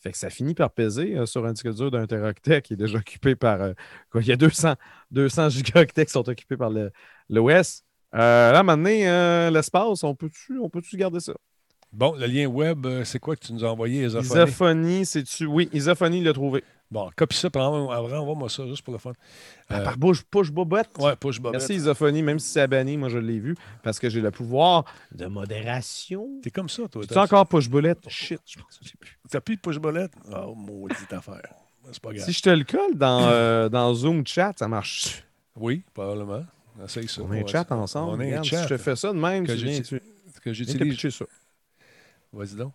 Fait 0.00 0.12
que 0.12 0.18
ça 0.18 0.30
finit 0.30 0.54
par 0.54 0.72
peser 0.72 1.16
euh, 1.18 1.26
sur 1.26 1.44
un 1.46 1.52
disque 1.52 1.68
dur 1.74 1.90
d'un 1.90 2.06
teraoctet 2.06 2.62
qui 2.62 2.72
est 2.74 2.76
déjà 2.76 2.98
occupé 2.98 3.36
par. 3.36 3.60
euh, 3.60 3.72
quoi, 4.10 4.22
il 4.22 4.28
y 4.28 4.32
a 4.32 4.36
200, 4.36 4.74
200 5.10 5.48
gigaoctets 5.50 6.06
qui 6.06 6.12
sont 6.12 6.28
occupés 6.28 6.56
par 6.56 6.70
l'OS. 6.70 7.84
Euh, 8.14 8.52
là, 8.52 8.62
maintenant, 8.62 8.90
euh, 8.90 9.50
l'espace, 9.50 10.02
on 10.04 10.14
peut-tu 10.14 10.58
peut 10.72 10.82
garder 10.96 11.20
ça? 11.20 11.34
Bon, 11.92 12.14
le 12.14 12.26
lien 12.26 12.46
web, 12.46 12.86
euh, 12.86 13.04
c'est 13.04 13.18
quoi 13.18 13.34
que 13.34 13.44
tu 13.44 13.52
nous 13.52 13.64
as 13.64 13.68
envoyé, 13.68 14.04
Isophonie? 14.04 14.26
Isophonie, 14.44 15.06
c'est-tu? 15.06 15.46
Oui, 15.46 15.68
Isophonie 15.72 16.22
l'a 16.22 16.32
trouvé. 16.32 16.62
Bon, 16.90 17.08
copie 17.16 17.36
ça, 17.36 17.48
envoie-moi 17.54 18.48
ça, 18.48 18.66
juste 18.66 18.82
pour 18.82 18.92
le 18.92 18.98
fun. 18.98 19.12
Euh, 19.70 19.84
Par 19.84 19.96
bouche, 19.96 20.22
push, 20.24 20.50
bobette. 20.50 20.88
ouais, 20.98 21.14
push 21.16 21.38
bobette. 21.40 21.60
Merci 21.60 21.74
Isophonie, 21.76 22.22
même 22.22 22.38
si 22.40 22.48
c'est 22.48 22.66
banni, 22.66 22.96
moi 22.96 23.08
je 23.08 23.18
l'ai 23.18 23.38
vu 23.38 23.56
parce 23.82 23.98
que 24.00 24.08
j'ai 24.10 24.20
le 24.20 24.30
pouvoir 24.32 24.84
de 25.12 25.26
modération. 25.26 26.28
T'es 26.42 26.50
comme 26.50 26.68
ça, 26.68 26.88
toi. 26.88 27.02
Tu 27.02 27.08
t'as- 27.08 27.22
encore 27.22 27.46
push 27.46 27.68
bullet? 27.68 27.94
Shit, 28.08 28.40
je 28.44 28.58
pense 28.60 28.78
que 28.78 28.84
j'ai 28.84 28.94
plus. 28.98 29.18
T'as 29.30 29.40
plus 29.40 29.56
de 29.56 29.60
push 29.60 29.78
bolette? 29.78 30.12
Oh, 30.32 30.54
maudite 30.56 31.12
affaire. 31.12 31.42
C'est 31.92 32.00
pas 32.02 32.12
grave. 32.12 32.24
Si 32.24 32.32
je 32.32 32.42
te 32.42 32.50
le 32.50 32.64
colle 32.64 32.96
dans, 32.96 33.22
euh, 33.28 33.68
dans 33.68 33.94
Zoom 33.94 34.26
chat, 34.26 34.52
ça 34.56 34.66
marche. 34.68 35.24
Oui, 35.56 35.82
probablement. 35.94 36.44
Essaye 36.84 37.08
ça. 37.08 37.22
On 37.22 37.28
Ouais, 37.28 37.44
chat 37.46 37.70
ensemble. 37.70 38.14
On 38.14 38.24
Regarde, 38.24 38.44
chat 38.44 38.62
Si 38.62 38.68
je 38.68 38.74
te 38.74 38.78
fais 38.78 38.96
ça 38.96 39.12
de 39.12 39.18
même, 39.18 39.46
que 39.46 39.52
tu 39.52 39.58
viens, 39.64 39.80
que 40.42 40.52
j'utilise. 40.52 41.10
ça. 41.10 41.24
Vas-y 42.32 42.54
donc. 42.56 42.72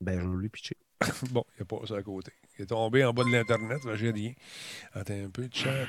Ben, 0.00 0.18
je 0.20 0.26
vais 0.28 0.36
lui 0.36 0.48
pitcher. 0.48 0.76
Bon, 1.32 1.44
il 1.58 1.62
a 1.62 1.64
pas 1.64 1.78
ça 1.86 1.96
à 1.96 2.02
côté. 2.02 2.32
Il 2.58 2.62
est 2.62 2.66
tombé 2.66 3.04
en 3.06 3.12
bas 3.14 3.24
de 3.24 3.30
l'Internet, 3.30 3.80
j'ai 3.94 4.10
rien. 4.10 4.32
Attends 4.92 5.14
un 5.14 5.30
peu. 5.30 5.48
Chat, 5.50 5.86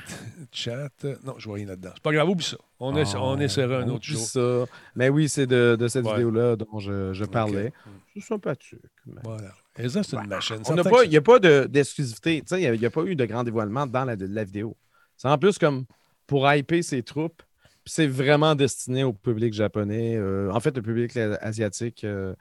chat. 0.50 1.04
Non, 1.22 1.34
je 1.38 1.44
vois 1.46 1.56
rien 1.56 1.66
là-dedans. 1.66 1.90
C'est 1.94 2.02
pas 2.02 2.12
grave, 2.12 2.28
oublie 2.30 2.44
ça. 2.44 2.56
On, 2.80 2.96
est, 2.96 3.14
on 3.16 3.38
essaiera 3.38 3.78
un 3.78 3.88
autre 3.90 4.04
jour. 4.04 4.20
ça. 4.20 4.64
Mais 4.94 5.10
oui, 5.10 5.28
c'est 5.28 5.46
de, 5.46 5.76
de 5.78 5.88
cette 5.88 6.04
Ouais. 6.06 6.12
vidéo-là 6.12 6.56
dont 6.56 6.78
je, 6.78 7.12
je 7.12 7.24
parlais. 7.26 7.66
Ok. 7.68 7.92
C'est 8.14 8.20
sympathique. 8.20 8.78
mais- 9.06 9.20
Voilà. 9.22 9.52
Et 9.78 9.88
ça, 9.90 10.02
c'est 10.02 10.16
une 10.16 10.26
machine. 10.28 10.62
Il 11.04 11.08
n'y 11.10 11.16
a 11.16 11.20
pas 11.22 11.38
de- 11.38 11.66
d'exclusivité. 11.66 12.42
Il 12.52 12.72
n'y 12.78 12.86
a, 12.86 12.90
pas 12.90 13.02
eu 13.04 13.14
de 13.16 13.24
grand 13.26 13.44
dévoilement 13.44 13.86
dans 13.86 14.04
la, 14.06 14.16
de 14.16 14.26
la 14.26 14.44
vidéo. 14.44 14.76
C'est 15.16 15.28
en 15.28 15.36
plus 15.38 15.58
comme 15.58 15.84
pour 16.26 16.50
hyper 16.50 16.82
ses 16.82 17.02
troupes. 17.02 17.42
C'est 17.84 18.06
vraiment 18.06 18.54
destiné 18.54 19.02
au 19.04 19.12
public 19.12 19.52
japonais. 19.54 20.16
euh, 20.16 20.50
en 20.52 20.60
fait, 20.60 20.76
le 20.76 20.82
public 20.82 21.16
asiatique 21.16 22.04
euh, 22.04 22.34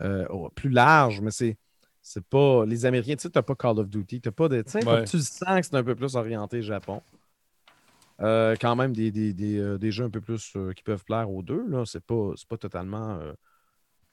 euh, 0.00 0.26
au- 0.28 0.48
plus 0.50 0.70
large, 0.70 1.20
mais 1.20 1.30
c'est. 1.30 1.56
C'est 2.02 2.24
pas. 2.24 2.64
Les 2.66 2.86
Américains, 2.86 3.16
tu 3.16 3.22
sais, 3.22 3.30
t'as 3.30 3.42
pas 3.42 3.56
Call 3.56 3.80
of 3.80 3.88
Duty. 3.88 4.20
T'as 4.20 4.30
pas 4.30 4.48
de. 4.48 4.62
Tu 4.62 4.76
Ouais. 4.86 5.06
sens 5.06 5.20
que 5.60 5.62
c'est 5.66 5.74
un 5.74 5.82
peu 5.82 5.96
plus 5.96 6.14
orienté 6.14 6.62
Japon. 6.62 7.02
Euh, 8.22 8.54
quand 8.60 8.76
même 8.76 8.94
des, 8.94 9.10
des, 9.10 9.32
des, 9.34 9.58
euh, 9.58 9.76
des 9.76 9.90
jeux 9.90 10.04
un 10.04 10.10
peu 10.10 10.20
plus 10.22 10.52
euh, 10.56 10.72
qui 10.72 10.82
peuvent 10.82 11.04
plaire 11.04 11.30
aux 11.30 11.42
deux. 11.42 11.66
Là. 11.68 11.82
C'est 11.84 12.02
pas, 12.04 12.30
c'est 12.36 12.48
pas 12.48 12.56
totalement. 12.56 13.18
euh, 13.20 13.32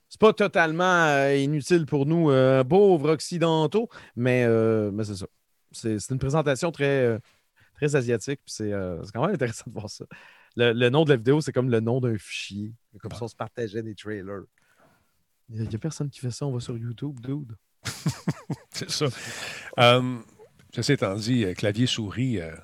c'est 0.09 0.19
pas 0.19 0.33
totalement 0.33 0.83
euh, 1.05 1.35
inutile 1.37 1.85
pour 1.85 2.05
nous, 2.05 2.29
euh, 2.29 2.63
pauvres 2.63 3.11
occidentaux, 3.11 3.89
mais, 4.15 4.43
euh, 4.45 4.91
mais 4.91 5.03
c'est 5.05 5.15
ça. 5.15 5.25
C'est, 5.71 5.97
c'est 5.99 6.13
une 6.13 6.19
présentation 6.19 6.71
très, 6.71 6.85
euh, 7.05 7.19
très 7.75 7.95
asiatique, 7.95 8.39
puis 8.45 8.53
c'est, 8.53 8.73
euh, 8.73 9.01
c'est 9.03 9.11
quand 9.11 9.25
même 9.25 9.33
intéressant 9.33 9.63
de 9.67 9.73
voir 9.73 9.89
ça. 9.89 10.05
Le, 10.55 10.71
le 10.73 10.89
nom 10.89 11.03
de 11.03 11.09
la 11.09 11.15
vidéo, 11.17 11.41
c'est 11.41 11.51
comme 11.51 11.69
le 11.69 11.79
nom 11.79 11.99
d'un 11.99 12.17
fichier. 12.17 12.73
Comme 13.01 13.11
ça, 13.11 13.23
on 13.25 13.27
se 13.27 13.35
partageait 13.35 13.81
des 13.83 13.95
trailers. 13.95 14.43
Il 15.49 15.61
n'y 15.67 15.75
a, 15.75 15.77
personne 15.79 16.09
qui 16.09 16.19
fait 16.19 16.31
ça, 16.31 16.45
on 16.45 16.51
va 16.53 16.59
sur 16.59 16.77
YouTube, 16.77 17.19
dude. 17.19 17.55
c'est 18.71 18.89
ça. 18.89 19.05
Euh, 19.79 20.17
ceci 20.73 20.93
étant 20.93 21.15
dit, 21.15 21.43
euh, 21.43 21.53
clavier-souris 21.53 22.39
euh, 22.39 22.55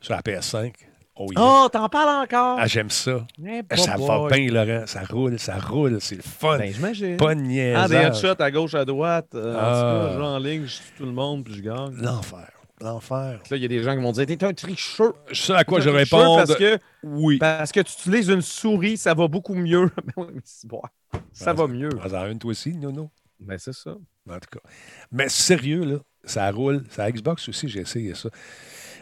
sur 0.00 0.14
la 0.14 0.20
PS5. 0.20 0.72
Oh, 1.14 1.26
yeah. 1.30 1.40
Oh, 1.42 1.68
t'en 1.70 1.88
parles 1.88 2.24
encore! 2.24 2.56
Ah, 2.58 2.66
j'aime 2.66 2.88
ça. 2.90 3.26
Eh, 3.44 3.62
ça 3.76 3.96
boy. 3.96 4.06
va 4.08 4.28
bien, 4.36 4.50
Laurent. 4.50 4.86
Ça 4.86 5.02
roule, 5.04 5.38
ça 5.38 5.58
roule. 5.58 6.00
C'est 6.00 6.16
le 6.16 6.22
fun. 6.22 6.58
Ben, 6.58 6.72
j'imagine. 6.72 7.16
pas 7.18 7.34
de 7.34 7.40
Ah, 7.40 7.42
des 7.42 7.48
niaisage. 7.48 8.24
headshots 8.24 8.42
à 8.42 8.50
gauche, 8.50 8.74
à 8.74 8.84
droite. 8.84 9.34
Euh, 9.34 9.54
En 9.54 9.58
Ah. 9.58 9.64
tout 10.00 10.06
cas, 10.08 10.12
je 10.14 10.18
vais 10.18 10.24
en 10.26 10.38
ligne, 10.38 10.66
je 10.66 10.76
tue 10.78 10.92
tout 10.96 11.04
le 11.04 11.12
monde, 11.12 11.44
puis 11.44 11.54
je 11.54 11.60
gagne. 11.62 11.94
L'enfer. 11.96 12.50
L'enfer. 12.82 13.40
Là, 13.50 13.56
il 13.56 13.62
y 13.62 13.64
a 13.64 13.68
des 13.68 13.82
gens 13.82 13.94
qui 13.96 14.02
vont 14.02 14.12
dire 14.12 14.26
T'es 14.26 14.44
un 14.44 14.52
tricheur. 14.52 15.12
Ça 15.32 15.58
à 15.58 15.64
quoi 15.64 15.80
je 15.80 15.88
réponds. 15.88 16.36
Parce 16.36 16.56
que, 16.56 16.78
Oui. 17.02 17.38
parce 17.38 17.70
que 17.72 17.80
tu 17.80 17.92
utilises 17.92 18.28
une 18.28 18.42
souris, 18.42 18.96
ça 18.96 19.14
va 19.14 19.28
beaucoup 19.28 19.54
mieux. 19.54 19.90
Ben 20.16 20.26
mais 20.34 20.40
bon. 20.64 20.82
Ça 21.32 21.52
Ben, 21.54 21.62
va 21.62 21.72
mieux. 21.72 21.88
Prends-en 21.90 22.26
une, 22.30 22.38
toi 22.38 22.50
aussi, 22.50 22.74
Nono. 22.76 23.10
Ben, 23.40 23.58
c'est 23.58 23.72
ça. 23.74 23.90
En 24.28 24.34
tout 24.38 24.50
cas. 24.58 24.60
Mais 25.10 25.28
sérieux, 25.28 25.84
là, 25.84 25.96
ça 26.24 26.50
roule. 26.50 26.84
Ça 26.90 27.10
Xbox 27.10 27.48
aussi, 27.48 27.68
j'ai 27.68 27.80
essayé 27.80 28.14
ça. 28.14 28.28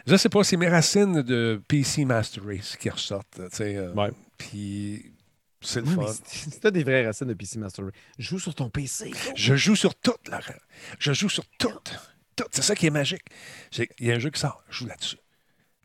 Je 0.06 0.16
sais 0.16 0.28
pas, 0.30 0.42
c'est 0.44 0.56
mes 0.56 0.68
racines 0.68 1.20
de 1.22 1.60
PC 1.68 2.04
Master 2.06 2.42
Race 2.44 2.76
qui 2.76 2.88
ressortent. 2.90 3.34
tu 3.50 3.56
sais, 3.56 3.76
euh, 3.76 3.92
Ouais. 3.92 4.10
Puis 4.38 5.12
c'est 5.60 5.80
le 5.82 5.88
Oui, 5.88 5.94
fun. 5.94 6.02
mais 6.06 6.12
si 6.24 6.58
t'as 6.58 6.70
des 6.70 6.82
vraies 6.84 7.04
racines 7.06 7.26
de 7.26 7.34
PC 7.34 7.58
Master 7.58 7.84
Race, 7.84 7.94
joue 8.18 8.38
sur 8.38 8.54
ton 8.54 8.70
PC. 8.70 9.10
Je 9.36 9.54
joue 9.56 9.76
sur 9.76 9.94
tout, 9.94 10.14
Laurent. 10.26 10.40
Je 10.98 11.12
joue 11.12 11.28
sur 11.28 11.44
tout. 11.58 11.68
Tout. 12.42 12.48
C'est 12.52 12.62
ça 12.62 12.74
qui 12.74 12.86
est 12.86 12.90
magique. 12.90 13.22
C'est- 13.70 13.88
Il 13.98 14.06
y 14.06 14.12
a 14.12 14.14
un 14.14 14.18
jeu 14.18 14.30
qui 14.30 14.40
sort, 14.40 14.62
je 14.70 14.78
joue 14.78 14.86
là-dessus. 14.86 15.16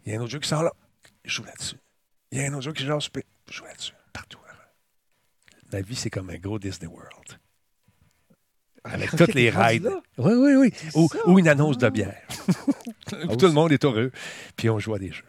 Il 0.06 0.12
y 0.12 0.16
a 0.16 0.20
un 0.20 0.22
autre 0.22 0.32
jeu 0.32 0.40
qui 0.40 0.48
sort 0.50 0.64
là, 0.64 0.72
je 1.24 1.32
joue 1.36 1.44
là-dessus. 1.44 1.76
Il 2.32 2.40
y 2.40 2.42
a 2.44 2.48
un 2.48 2.54
autre 2.54 2.64
jeu 2.64 2.74
qui 2.74 2.86
sort 2.86 3.00
je 3.02 3.10
joue 3.54 3.66
là-dessus. 3.66 3.94
Partout. 4.14 4.40
La 5.72 5.82
vie, 5.82 5.96
c'est 5.96 6.10
comme 6.12 6.30
un 6.30 6.38
gros 6.38 6.60
Disney 6.60 6.88
World. 6.88 7.40
Avec 8.84 9.12
Ok, 9.14 9.18
toutes 9.20 9.34
les 9.34 9.50
rides. 9.50 9.90
Oui, 10.18 10.34
oui, 10.36 10.56
oui. 10.56 10.74
Ou, 10.94 11.10
ça? 11.10 11.18
ou 11.28 11.40
une 11.40 11.48
annonce 11.48 11.78
de 11.80 11.90
bière. 11.90 12.22
Tout 13.08 13.16
aussi. 13.16 13.46
le 13.46 13.52
monde 13.52 13.72
est 13.72 13.84
heureux. 13.84 14.12
Puis 14.56 14.70
on 14.70 14.78
joue 14.80 14.94
à 14.94 15.00
des 15.00 15.12
jeux. 15.12 15.26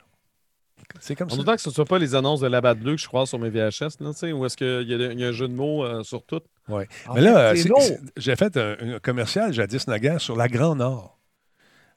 C'est 1.01 1.15
comme 1.17 1.29
En 1.29 1.35
ça. 1.35 1.41
autant 1.41 1.55
que 1.57 1.61
ce 1.63 1.71
ne 1.71 1.75
soit 1.75 1.85
pas 1.87 1.99
les 1.99 2.15
annonces 2.15 2.41
de 2.41 2.47
la 2.49 2.61
batte 2.61 2.79
bleue 2.79 2.97
que 2.97 3.01
je 3.01 3.07
croise 3.07 3.29
sur 3.31 3.39
mes 3.39 3.49
VHS, 3.51 3.99
là, 4.01 4.13
tu 4.13 4.19
sais, 4.19 4.33
où 4.33 4.45
est-ce 4.45 4.57
qu'il 4.59 4.67
y, 4.89 4.95
a- 4.95 5.13
il 5.13 5.19
y 5.19 5.25
a 5.25 5.29
un 5.29 5.33
jeu 5.33 5.49
de 5.49 5.55
mots 5.55 5.85
euh, 5.85 6.03
sur 6.03 6.23
tout. 6.25 6.41
Ouais. 6.69 6.87
En 7.09 7.15
Mais 7.15 7.23
là, 7.23 7.57
c'est- 7.57 7.69
c'est- 7.81 8.01
j'ai 8.19 8.37
fait 8.37 8.57
un, 8.57 8.77
un 8.97 8.99
commercial 9.01 9.53
jadis 9.53 9.87
naguère 9.89 10.21
sur 10.21 10.37
la 10.37 10.49
Grand 10.49 10.77
Nord. 10.77 11.16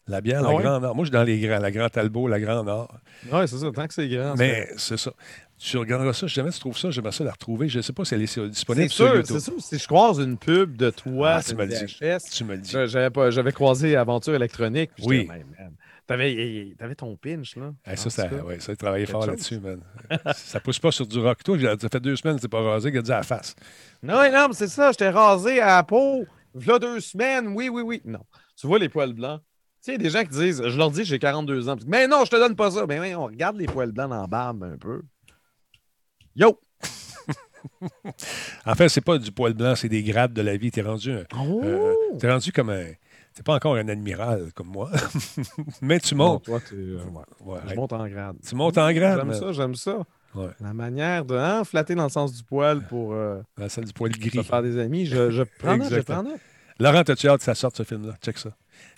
La 0.10 0.22
bière, 0.22 0.39
Ah 0.43 0.49
la 0.49 0.55
ouais? 0.55 0.64
Grand 0.64 0.80
Nord. 0.80 0.95
Moi, 0.95 1.05
je 1.05 1.10
suis 1.10 1.14
dans 1.14 1.24
les 1.24 1.39
grands, 1.39 1.60
la 1.60 1.72
Grand 1.72 1.88
Talbot, 1.89 2.28
la 2.28 2.39
Grand 2.39 2.64
Nord. 2.64 2.91
Oui, 3.32 3.47
c'est 3.47 3.57
ça, 3.57 3.72
tant 3.72 3.88
que 3.88 3.93
c'est 3.93 4.10
grand. 4.10 4.36
Mais 4.38 4.68
c'est 4.78 4.97
ça. 4.97 5.12
Tu 5.57 5.78
regarderas 5.78 6.14
ça, 6.14 6.26
jamais 6.26 6.51
tu 6.51 6.60
trouves 6.60 6.78
ça, 6.78 6.89
j'aimerais 6.89 7.12
ça 7.12 7.24
la 7.24 7.32
retrouver. 7.32 7.68
Je 7.70 7.78
ne 7.78 7.82
sais 7.82 7.93
pas 7.93 8.05
si 8.05 8.16
elle 8.16 8.22
est 8.24 8.39
disponible 8.49 8.89
sûr, 8.89 9.05
sur 9.07 9.16
YouTube. 9.16 9.38
c'est 9.39 9.51
sûr. 9.51 9.62
Si 9.62 9.78
je 9.78 9.88
croise 9.88 10.18
une 10.20 10.38
pub 10.38 10.78
de 10.78 10.89
toi 10.89 11.32
Ah, 11.36 11.43
tu 11.43 11.53
me. 11.55 11.66
VHS, 11.66 12.32
Tu 12.32 12.43
me 12.45 12.55
le 12.55 12.62
dis. 12.62 12.72
j'avais, 12.72 13.10
pas- 13.10 13.30
j'avais 13.30 13.51
croisé 13.51 13.95
Aventure 13.95 14.34
électronique. 14.36 14.89
Oui. 15.05 15.28
T'avais, 16.07 16.74
t'avais 16.80 16.95
ton 16.95 17.16
pinch, 17.18 17.55
là. 17.55 17.72
Hey, 17.86 17.95
ça, 17.95 18.10
ça, 18.10 18.28
ouais, 18.43 18.60
ça, 18.60 18.76
travaillé 18.76 19.05
fort 19.05 19.28
là-dessus, 19.28 19.60
man. 19.60 19.80
ça 20.34 20.60
pousse 20.60 20.80
pas 20.80 20.91
sur 20.91 21.05
du 21.05 21.20
rock. 21.20 21.43
Toi, 21.43 21.57
ça 21.80 21.88
fait 21.88 21.99
deux 21.99 22.16
semaines 22.16 22.38
que 22.38 22.41
tu 22.41 22.49
pas 22.49 22.62
rasé, 22.64 22.97
a 22.97 23.01
dit 23.01 23.12
à 23.12 23.18
la 23.18 23.24
face. 23.24 23.53
Non, 24.01 24.16
non, 24.32 24.47
mais 24.47 24.53
c'est 24.55 24.68
ça, 24.70 24.89
j'étais 24.91 25.10
rasé 25.10 25.60
à 25.62 25.76
la 25.76 25.84
peau. 25.84 26.26
V'là 26.55 26.80
deux 26.80 26.99
semaines, 26.99 27.49
oui, 27.49 27.70
oui, 27.70 27.84
oui. 27.84 28.01
Non. 28.05 28.22
Tu 28.60 28.66
vois 28.66 28.80
les 28.80 28.89
poils 28.89 29.14
blancs? 29.14 29.39
Tu 29.82 29.86
sais, 29.86 29.91
il 29.91 29.93
y 29.93 29.95
a 29.95 30.03
des 30.03 30.09
gens 30.09 30.23
qui 30.23 30.30
disent, 30.38 30.61
je 30.65 30.77
leur 30.77 30.91
dis, 30.91 31.05
j'ai 31.05 31.19
42 31.19 31.69
ans. 31.69 31.77
Mais 31.88 32.05
non, 32.07 32.25
je 32.25 32.32
te 32.32 32.36
donne 32.36 32.55
pas 32.55 32.71
ça. 32.71 32.86
Mais 32.88 32.99
oui, 32.99 33.15
on 33.15 33.25
regarde 33.25 33.55
les 33.57 33.65
poils 33.65 33.91
blancs 33.91 34.09
dans 34.09 34.21
la 34.21 34.27
barbe 34.27 34.63
un 34.63 34.77
peu. 34.77 35.01
Yo! 36.36 36.59
en 38.65 38.75
fait, 38.75 38.89
c'est 38.89 39.01
pas 39.01 39.17
du 39.17 39.32
poil 39.32 39.53
blanc, 39.53 39.75
c'est 39.75 39.89
des 39.89 40.03
grades 40.03 40.34
de 40.34 40.41
la 40.41 40.57
vie. 40.57 40.71
T'es 40.71 40.82
rendu, 40.82 41.11
un- 41.13 41.23
Oh! 41.38 41.61
euh, 41.63 41.93
t'es 42.19 42.30
rendu 42.32 42.51
comme 42.51 42.69
un. 42.69 42.86
T'es 43.34 43.43
pas 43.43 43.55
encore 43.55 43.75
un 43.75 43.88
admiral 43.88 44.51
comme 44.53 44.67
moi, 44.67 44.89
mais 45.82 45.99
tu 45.99 46.15
Non, 46.15 46.25
montes. 46.34 46.45
toi, 46.45 46.59
tu, 46.67 46.75
euh, 46.75 46.97
Ouais, 47.41 47.59
je 47.67 47.75
monte 47.75 47.93
en 47.93 48.05
grade. 48.07 48.36
Tu 48.45 48.55
montes 48.55 48.77
en 48.77 48.91
grade. 48.91 49.17
J'aime 49.19 49.27
mais- 49.30 49.39
ça, 49.39 49.51
j'aime 49.53 49.75
ça. 49.75 49.99
Ouais. 50.36 50.49
La 50.59 50.73
manière 50.73 51.25
de 51.25 51.36
hein, 51.36 51.63
flatter 51.63 51.95
dans 51.95 52.03
le 52.03 52.09
sens 52.09 52.34
du 52.34 52.43
poil 52.43 52.86
pour 52.88 53.13
euh, 53.13 53.41
la 53.57 53.69
salle 53.69 53.86
du 53.86 53.93
poil 53.93 54.11
gris. 54.11 54.43
faire 54.43 54.61
des 54.61 54.77
amis. 54.77 55.05
Je, 55.05 55.32
je 55.32 55.43
prends 55.43 55.77
note, 55.77 55.89
je 55.93 56.01
prends 56.01 56.23
note. 56.23 56.39
Laurent, 56.80 57.03
t'as-tu 57.03 57.27
hâte 57.30 57.39
que 57.39 57.43
ça 57.45 57.55
sorte 57.55 57.77
ce 57.77 57.84
film-là? 57.84 58.15
Check 58.21 58.38
ça. 58.38 58.49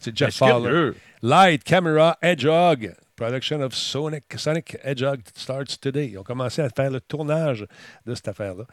C'est 0.02 0.16
Jeff 0.18 0.36
Fowler. 0.36 0.92
Light 1.22 1.64
Camera 1.64 2.18
Hedgehog. 2.22 2.94
Production 3.16 3.62
of 3.62 3.76
Sonic, 3.76 4.24
Sonic 4.36 4.78
Hedgehog 4.84 5.20
starts 5.36 5.80
today. 5.80 6.08
Ils 6.08 6.18
ont 6.18 6.24
commencé 6.24 6.60
à 6.64 6.70
faire 6.70 6.90
le 6.90 7.00
tournage 7.00 7.68
de 8.08 8.16
cette 8.16 8.28
affaire-là. 8.30 8.64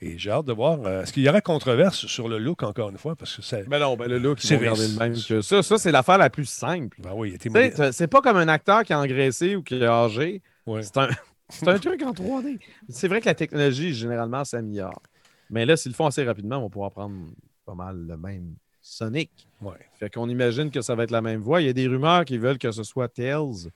Et 0.00 0.16
j'ai 0.16 0.30
hâte 0.30 0.46
de 0.46 0.52
voir. 0.52 0.78
euh, 0.86 1.02
Est-ce 1.02 1.12
qu'il 1.12 1.24
y 1.24 1.28
aura 1.28 1.40
controverse 1.40 2.06
sur 2.06 2.28
le 2.28 2.38
look, 2.38 2.62
encore 2.62 2.90
une 2.90 2.98
fois? 2.98 3.16
Parce 3.16 3.34
que 3.34 3.42
c'est. 3.42 3.68
Ben 3.68 3.80
non, 3.80 3.96
ben 3.96 4.08
le 4.08 4.18
look, 4.20 4.38
C'est 4.40 4.58
le 4.58 4.98
même 4.98 5.14
que 5.20 5.40
ça. 5.40 5.60
Ça, 5.64 5.76
c'est 5.78 5.90
l'affaire 5.90 6.18
la 6.18 6.30
plus 6.30 6.44
simple. 6.48 6.96
Ben 7.02 7.10
oui, 7.16 7.36
t'as- 7.36 7.90
c'est 7.90 8.06
pas 8.06 8.20
comme 8.20 8.36
un 8.36 8.46
acteur 8.46 8.84
qui 8.84 8.92
est 8.92 8.96
engraissé 8.96 9.56
ou 9.56 9.62
qui 9.64 9.74
est 9.74 9.84
âgé. 9.84 10.40
Ouais. 10.66 10.84
C'est 10.84 10.96
un, 10.98 11.08
c'est 11.48 11.66
un 11.66 11.78
truc 11.80 12.00
en 12.04 12.12
3D. 12.12 12.60
C'est 12.88 13.08
vrai 13.08 13.20
que 13.20 13.26
la 13.26 13.34
technologie, 13.34 13.92
généralement, 13.92 14.44
s'améliore. 14.44 15.02
Mais 15.50 15.66
là, 15.66 15.76
s'ils 15.76 15.90
le 15.90 15.96
font 15.96 16.06
assez 16.06 16.22
rapidement, 16.22 16.58
on 16.58 16.62
va 16.62 16.68
pouvoir 16.68 16.92
prendre 16.92 17.16
pas 17.64 17.74
mal 17.74 17.96
le 18.06 18.16
même 18.16 18.54
Sonic. 18.88 19.30
Ouais. 19.60 19.72
Fait 19.98 20.08
qu'on 20.10 20.28
imagine 20.28 20.70
que 20.70 20.80
ça 20.80 20.94
va 20.94 21.02
être 21.02 21.10
la 21.10 21.20
même 21.22 21.40
voix. 21.40 21.60
Il 21.60 21.66
y 21.66 21.70
a 21.70 21.72
des 21.72 21.88
rumeurs 21.88 22.24
qui 22.24 22.38
veulent 22.38 22.58
que 22.58 22.70
ce 22.70 22.84
soit 22.84 23.08
Tails, 23.08 23.68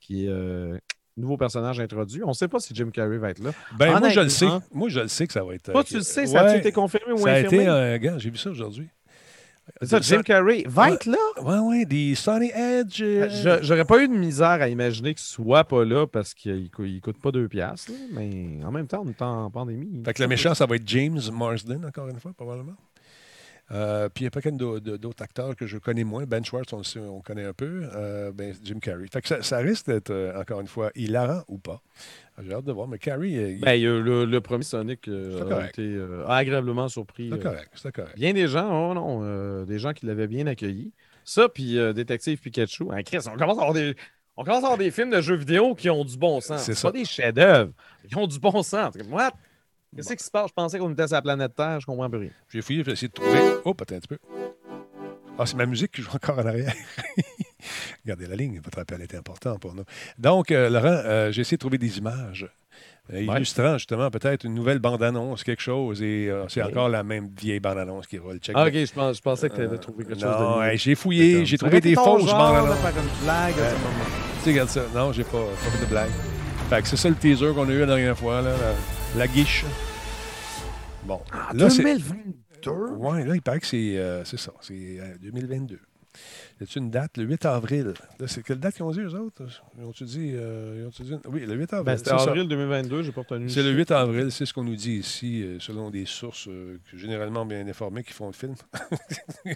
qui 0.00 0.26
est 0.26 0.28
euh, 0.28 0.76
nouveau 1.16 1.36
personnage 1.36 1.78
introduit. 1.78 2.22
On 2.24 2.28
ne 2.28 2.32
sait 2.34 2.48
pas 2.48 2.58
si 2.58 2.74
Jim 2.74 2.90
Carrey 2.92 3.18
va 3.18 3.30
être 3.30 3.38
là. 3.38 3.52
Ben, 3.78 3.98
moi, 4.00 4.08
je 4.08 4.20
le 4.20 4.28
sais. 4.28 4.46
Moi, 4.72 4.88
je 4.88 5.00
le 5.00 5.08
sais 5.08 5.26
que 5.28 5.32
ça 5.32 5.44
va 5.44 5.54
être. 5.54 5.70
Toi, 5.70 5.80
euh, 5.82 5.84
tu 5.84 5.94
le 5.94 6.00
sais, 6.02 6.26
ça 6.26 6.40
a 6.40 6.44
ouais, 6.46 6.58
été 6.58 6.72
confirmé 6.72 7.12
ou 7.12 7.18
Ça 7.18 7.34
a 7.34 7.38
été 7.40 7.64
gars, 7.64 8.18
j'ai 8.18 8.30
vu 8.30 8.38
ça 8.38 8.50
aujourd'hui. 8.50 8.88
C'est 9.82 9.88
ça, 9.88 10.00
Jim 10.00 10.22
Carrey 10.22 10.62
va 10.66 10.92
être 10.92 11.06
là? 11.06 11.16
Ouais, 11.42 11.58
ouais, 11.58 11.84
des 11.84 12.14
Sunny 12.14 12.50
Edge. 12.54 13.02
euh, 13.02 13.28
Je- 13.28 13.64
J'aurais 13.64 13.84
pas 13.84 14.00
eu 14.02 14.06
de 14.08 14.14
misère 14.14 14.46
à 14.62 14.68
imaginer 14.68 15.12
qu'il 15.14 15.24
soit 15.24 15.64
pas 15.64 15.84
là 15.84 16.06
parce 16.06 16.34
qu'il 16.34 16.70
il 16.80 17.00
coûte 17.00 17.20
pas 17.20 17.32
deux 17.32 17.48
piastres, 17.48 17.90
là, 17.90 17.98
mais 18.12 18.64
en 18.64 18.70
même 18.70 18.86
temps, 18.86 19.02
on 19.04 19.08
est 19.08 19.22
en 19.22 19.50
pandémie. 19.50 20.02
Fait 20.04 20.14
que 20.14 20.22
le 20.22 20.28
méchant, 20.28 20.54
ça 20.54 20.66
va 20.66 20.76
être 20.76 20.86
James 20.88 21.20
Marsden, 21.32 21.84
encore 21.84 22.08
une 22.08 22.20
fois, 22.20 22.32
probablement. 22.32 22.76
Euh, 23.72 24.08
puis 24.08 24.22
il 24.22 24.26
y 24.26 24.28
a 24.28 24.30
pas 24.30 24.40
qu'un 24.40 24.52
d'autres 24.52 25.22
acteurs 25.24 25.56
que 25.56 25.66
je 25.66 25.78
connais 25.78 26.04
moins. 26.04 26.24
Ben 26.24 26.44
Schwartz, 26.44 26.72
on, 26.72 26.78
le 26.78 26.84
sait, 26.84 27.00
on 27.00 27.20
connaît 27.20 27.44
un 27.44 27.52
peu. 27.52 27.82
Euh, 27.94 28.30
ben, 28.32 28.54
Jim 28.62 28.78
Carrey. 28.80 29.06
Fait 29.12 29.20
que 29.20 29.26
ça, 29.28 29.42
ça 29.42 29.58
risque 29.58 29.86
d'être, 29.86 30.10
euh, 30.10 30.40
encore 30.40 30.60
une 30.60 30.68
fois, 30.68 30.90
hilarant 30.94 31.42
ou 31.48 31.58
pas. 31.58 31.80
J'ai 32.42 32.52
hâte 32.52 32.64
de 32.64 32.72
voir. 32.72 32.86
Mais 32.86 32.98
Carrey, 32.98 33.30
il- 33.30 33.60
Ben, 33.60 33.80
le, 33.82 34.24
le 34.24 34.40
premier 34.40 34.62
Sonic 34.62 35.08
a 35.08 35.66
été 35.66 36.00
agréablement 36.28 36.88
surpris. 36.88 37.32
euh, 37.32 37.38
correct. 37.38 37.70
C'était 37.74 37.92
correct. 37.92 38.16
Bien 38.16 38.32
des 38.34 38.46
gens, 38.46 38.90
oh 38.90 38.94
non, 38.94 39.64
des 39.64 39.78
gens 39.80 39.92
qui 39.92 40.06
l'avaient 40.06 40.28
bien 40.28 40.46
accueilli. 40.46 40.92
Ça, 41.24 41.48
puis 41.48 41.76
Détective 41.94 42.38
Pikachu. 42.38 42.84
Hein, 42.92 43.02
Chris, 43.02 43.18
on 43.26 43.36
commence, 43.36 43.58
à 43.58 43.62
avoir 43.62 43.72
des, 43.72 43.96
on 44.36 44.44
commence 44.44 44.62
à 44.62 44.66
avoir 44.66 44.78
des 44.78 44.92
films 44.92 45.10
de 45.10 45.20
jeux 45.20 45.34
vidéo 45.34 45.74
qui 45.74 45.90
ont 45.90 46.04
du 46.04 46.16
bon 46.16 46.40
sens. 46.40 46.60
C'est 46.62 46.74
C'est 46.74 46.80
ça. 46.82 46.92
pas 46.92 46.96
des 46.98 47.04
chefs-d'œuvre. 47.04 47.72
Ils 48.08 48.16
ont 48.16 48.28
du 48.28 48.38
bon 48.38 48.62
sens. 48.62 48.94
What? 49.10 49.32
Qu'est-ce 49.96 50.14
qui 50.14 50.24
se 50.24 50.30
passe? 50.30 50.48
Je 50.48 50.52
pensais 50.54 50.78
qu'on 50.78 50.92
était 50.92 51.06
sur 51.06 51.16
la 51.16 51.22
planète 51.22 51.54
Terre. 51.54 51.80
Je 51.80 51.86
comprends 51.86 52.08
plus 52.10 52.18
rien. 52.18 52.30
J'ai 52.50 52.62
fouillé, 52.62 52.84
j'ai 52.84 52.92
essayé 52.92 53.08
de 53.08 53.12
trouver. 53.14 53.38
Oh, 53.64 53.74
attends 53.80 53.94
un 53.94 53.98
petit 53.98 54.08
peu. 54.08 54.18
Ah, 55.38 55.44
c'est 55.44 55.56
ma 55.56 55.66
musique 55.66 55.92
qui 55.92 56.00
joue 56.02 56.10
encore 56.14 56.38
en 56.38 56.46
arrière. 56.46 56.72
Regardez 58.04 58.26
la 58.26 58.36
ligne, 58.36 58.60
votre 58.64 58.78
appel 58.78 59.02
était 59.02 59.16
important 59.16 59.58
pour 59.58 59.74
nous. 59.74 59.84
Donc, 60.18 60.50
euh, 60.50 60.70
Laurent, 60.70 60.86
euh, 61.04 61.32
j'ai 61.32 61.42
essayé 61.42 61.56
de 61.56 61.60
trouver 61.60 61.76
des 61.78 61.98
images 61.98 62.46
euh, 63.12 63.20
illustrant 63.20 63.76
justement 63.76 64.10
peut-être 64.10 64.44
une 64.44 64.54
nouvelle 64.54 64.78
bande-annonce, 64.78 65.44
quelque 65.44 65.60
chose, 65.62 66.00
et 66.02 66.28
euh, 66.30 66.48
c'est 66.48 66.62
encore 66.62 66.88
la 66.88 67.02
même 67.02 67.28
vieille 67.38 67.60
bande-annonce 67.60 68.06
qui 68.06 68.18
roule. 68.18 68.38
Check 68.38 68.54
Ah, 68.58 68.64
the- 68.64 68.68
ok, 68.68 68.74
je, 68.86 68.92
pense- 68.94 69.16
je 69.18 69.22
pensais 69.22 69.48
que 69.50 69.56
tu 69.56 69.60
avais 69.62 69.78
trouvé 69.78 70.04
quelque 70.04 70.20
chose 70.20 70.36
de 70.38 70.42
non, 70.42 70.62
hey, 70.62 70.78
j'ai 70.78 70.94
fouillé, 70.94 71.44
j'ai 71.44 71.58
trouvé 71.58 71.80
des 71.80 71.94
fausses 71.94 72.24
genre 72.26 72.38
bandes 72.38 72.54
de 72.54 72.70
annonces. 72.70 72.78
faire 72.80 73.02
une 73.02 73.24
blague 73.24 73.58
à 73.60 73.70
ce 73.70 73.74
moment. 73.74 74.04
Tu 74.38 74.44
sais, 74.44 74.50
regarde 74.50 74.68
ça. 74.70 74.82
Non, 74.94 75.12
j'ai 75.12 75.24
pas, 75.24 75.30
pas 75.44 75.70
fait 75.70 75.84
de 75.84 75.90
blague. 75.90 76.10
Fait 76.70 76.82
que 76.82 76.88
c'est 76.88 76.96
ça 76.96 77.08
le 77.10 77.14
teaser 77.14 77.52
qu'on 77.54 77.68
a 77.68 77.72
eu 77.72 77.80
la 77.80 77.86
dernière 77.86 78.16
fois, 78.18 78.40
là, 78.42 78.54
la 79.16 79.26
guiche. 79.26 79.64
Bon. 81.04 81.20
là, 81.54 81.70
c'est. 81.70 81.82
2022? 81.82 82.70
Ouais, 82.96 83.24
là, 83.24 83.34
il 83.34 83.42
paraît 83.42 83.60
que 83.60 83.66
c'est 83.66 83.96
euh, 83.96 84.24
ça. 84.24 84.52
C'est 84.60 84.98
euh, 85.00 85.16
2022. 85.20 85.78
Y 86.58 86.64
a 86.64 86.66
une 86.78 86.90
date? 86.90 87.18
Le 87.18 87.24
8 87.24 87.44
avril. 87.44 87.92
C'est 88.26 88.42
quelle 88.42 88.58
date 88.58 88.76
qu'ils 88.76 88.84
ont 88.84 88.90
dit, 88.90 89.00
eux 89.00 89.14
autres? 89.14 89.42
Ils 89.78 89.84
ont-tu 89.84 90.04
dit. 90.04 90.32
euh, 90.34 90.88
ils 90.98 91.04
dit... 91.04 91.14
Oui, 91.28 91.44
le 91.44 91.54
8 91.54 91.74
avril. 91.74 91.84
Ben, 91.84 91.98
C'était 91.98 92.10
c'est 92.10 92.18
ça. 92.18 92.30
avril 92.30 92.48
2022, 92.48 93.02
j'ai 93.02 93.12
pas 93.12 93.20
retenu. 93.20 93.50
C'est 93.50 93.62
le 93.62 93.72
8 93.72 93.90
avril, 93.90 94.32
c'est 94.32 94.46
ce 94.46 94.54
qu'on 94.54 94.64
nous 94.64 94.74
dit 94.74 94.94
ici, 94.94 95.42
euh, 95.42 95.58
selon 95.60 95.90
des 95.90 96.06
sources 96.06 96.48
euh, 96.48 96.78
généralement 96.94 97.44
bien 97.44 97.66
informées 97.68 98.02
qui 98.04 98.14
font 98.14 98.28
le 98.28 98.32
film. 98.32 98.54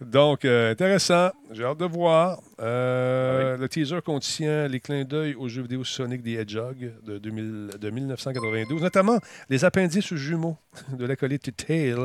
Donc, 0.00 0.44
intéressant. 0.44 1.30
J'ai 1.50 1.64
hâte 1.64 1.78
de 1.78 1.86
voir. 1.86 2.40
Le 2.60 3.66
teaser 3.66 4.00
contient 4.04 4.68
les 4.68 4.78
clins 4.78 5.04
d'œil 5.04 5.34
aux 5.34 5.48
jeux 5.48 5.62
vidéo 5.62 5.82
Sonic 5.82 6.22
the 6.22 6.38
Hedgehog 6.38 6.92
de, 7.02 7.18
2000 7.18 7.70
de 7.80 7.90
1992, 7.90 8.82
notamment 8.82 9.18
les 9.50 9.64
appendices 9.64 10.12
aux 10.12 10.16
jumeaux 10.16 10.56
de 10.96 11.06
l'acolyte 11.06 11.56
Tail 11.56 11.96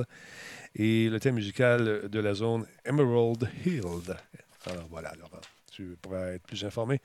et 0.76 1.10
le 1.10 1.20
thème 1.20 1.36
musical 1.36 2.10
de 2.10 2.20
la 2.20 2.34
zone 2.34 2.66
Emerald 2.86 3.50
Hill. 3.66 3.82
Alors 4.66 4.88
voilà, 4.90 5.14
Laurent, 5.18 5.42
tu 5.72 5.98
pourras 6.02 6.28
être 6.34 6.44
plus 6.46 6.64
informé 6.66 7.02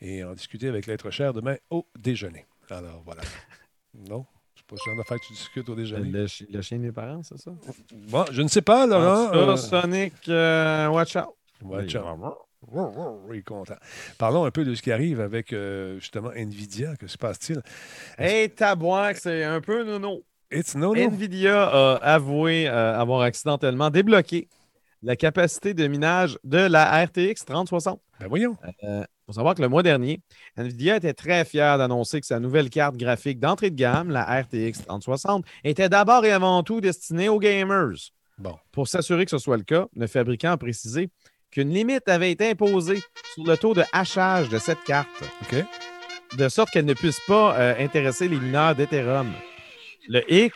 et 0.00 0.22
en 0.24 0.34
discuter 0.34 0.68
avec 0.68 0.86
l'être 0.86 1.10
cher 1.10 1.32
demain 1.32 1.56
au 1.70 1.86
déjeuner. 1.98 2.44
Alors 2.70 3.02
voilà. 3.04 3.22
Non? 4.08 4.26
C'est 4.54 4.66
pas 4.66 4.76
ce 4.76 4.90
genre 4.90 4.96
d'affaire 4.98 5.18
que 5.18 5.26
tu 5.26 5.32
discutes 5.32 5.68
au 5.70 5.74
déjeuner? 5.74 6.10
Le, 6.10 6.26
le 6.50 6.62
chien 6.62 6.76
de 6.78 6.82
mes 6.82 6.92
parents, 6.92 7.22
c'est 7.22 7.38
ça? 7.38 7.50
Bon, 7.92 8.24
je 8.30 8.42
ne 8.42 8.48
sais 8.48 8.60
pas, 8.60 8.86
Laurent. 8.86 9.30
Cas, 9.30 9.36
Euh, 9.36 9.56
Sonic, 9.56 10.12
euh, 10.28 10.86
watch 10.88 11.16
out. 11.16 11.34
watch 11.62 11.94
Oui, 11.94 12.00
out. 12.02 12.36
Il 13.32 13.36
est 13.38 13.42
content. 13.42 13.76
Parlons 14.18 14.44
un 14.44 14.50
peu 14.50 14.64
de 14.64 14.74
ce 14.74 14.82
qui 14.82 14.92
arrive 14.92 15.20
avec 15.20 15.52
euh, 15.54 15.98
justement 15.98 16.30
Nvidia. 16.32 16.96
Que 16.96 17.06
se 17.06 17.16
passe-t-il? 17.16 17.62
Hey, 18.18 18.50
tabouac, 18.50 19.16
c'est 19.16 19.44
un 19.44 19.60
peu 19.62 19.82
nono. 19.84 20.22
It's 20.50 20.74
no, 20.74 20.94
no. 20.94 21.00
Nvidia 21.00 21.64
a 21.64 21.94
avoué 22.14 22.68
euh, 22.68 22.98
avoir 22.98 23.22
accidentellement 23.22 23.90
débloqué 23.90 24.48
la 25.02 25.16
capacité 25.16 25.74
de 25.74 25.86
minage 25.86 26.38
de 26.44 26.58
la 26.58 27.04
RTX 27.04 27.44
3060. 27.44 28.00
Ben 28.20 28.28
voyons. 28.28 28.56
Il 28.82 29.06
faut 29.26 29.32
savoir 29.32 29.54
que 29.54 29.62
le 29.62 29.68
mois 29.68 29.82
dernier, 29.82 30.20
Nvidia 30.56 30.96
était 30.96 31.12
très 31.12 31.44
fier 31.44 31.78
d'annoncer 31.78 32.20
que 32.20 32.26
sa 32.26 32.40
nouvelle 32.40 32.70
carte 32.70 32.96
graphique 32.96 33.38
d'entrée 33.38 33.70
de 33.70 33.76
gamme, 33.76 34.10
la 34.10 34.22
RTX 34.22 34.84
3060, 34.86 35.44
était 35.64 35.88
d'abord 35.88 36.24
et 36.24 36.32
avant 36.32 36.62
tout 36.62 36.80
destinée 36.80 37.28
aux 37.28 37.38
gamers. 37.38 38.10
Bon. 38.38 38.56
Pour 38.72 38.88
s'assurer 38.88 39.24
que 39.24 39.30
ce 39.30 39.38
soit 39.38 39.56
le 39.56 39.64
cas, 39.64 39.86
le 39.94 40.06
fabricant 40.06 40.52
a 40.52 40.56
précisé 40.56 41.10
qu'une 41.50 41.70
limite 41.70 42.08
avait 42.08 42.30
été 42.30 42.50
imposée 42.50 43.02
sur 43.34 43.44
le 43.44 43.56
taux 43.56 43.74
de 43.74 43.82
hachage 43.92 44.48
de 44.48 44.58
cette 44.58 44.82
carte, 44.84 45.08
OK. 45.42 45.64
de 46.36 46.48
sorte 46.48 46.70
qu'elle 46.70 46.84
ne 46.84 46.94
puisse 46.94 47.20
pas 47.26 47.56
euh, 47.58 47.74
intéresser 47.78 48.28
les 48.28 48.38
mineurs 48.38 48.74
d'Ethereum. 48.74 49.32
Le 50.08 50.22
hic, 50.32 50.52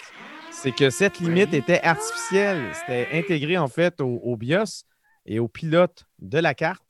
c'est 0.51 0.73
que 0.73 0.91
cette 0.91 1.19
limite 1.19 1.55
était 1.55 1.81
artificielle. 1.83 2.63
C'était 2.75 3.09
intégré 3.13 3.59
en 3.59 3.69
fait 3.69 4.01
au, 4.01 4.21
au 4.23 4.37
BIOS 4.37 4.85
et 5.27 5.39
au 5.39 5.49
pilote 5.49 6.07
de 6.19 6.39
la 6.39 6.55
carte, 6.55 6.83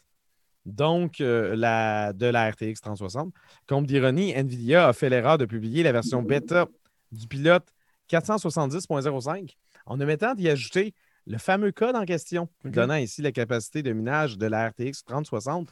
donc 0.66 1.20
euh, 1.20 1.54
la, 1.56 2.12
de 2.12 2.26
la 2.26 2.50
RTX 2.50 2.80
3060. 2.82 3.32
Comme 3.66 3.86
d'ironie, 3.86 4.34
NVIDIA 4.34 4.88
a 4.88 4.92
fait 4.92 5.08
l'erreur 5.08 5.38
de 5.38 5.46
publier 5.46 5.82
la 5.82 5.92
version 5.92 6.22
bêta 6.22 6.66
du 7.12 7.26
pilote 7.26 7.66
470.05 8.10 9.56
en 9.86 10.00
omettant 10.00 10.34
d'y 10.34 10.48
ajouter 10.48 10.94
le 11.26 11.38
fameux 11.38 11.72
code 11.72 11.96
en 11.96 12.04
question, 12.04 12.48
donnant 12.64 12.96
ici 12.96 13.22
la 13.22 13.32
capacité 13.32 13.82
de 13.82 13.92
minage 13.92 14.38
de 14.38 14.46
la 14.46 14.68
RTX 14.68 15.04
3060 15.06 15.68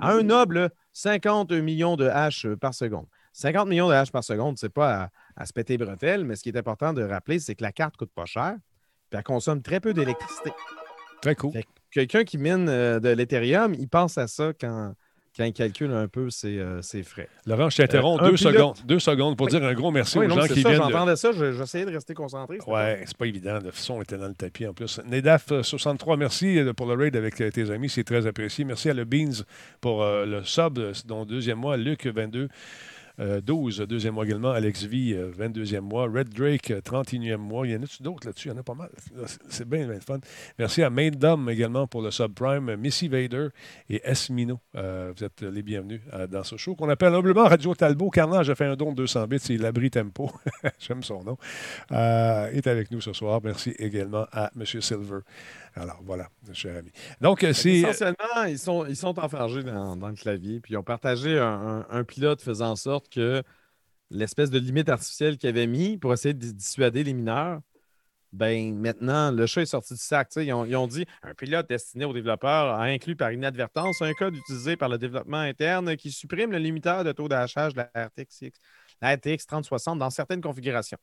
à 0.00 0.12
un 0.12 0.22
noble 0.22 0.70
50 0.92 1.52
millions 1.52 1.96
de 1.96 2.06
hash 2.06 2.46
par 2.60 2.72
seconde. 2.72 3.06
50 3.34 3.68
millions 3.68 3.88
de 3.88 3.94
hash 3.94 4.10
par 4.10 4.24
seconde, 4.24 4.58
c'est 4.58 4.72
pas 4.72 5.04
à, 5.04 5.10
à 5.36 5.46
se 5.46 5.52
péter 5.52 5.76
les 5.76 5.84
bretelles, 5.84 6.24
mais 6.24 6.36
ce 6.36 6.42
qui 6.42 6.48
est 6.50 6.56
important 6.56 6.92
de 6.92 7.02
rappeler, 7.02 7.38
c'est 7.38 7.54
que 7.54 7.62
la 7.62 7.72
carte 7.72 7.96
coûte 7.96 8.12
pas 8.14 8.26
cher, 8.26 8.54
puis 9.10 9.18
elle 9.18 9.22
consomme 9.24 9.62
très 9.62 9.80
peu 9.80 9.92
d'électricité. 9.94 10.50
Très 11.20 11.34
cool. 11.34 11.52
Quelqu'un 11.90 12.24
qui 12.24 12.38
mine 12.38 12.68
euh, 12.68 12.98
de 13.00 13.10
l'Ethereum, 13.10 13.74
il 13.74 13.88
pense 13.88 14.16
à 14.18 14.26
ça 14.26 14.52
quand, 14.58 14.94
quand 15.36 15.44
il 15.44 15.52
calcule 15.52 15.92
un 15.92 16.08
peu 16.08 16.30
ses, 16.30 16.58
euh, 16.58 16.80
ses 16.82 17.02
frais. 17.02 17.28
Laurent, 17.46 17.68
je 17.70 17.76
t'interromps 17.76 18.22
Euh, 18.22 18.30
deux 18.30 18.34
pilote- 18.36 18.52
secondes. 18.54 18.76
Deux 18.86 18.98
secondes 18.98 19.36
pour 19.36 19.46
Oui. 19.46 19.52
dire 19.52 19.62
un 19.64 19.74
gros 19.74 19.90
merci 19.90 20.18
Oui, 20.18 20.24
aux 20.26 20.28
non, 20.30 20.34
gens 20.40 20.46
qui 20.52 20.62
ça, 20.62 20.70
viennent. 20.70 20.80
de- 20.86 20.90
j'entendais 20.90 21.16
ça, 21.16 21.30
je- 21.32 21.52
j'essayais 21.52 21.84
de 21.84 21.90
rester 21.92 22.14
concentré. 22.14 22.58
Ouais, 22.66 23.02
c'est 23.06 23.16
pas 23.16 23.26
évident. 23.26 23.58
Le 23.62 23.70
son 23.72 24.00
était 24.02 24.16
dans 24.16 24.28
le 24.28 24.34
tapis 24.34 24.66
en 24.66 24.72
plus. 24.74 24.98
Nedaf63, 25.06 26.16
merci 26.18 26.58
pour 26.76 26.86
le 26.86 26.94
raid 26.94 27.14
avec 27.14 27.36
tes 27.36 27.70
amis. 27.70 27.88
C'est 27.90 28.04
très 28.04 28.26
apprécié. 28.26 28.64
Merci 28.64 28.90
à 28.90 28.94
le 28.94 29.04
Beans 29.04 29.44
pour 29.80 30.02
euh, 30.02 30.24
le 30.26 30.42
sub, 30.44 30.78
dont 31.06 31.24
deuxième 31.24 31.58
mois. 31.58 31.76
Luc22. 31.76 32.48
Euh, 33.20 33.40
12, 33.40 33.80
deuxième 33.88 34.14
mois 34.14 34.24
également. 34.24 34.50
Alex 34.52 34.84
V, 34.84 35.12
euh, 35.14 35.30
22e 35.36 35.80
mois. 35.80 36.04
Red 36.04 36.30
Drake, 36.30 36.70
euh, 36.70 36.80
31e 36.80 37.36
mois. 37.36 37.66
Il 37.66 37.72
y 37.72 37.76
en 37.76 37.82
a-tu 37.82 38.02
d'autres 38.02 38.26
là-dessus? 38.26 38.48
Il 38.48 38.52
y 38.52 38.54
en 38.54 38.58
a 38.58 38.62
pas 38.62 38.74
mal. 38.74 38.90
C'est- 39.26 39.38
C'est 39.48 39.68
bien, 39.68 39.86
bien 39.86 40.00
fun. 40.00 40.18
Merci 40.58 40.82
à 40.82 40.90
Maid 40.90 41.18
Dom 41.18 41.48
également 41.50 41.86
pour 41.86 42.02
le 42.02 42.10
subprime. 42.10 42.74
Missy 42.76 43.08
Vader 43.08 43.48
et 43.90 44.00
Esmino. 44.04 44.58
Euh, 44.76 45.12
vous 45.16 45.24
êtes 45.24 45.42
les 45.42 45.62
bienvenus 45.62 46.00
euh, 46.12 46.26
dans 46.26 46.42
ce 46.44 46.56
show 46.56 46.74
qu'on 46.74 46.88
appelle 46.88 47.14
humblement 47.14 47.44
Radio 47.44 47.74
Talbot. 47.74 48.10
Carnage 48.10 48.50
a 48.50 48.54
fait 48.54 48.64
un 48.66 48.76
don 48.76 48.90
de 48.92 48.96
200 48.96 49.26
bits. 49.26 49.38
C'est 49.40 49.56
l'abri 49.56 49.90
tempo. 49.90 50.30
J'aime 50.78 51.02
son 51.02 51.22
nom. 51.22 51.36
Euh, 51.92 52.46
est 52.52 52.66
avec 52.66 52.90
nous 52.90 53.00
ce 53.00 53.12
soir. 53.12 53.40
Merci 53.44 53.74
également 53.78 54.26
à 54.32 54.50
M. 54.58 54.64
Silver. 54.64 55.18
Alors 55.74 56.00
voilà, 56.04 56.28
cher 56.52 56.76
ami. 56.76 56.90
Donc, 57.20 57.44
euh, 57.44 57.52
c'est. 57.52 57.70
Essentiellement, 57.76 58.44
ils 58.46 58.58
sont, 58.58 58.84
ils 58.86 58.96
sont 58.96 59.18
enfargés 59.18 59.62
dans, 59.62 59.96
dans 59.96 60.08
le 60.08 60.14
clavier, 60.14 60.60
puis 60.60 60.74
ils 60.74 60.76
ont 60.76 60.82
partagé 60.82 61.38
un, 61.38 61.46
un- 61.46 61.86
un 61.90 62.04
pilote 62.04 62.42
faisant 62.42 62.70
en 62.72 62.76
sorte 62.76 63.08
que 63.08 63.42
l'espèce 64.10 64.50
de 64.50 64.58
limite 64.58 64.88
artificielle 64.90 65.38
qu'ils 65.38 65.48
avaient 65.48 65.66
mis 65.66 65.96
pour 65.98 66.12
essayer 66.12 66.34
de 66.34 66.46
dissuader 66.52 67.04
les 67.04 67.14
mineurs, 67.14 67.60
ben 68.32 68.74
maintenant, 68.74 69.30
le 69.30 69.46
chat 69.46 69.62
est 69.62 69.66
sorti 69.66 69.94
du 69.94 70.00
sac. 70.00 70.28
Ils 70.36 70.52
ont, 70.52 70.64
ils 70.64 70.76
ont 70.76 70.86
dit 70.86 71.06
un 71.22 71.34
pilote 71.34 71.68
destiné 71.68 72.04
aux 72.06 72.14
développeurs 72.14 72.74
a 72.74 72.84
inclus 72.84 73.16
par 73.16 73.30
inadvertance 73.32 74.00
un 74.02 74.12
code 74.14 74.36
utilisé 74.36 74.76
par 74.76 74.88
le 74.88 74.96
développement 74.98 75.38
interne 75.38 75.96
qui 75.96 76.10
supprime 76.10 76.50
le 76.50 76.58
limiteur 76.58 77.04
de 77.04 77.12
taux 77.12 77.28
d'achage 77.28 77.74
de 77.74 77.82
la 77.94 78.06
RTX, 78.06 78.50
la 79.02 79.14
RTX 79.16 79.46
3060 79.46 79.98
dans 79.98 80.10
certaines 80.10 80.40
configurations. 80.40 80.98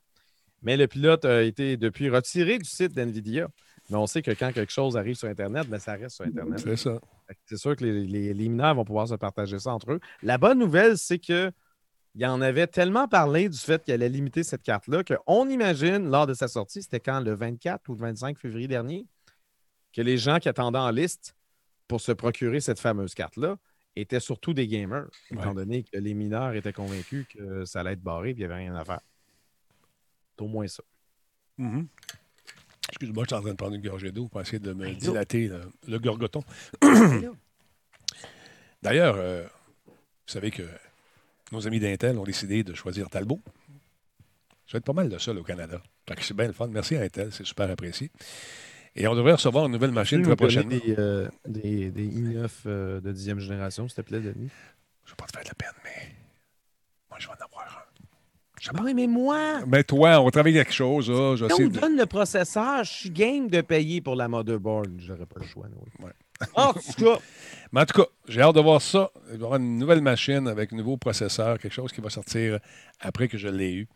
Mais 0.62 0.76
le 0.76 0.88
pilote 0.88 1.24
a 1.24 1.42
été 1.42 1.76
depuis 1.76 2.10
retiré 2.10 2.58
du 2.58 2.68
site 2.68 2.92
d'NVIDIA. 2.94 3.48
Mais 3.90 3.96
on 3.96 4.06
sait 4.06 4.22
que 4.22 4.30
quand 4.30 4.52
quelque 4.52 4.72
chose 4.72 4.96
arrive 4.96 5.16
sur 5.16 5.28
Internet, 5.28 5.68
ben, 5.68 5.78
ça 5.78 5.94
reste 5.94 6.16
sur 6.16 6.24
Internet. 6.24 6.60
C'est 6.60 6.76
ça. 6.76 7.00
C'est 7.46 7.56
sûr 7.56 7.74
que 7.76 7.84
les, 7.84 8.06
les- 8.06 8.32
les 8.34 8.48
mineurs 8.48 8.74
vont 8.74 8.84
pouvoir 8.84 9.08
se 9.08 9.14
partager 9.14 9.58
ça 9.58 9.72
entre 9.72 9.92
eux. 9.92 10.00
La 10.22 10.38
bonne 10.38 10.58
nouvelle, 10.58 10.96
c'est 10.96 11.18
que 11.18 11.50
il 12.16 12.26
en 12.26 12.40
avait 12.40 12.66
tellement 12.66 13.06
parlé 13.06 13.48
du 13.48 13.56
fait 13.58 13.84
qu'il 13.84 13.94
allait 13.94 14.08
limiter 14.08 14.42
cette 14.42 14.62
carte-là 14.64 15.04
qu'on 15.04 15.48
imagine, 15.48 16.10
lors 16.10 16.26
de 16.26 16.34
sa 16.34 16.48
sortie, 16.48 16.82
c'était 16.82 16.98
quand 16.98 17.20
le 17.20 17.34
24 17.34 17.88
ou 17.88 17.92
le 17.94 18.00
25 18.00 18.36
février 18.36 18.66
dernier, 18.66 19.06
que 19.92 20.02
les 20.02 20.18
gens 20.18 20.38
qui 20.40 20.48
attendaient 20.48 20.78
en 20.78 20.90
liste 20.90 21.36
pour 21.86 22.00
se 22.00 22.10
procurer 22.12 22.60
cette 22.60 22.80
fameuse 22.80 23.14
carte-là 23.14 23.56
étaient 23.96 24.18
surtout 24.20 24.54
des 24.54 24.66
gamers, 24.66 25.06
étant 25.30 25.48
Ouais. 25.50 25.54
donné 25.54 25.82
que 25.84 25.98
les 25.98 26.14
mineurs 26.14 26.52
étaient 26.54 26.72
convaincus 26.72 27.26
que 27.28 27.64
ça 27.64 27.80
allait 27.80 27.92
être 27.92 28.02
barré 28.02 28.30
et 28.30 28.34
qu'il 28.34 28.40
n'y 28.40 28.44
avait 28.52 28.62
rien 28.62 28.74
à 28.74 28.84
faire. 28.84 29.00
C'est 30.36 30.44
au 30.44 30.48
moins 30.48 30.66
ça. 30.66 30.82
Mhm. 31.58 31.86
Excuse-moi, 32.90 33.24
je 33.24 33.28
suis 33.28 33.36
en 33.36 33.40
train 33.42 33.50
de 33.52 33.56
prendre 33.56 33.74
une 33.74 33.82
gorgée 33.82 34.12
d'eau 34.12 34.28
pour 34.28 34.40
essayer 34.40 34.58
de 34.58 34.72
me 34.72 34.84
Ben, 34.84 34.94
dilater 34.96 35.48
le, 35.48 35.60
le 35.88 35.98
gorgoton. 35.98 36.42
D'ailleurs, 38.82 39.16
euh, 39.18 39.44
vous 39.86 40.32
savez 40.32 40.50
que 40.50 40.62
nos 41.52 41.66
amis 41.66 41.80
d'Intel 41.80 42.18
ont 42.18 42.24
décidé 42.24 42.62
de 42.64 42.74
choisir 42.74 43.08
Talbot. 43.10 43.40
Ça 44.66 44.74
va 44.74 44.78
être 44.78 44.84
pas 44.84 44.92
mal 44.92 45.08
de 45.08 45.18
ça 45.18 45.32
là, 45.32 45.40
au 45.40 45.44
Canada. 45.44 45.82
C'est 46.20 46.34
bien 46.34 46.46
le 46.46 46.52
fun. 46.52 46.68
Merci 46.68 46.96
à 46.96 47.02
Intel, 47.02 47.32
c'est 47.32 47.44
super 47.44 47.70
apprécié. 47.70 48.10
Et 48.96 49.06
on 49.06 49.14
devrait 49.14 49.32
recevoir 49.32 49.66
une 49.66 49.72
nouvelle 49.72 49.92
machine 49.92 50.22
très 50.22 50.34
prochainement. 50.36 50.70
Des, 50.70 50.96
euh, 50.98 51.28
des, 51.46 51.90
des 51.90 52.08
i9 52.08 52.48
euh, 52.66 53.00
de 53.00 53.12
10e 53.12 53.38
génération, 53.38 53.86
s'il 53.88 53.96
te 53.96 54.00
plaît, 54.02 54.20
Denis? 54.20 54.50
Je 55.04 55.10
ne 55.10 55.12
vais 55.12 55.16
pas 55.16 55.26
te 55.26 55.32
faire 55.32 55.42
de 55.44 55.48
la 55.48 55.54
peine, 55.54 55.80
mais 55.84 56.14
moi, 57.08 57.18
je 57.20 57.26
vais 57.26 57.32
en 57.32 57.44
avoir 57.44 57.66
un. 57.66 57.89
Ah 58.68 58.80
oui, 58.84 58.92
mais 58.94 59.06
moi, 59.06 59.60
Mais 59.66 59.82
toi, 59.84 60.20
on 60.20 60.30
travaille 60.30 60.52
quelque 60.52 60.72
chose. 60.72 61.08
Là, 61.10 61.14
on 61.58 61.62
me 61.62 61.68
de- 61.68 61.78
donne 61.80 61.96
le 61.96 62.06
processeur, 62.06 62.84
je 62.84 62.90
suis 62.92 63.10
game 63.10 63.48
de 63.48 63.60
payer 63.62 64.00
pour 64.00 64.14
la 64.16 64.28
motherboard. 64.28 64.90
J'aurais 64.98 65.26
pas 65.26 65.40
le 65.40 65.46
choix. 65.46 65.66
Ouais. 66.02 66.10
En 66.54 66.72
tout 66.72 66.80
cas, 67.04 67.18
Mais 67.72 67.80
en 67.82 67.86
tout 67.86 68.02
cas, 68.02 68.08
j'ai 68.28 68.40
hâte 68.40 68.54
de 68.54 68.60
voir 68.60 68.82
ça. 68.82 69.10
Il 69.26 69.32
va 69.32 69.32
y 69.32 69.44
avoir 69.44 69.56
une 69.56 69.78
nouvelle 69.78 70.00
machine 70.00 70.48
avec 70.48 70.72
un 70.72 70.76
nouveau 70.76 70.96
processeur, 70.96 71.58
quelque 71.58 71.72
chose 71.72 71.92
qui 71.92 72.00
va 72.00 72.10
sortir 72.10 72.58
après 73.00 73.28
que 73.28 73.38
je 73.38 73.48
l'ai 73.48 73.72
eu. 73.72 73.88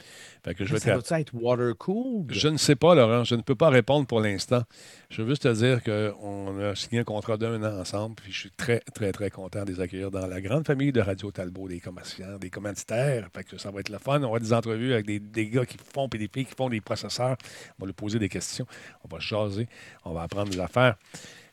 Fait 0.44 0.54
que 0.54 0.64
je 0.64 0.72
vais 0.72 0.80
ça 0.80 0.92
être 0.94 1.08
doit 1.08 1.20
être 1.20 1.34
water-cooled? 1.34 2.32
Je 2.32 2.48
ne 2.48 2.56
sais 2.56 2.76
pas, 2.76 2.94
Laurent. 2.94 3.24
Je 3.24 3.34
ne 3.34 3.42
peux 3.42 3.54
pas 3.54 3.70
répondre 3.70 4.06
pour 4.06 4.20
l'instant. 4.20 4.62
Je 5.10 5.22
veux 5.22 5.28
juste 5.28 5.42
te 5.42 5.52
dire 5.52 5.82
qu'on 5.82 6.58
a 6.60 6.74
signé 6.74 7.00
un 7.00 7.04
contrat 7.04 7.36
d'un 7.36 7.62
an 7.62 7.80
ensemble. 7.80 8.14
Puis 8.16 8.32
je 8.32 8.40
suis 8.40 8.50
très, 8.50 8.80
très, 8.94 9.12
très 9.12 9.30
content 9.30 9.64
de 9.64 9.72
les 9.72 9.80
accueillir 9.80 10.10
dans 10.10 10.26
la 10.26 10.40
grande 10.40 10.66
famille 10.66 10.92
de 10.92 11.00
Radio 11.00 11.30
Talbot, 11.30 11.68
des 11.68 11.80
commerçants, 11.80 12.38
des 12.40 12.50
commanditaires. 12.50 13.28
Fait 13.34 13.44
que 13.44 13.58
ça 13.58 13.70
va 13.70 13.80
être 13.80 13.88
le 13.88 13.98
fun. 13.98 14.16
On 14.16 14.20
va 14.20 14.26
avoir 14.26 14.40
des 14.40 14.52
entrevues 14.52 14.92
avec 14.92 15.06
des, 15.06 15.18
des 15.18 15.48
gars 15.48 15.66
qui 15.66 15.78
font 15.78 16.08
et 16.14 16.18
des 16.18 16.28
filles 16.32 16.46
qui 16.46 16.54
font 16.56 16.68
des 16.68 16.80
processeurs. 16.80 17.36
On 17.78 17.82
va 17.82 17.86
lui 17.86 17.92
poser 17.92 18.18
des 18.18 18.28
questions. 18.28 18.66
On 19.04 19.08
va 19.08 19.18
jaser. 19.18 19.68
On 20.04 20.12
va 20.12 20.22
apprendre 20.22 20.50
des 20.50 20.60
affaires. 20.60 20.96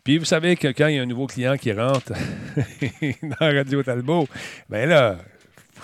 Puis 0.04 0.18
vous 0.18 0.26
savez 0.26 0.56
que 0.56 0.68
quand 0.70 0.88
il 0.88 0.96
y 0.96 1.00
a 1.00 1.02
un 1.04 1.06
nouveau 1.06 1.28
client 1.28 1.58
qui 1.58 1.72
rentre 1.72 2.12
dans 3.22 3.36
Radio 3.54 3.84
Talbot, 3.84 4.28
bien 4.70 4.86
là, 4.88 5.18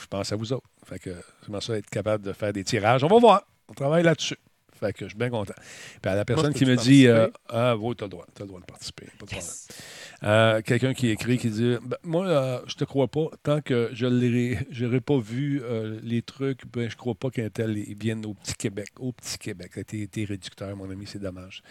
je 0.02 0.08
pense 0.08 0.32
à 0.32 0.36
vous 0.36 0.54
autres. 0.54 0.68
Fait 0.86 1.00
que 1.00 1.12
j'aimerais 1.46 1.62
ça 1.62 1.78
être 1.78 1.90
capable 1.90 2.24
de 2.26 2.34
faire 2.34 2.54
des 2.54 2.64
tirages. 2.64 3.04
On 3.04 3.08
va 3.08 3.20
voir. 3.20 3.44
On 3.70 3.74
travaille 3.74 4.04
là-dessus. 4.04 4.38
Fait 4.80 4.94
que 4.94 5.06
je 5.06 5.10
suis 5.10 5.18
bien 5.18 5.30
content. 5.30 5.56
Puis 6.02 6.12
à 6.12 6.16
la 6.16 6.24
personne 6.24 6.54
je 6.54 6.58
qui 6.58 6.66
me 6.66 6.76
dit 6.76 7.08
euh? 7.08 7.28
Ah, 7.50 7.76
oui, 7.76 7.96
tu 7.96 8.04
as 8.04 8.08
le 8.08 8.12
droit. 8.12 8.26
Tu 8.36 8.42
le 8.44 8.48
droit 8.48 8.60
de 8.60 8.66
participer. 8.66 9.08
Pas 9.20 9.26
de 9.26 9.32
Yes. 9.34 9.68
problème. 9.68 10.32
Euh, 10.32 10.62
Quelqu'un 10.62 10.94
qui 10.94 11.10
écrit, 11.10 11.38
qui 11.40 11.50
dit 11.50 11.76
Ben, 11.82 11.98
Moi, 12.04 12.28
euh, 12.28 12.60
je 12.68 12.76
te 12.76 12.84
crois 12.86 13.08
pas. 13.08 13.26
Tant 13.44 13.60
que 13.62 13.90
je 13.94 14.06
n'aurai 14.06 15.02
pas 15.02 15.18
vu 15.20 15.62
euh, 15.64 16.00
les 16.04 16.22
trucs, 16.22 16.62
ben, 16.72 16.90
je 16.90 16.96
crois 16.96 17.16
pas 17.16 17.30
qu'Intel 17.32 17.76
ils 17.78 17.98
viennent 17.98 18.26
au 18.26 18.34
petit 18.36 18.54
Québec. 18.54 18.90
Au 19.00 19.12
petit 19.12 19.38
Québec. 19.40 19.72
T'es 19.88 20.26
réducteur, 20.26 20.76
mon 20.76 20.90
ami, 20.92 21.06
c'est 21.08 21.20
dommage. 21.20 21.62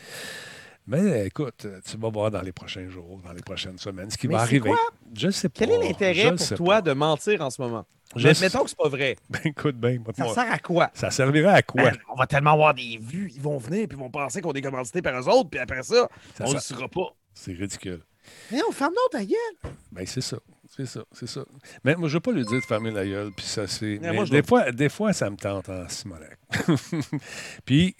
Mais 0.87 1.27
écoute, 1.27 1.67
tu 1.85 1.97
vas 1.97 2.11
voir 2.11 2.31
dans 2.31 2.43
les 2.43 2.53
prochains 2.53 2.89
jours, 2.89 3.21
dans 3.25 3.33
les 3.33 3.43
prochaines 3.43 3.79
semaines, 3.79 4.11
ce 4.11 4.17
qui 4.17 4.29
Mais 4.29 4.35
va 4.35 4.43
arriver. 4.43 4.71
quoi? 4.71 4.79
Je 5.15 5.27
ne 5.27 5.33
sais 5.33 5.49
pas. 5.49 5.59
Quel 5.59 5.71
est 5.73 5.89
l'intérêt 5.89 6.35
pour 6.35 6.49
toi 6.57 6.75
pas. 6.77 6.83
de 6.83 6.93
mentir 6.93 7.41
en 7.41 7.51
ce 7.51 7.61
moment? 7.61 7.85
Je 8.15 8.29
mettons 8.41 8.63
que 8.63 8.71
c'est 8.71 8.79
pas 8.79 8.89
vrai. 8.89 9.17
Ben, 9.29 9.41
écoute 9.45 9.77
bien, 9.77 9.99
Ça 10.17 10.25
moi, 10.25 10.35
sert 10.35 10.53
à 10.53 10.59
quoi? 10.59 10.91
ça 10.95 11.11
servira 11.11 11.53
à 11.53 11.63
quoi? 11.63 11.83
Ben, 11.91 11.99
on 12.09 12.15
va 12.15 12.27
tellement 12.27 12.53
avoir 12.53 12.73
des 12.73 12.99
vues, 13.01 13.33
ils 13.35 13.43
vont 13.43 13.59
venir 13.59 13.89
puis 13.89 13.99
ils 13.99 14.01
vont 14.01 14.11
penser 14.11 14.41
qu'on 14.41 14.53
est 14.53 14.63
commandité 14.63 15.03
par 15.03 15.21
eux 15.21 15.29
autres, 15.29 15.51
puis 15.51 15.59
après 15.59 15.83
ça, 15.83 16.09
Ça 16.37 16.45
on 16.45 16.51
ne 16.51 16.55
le 16.55 16.61
saura 16.61 16.89
pas. 16.89 17.15
C'est 17.35 17.53
ridicule. 17.53 18.03
Mais 18.53 18.61
on 18.69 18.73
ferme 18.73 18.95
notre 18.95 19.25
gueule. 19.25 19.73
Ben, 19.91 20.07
c'est 20.07 20.21
ça. 20.21 20.39
C'est 20.69 20.87
ça. 20.87 21.05
C'est 21.13 21.29
ça. 21.29 21.45
Mais 21.85 21.95
moi, 21.97 22.09
je 22.09 22.15
ne 22.15 22.17
veux 22.17 22.21
pas 22.21 22.33
lui 22.33 22.45
dire 22.45 22.61
de 22.61 22.65
fermer 22.65 22.91
la 22.91 23.05
gueule. 23.05 23.31
Puis 23.37 23.47
ça, 23.47 23.67
c'est. 23.67 23.99
Mais 24.01 24.11
mais 24.11 24.13
moi, 24.13 24.25
des, 24.27 24.43
fois, 24.43 24.73
des 24.73 24.89
fois, 24.89 25.13
ça 25.13 25.31
me 25.31 25.37
tente 25.37 25.69
en 25.69 25.89
Simonac. 25.89 26.39
puis, 27.65 27.97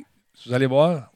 vous 0.47 0.53
allez 0.53 0.67
voir. 0.67 1.11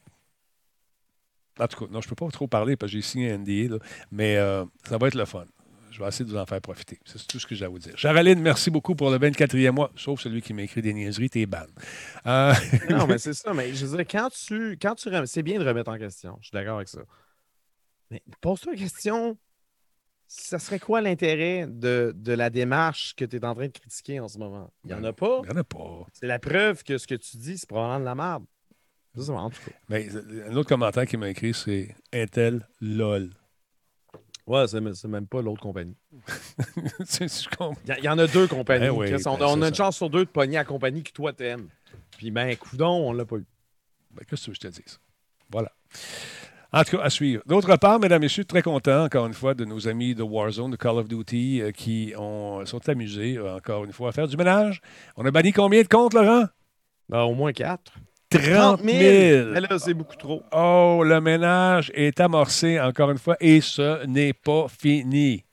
En 1.60 1.66
tout 1.68 1.84
cas, 1.86 1.92
non, 1.92 2.00
je 2.00 2.06
ne 2.06 2.10
peux 2.10 2.16
pas 2.16 2.28
trop 2.30 2.46
parler 2.48 2.76
parce 2.76 2.90
que 2.92 2.98
j'ai 2.98 3.02
signé 3.02 3.30
un 3.32 3.38
NDA, 3.38 3.74
là, 3.74 3.78
mais 4.10 4.36
euh, 4.36 4.64
ça 4.88 4.98
va 4.98 5.08
être 5.08 5.14
le 5.14 5.24
fun. 5.24 5.44
Je 5.90 5.98
vais 6.00 6.08
essayer 6.08 6.24
de 6.24 6.30
vous 6.30 6.36
en 6.36 6.46
faire 6.46 6.60
profiter. 6.60 6.98
C'est 7.04 7.26
tout 7.26 7.38
ce 7.40 7.46
que 7.46 7.54
j'ai 7.54 7.64
à 7.64 7.68
vous 7.68 7.78
dire. 7.80 7.92
Charaline, 7.96 8.40
merci 8.40 8.70
beaucoup 8.70 8.94
pour 8.94 9.10
le 9.10 9.18
24e 9.18 9.70
mois, 9.72 9.90
sauf 9.96 10.20
celui 10.20 10.40
qui 10.40 10.54
m'a 10.54 10.62
écrit 10.62 10.80
des 10.82 10.94
niaiseries, 10.94 11.28
t'es 11.30 11.46
ban. 11.46 11.66
Euh, 12.26 12.54
Non, 12.88 13.06
mais 13.06 13.18
c'est 13.18 13.34
ça. 13.34 13.52
Mais 13.52 13.74
je 13.74 13.84
veux 13.86 13.96
dire, 13.96 14.06
quand 14.08 14.30
tu, 14.30 14.78
quand 14.80 14.94
tu 14.94 15.08
rem- 15.08 15.26
c'est 15.26 15.42
bien 15.42 15.58
de 15.58 15.64
remettre 15.66 15.90
en 15.90 15.98
question. 15.98 16.38
Je 16.40 16.46
suis 16.46 16.52
d'accord 16.54 16.76
avec 16.76 16.88
ça. 16.88 17.00
Mais 18.10 18.22
pose-toi 18.40 18.72
la 18.72 18.78
question. 18.78 19.36
Ça 20.32 20.60
serait 20.60 20.78
quoi 20.78 21.00
l'intérêt 21.00 21.66
de, 21.68 22.12
de 22.16 22.32
la 22.34 22.50
démarche 22.50 23.14
que 23.16 23.24
tu 23.24 23.36
es 23.36 23.44
en 23.44 23.52
train 23.56 23.66
de 23.66 23.72
critiquer 23.72 24.20
en 24.20 24.28
ce 24.28 24.38
moment? 24.38 24.72
Il 24.84 24.88
n'y 24.88 24.94
en 24.94 25.02
a 25.02 25.12
pas. 25.12 25.40
il 25.42 25.50
n'y 25.50 25.56
en 25.56 25.60
a 25.60 25.64
pas. 25.64 26.06
C'est 26.12 26.28
la 26.28 26.38
preuve 26.38 26.84
que 26.84 26.98
ce 26.98 27.06
que 27.08 27.16
tu 27.16 27.36
dis, 27.36 27.58
c'est 27.58 27.68
probablement 27.68 27.98
de 27.98 28.04
la 28.04 28.14
merde. 28.14 28.44
C'est 29.14 29.22
ça, 29.24 29.32
en 29.32 29.50
tout 29.50 29.58
cas. 29.66 29.72
Mais 29.88 30.08
euh, 30.14 30.50
un 30.50 30.56
autre 30.56 30.68
commentaire 30.68 31.06
qui 31.06 31.16
m'a 31.16 31.28
écrit, 31.30 31.52
c'est 31.52 31.94
Intel 32.12 32.66
LOL. 32.80 33.30
Ouais, 34.46 34.66
c'est 34.66 34.80
même- 34.80 34.94
c'est 34.94 35.08
même 35.08 35.26
pas 35.26 35.42
l'autre 35.42 35.60
compagnie. 35.62 35.96
C'est- 37.04 37.42
je 37.44 37.48
comprends. 37.48 37.80
Il 37.98 38.04
y, 38.04 38.08
en 38.08 38.18
a 38.18 38.26
deux 38.26 38.48
compagnies. 38.48 38.86
Ben 38.86 38.90
oui, 38.90 39.06
on, 39.08 39.10
ben 39.10 39.16
on 39.16 39.36
c'est 39.56 39.64
a 39.64 39.68
une 39.68 39.74
ça. 39.74 39.84
chance 39.84 39.96
sur 39.96 40.10
deux 40.10 40.24
de 40.24 40.30
pogner 40.30 40.56
la 40.56 40.64
compagnie 40.64 41.02
que 41.02 41.12
toi 41.12 41.32
t'aimes. 41.32 41.68
Puis 42.16 42.30
ben, 42.30 42.56
coudon, 42.56 42.88
on 43.08 43.12
l'a 43.12 43.24
pas 43.24 43.36
eu. 43.36 43.44
Ben, 44.10 44.24
Qu'est-ce 44.28 44.40
que 44.42 44.44
tu 44.46 44.50
veux 44.50 44.56
que 44.70 44.74
je 44.74 44.80
te 44.80 44.82
dise? 44.82 45.00
Voilà. 45.50 45.70
En 46.72 46.82
tout 46.84 46.96
cas, 46.96 47.02
à 47.04 47.10
suivre. 47.10 47.42
D'autre 47.46 47.76
part, 47.76 47.98
mesdames 48.00 48.22
et 48.22 48.26
messieurs, 48.26 48.44
très 48.44 48.62
content, 48.62 49.04
encore 49.04 49.26
une 49.26 49.34
fois, 49.34 49.54
de 49.54 49.64
nos 49.64 49.88
amis 49.88 50.14
de 50.14 50.22
Warzone, 50.22 50.70
de 50.70 50.76
Call 50.76 50.96
of 50.98 51.08
Duty, 51.08 51.60
euh, 51.62 51.70
qui 51.72 52.12
ont, 52.16 52.64
sont 52.64 52.88
amusés, 52.88 53.36
euh, 53.38 53.56
encore 53.56 53.84
une 53.84 53.92
fois, 53.92 54.10
à 54.10 54.12
faire 54.12 54.28
du 54.28 54.36
ménage. 54.36 54.80
On 55.16 55.24
a 55.26 55.30
banni 55.32 55.52
combien 55.52 55.82
de 55.82 55.88
comptes, 55.88 56.14
Laurent? 56.14 56.46
Ben, 57.08 57.22
au 57.22 57.34
moins 57.34 57.52
quatre. 57.52 57.92
30 58.30 58.82
000! 58.82 58.86
Mais 59.52 59.60
là, 59.60 59.78
c'est 59.78 59.94
beaucoup 59.94 60.16
trop. 60.16 60.42
Oh, 60.52 61.02
le 61.04 61.20
ménage 61.20 61.90
est 61.94 62.20
amorcé, 62.20 62.80
encore 62.80 63.10
une 63.10 63.18
fois, 63.18 63.36
et 63.40 63.60
ce 63.60 64.06
n'est 64.06 64.32
pas 64.32 64.66
fini. 64.68 65.44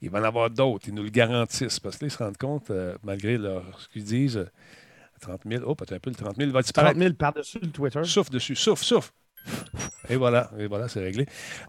Il 0.00 0.10
va 0.10 0.20
en 0.20 0.24
avoir 0.24 0.50
d'autres, 0.50 0.88
ils 0.88 0.94
nous 0.94 1.02
le 1.02 1.10
garantissent, 1.10 1.80
parce 1.80 1.96
que 1.96 2.04
là, 2.04 2.08
ils 2.08 2.10
se 2.10 2.18
rendent 2.18 2.36
compte, 2.36 2.70
euh, 2.70 2.96
malgré 3.02 3.36
leur, 3.36 3.62
ce 3.80 3.88
qu'ils 3.88 4.04
disent, 4.04 4.36
euh, 4.36 4.50
30 5.20 5.40
000, 5.48 5.64
oh, 5.66 5.74
peut-être 5.74 5.92
un 5.92 5.98
peu 5.98 6.10
le 6.10 6.16
30 6.16 6.36
000, 6.36 6.50
va 6.50 6.52
30 6.54 6.62
disparaître. 6.62 6.98
000 6.98 7.14
par-dessus 7.14 7.58
le 7.60 7.70
Twitter. 7.70 8.04
Souffle 8.04 8.30
dessus, 8.32 8.56
souffle, 8.56 8.84
souffle. 8.84 9.12
Et 10.08 10.16
voilà, 10.16 10.50
et 10.58 10.66
voilà, 10.66 10.88
c'est 10.88 11.00
réglé. 11.00 11.26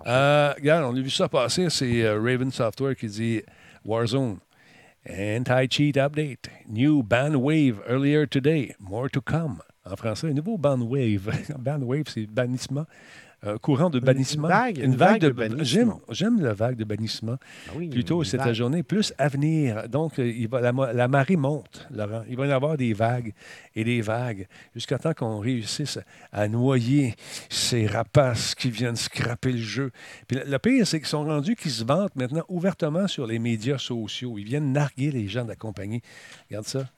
Euh, 0.08 0.54
regarde, 0.56 0.84
on 0.86 0.98
a 0.98 1.02
vu 1.02 1.10
ça 1.10 1.28
passer, 1.30 1.70
c'est 1.70 2.04
euh, 2.04 2.20
Raven 2.22 2.52
Software 2.52 2.96
qui 2.96 3.08
dit 3.08 3.41
Warzone. 3.84 4.39
Anti-cheat 5.08 5.98
update. 5.98 6.50
New 6.68 7.04
ban 7.04 7.36
wave 7.36 7.80
earlier 7.88 8.26
today. 8.28 8.76
More 8.80 9.10
to 9.10 9.22
come. 9.22 9.60
En 9.86 9.95
français, 9.95 10.27
un 10.29 10.33
nouveau 10.33 10.57
bandwave. 10.57 11.31
bandwave, 11.59 12.05
c'est 12.07 12.25
bannissement. 12.27 12.86
Un 13.43 13.57
courant 13.59 13.91
de 13.91 13.99
bannissement. 13.99 14.47
vague, 14.47 14.79
Une 14.79 14.86
une 14.93 14.95
vague 14.95 15.21
de, 15.21 15.27
de 15.27 15.33
bannissement. 15.33 16.01
J'aime, 16.09 16.41
la 16.41 16.53
vague 16.53 16.77
de 16.77 16.83
bannissement. 16.83 17.36
Ah 17.67 17.73
oui, 17.75 17.89
Plutôt 17.89 18.23
cette 18.23 18.41
vague. 18.41 18.53
journée, 18.55 18.81
plus 18.81 19.13
à 19.19 19.27
venir. 19.27 19.88
Donc, 19.88 20.17
euh, 20.17 20.27
il 20.27 20.47
va, 20.47 20.61
la, 20.61 20.71
la 20.71 21.07
marée 21.07 21.36
monte, 21.36 21.88
Laurent. 21.91 22.23
Il 22.27 22.38
va 22.38 22.47
y 22.47 22.51
avoir 22.51 22.75
des 22.75 22.93
vagues 22.93 23.33
et 23.75 23.83
des 23.83 24.01
vagues 24.01 24.47
jusqu'à 24.73 24.97
temps 24.97 25.13
qu'on 25.13 25.38
réussisse 25.38 25.99
à 26.31 26.47
noyer 26.47 27.13
ces 27.49 27.86
rapaces 27.86 28.55
qui 28.55 28.71
viennent 28.71 28.95
scraper 28.95 29.51
le 29.51 29.59
jeu. 29.59 29.91
Puis 30.27 30.38
le, 30.39 30.49
le 30.49 30.57
pire, 30.57 30.88
c'est 30.88 30.97
qu'ils 30.99 31.07
sont 31.07 31.25
rendus 31.25 31.55
qu'ils 31.55 31.71
se 31.71 31.83
vantent 31.83 32.15
maintenant 32.15 32.45
ouvertement 32.47 33.07
sur 33.07 33.27
les 33.27 33.38
médias 33.38 33.77
sociaux. 33.77 34.39
Ils 34.39 34.45
viennent 34.45 34.71
narguer 34.71 35.11
les 35.11 35.27
gens 35.27 35.43
de 35.43 35.49
la 35.49 35.55
compagnie. 35.55 36.01
Regarde 36.49 36.65
ça. 36.65 36.89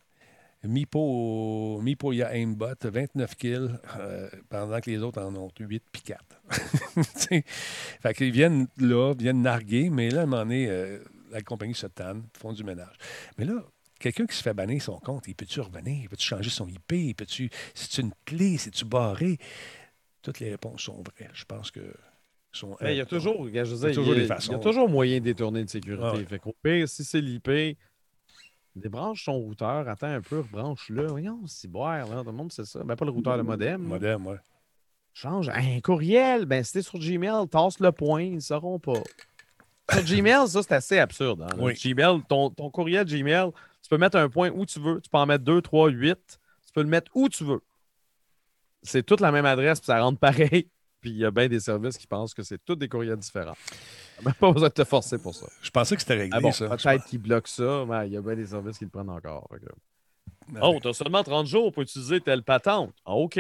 Mipo, 0.64 1.80
Mipo 1.82 2.14
il 2.14 2.18
y 2.18 2.24
a 2.24 2.36
aimbot, 2.36 2.68
29 2.84 3.36
kills, 3.36 3.80
euh, 4.00 4.30
pendant 4.50 4.80
que 4.82 4.90
les 4.90 5.00
autres 5.04 5.22
en 5.22 5.34
ont 5.36 5.50
8 5.60 5.84
puis 5.92 6.02
4. 6.02 6.24
Tu 6.96 7.04
sais, 7.16 7.44
fait 7.46 8.14
qu'ils 8.16 8.32
viennent 8.32 8.68
là, 8.78 9.14
viennent 9.14 9.42
narguer, 9.42 9.90
mais 9.90 10.10
là, 10.10 10.22
à 10.22 10.24
un 10.24 10.26
moment 10.26 10.44
donné, 10.44 10.68
euh, 10.70 11.00
la 11.32 11.42
compagnie 11.42 11.76
se 11.76 11.88
tanne, 11.88 12.24
font 12.38 12.54
du 12.54 12.64
ménage. 12.64 12.96
Mais 13.38 13.46
là, 13.46 13.64
quelqu'un 14.00 14.26
qui 14.26 14.36
se 14.36 14.42
fait 14.42 14.54
bannir 14.54 14.82
son 14.82 14.98
compte, 15.00 15.28
il 15.28 15.36
peut-tu 15.36 15.60
revenir? 15.62 16.02
Il 16.04 16.10
peut-tu 16.10 16.26
changer 16.26 16.50
son 16.50 16.68
IP? 16.68 16.92
Il 16.94 17.14
peut-tu... 17.16 17.50
C'est 17.76 18.02
une 18.02 18.12
clé? 18.26 18.58
C'est-tu 18.58 18.86
barré? 18.86 19.38
Toutes 20.24 20.40
les 20.40 20.50
réponses 20.50 20.82
sont 20.82 21.04
vraies. 21.04 21.30
Je 21.34 21.46
pense 21.46 21.70
que... 21.72 21.82
Sont 22.52 22.76
Mais 22.82 22.96
il 22.96 22.98
y 22.98 23.02
a 23.02 23.06
toujours, 23.06 23.48
je 23.48 23.50
veux 23.50 23.52
dire, 23.52 23.66
Il 23.66 23.90
y 23.90 23.92
a 23.92 23.94
toujours 23.94 24.06
il 24.06 24.08
y 24.08 24.12
a- 24.12 24.16
des 24.16 24.22
il 24.22 24.24
y 24.24 24.28
façons. 24.28 24.56
a 24.56 24.60
toujours 24.60 24.90
moyen 24.90 25.20
de 25.20 25.26
détourner 25.26 25.64
de 25.64 25.70
sécurité. 25.70 26.04
Ah 26.04 26.16
ouais. 26.16 26.26
Fait 26.26 26.40
qu'au 26.40 26.56
pire, 26.64 26.88
si 26.90 27.04
c'est 27.04 27.22
l'IP, 27.22 27.78
débranche 28.80 29.26
son 29.26 29.34
routeur, 29.34 29.88
attends 29.88 30.08
un 30.08 30.22
peu, 30.22 30.40
rebranche-le. 30.40 31.08
Voyons, 31.08 31.40
c'est 31.48 31.70
boire, 31.70 32.08
là. 32.08 32.20
Tout 32.22 32.26
le 32.26 32.32
monde 32.32 32.52
sait 32.52 32.66
ça. 32.66 32.84
Ben, 32.84 32.96
pas 32.96 33.06
le 33.06 33.12
routeur, 33.12 33.38
le 33.38 33.44
modem. 33.44 33.82
là. 33.84 33.88
moderne, 33.90 34.28
ouais. 34.28 34.38
Change. 35.14 35.50
Un 35.50 35.80
courriel, 35.82 36.46
ben, 36.46 36.64
t'es 36.64 36.82
sur 36.82 37.00
Gmail, 37.00 37.48
tasse 37.50 37.80
le 37.80 37.92
point, 37.92 38.22
ils 38.24 38.36
ne 38.36 38.40
sauront 38.40 38.80
pas. 38.80 39.02
Sur 39.92 40.04
Gmail, 40.04 40.48
ça, 40.48 40.62
c'est 40.64 40.74
assez 40.76 41.00
absurde. 41.00 41.42
hein. 41.42 41.56
Oui. 41.58 41.74
Gmail, 41.74 42.22
ton, 42.28 42.50
ton 42.50 42.70
courriel 42.70 43.06
Gmail, 43.06 43.52
tu 43.82 43.90
peux 43.90 43.98
mettre 43.98 44.18
un 44.18 44.30
point 44.30 44.52
où 44.52 44.66
tu 44.66 44.80
veux. 44.80 45.00
Tu 45.02 45.10
peux 45.10 45.18
en 45.18 45.26
mettre 45.26 45.44
2, 45.44 45.62
3, 45.62 45.90
8. 45.90 46.18
Tu 46.66 46.74
peux 46.74 46.82
le 46.84 46.90
mettre 46.90 47.10
où 47.16 47.30
tu 47.30 47.44
veux. 47.46 47.62
C'est 48.84 49.04
toute 49.04 49.22
la 49.22 49.32
même 49.32 49.46
adresse, 49.46 49.80
puis 49.80 49.88
ça 49.88 50.00
rentre 50.02 50.20
pareil. 50.20 50.70
Puis 51.02 51.12
il 51.12 51.18
y 51.18 51.26
a 51.26 51.32
bien 51.32 51.48
des 51.48 51.60
services 51.60 51.98
qui 51.98 52.06
pensent 52.08 52.34
que 52.34 52.44
c'est 52.44 52.64
tous 52.64 52.76
des 52.76 52.90
courriels 52.90 53.18
différents. 53.18 53.56
Pas 54.40 54.52
besoin 54.52 54.70
de 54.70 54.74
te 54.74 54.84
forcer 54.84 55.18
pour 55.18 55.36
ça. 55.36 55.46
Je 55.62 55.70
pensais 55.70 55.96
que 55.96 56.02
c'était 56.02 56.16
réglé, 56.16 56.30
Ah 56.38 56.40
bon, 56.42 56.52
ça. 56.52 56.68
peut-être 56.70 57.06
qu'ils 57.06 57.20
bloquent 57.22 57.48
ça, 57.50 57.86
mais 57.88 58.08
il 58.08 58.14
y 58.14 58.18
a 58.18 58.22
bien 58.22 58.36
des 58.36 58.48
services 58.48 58.78
qui 58.78 58.86
le 58.86 58.90
prennent 58.90 59.10
encore. 59.10 59.48
Fait 59.52 59.60
que- 59.60 60.60
Oh, 60.62 60.80
t'as 60.82 60.94
seulement 60.94 61.24
30 61.24 61.46
jours 61.46 61.72
pour 61.74 61.84
utiliser 61.84 62.22
telle 62.22 62.42
patente. 62.42 62.94
Ah, 63.06 63.14
OK. 63.16 63.40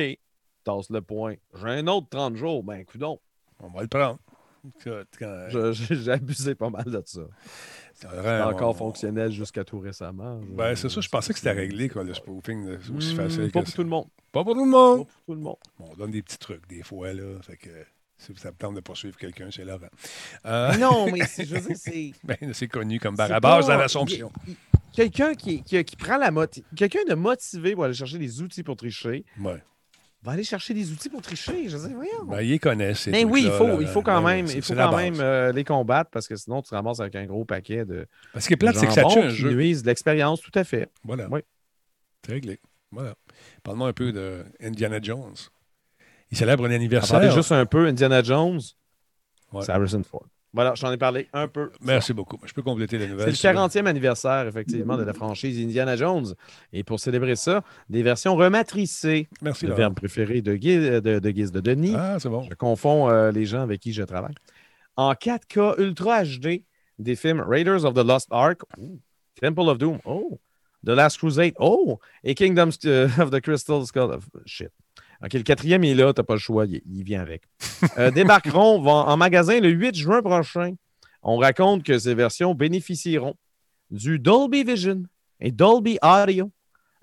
Tasse 0.63 0.89
le 0.89 1.01
point. 1.01 1.35
J'ai 1.55 1.67
un 1.69 1.87
autre 1.87 2.07
30 2.09 2.35
jours. 2.35 2.61
Ben, 2.63 2.83
coudon. 2.85 3.19
on 3.61 3.69
va 3.69 3.81
le 3.81 3.87
prendre. 3.87 4.19
J'ai 4.83 6.11
abusé 6.11 6.55
pas 6.55 6.69
mal 6.69 6.83
de 6.85 7.01
ça. 7.05 7.21
C'est 7.93 8.07
C'est 8.09 8.41
encore 8.41 8.75
fonctionnel 8.75 9.31
jusqu'à 9.31 9.63
tout 9.63 9.79
récemment. 9.79 10.41
Je- 10.41 10.53
Ben, 10.53 10.75
c'est 10.75 10.89
ça, 10.89 11.01
je 11.01 11.09
pensais 11.09 11.33
que 11.33 11.39
c'était 11.39 11.51
réglé, 11.53 11.89
quoi, 11.89 12.03
le 12.03 12.13
spoofing. 12.13 12.67
aussi 12.75 13.13
Hmm, 13.13 13.15
facile 13.15 13.39
Pas 13.43 13.47
que 13.47 13.51
pour 13.59 13.67
ça. 13.67 13.75
tout 13.75 13.83
le 13.83 13.89
monde. 13.89 14.07
Pas 14.31 14.43
pour 14.43 14.53
tout 14.53 14.65
le 14.65 14.71
Pas 14.71 14.77
monde. 14.77 14.97
pour 15.07 15.15
tout 15.25 15.33
le 15.33 15.39
monde. 15.39 15.55
Bon, 15.79 15.89
on 15.91 15.95
donne 15.95 16.11
des 16.11 16.21
petits 16.21 16.37
trucs 16.37 16.67
des 16.67 16.83
fois, 16.83 17.13
là. 17.13 17.41
Fait 17.41 17.57
que 17.57 17.69
si 18.17 18.33
ça 18.37 18.51
me 18.51 18.55
tente 18.57 18.75
de 18.75 18.79
poursuivre 18.81 19.15
quelqu'un, 19.17 19.49
c'est 19.51 19.63
Laurent. 19.63 19.87
Euh, 20.45 20.75
Non, 20.77 21.11
mais 21.11 21.25
c'est- 21.25 21.45
je 21.45 21.55
veux 21.55 21.61
dire, 21.61 21.77
c'est. 21.77 22.11
ben, 22.23 22.53
c'est 22.53 22.67
connu 22.67 22.99
comme 22.99 23.15
Barabas 23.15 23.61
dans 23.61 23.77
l'Assomption. 23.77 24.31
Quelqu'un 24.93 25.35
qui, 25.35 25.61
qui, 25.63 25.83
qui 25.83 25.95
prend 25.95 26.17
la 26.17 26.31
moti- 26.31 26.63
Quelqu'un 26.75 27.03
de 27.07 27.13
motivé 27.13 27.73
pour 27.75 27.83
aller 27.83 27.93
chercher 27.93 28.17
des 28.17 28.41
outils 28.41 28.63
pour 28.63 28.75
tricher, 28.75 29.23
Ouais. 29.39 29.61
va 30.23 30.31
aller 30.31 30.43
chercher 30.43 30.73
des 30.73 30.91
outils 30.91 31.09
pour 31.09 31.21
tricher. 31.21 31.69
Je 31.69 31.77
veux 31.77 31.87
dire, 31.89 31.95
voyons. 31.97 32.25
Ben, 32.25 32.41
ils 32.41 32.59
connaissent. 32.59 33.01
ces 33.01 33.11
Mais 33.11 33.23
oui, 33.23 33.43
il 33.45 33.51
faut, 33.51 33.67
là. 33.67 33.77
il 33.81 33.87
faut 33.87 34.01
quand 34.01 34.21
Ben, 34.23 34.37
même, 34.37 34.47
il 34.47 34.61
faut 34.63 34.73
quand 34.73 34.95
même 34.95 35.19
euh, 35.19 35.51
les 35.51 35.63
combattre 35.63 36.09
parce 36.09 36.27
que 36.27 36.35
sinon 36.35 36.63
tu 36.63 36.69
te 36.69 36.75
ramasses 36.75 36.99
avec 36.99 37.15
un 37.15 37.25
gros 37.25 37.45
paquet 37.45 37.85
de 37.85 38.07
Parce 38.33 38.47
que 38.47 38.55
plate, 38.55 38.77
c'est 38.77 38.87
que 38.87 38.93
ça 38.93 39.03
tue 39.03 39.19
un 39.19 39.29
jeu. 39.29 39.51
nuisent 39.51 39.83
de 39.83 39.87
l'expérience, 39.87 40.41
tout 40.41 40.51
à 40.55 40.63
fait. 40.63 40.89
Voilà. 41.03 41.27
Oui. 41.29 41.41
C'est 42.25 42.31
réglé. 42.33 42.59
Voilà. 42.91 43.13
Parle-moi 43.63 43.89
un 43.89 43.93
peu 43.93 44.11
de 44.11 44.43
Indiana 44.61 44.99
Jones. 45.01 45.35
Il 46.31 46.37
célèbre 46.37 46.65
un 46.65 46.71
anniversaire. 46.71 47.17
Attendez 47.17 47.33
juste 47.33 47.51
un 47.51 47.65
peu, 47.65 47.87
Indiana 47.87 48.21
Jones, 48.23 48.59
Ouais. 49.53 49.61
c'est 49.63 49.71
Harrison 49.71 50.03
Ford. 50.03 50.25
Voilà, 50.53 50.73
j'en 50.75 50.91
ai 50.91 50.97
parlé 50.97 51.27
un 51.33 51.47
peu. 51.47 51.71
Merci 51.81 52.13
beaucoup. 52.13 52.37
Je 52.45 52.53
peux 52.53 52.61
compléter 52.63 52.97
la 52.97 53.05
C'est 53.05 53.11
nouvelle. 53.11 53.27
le 53.29 53.33
40e 53.33 53.85
anniversaire, 53.85 54.47
effectivement, 54.47 54.97
de 54.97 55.03
la 55.03 55.13
franchise 55.13 55.59
Indiana 55.63 55.95
Jones. 55.95 56.33
Et 56.73 56.83
pour 56.83 56.99
célébrer 56.99 57.35
ça, 57.35 57.63
des 57.89 58.01
versions 58.01 58.35
rematricées, 58.35 59.27
Merci, 59.41 59.65
le 59.65 59.69
Laurent. 59.69 59.77
verbe 59.77 59.95
préféré 59.95 60.41
de 60.41 60.55
Guise 60.55 61.01
de, 61.01 61.19
de, 61.19 61.29
Guise 61.31 61.51
de 61.51 61.59
Denis. 61.59 61.93
Ah, 61.95 62.17
c'est 62.19 62.29
bon. 62.29 62.43
Je 62.49 62.55
confonds 62.55 63.09
euh, 63.09 63.31
les 63.31 63.45
gens 63.45 63.61
avec 63.61 63.81
qui 63.81 63.93
je 63.93 64.01
travaille. 64.03 64.33
En 64.95 65.13
4K 65.13 65.79
Ultra 65.79 66.23
HD 66.23 66.63
des 66.97 67.15
films 67.15 67.41
Raiders 67.41 67.85
of 67.85 67.93
the 67.93 68.03
Lost 68.03 68.27
Ark, 68.31 68.61
Ouh. 68.79 68.99
Temple 69.39 69.69
of 69.69 69.77
Doom, 69.77 69.99
oh, 70.05 70.39
The 70.83 70.89
Last 70.89 71.17
Crusade, 71.19 71.53
oh, 71.59 71.99
et 72.23 72.33
Kingdoms 72.33 72.71
euh, 72.85 73.07
of 73.19 73.29
the 73.29 73.41
Crystal 73.41 73.85
Skull. 73.85 74.11
of- 74.11 74.27
Shit. 74.45 74.71
OK, 75.23 75.33
le 75.33 75.43
quatrième 75.43 75.83
il 75.83 75.91
est 75.91 76.03
là, 76.03 76.13
t'as 76.13 76.23
pas 76.23 76.35
le 76.35 76.39
choix, 76.39 76.65
il, 76.65 76.81
il 76.85 77.03
vient 77.03 77.21
avec. 77.21 77.43
Euh, 77.97 78.11
débarqueront 78.11 78.81
vont 78.81 78.91
en 78.91 79.17
magasin 79.17 79.59
le 79.59 79.69
8 79.69 79.95
juin 79.95 80.21
prochain. 80.21 80.75
On 81.23 81.37
raconte 81.37 81.83
que 81.83 81.97
ces 81.97 82.13
versions 82.13 82.53
bénéficieront 82.53 83.35
du 83.89 84.19
Dolby 84.19 84.63
Vision 84.63 85.03
et 85.39 85.51
Dolby 85.51 85.97
Audio, 86.01 86.51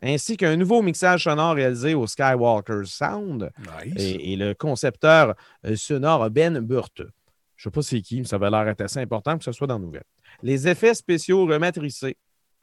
ainsi 0.02 0.36
qu'un 0.36 0.56
nouveau 0.56 0.82
mixage 0.82 1.24
sonore 1.24 1.54
réalisé 1.54 1.94
au 1.94 2.06
Skywalker 2.06 2.82
Sound 2.84 3.50
Nice. 3.58 3.94
et, 3.96 4.32
et 4.32 4.36
le 4.36 4.54
concepteur 4.54 5.34
euh, 5.66 5.76
sonore 5.76 6.30
Ben 6.30 6.60
Burt. 6.60 6.92
Je 6.98 7.02
ne 7.02 7.08
sais 7.56 7.70
pas 7.70 7.82
c'est 7.82 8.00
qui, 8.00 8.18
mais 8.18 8.26
ça 8.26 8.36
avait 8.36 8.50
l'air 8.50 8.68
être 8.68 8.80
assez 8.80 9.00
important 9.00 9.38
que 9.38 9.44
ce 9.44 9.52
soit 9.52 9.66
dans 9.66 9.78
la 9.78 9.84
nouvelle. 9.84 10.04
Les 10.42 10.68
effets 10.68 10.94
spéciaux 10.94 11.46
rematricés 11.46 12.16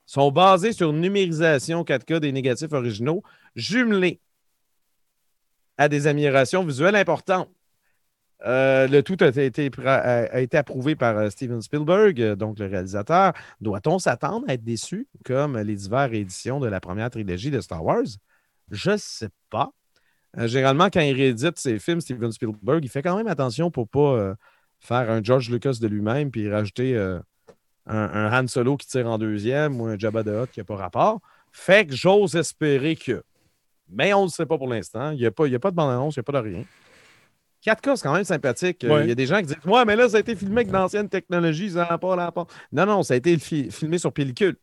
sont 0.05 0.31
basés 0.31 0.73
sur 0.73 0.91
une 0.91 0.99
numérisation 0.99 1.83
4K 1.83 2.19
des 2.19 2.31
négatifs 2.31 2.73
originaux, 2.73 3.23
jumelés 3.55 4.19
à 5.81 5.89
des 5.89 6.05
améliorations 6.05 6.63
visuelles 6.63 6.95
importantes. 6.95 7.49
Euh, 8.45 8.87
le 8.87 9.01
tout 9.01 9.17
a 9.19 9.27
été, 9.29 9.71
approuvé 10.53 10.95
par 10.95 11.17
euh, 11.17 11.29
Steven 11.31 11.61
Spielberg, 11.61 12.21
euh, 12.21 12.35
donc 12.35 12.59
le 12.59 12.67
réalisateur. 12.67 13.33
Doit-on 13.61 13.97
s'attendre 13.97 14.45
à 14.47 14.53
être 14.53 14.63
déçu 14.63 15.07
comme 15.25 15.57
les 15.57 15.75
diverses 15.75 16.13
éditions 16.13 16.59
de 16.59 16.67
la 16.67 16.79
première 16.79 17.09
trilogie 17.09 17.49
de 17.49 17.61
Star 17.61 17.83
Wars? 17.83 18.05
Je 18.69 18.91
ne 18.91 18.97
sais 18.97 19.29
pas. 19.49 19.71
Généralement, 20.37 20.89
quand 20.91 21.01
il 21.01 21.13
réédite 21.13 21.57
ses 21.57 21.79
films, 21.79 21.99
Steven 21.99 22.31
Spielberg, 22.31 22.85
il 22.85 22.89
fait 22.89 23.01
quand 23.01 23.17
même 23.17 23.27
attention 23.27 23.71
pour 23.71 23.85
ne 23.85 23.89
pas 23.89 24.35
faire 24.79 25.09
un 25.09 25.21
George 25.21 25.49
Lucas 25.49 25.77
de 25.81 25.87
lui-même 25.87 26.31
puis 26.31 26.49
rajouter 26.49 26.95
un, 26.97 27.23
un 27.85 28.31
Han 28.31 28.47
Solo 28.47 28.77
qui 28.77 28.87
tire 28.87 29.07
en 29.07 29.17
deuxième 29.17 29.81
ou 29.81 29.87
un 29.87 29.97
Jabba 29.97 30.23
the 30.23 30.27
Hutt 30.27 30.51
qui 30.51 30.59
n'a 30.59 30.63
pas 30.63 30.77
rapport. 30.77 31.19
Fait 31.51 31.85
que 31.85 31.95
j'ose 31.95 32.35
espérer 32.35 32.95
que. 32.95 33.23
Mais 33.91 34.13
on 34.13 34.21
ne 34.21 34.25
le 34.25 34.29
sait 34.31 34.45
pas 34.45 34.57
pour 34.57 34.67
l'instant. 34.67 35.11
Il 35.11 35.17
n'y 35.19 35.25
a, 35.25 35.31
pas- 35.31 35.47
il 35.47 35.51
y 35.53 35.55
a 35.55 35.59
pas 35.59 35.71
de 35.71 35.75
bande-annonce, 35.75 36.15
il 36.15 36.19
n'y 36.19 36.21
a 36.21 36.23
pas 36.31 36.41
de 36.41 36.47
rien. 36.49 36.63
4K, 37.65 37.95
c'est 37.95 38.03
quand 38.03 38.13
même 38.13 38.23
sympathique. 38.23 38.83
Ouais. 38.87 39.03
Il 39.03 39.09
y 39.09 39.11
a 39.11 39.15
des 39.15 39.27
gens 39.27 39.37
qui 39.37 39.47
disent 39.47 39.57
Ouais, 39.65 39.85
mais 39.85 39.95
là, 39.95 40.09
ça 40.09 40.17
a 40.17 40.19
été 40.19 40.35
filmé 40.35 40.57
avec 40.61 40.71
d'anciennes 40.71 41.09
technologies, 41.09 41.71
ça 41.71 41.87
n'a 41.89 41.97
pas 41.97 42.15
rapport. 42.15 42.47
Non, 42.71 42.85
non, 42.85 43.03
ça 43.03 43.13
a 43.13 43.17
été 43.17 43.37
fi- 43.37 43.69
filmé 43.69 43.97
sur 43.99 44.11
pellicule. 44.11 44.55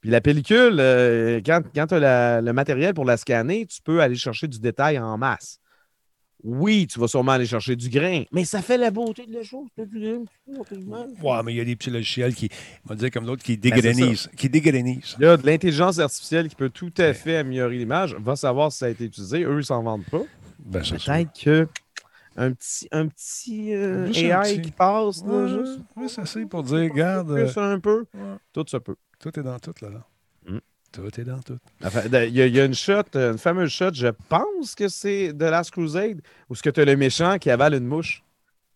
Puis 0.00 0.08
la 0.10 0.22
pellicule, 0.22 0.76
euh, 0.80 1.40
quand, 1.44 1.60
quand 1.74 1.88
tu 1.88 1.94
as 1.96 2.40
le 2.40 2.52
matériel 2.54 2.94
pour 2.94 3.04
la 3.04 3.18
scanner, 3.18 3.66
tu 3.66 3.82
peux 3.82 4.00
aller 4.00 4.14
chercher 4.14 4.48
du 4.48 4.58
détail 4.58 4.98
en 4.98 5.18
masse. 5.18 5.59
Oui, 6.42 6.86
tu 6.86 6.98
vas 6.98 7.08
sûrement 7.08 7.32
aller 7.32 7.46
chercher 7.46 7.76
du 7.76 7.88
grain, 7.88 8.22
mais 8.32 8.44
ça 8.44 8.62
fait 8.62 8.78
la 8.78 8.90
beauté 8.90 9.26
de 9.26 9.32
la 9.32 9.42
chose. 9.42 9.68
Ouais, 9.76 11.42
mais 11.44 11.52
il 11.52 11.56
y 11.56 11.60
a 11.60 11.64
des 11.64 11.76
petits 11.76 11.90
logiciels 11.90 12.34
qui, 12.34 12.48
on 12.86 12.90
va 12.90 12.94
dire 12.94 13.10
comme 13.10 13.26
d'autres, 13.26 13.42
qui 13.42 13.56
Ben, 13.56 13.70
c'est 13.74 13.82
dégranisent. 13.82 14.28
qui. 14.36 14.46
Il 15.18 15.22
y 15.22 15.26
a 15.26 15.36
de 15.36 15.46
l'intelligence 15.46 15.98
artificielle 15.98 16.48
qui 16.48 16.54
peut 16.56 16.70
tout 16.70 16.92
à 16.98 17.12
fait 17.14 17.36
améliorer 17.36 17.76
l'image. 17.78 18.14
Va 18.18 18.36
savoir 18.36 18.72
si 18.72 18.78
ça 18.78 18.86
a 18.86 18.88
été 18.90 19.04
utilisé. 19.04 19.42
Eux, 19.44 19.58
ils 19.60 19.64
s'en 19.64 19.82
vendent 19.82 20.04
pas. 20.10 20.22
Ben, 20.58 20.82
ça. 20.84 20.96
Peut-être 20.96 21.40
que 21.40 21.68
un 22.36 22.52
petit, 22.52 22.88
un 22.92 23.06
petit 23.08 23.74
euh, 23.74 24.06
un 24.06 24.12
AI 24.12 24.54
petit- 24.54 24.60
qui 24.62 24.70
passe, 24.70 25.22
là, 25.26 25.46
juste 25.46 25.80
ouais, 25.96 26.06
c'est 26.26 26.46
pour 26.46 26.62
dire, 26.62 26.90
regarde, 26.90 27.30
euh, 27.32 27.48
un 27.56 27.80
peu, 27.80 28.06
ouais, 28.14 28.36
tout 28.52 28.64
se 28.66 28.76
peut. 28.78 28.96
tout 29.18 29.38
est 29.38 29.42
dans 29.42 29.58
tout, 29.58 29.74
là. 29.82 29.90
là. 29.90 30.06
Tout 30.92 31.20
est 31.20 31.24
dans 31.24 31.38
tout. 31.40 31.58
Enfin, 31.84 32.08
de- 32.08 32.26
Il 32.26 32.34
y, 32.34 32.42
a- 32.42 32.46
il 32.46 32.54
y 32.54 32.60
a 32.60 32.64
une 32.64 32.74
shot, 32.74 33.02
une 33.14 33.38
fameuse 33.38 33.70
shot, 33.70 33.92
je 33.94 34.08
pense 34.28 34.74
que 34.74 34.88
c'est 34.88 35.32
The 35.38 35.42
Last 35.42 35.70
Crusade, 35.70 36.20
où 36.48 36.54
ce 36.54 36.62
que 36.62 36.70
tu 36.70 36.80
as 36.80 36.84
le 36.84 36.96
méchant 36.96 37.38
qui 37.38 37.50
avale 37.50 37.74
une 37.74 37.86
mouche. 37.86 38.24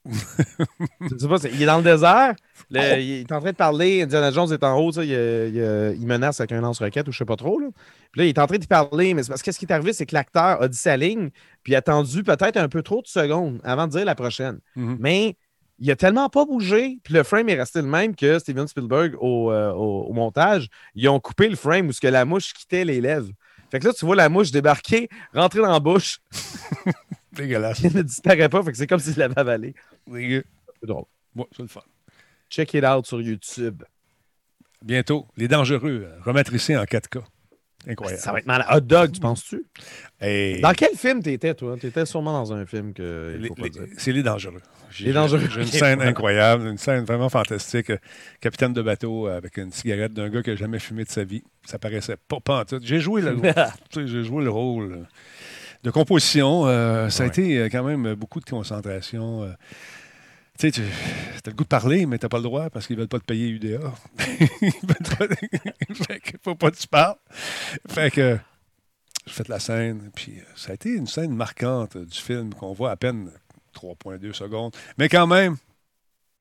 Tu 1.09 1.19
sais 1.19 1.29
pas, 1.29 1.37
il 1.51 1.63
est 1.63 1.67
dans 1.67 1.79
le 1.79 1.83
désert, 1.83 2.35
le- 2.71 2.81
Oh. 2.81 2.97
il 2.99 3.21
est 3.21 3.33
en 3.33 3.41
train 3.41 3.53
de 3.53 3.57
parler, 3.57 4.03
Indiana 4.03 4.31
Jones 4.31 4.53
est 4.53 4.63
en 4.63 4.79
haut, 4.79 4.93
il, 4.93 5.05
il- 5.11 5.97
il 5.99 6.07
menace 6.07 6.41
avec 6.41 6.53
un 6.53 6.61
lance-roquette 6.61 7.09
ou 7.09 7.13
je 7.13 7.19
sais 7.19 7.25
pas 7.25 7.37
trop. 7.37 7.59
Là. 7.59 7.69
Puis 8.13 8.21
là, 8.21 8.25
il 8.27 8.29
est 8.29 8.39
en 8.39 8.47
train 8.47 8.59
d'y 8.59 8.67
parler, 8.67 9.15
mais 9.15 9.23
c'est 9.23 9.31
parce 9.31 9.43
que 9.43 9.51
ce 9.51 9.59
qui 9.59 9.65
est 9.65 9.73
arrivé, 9.73 9.93
c'est 9.93 10.07
que 10.07 10.15
l'acteur 10.15 10.61
a 10.63 10.69
dit 10.69 10.77
sa 10.77 10.97
ligne, 10.97 11.31
puis 11.63 11.75
a 11.75 11.79
attendu 11.79 12.23
peut-être 12.23 12.57
un 12.59 12.69
peu 12.69 12.83
trop 12.83 13.03
de 13.03 13.07
secondes 13.07 13.61
avant 13.65 13.87
de 13.87 13.93
dire 13.93 14.05
la 14.05 14.15
prochaine. 14.15 14.59
Mhm. 14.77 14.97
Mais 15.01 15.37
il 15.79 15.91
a 15.91 15.97
tellement 15.97 16.29
pas 16.29 16.45
bougé, 16.45 16.99
puis 17.03 17.15
le 17.15 17.23
frame 17.23 17.49
est 17.49 17.55
resté 17.59 17.81
le 17.83 17.89
même 17.89 18.15
que 18.15 18.39
Steven 18.39 18.67
Spielberg 18.69 19.17
au, 19.21 19.51
euh, 19.53 19.73
au- 19.73 20.05
au 20.09 20.13
montage, 20.13 20.69
ils 20.95 21.09
ont 21.09 21.19
coupé 21.21 21.49
le 21.49 21.57
frame 21.57 21.89
où 21.89 21.93
ce 21.93 22.01
que 22.01 22.07
la 22.07 22.25
mouche 22.25 22.53
quittait 22.53 22.85
les 22.85 23.01
lèvres. 23.01 23.31
Fait 23.71 23.81
que 23.81 23.87
là, 23.89 23.93
tu 23.93 24.05
vois 24.07 24.15
la 24.17 24.29
mouche 24.29 24.51
débarquer, 24.53 25.09
rentrer 25.33 25.61
dans 25.61 25.73
la 25.73 25.81
bouche, 25.81 26.21
Dégueulasse. 27.33 27.83
elle 27.85 27.95
ne 27.95 28.03
disparaît 28.03 28.49
pas. 28.49 28.63
Fait 28.63 28.71
que 28.71 28.77
c'est 28.79 28.87
comme 28.87 29.01
s'il 29.01 29.17
l'avait 29.19 29.39
avalé. 29.39 29.75
Dégueu. 30.07 30.45
C'est 30.81 30.87
drôle. 30.87 31.05
Ouais, 31.35 31.47
c'est 31.57 31.63
le 31.63 31.69
fun. 31.69 31.81
Check 32.49 32.73
it 32.75 32.85
out 32.85 33.07
sur 33.07 33.21
YouTube. 33.21 33.83
Bientôt, 34.83 35.27
Les 35.37 35.49
Dangereux, 35.49 36.07
euh, 36.07 36.21
rematricés 36.23 36.77
en 36.77 36.85
4K. 36.85 37.23
Incroyable. 37.89 38.21
Ça 38.23 38.33
va 38.33 38.39
être 38.39 38.47
mal. 38.47 38.65
Hot 38.73 38.81
dog, 38.81 39.13
tu 39.13 39.21
penses-tu? 39.21 39.65
Et 40.21 40.61
Dans 40.61 40.73
quel 40.73 40.95
film 40.97 41.23
t'étais, 41.23 41.55
toi? 41.55 41.77
T'étais 41.81 42.07
sûrement 42.07 42.33
dans 42.33 42.53
un 42.53 42.65
film 42.67 42.93
que. 42.95 43.33
il 43.37 43.43
les- 43.43 43.49
faut 43.49 43.55
pas 43.55 43.65
les- 43.65 43.71
dire. 43.71 43.83
c'est 43.97 44.13
Les 44.13 44.23
Dangereux. 44.23 44.61
Les 45.01 45.13
Dangereux. 45.13 45.41
J'ai 45.51 45.61
une 45.63 45.67
scène 45.67 46.01
incroyable, 46.03 46.67
une 46.69 46.79
scène 46.79 47.05
vraiment 47.05 47.29
fantastique. 47.29 47.91
Euh, 47.91 47.99
Capitaine 48.41 48.73
de 48.73 48.81
bateau 48.83 49.27
euh, 49.29 49.37
avec 49.37 49.57
une 49.57 49.73
cigarette 49.73 50.13
d'un 50.15 50.29
gars 50.29 50.43
qui 50.43 50.51
n'a 50.51 50.57
jamais 50.57 50.79
fumé 50.79 51.05
de 51.05 51.11
sa 51.11 51.25
vie. 51.25 51.43
Ça 51.67 51.79
paraissait 51.79 52.17
pas, 52.29 52.39
pas 52.41 52.61
en 52.61 52.65
tout. 52.65 52.79
J'ai 52.83 53.01
joué 53.01 53.21
le, 53.21 53.37
j'ai 54.07 54.23
joué 54.25 54.45
le 54.45 54.51
rôle 54.51 54.93
euh, 54.93 55.03
de 55.83 55.91
composition. 55.91 56.67
Euh, 56.67 57.09
ça 57.11 57.25
a 57.25 57.27
Ouais. 57.27 57.31
été 57.33 57.59
euh, 57.59 57.69
quand 57.71 57.83
même 57.83 58.15
beaucoup 58.15 58.41
de 58.41 58.45
concentration. 58.49 59.53
Tu 60.59 60.71
sais, 60.71 60.71
tu 60.71 60.83
as 60.83 61.51
le 61.51 61.53
goût 61.53 61.65
de 61.65 61.69
parler, 61.69 62.07
mais 62.07 62.19
tu 62.19 62.25
n'as 62.25 62.29
pas 62.29 62.37
le 62.37 62.45
droit 62.45 62.71
parce 62.71 62.87
qu'ils 62.87 62.97
ne 62.97 63.01
veulent 63.01 63.09
pas 63.09 63.19
te 63.19 63.25
payer 63.25 63.49
UDA. 63.49 63.93
Ils 64.61 64.73
veulent 64.83 65.29
pas... 65.29 65.95
fait 65.95 66.21
que 66.21 66.39
faut 66.43 66.55
pas 66.55 66.71
que 66.71 66.77
tu 66.77 66.87
parles. 66.87 67.17
Fait 67.89 68.11
que 68.11 68.39
j'ai 69.27 69.33
fait 69.33 69.49
la 69.49 69.59
scène. 69.59 70.11
Puis 70.15 70.39
euh, 70.39 70.45
ça 70.55 70.71
a 70.71 70.75
été 70.75 70.91
une 70.91 71.09
scène 71.09 71.35
marquante 71.35 71.97
euh, 71.97 72.05
du 72.05 72.19
film 72.19 72.55
qu'on 72.55 72.73
voit 72.73 72.93
à 72.93 72.97
peine 72.97 73.31
3,2 73.75 74.33
secondes. 74.33 74.75
Mais 74.97 75.09
quand 75.09 75.27
même, 75.27 75.57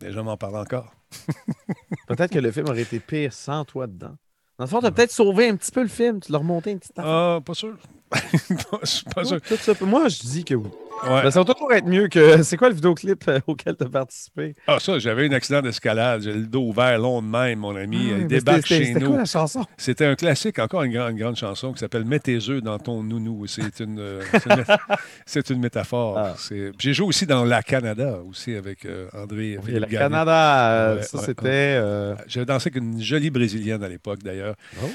les 0.02 0.12
gens 0.12 0.24
m'en 0.24 0.38
parlent 0.38 0.58
encore. 0.58 0.94
Peut-être 2.08 2.32
que 2.32 2.40
le 2.40 2.52
film 2.52 2.68
aurait 2.68 2.82
été 2.82 3.00
pire 3.00 3.34
sans 3.34 3.66
toi 3.66 3.88
dedans. 3.88 4.16
Dans 4.60 4.66
le 4.66 4.70
fond, 4.70 4.82
t'as 4.82 4.92
peut-être 4.92 5.12
sauvé 5.12 5.50
un 5.50 5.56
petit 5.56 5.72
peu 5.72 5.82
le 5.82 5.88
film. 5.88 6.20
Tu 6.20 6.32
l'as 6.32 6.38
remonté 6.38 6.72
un 6.72 6.78
petit 6.78 6.94
temps. 6.94 7.02
Ah, 7.04 7.40
pas 7.44 7.56
sûr. 7.56 7.76
pas, 8.72 8.80
pas 9.16 9.26
sûr. 9.26 9.42
Tout 9.42 9.56
ça, 9.58 9.74
moi, 9.82 10.08
je 10.08 10.20
dis 10.20 10.44
que 10.44 10.56
oui. 10.56 10.70
Ouais. 11.04 11.24
Ben, 11.24 11.32
ça 11.32 11.44
va 11.44 11.54
toujours 11.54 11.74
être 11.74 11.86
mieux 11.86 12.08
que. 12.08 12.44
C'est 12.44 12.56
quoi 12.56 12.70
le 12.70 12.76
vidéoclip 12.76 13.28
euh, 13.28 13.40
auquel 13.48 13.76
tu 13.76 13.84
as 13.84 13.90
participé? 13.90 14.56
Ah, 14.68 14.80
ça, 14.80 15.00
j'avais 15.00 15.28
un 15.28 15.32
accident 15.34 15.62
d'escalade. 15.62 16.22
J'ai 16.22 16.34
le 16.34 16.46
dos 16.46 16.62
ouvert 16.70 16.98
long 16.98 17.22
de 17.22 17.28
même, 17.28 17.60
mon 17.60 17.76
ami. 17.76 18.12
Ah, 18.14 18.18
Il 18.22 18.28
débarque 18.28 18.66
c'était- 18.68 18.86
chez 18.86 18.86
C'était 18.94 19.00
nous. 19.02 19.10
quoi 19.10 19.18
la 19.18 19.26
chanson? 19.26 19.66
C'était 19.76 20.06
un 20.06 20.16
classique, 20.16 20.60
encore 20.60 20.84
une 20.84 20.94
grande, 20.94 21.12
une 21.12 21.18
grande 21.18 21.36
chanson 21.36 21.74
qui 21.74 21.80
s'appelle 21.80 22.06
Mets 22.06 22.20
tes 22.20 22.38
œufs 22.50 22.62
dans 22.62 22.78
ton 22.80 23.04
nounou. 23.04 23.48
C'est 23.48 23.82
une, 23.82 24.00
euh, 24.00 24.22
c'est 25.26 25.50
une, 25.50 25.60
métaphore. 25.60 26.18
Ah. 26.18 26.36
J'ai 26.80 26.94
joué 26.94 27.08
aussi 27.08 27.26
dans 27.26 27.44
La 27.44 27.64
Canada, 27.64 28.20
aussi 28.30 28.54
avec 28.56 28.86
euh, 28.86 29.08
André. 29.14 29.58
Le 29.66 29.80
Gagné. 29.82 29.98
Canada, 29.98 30.72
euh, 30.72 31.02
ça 31.02 31.18
c'était. 31.20 31.82
J'avais 32.28 32.46
dansé 32.46 32.70
avec 32.70 32.82
une 32.82 33.02
jolie 33.02 33.30
Brésilienne 33.30 33.84
à 33.84 33.90
l'époque, 33.90 34.20
d'ailleurs. 34.24 34.56
oh. 34.82 34.88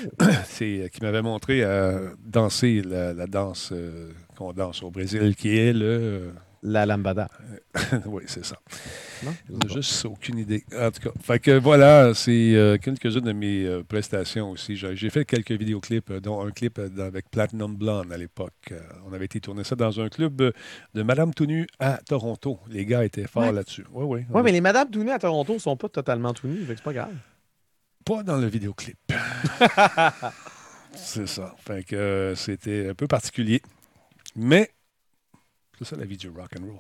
Qui 0.59 1.03
m'avait 1.03 1.23
montré 1.23 1.65
à 1.65 1.99
danser 2.25 2.83
la, 2.85 3.08
la 3.13 3.27
danse 3.27 3.71
euh, 3.73 4.11
qu'on 4.37 4.53
danse 4.53 4.83
au 4.83 4.91
Brésil, 4.91 5.35
qui 5.37 5.57
est 5.57 5.73
le. 5.73 6.33
La 6.61 6.87
lambada. 6.87 7.29
oui, 8.07 8.25
c'est 8.27 8.45
ça. 8.45 8.57
Non? 9.23 9.31
J'ai 9.69 9.75
juste 9.77 10.05
aucune 10.07 10.39
idée. 10.39 10.65
En 10.77 10.91
tout 10.91 11.01
cas, 11.01 11.11
fait 11.23 11.39
que 11.39 11.53
voilà, 11.57 12.15
c'est 12.15 12.57
euh, 12.57 12.79
quelques-unes 12.79 13.21
de 13.21 13.33
mes 13.33 13.65
euh, 13.65 13.85
prestations 13.85 14.51
aussi. 14.51 14.75
J'ai, 14.75 15.11
fait 15.11 15.25
quelques 15.25 15.53
vidéoclips, 15.53 16.11
euh, 16.11 16.19
dont 16.21 16.45
un 16.45 16.51
clip 16.51 16.81
euh, 16.81 17.07
avec 17.07 17.31
Platinum 17.31 17.77
Blonde 17.77 18.13
à 18.13 18.17
l'époque. 18.17 18.53
Euh, 18.73 18.81
on 19.09 19.13
avait 19.13 19.27
été 19.27 19.39
tourner 19.39 19.63
ça 19.63 19.77
dans 19.77 20.01
un 20.01 20.09
club 20.09 20.41
euh, 20.41 20.51
de 20.95 21.03
Madame 21.05 21.33
Tounu 21.33 21.69
à 21.79 21.99
Toronto. 21.99 22.59
Les 22.69 22.85
gars 22.85 23.05
étaient 23.05 23.29
forts 23.29 23.45
Ouais. 23.45 23.53
là-dessus. 23.53 23.85
Oui, 23.93 24.05
oui. 24.05 24.27
Ouais, 24.35 24.43
mais 24.43 24.51
les 24.51 24.61
Madames 24.61 24.91
tout 24.91 25.05
nues 25.05 25.13
à 25.13 25.19
Toronto 25.21 25.61
sont 25.61 25.77
pas 25.77 25.89
totalement 25.89 26.35
tout 26.35 26.49
nues, 26.49 26.65
c'est 26.67 26.83
pas 26.83 26.93
grave. 26.93 27.15
Pas 28.05 28.25
dans 28.25 28.37
le 28.37 28.49
vidéoclip. 28.49 28.99
c'est 31.03 31.27
ça. 31.27 31.55
Fait 31.59 31.85
que 31.85 31.97
euh, 31.97 32.35
c'était 32.35 32.89
un 32.89 32.95
peu 32.95 33.07
particulier. 33.07 33.63
Mais 34.37 34.71
c'est 35.79 35.85
ça 35.85 35.97
la 35.97 36.05
vie 36.05 36.17
du 36.17 36.29
rock 36.29 36.51
and 36.59 36.65
roll. 36.65 36.79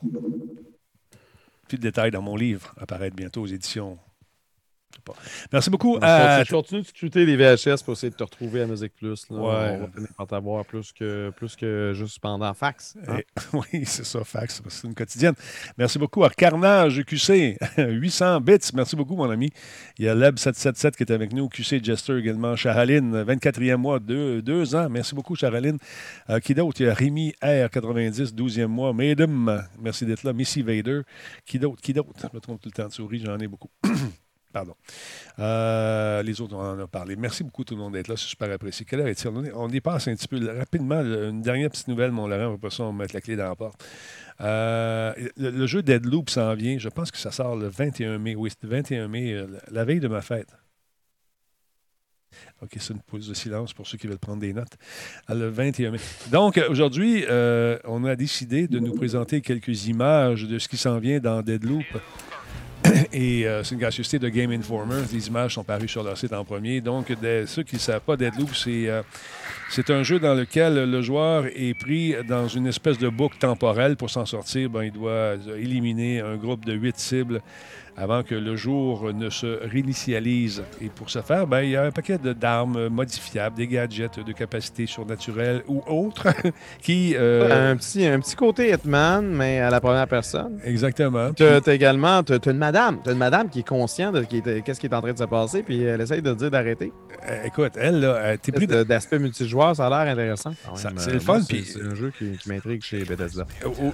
Plus 1.68 1.78
de 1.78 1.82
détails 1.82 2.10
dans 2.10 2.22
mon 2.22 2.36
livre, 2.36 2.74
apparaître 2.78 3.14
bientôt 3.14 3.42
aux 3.42 3.46
éditions. 3.46 3.98
Je 4.94 5.00
pas. 5.02 5.12
Merci 5.52 5.68
beaucoup. 5.70 5.98
à- 6.00 6.42
Tu 6.46 6.52
continues 6.52 6.80
de 6.82 6.86
scruter 6.86 7.26
les 7.26 7.36
VHS 7.36 7.82
pour 7.84 7.92
essayer 7.92 8.10
de 8.10 8.16
te 8.16 8.22
retrouver 8.24 8.62
à 8.62 8.66
Musique 8.66 8.94
Plus. 8.94 9.26
Là. 9.30 9.36
Ouais. 9.36 9.44
On 9.44 9.80
va 9.80 9.88
finir 9.94 10.08
par 10.16 10.26
t'avoir 10.26 10.64
plus 10.64 10.92
que, 10.92 11.30
plus 11.36 11.56
que 11.56 11.92
juste 11.94 12.18
pendant 12.20 12.52
fax. 12.54 12.96
hein? 13.06 13.18
Oui, 13.52 13.84
c'est 13.84 14.04
ça, 14.04 14.24
fax, 14.24 14.62
c'est 14.68 14.86
une 14.86 14.94
quotidienne. 14.94 15.34
Merci 15.76 15.98
beaucoup 15.98 16.24
à 16.24 16.30
Carnage 16.30 17.02
QC, 17.04 17.58
800 17.76 18.40
bits. 18.42 18.58
Merci 18.74 18.96
beaucoup, 18.96 19.14
mon 19.16 19.28
ami. 19.30 19.50
Il 19.98 20.04
y 20.06 20.08
a 20.08 20.14
Leb777 20.14 20.92
qui 20.96 21.02
est 21.02 21.10
avec 21.12 21.32
nous, 21.32 21.48
QC 21.48 21.82
Jester 21.84 22.18
également, 22.18 22.56
Charaline, 22.56 23.22
24e 23.24 23.76
mois, 23.76 23.98
deux, 24.00 24.40
deux 24.42 24.74
ans. 24.74 24.88
Merci 24.88 25.14
beaucoup, 25.14 25.36
Charaline. 25.36 25.78
Euh, 26.30 26.40
qui 26.40 26.54
d'autre? 26.54 26.80
Il 26.80 26.86
y 26.86 26.90
a 26.90 26.94
Rémi 26.94 27.34
R90, 27.42 28.34
12e 28.34 28.66
mois. 28.68 28.92
Madam, 28.92 29.62
merci 29.80 30.06
d'être 30.06 30.22
là. 30.24 30.32
Missy 30.32 30.62
Vader. 30.62 31.02
Qui 31.44 31.58
d'autre? 31.58 31.80
Qui 31.82 31.92
d'autre? 31.92 32.08
Je 32.30 32.34
me 32.36 32.40
trompe 32.40 32.60
tout 32.60 32.68
le 32.68 32.72
temps 32.82 32.88
de 32.88 32.92
souris, 32.92 33.22
j'en 33.24 33.38
ai 33.38 33.46
beaucoup. 33.48 33.68
Pardon. 34.52 34.74
Euh, 35.38 36.22
les 36.22 36.40
autres, 36.40 36.56
on 36.56 36.60
en 36.60 36.78
a 36.78 36.86
parlé. 36.86 37.16
Merci 37.16 37.44
beaucoup 37.44 37.64
tout 37.64 37.74
le 37.74 37.82
monde 37.82 37.92
d'être 37.92 38.08
là. 38.08 38.16
C'est 38.16 38.28
super 38.28 38.50
apprécié. 38.50 38.86
Quelle 38.86 39.00
heure 39.00 39.08
est-il? 39.08 39.28
On, 39.54 39.68
dépasse 39.68 40.08
un 40.08 40.14
petit 40.14 40.28
peu 40.28 40.40
rapidement. 40.58 41.00
Une 41.02 41.42
dernière 41.42 41.70
petite 41.70 41.88
nouvelle, 41.88 42.12
mon 42.12 42.26
Laurent. 42.26 42.54
Après 42.54 42.70
ça, 42.70 42.84
on 42.84 42.92
va 42.92 43.04
mettre 43.04 43.14
la 43.14 43.20
clé 43.20 43.36
dans 43.36 43.48
la 43.48 43.54
porte. 43.54 43.84
Euh, 44.40 45.12
le, 45.36 45.66
jeu 45.66 45.82
Deadloop 45.82 46.30
s'en 46.30 46.54
vient. 46.54 46.78
Je 46.78 46.88
pense 46.88 47.10
que 47.10 47.18
ça 47.18 47.30
sort 47.30 47.56
le 47.56 47.68
21 47.68 48.18
mai. 48.18 48.34
Oui, 48.34 48.50
le 48.62 48.68
21 48.68 49.08
mai, 49.08 49.34
euh, 49.34 49.46
la 49.70 49.84
veille 49.84 50.00
de 50.00 50.08
ma 50.08 50.22
fête. 50.22 50.48
OK, 52.62 52.70
c'est 52.78 52.92
une 52.92 53.00
pause 53.00 53.28
de 53.28 53.34
silence 53.34 53.72
pour 53.74 53.86
ceux 53.86 53.98
qui 53.98 54.06
veulent 54.06 54.18
prendre 54.18 54.40
des 54.40 54.52
notes. 54.52 54.76
Ah, 55.26 55.34
Le 55.34 55.48
21 55.48 55.90
mai. 55.90 55.98
Donc, 56.30 56.60
aujourd'hui, 56.68 57.24
on 57.84 58.04
a 58.04 58.16
décidé 58.16 58.66
de 58.66 58.78
nous 58.78 58.94
présenter 58.94 59.40
quelques 59.42 59.86
images 59.86 60.44
de 60.44 60.58
ce 60.58 60.68
qui 60.68 60.76
s'en 60.76 60.98
vient 60.98 61.20
dans 61.20 61.42
Deadloop. 61.42 61.84
Et 63.12 63.46
euh, 63.46 63.64
c'est 63.64 63.74
une 63.74 63.80
gracieuseté 63.80 64.18
de 64.18 64.28
Game 64.28 64.50
Informer. 64.50 65.02
Les 65.12 65.28
images 65.28 65.54
sont 65.54 65.64
parues 65.64 65.88
sur 65.88 66.02
leur 66.02 66.16
site 66.18 66.32
en 66.32 66.44
premier. 66.44 66.80
Donc, 66.80 67.06
ceux 67.46 67.62
qui 67.62 67.76
ne 67.76 67.80
savent 67.80 68.00
pas, 68.02 68.16
Deadloop, 68.16 68.54
c'est 68.54 68.88
euh, 68.88 69.02
c'est 69.70 69.90
un 69.90 70.02
jeu 70.02 70.18
dans 70.18 70.34
lequel 70.34 70.90
le 70.90 71.02
joueur 71.02 71.44
est 71.46 71.74
pris 71.78 72.14
dans 72.28 72.48
une 72.48 72.66
espèce 72.66 72.98
de 72.98 73.08
boucle 73.08 73.38
temporelle. 73.38 73.96
Pour 73.96 74.10
s'en 74.10 74.26
sortir, 74.26 74.68
ben, 74.70 74.82
il 74.84 74.92
doit 74.92 75.10
euh, 75.10 75.36
éliminer 75.58 76.20
un 76.20 76.36
groupe 76.36 76.64
de 76.64 76.72
huit 76.74 76.98
cibles 76.98 77.40
avant 78.00 78.22
que 78.22 78.36
le 78.36 78.54
jour 78.54 79.12
ne 79.12 79.28
se 79.28 79.58
réinitialise. 79.68 80.62
Et 80.80 80.88
pour 80.88 81.10
ce 81.10 81.20
faire, 81.20 81.48
ben, 81.48 81.62
il 81.62 81.70
y 81.70 81.76
a 81.76 81.82
un 81.82 81.90
paquet 81.90 82.16
d'armes 82.16 82.86
modifiables, 82.88 83.56
des 83.56 83.66
gadgets 83.66 84.20
de 84.24 84.32
capacité 84.32 84.86
surnaturelle 84.86 85.62
ou 85.66 85.82
autres 85.88 86.28
qui... 86.80 87.14
euh, 87.16 87.72
Un, 87.72 87.76
petit, 87.76 88.06
un 88.06 88.20
petit 88.20 88.36
côté 88.36 88.70
Hitman, 88.72 89.26
mais 89.26 89.58
à 89.58 89.70
la 89.70 89.80
première 89.80 90.06
personne. 90.06 90.60
exactement. 90.64 91.32
Tu 91.32 91.42
as 91.42 91.60
également 91.74 92.22
t'as- 92.22 92.38
t'as 92.38 92.52
une 92.52 92.58
madame. 92.58 92.97
T'as 93.04 93.12
une 93.12 93.18
madame 93.18 93.48
qui 93.48 93.60
est 93.60 93.66
consciente 93.68 94.14
de 94.14 94.20
est- 94.22 94.62
qu'est-ce 94.62 94.80
qui 94.80 94.86
est 94.86 94.94
en 94.94 95.00
train 95.00 95.12
de 95.12 95.18
se 95.18 95.24
passer, 95.24 95.62
puis 95.62 95.82
elle 95.82 96.00
essaye 96.00 96.22
de 96.22 96.34
dire 96.34 96.50
d'arrêter. 96.50 96.92
Euh, 97.28 97.44
écoute, 97.44 97.72
elle, 97.76 98.00
là, 98.00 98.36
t'es 98.38 98.52
De- 98.52 98.82
D'aspect 98.84 99.18
multijoueur, 99.18 99.74
ça 99.76 99.86
a 99.86 99.90
l'air 100.04 100.12
intéressant. 100.12 100.52
C'est 100.96 101.12
le 101.12 101.20
fun, 101.20 101.40
puis- 101.48 101.64
C'est 101.64 101.82
un 101.82 101.94
jeu 101.94 102.12
qui, 102.16 102.36
qui 102.38 102.48
m'intrigue 102.48 102.82
chez 102.82 103.04
Bethesda. 103.04 103.46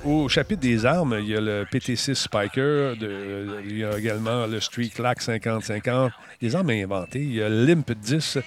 Au, 0.04 0.10
au 0.24 0.28
chapitre 0.28 0.60
des 0.60 0.84
armes, 0.86 1.16
il 1.20 1.28
y 1.28 1.36
a 1.36 1.40
le 1.40 1.64
PT6 1.70 2.14
Spiker, 2.14 2.96
de- 2.96 3.60
il 3.66 3.78
y 3.78 3.84
a 3.84 3.96
également 3.98 4.46
le 4.46 4.60
Street 4.60 4.90
Clack 4.94 5.20
50-50, 5.22 6.10
des 6.40 6.54
armes 6.56 6.70
inventées. 6.70 7.20
Il 7.20 7.34
y 7.34 7.42
a 7.42 7.48
l'Imp 7.48 7.92
10, 7.92 8.38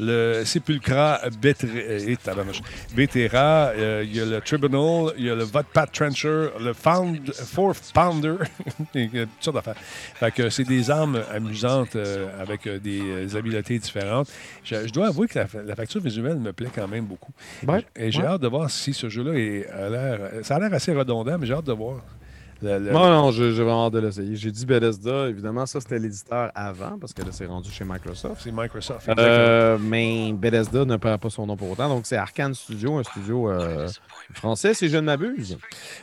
le 0.00 0.42
Sepulcra 0.44 1.20
Betre- 1.40 1.66
eh, 1.74 2.12
euh, 3.76 4.02
il 4.04 4.14
y 4.16 4.20
a 4.20 4.24
le 4.24 4.40
Tribunal, 4.40 5.12
il 5.18 5.24
y 5.26 5.30
a 5.30 5.34
le 5.34 5.44
Vodpat 5.44 5.86
Trencher, 5.86 6.48
le 6.60 6.72
Found, 6.72 7.32
Fourth 7.32 7.92
Pounder, 7.94 8.36
il 8.94 9.14
y 9.14 9.20
a 9.20 9.26
toutes 9.26 9.42
sortes 9.42 9.56
d'affaires. 9.56 9.76
Fait 10.14 10.30
que 10.32 10.48
c'est 10.50 10.64
des 10.64 10.90
armes 10.90 11.20
amusantes 11.32 11.96
euh, 11.96 12.28
avec 12.40 12.66
euh, 12.66 12.78
des 12.78 13.00
euh, 13.02 13.36
habiletés 13.38 13.78
différentes. 13.78 14.28
Je, 14.64 14.86
je 14.86 14.92
dois 14.92 15.08
avouer 15.08 15.26
que 15.28 15.38
la, 15.38 15.46
la 15.64 15.74
facture 15.76 16.00
visuelle 16.00 16.38
me 16.38 16.52
plaît 16.52 16.70
quand 16.74 16.88
même 16.88 17.04
beaucoup. 17.04 17.32
Ouais, 17.66 17.84
Et 17.96 18.10
j'ai 18.10 18.20
ouais. 18.22 18.26
hâte 18.28 18.40
de 18.42 18.48
voir 18.48 18.70
si 18.70 18.92
ce 18.94 19.08
jeu-là 19.08 19.34
est- 19.34 19.66
a 19.68 19.88
l'air. 19.88 20.18
Ça 20.42 20.56
a 20.56 20.60
l'air 20.60 20.72
assez 20.72 20.92
redondant, 20.92 21.36
mais 21.38 21.46
j'ai 21.46 21.54
hâte 21.54 21.66
de 21.66 21.72
voir. 21.72 22.02
Le- 22.62 22.78
le- 22.78 22.90
Non, 22.92 23.08
non, 23.10 23.30
j'ai 23.32 23.50
vraiment 23.52 23.86
hâte 23.86 23.92
de 23.92 23.98
l'essayer. 23.98 24.34
J'ai 24.36 24.50
dit 24.50 24.64
Bethesda, 24.64 25.28
évidemment, 25.28 25.66
ça 25.66 25.80
c'était 25.80 25.98
l'éditeur 25.98 26.50
avant, 26.54 26.98
parce 26.98 27.12
que 27.12 27.22
là 27.22 27.28
c'est 27.30 27.46
rendu 27.46 27.70
chez 27.70 27.84
Microsoft. 27.84 28.40
C'est 28.42 28.50
Microsoft. 28.52 29.00
exactement. 29.08 29.26
Euh, 29.28 29.78
mais 29.80 30.32
Bethesda 30.32 30.84
ne 30.84 30.96
perd 30.96 31.20
pas 31.20 31.30
son 31.30 31.46
nom 31.46 31.56
pour 31.56 31.70
autant. 31.70 31.88
Donc, 31.88 32.06
c'est 32.06 32.16
Arkane 32.16 32.54
Studio, 32.54 32.96
un 32.96 33.02
studio 33.02 33.50
euh, 33.50 33.88
français, 34.34 34.72
si 34.74 34.88
je 34.88 34.96
ne 34.96 35.02
m'abuse. 35.02 35.58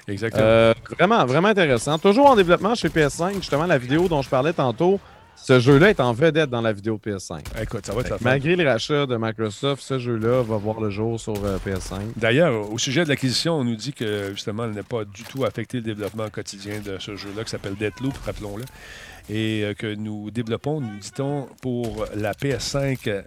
Exactement. 0.07 0.43
Euh, 0.45 0.73
vraiment, 0.97 1.25
vraiment 1.25 1.47
intéressant. 1.49 1.97
Toujours 1.97 2.27
en 2.27 2.35
développement 2.35 2.75
chez 2.75 2.89
PS5. 2.89 3.35
Justement, 3.35 3.65
la 3.65 3.77
vidéo 3.77 4.07
dont 4.07 4.21
je 4.21 4.29
parlais 4.29 4.53
tantôt, 4.53 4.99
ce 5.43 5.59
jeu-là 5.59 5.89
est 5.89 5.99
en 5.99 6.13
vedette 6.13 6.49
dans 6.49 6.61
la 6.61 6.71
vidéo 6.71 6.97
de 7.03 7.11
PS5. 7.11 7.41
Écoute, 7.61 7.85
ça 7.85 7.93
va 7.93 7.99
être 7.99 8.11
la. 8.11 8.17
Malgré 8.21 8.55
le 8.55 8.65
rachat 8.65 9.05
de 9.05 9.17
Microsoft, 9.19 9.83
ce 9.83 9.99
jeu-là 9.99 10.41
va 10.41 10.55
voir 10.55 10.79
le 10.79 10.89
jour 10.89 11.19
sur 11.19 11.33
euh, 11.43 11.57
PS5. 11.65 11.99
D'ailleurs, 12.15 12.71
au 12.71 12.77
sujet 12.77 13.03
de 13.03 13.09
l'acquisition, 13.09 13.55
on 13.55 13.65
nous 13.65 13.75
dit 13.75 13.91
que 13.91 14.29
justement, 14.31 14.63
elle 14.63 14.71
n'a 14.71 14.83
pas 14.83 15.03
du 15.03 15.23
tout 15.23 15.43
affecté 15.43 15.77
le 15.77 15.83
développement 15.83 16.29
quotidien 16.29 16.79
de 16.79 16.97
ce 16.97 17.17
jeu-là 17.17 17.43
qui 17.43 17.49
s'appelle 17.49 17.75
Deathloop, 17.75 18.17
rappelons-le. 18.25 18.63
Et 19.29 19.63
euh, 19.63 19.73
que 19.73 19.93
nous 19.93 20.31
développons, 20.31 20.79
nous 20.79 20.97
dit-on, 20.97 21.49
pour 21.61 22.05
la 22.15 22.31
PS5 22.31 22.97
euh, 23.07 23.21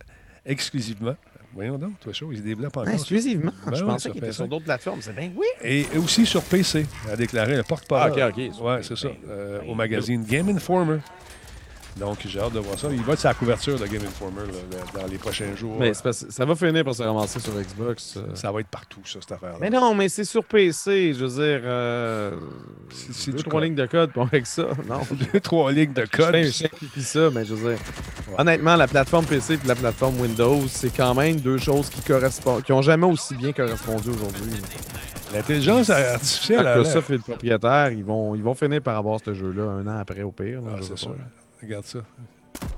exclusivement. 0.46 1.16
Voyons 1.54 1.78
donc, 1.78 1.98
toi, 2.00 2.12
chaud, 2.12 2.28
ils 2.32 2.38
se 2.38 2.42
développent 2.42 2.76
encore. 2.76 2.92
Exclusivement. 2.92 3.52
Ben 3.66 3.74
je 3.74 3.82
oui, 3.82 3.90
pensais 3.90 4.10
qu'il 4.10 4.22
était 4.22 4.32
sur 4.32 4.46
d'autres 4.46 4.64
plateformes. 4.64 5.00
C'est 5.00 5.14
bien, 5.14 5.30
oui. 5.34 5.46
Et 5.62 5.86
aussi 5.96 6.26
sur 6.26 6.42
PC, 6.42 6.86
a 7.10 7.16
déclaré 7.16 7.56
le 7.56 7.62
porte-parole. 7.62 8.12
Ah, 8.20 8.28
ok, 8.28 8.34
ok. 8.36 8.62
Ouais, 8.62 8.82
c'est 8.82 8.96
ça. 8.96 9.08
Euh, 9.28 9.60
ben, 9.60 9.68
au 9.70 9.74
magazine 9.74 10.22
Game 10.24 10.50
Informer. 10.50 10.98
Donc, 11.98 12.18
j'ai 12.26 12.38
hâte 12.40 12.52
de 12.52 12.58
voir 12.58 12.78
ça. 12.78 12.88
Il 12.92 13.00
va 13.02 13.14
être 13.14 13.18
sa 13.20 13.32
couverture 13.32 13.78
de 13.78 13.86
Game 13.86 14.02
Informer 14.06 14.42
là, 14.46 15.00
dans 15.00 15.06
les 15.06 15.16
prochains 15.16 15.54
jours. 15.56 15.76
Mais 15.78 15.92
c'est 15.94 16.30
ça 16.30 16.44
va 16.44 16.54
finir 16.54 16.84
par 16.84 16.94
se 16.94 17.02
ramasser 17.02 17.40
sur 17.40 17.52
Xbox. 17.54 18.16
euh. 18.18 18.34
Ça 18.34 18.52
va 18.52 18.60
être 18.60 18.68
partout, 18.68 19.00
ça, 19.04 19.18
cette 19.20 19.32
affaire-là. 19.32 19.56
Mais 19.60 19.70
non, 19.70 19.94
mais 19.94 20.08
c'est 20.10 20.24
sur 20.24 20.44
PC. 20.44 21.14
Je 21.14 21.24
veux 21.24 21.28
dire, 21.28 21.60
euh, 21.64 22.32
si 22.90 23.30
deux, 23.30 23.38
trois 23.38 23.60
co- 23.60 23.64
lignes 23.64 23.74
de 23.74 23.86
code, 23.86 24.10
puis 24.12 24.20
avec 24.20 24.46
ça. 24.46 24.66
Non, 24.88 25.00
Deux, 25.32 25.40
trois 25.40 25.72
lignes 25.72 25.92
de 25.94 26.04
code. 26.04 26.36
Je 26.36 26.50
simplifie 26.50 27.02
ça, 27.02 27.30
mais 27.32 27.44
je 27.44 27.54
veux 27.54 27.70
dire, 27.72 27.78
honnêtement, 28.36 28.76
la 28.76 28.86
plateforme 28.86 29.24
PC 29.24 29.54
et 29.54 29.66
la 29.66 29.74
plateforme 29.74 30.20
Windows, 30.20 30.62
c'est 30.68 30.94
quand 30.94 31.14
même 31.14 31.36
deux 31.40 31.58
choses 31.58 31.88
qui 31.88 32.02
correspondent, 32.02 32.62
qui 32.62 32.72
ont 32.72 32.82
jamais 32.82 33.06
aussi 33.06 33.34
bien 33.34 33.52
correspondu 33.52 34.10
aujourd'hui. 34.10 34.52
L'intelligence 35.32 35.90
artificielle, 35.90 36.58
Microsoft 36.64 37.10
et 37.10 37.12
le 37.14 37.18
propriétaire, 37.18 37.90
ils 37.90 38.04
vont, 38.04 38.34
ils 38.34 38.42
vont 38.42 38.54
finir 38.54 38.80
par 38.80 38.96
avoir 38.96 39.18
ce 39.24 39.34
jeu-là 39.34 39.62
un 39.64 39.86
an 39.86 39.98
après 39.98 40.22
au 40.22 40.30
pire. 40.30 40.60
Ah, 40.68 40.76
c'est 40.82 40.96
sûr. 40.96 41.14
Regarde 41.62 41.84
ça. 41.84 41.98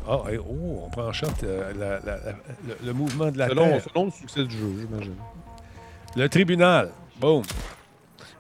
Ah, 0.09 0.23
hey, 0.29 0.39
oh, 0.39 0.83
on 0.87 0.91
prend 0.91 1.07
en 1.09 1.13
shot 1.13 1.27
euh, 1.45 1.73
la- 1.79 1.99
la- 2.01 2.17
la- 2.25 2.33
le, 2.67 2.77
le 2.87 2.93
mouvement 2.93 3.31
de 3.31 3.39
la 3.39 3.49
Selon, 3.49 3.65
Terre. 3.69 3.83
selon 3.93 4.05
le 4.07 4.11
succès 4.11 4.45
du 4.45 4.57
jeu, 4.57 4.73
j'imagine. 4.81 5.15
Le 6.17 6.29
tribunal. 6.29 6.91
Boom. 7.21 7.43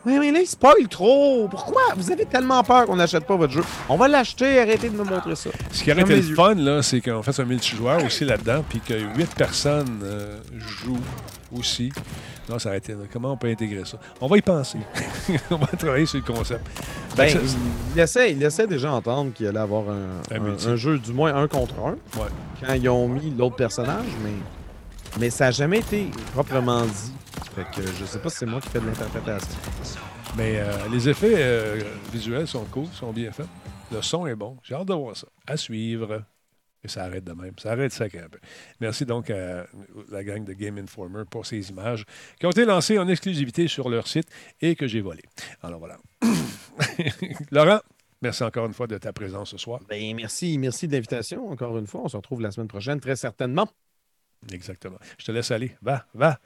Oui, 0.07 0.17
mais 0.19 0.31
là, 0.33 0.41
il 0.41 0.47
spoil 0.47 0.89
trop. 0.89 1.49
Pourquoi? 1.49 1.83
Vous 1.97 2.11
avez 2.11 2.25
tellement 2.25 2.63
peur 2.63 2.87
qu'on 2.87 2.97
n'achète 2.97 3.27
pas 3.27 3.37
votre 3.37 3.53
jeu. 3.53 3.63
On 3.89 3.97
va 3.97 4.09
l'acheter, 4.09 4.61
arrêtez 4.61 4.89
de 4.89 4.97
me 4.97 5.05
montrer 5.05 5.35
ça. 5.37 5.51
Ce 5.73 5.83
qui 5.83 5.93
aurait 5.93 6.03
été 6.03 6.17
le 6.17 6.35
fun, 6.35 6.55
là, 6.55 6.83
c'est 6.83 7.01
qu'on 7.01 7.23
fasse 7.23 7.41
un 7.41 7.45
multijoueur 7.45 8.03
aussi 8.05 8.25
là-dedans, 8.25 8.65
puis 8.69 8.81
que 8.81 8.95
huit 8.95 9.31
personnes 9.35 10.01
euh, 10.05 10.39
jouent 10.57 11.01
aussi. 11.53 11.93
Non, 12.49 12.59
ça 12.59 12.71
aurait 12.71 12.79
été. 12.79 12.95
Comment 13.13 13.33
on 13.33 13.37
peut 13.37 13.49
intégrer 13.49 13.85
ça? 13.85 13.99
On 14.21 14.27
va 14.27 14.39
y 14.39 14.43
penser. 14.43 14.79
on 15.51 15.57
va 15.57 15.67
travailler 15.67 16.07
sur 16.07 16.19
le 16.19 16.25
concept. 16.25 16.67
Ben, 17.17 17.29
ça- 17.29 17.39
il, 17.43 17.97
laissait, 17.97 18.33
il 18.33 18.39
laissait 18.39 18.67
déjà 18.67 18.93
entendre 18.93 19.33
qu'il 19.33 19.47
allait 19.47 19.59
avoir 19.59 19.85
un, 19.91 20.77
jeu 20.77 20.99
du 20.99 21.13
moins 21.13 21.35
un 21.35 21.47
contre 21.49 21.75
un. 21.81 21.93
Ouais. 22.19 22.29
Quand 22.61 22.73
ils 22.73 22.89
ont 22.89 23.09
mis 23.09 23.31
l'autre 23.31 23.57
personnage, 23.57 24.07
mais, 24.25 24.33
mais 25.21 25.31
ça 25.31 25.47
n'a 25.47 25.51
jamais 25.51 25.79
été 25.79 26.11
proprement 26.33 26.83
dit. 26.85 27.13
Fait 27.55 27.65
que 27.75 27.87
je 27.87 28.05
sais 28.05 28.19
pas 28.19 28.31
si 28.31 28.39
c'est 28.39 28.47
moi 28.47 28.61
qui 28.61 28.69
fais 28.69 28.81
de 28.81 28.87
l'interprétation. 28.87 29.49
Mais 30.37 30.59
euh, 30.59 30.71
les 30.93 31.09
effets 31.09 31.35
euh, 31.37 31.81
visuels 32.13 32.47
sont 32.47 32.65
cool, 32.71 32.87
sont 32.93 33.13
bien 33.13 33.33
faits. 33.33 33.49
Le 33.93 34.03
son 34.03 34.27
est 34.27 34.35
bon. 34.35 34.57
J'ai 34.63 34.75
hâte 34.75 34.87
de 34.89 34.95
voir 34.95 35.17
ça. 35.17 35.27
À 35.47 35.57
suivre. 35.57 36.23
Ça 36.89 37.05
arrête 37.05 37.25
de 37.25 37.33
même. 37.33 37.53
Ça 37.59 37.73
arrête 37.73 37.93
sec 37.93 38.15
un 38.17 38.29
peu. 38.29 38.39
Merci 38.81 39.05
donc 39.07 39.31
à 39.31 39.67
la 40.11 40.25
gang 40.25 40.45
de 40.45 40.53
Game 40.53 40.79
Informer 40.79 41.25
pour 41.31 41.47
ces 41.47 41.71
images 41.71 42.05
qui 42.41 42.47
ont 42.47 42.51
été 42.51 42.65
lancées 42.65 42.99
en 42.99 43.07
exclusivité 43.09 43.69
sur 43.69 43.89
leur 43.89 44.09
site 44.09 44.29
et 44.61 44.75
que 44.75 44.87
j'ai 44.87 45.01
volées. 45.01 45.25
Alors 45.63 45.79
voilà. 45.79 45.97
Laurent, 47.51 47.81
merci 48.23 48.43
encore 48.45 48.67
une 48.67 48.75
fois 48.75 48.87
de 48.87 48.99
ta 48.99 49.13
présence 49.13 49.51
ce 49.51 49.59
soir. 49.59 49.81
Ben, 49.89 50.15
merci, 50.17 50.59
merci 50.59 50.89
de 50.89 50.93
l'invitation. 50.93 51.49
Encore 51.51 51.77
une 51.79 51.87
fois, 51.87 52.03
on 52.05 52.09
se 52.09 52.17
retrouve 52.17 52.41
la 52.41 52.51
semaine 52.51 52.69
prochaine, 52.69 53.01
très 53.01 53.17
certainement. 53.17 53.69
Exactement. 54.53 54.99
Je 55.19 55.25
te 55.27 55.33
laisse 55.33 55.51
aller. 55.51 55.77
Va, 55.83 56.07
va. 56.15 56.39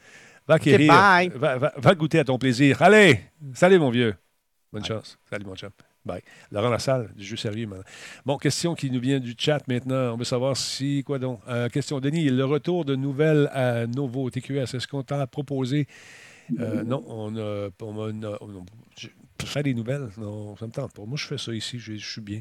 Va 0.48 0.54
acquérir. 0.54 0.92
bye. 0.92 1.28
Va, 1.34 1.56
va- 1.58 1.72
va 1.76 1.94
goûter 1.94 2.18
à 2.18 2.24
ton 2.24 2.38
plaisir. 2.38 2.82
Allez! 2.82 3.20
Salut, 3.54 3.78
mon 3.78 3.90
vieux. 3.90 4.14
Bonne 4.72 4.84
chance. 4.84 5.18
Salut, 5.30 5.44
mon 5.44 5.54
chum. 5.54 5.70
Bye. 6.04 6.22
Laurent 6.50 6.70
Lassalle, 6.70 7.10
du 7.16 7.24
jeu 7.24 7.36
sérieux 7.36 7.66
maintenant. 7.66 7.84
Bon, 8.26 8.36
question 8.36 8.74
qui 8.74 8.90
nous 8.90 9.00
vient 9.00 9.20
du 9.20 9.34
chat 9.38 9.60
maintenant. 9.68 10.14
On 10.14 10.16
veut 10.16 10.24
savoir 10.24 10.56
si. 10.56 11.04
Quoi 11.04 11.18
donc? 11.18 11.40
Euh, 11.48 11.68
question, 11.68 12.00
Denis, 12.00 12.28
le 12.28 12.44
retour 12.44 12.84
de 12.84 12.96
nouvelles 12.96 13.48
à 13.52 13.86
Novo 13.86 14.28
TQS, 14.28 14.74
est-ce 14.74 14.88
qu'on 14.88 15.02
t'a 15.04 15.26
proposé? 15.26 15.86
Euh, 16.58 16.82
non, 16.82 17.04
on 17.06 17.36
a. 17.36 17.68
On 17.80 18.04
a- 18.04 18.12
on 18.40 18.48
a- 18.60 18.64
je- 18.98 19.08
des 19.62 19.74
nouvelles, 19.74 20.08
non, 20.18 20.56
ça 20.56 20.66
me 20.66 20.70
tente 20.72 20.92
pas. 20.92 21.02
Moi, 21.04 21.16
je 21.16 21.26
fais 21.26 21.36
ça 21.38 21.52
ici, 21.52 21.78
je, 21.80 21.94
je 21.96 22.10
suis 22.12 22.20
bien. 22.20 22.40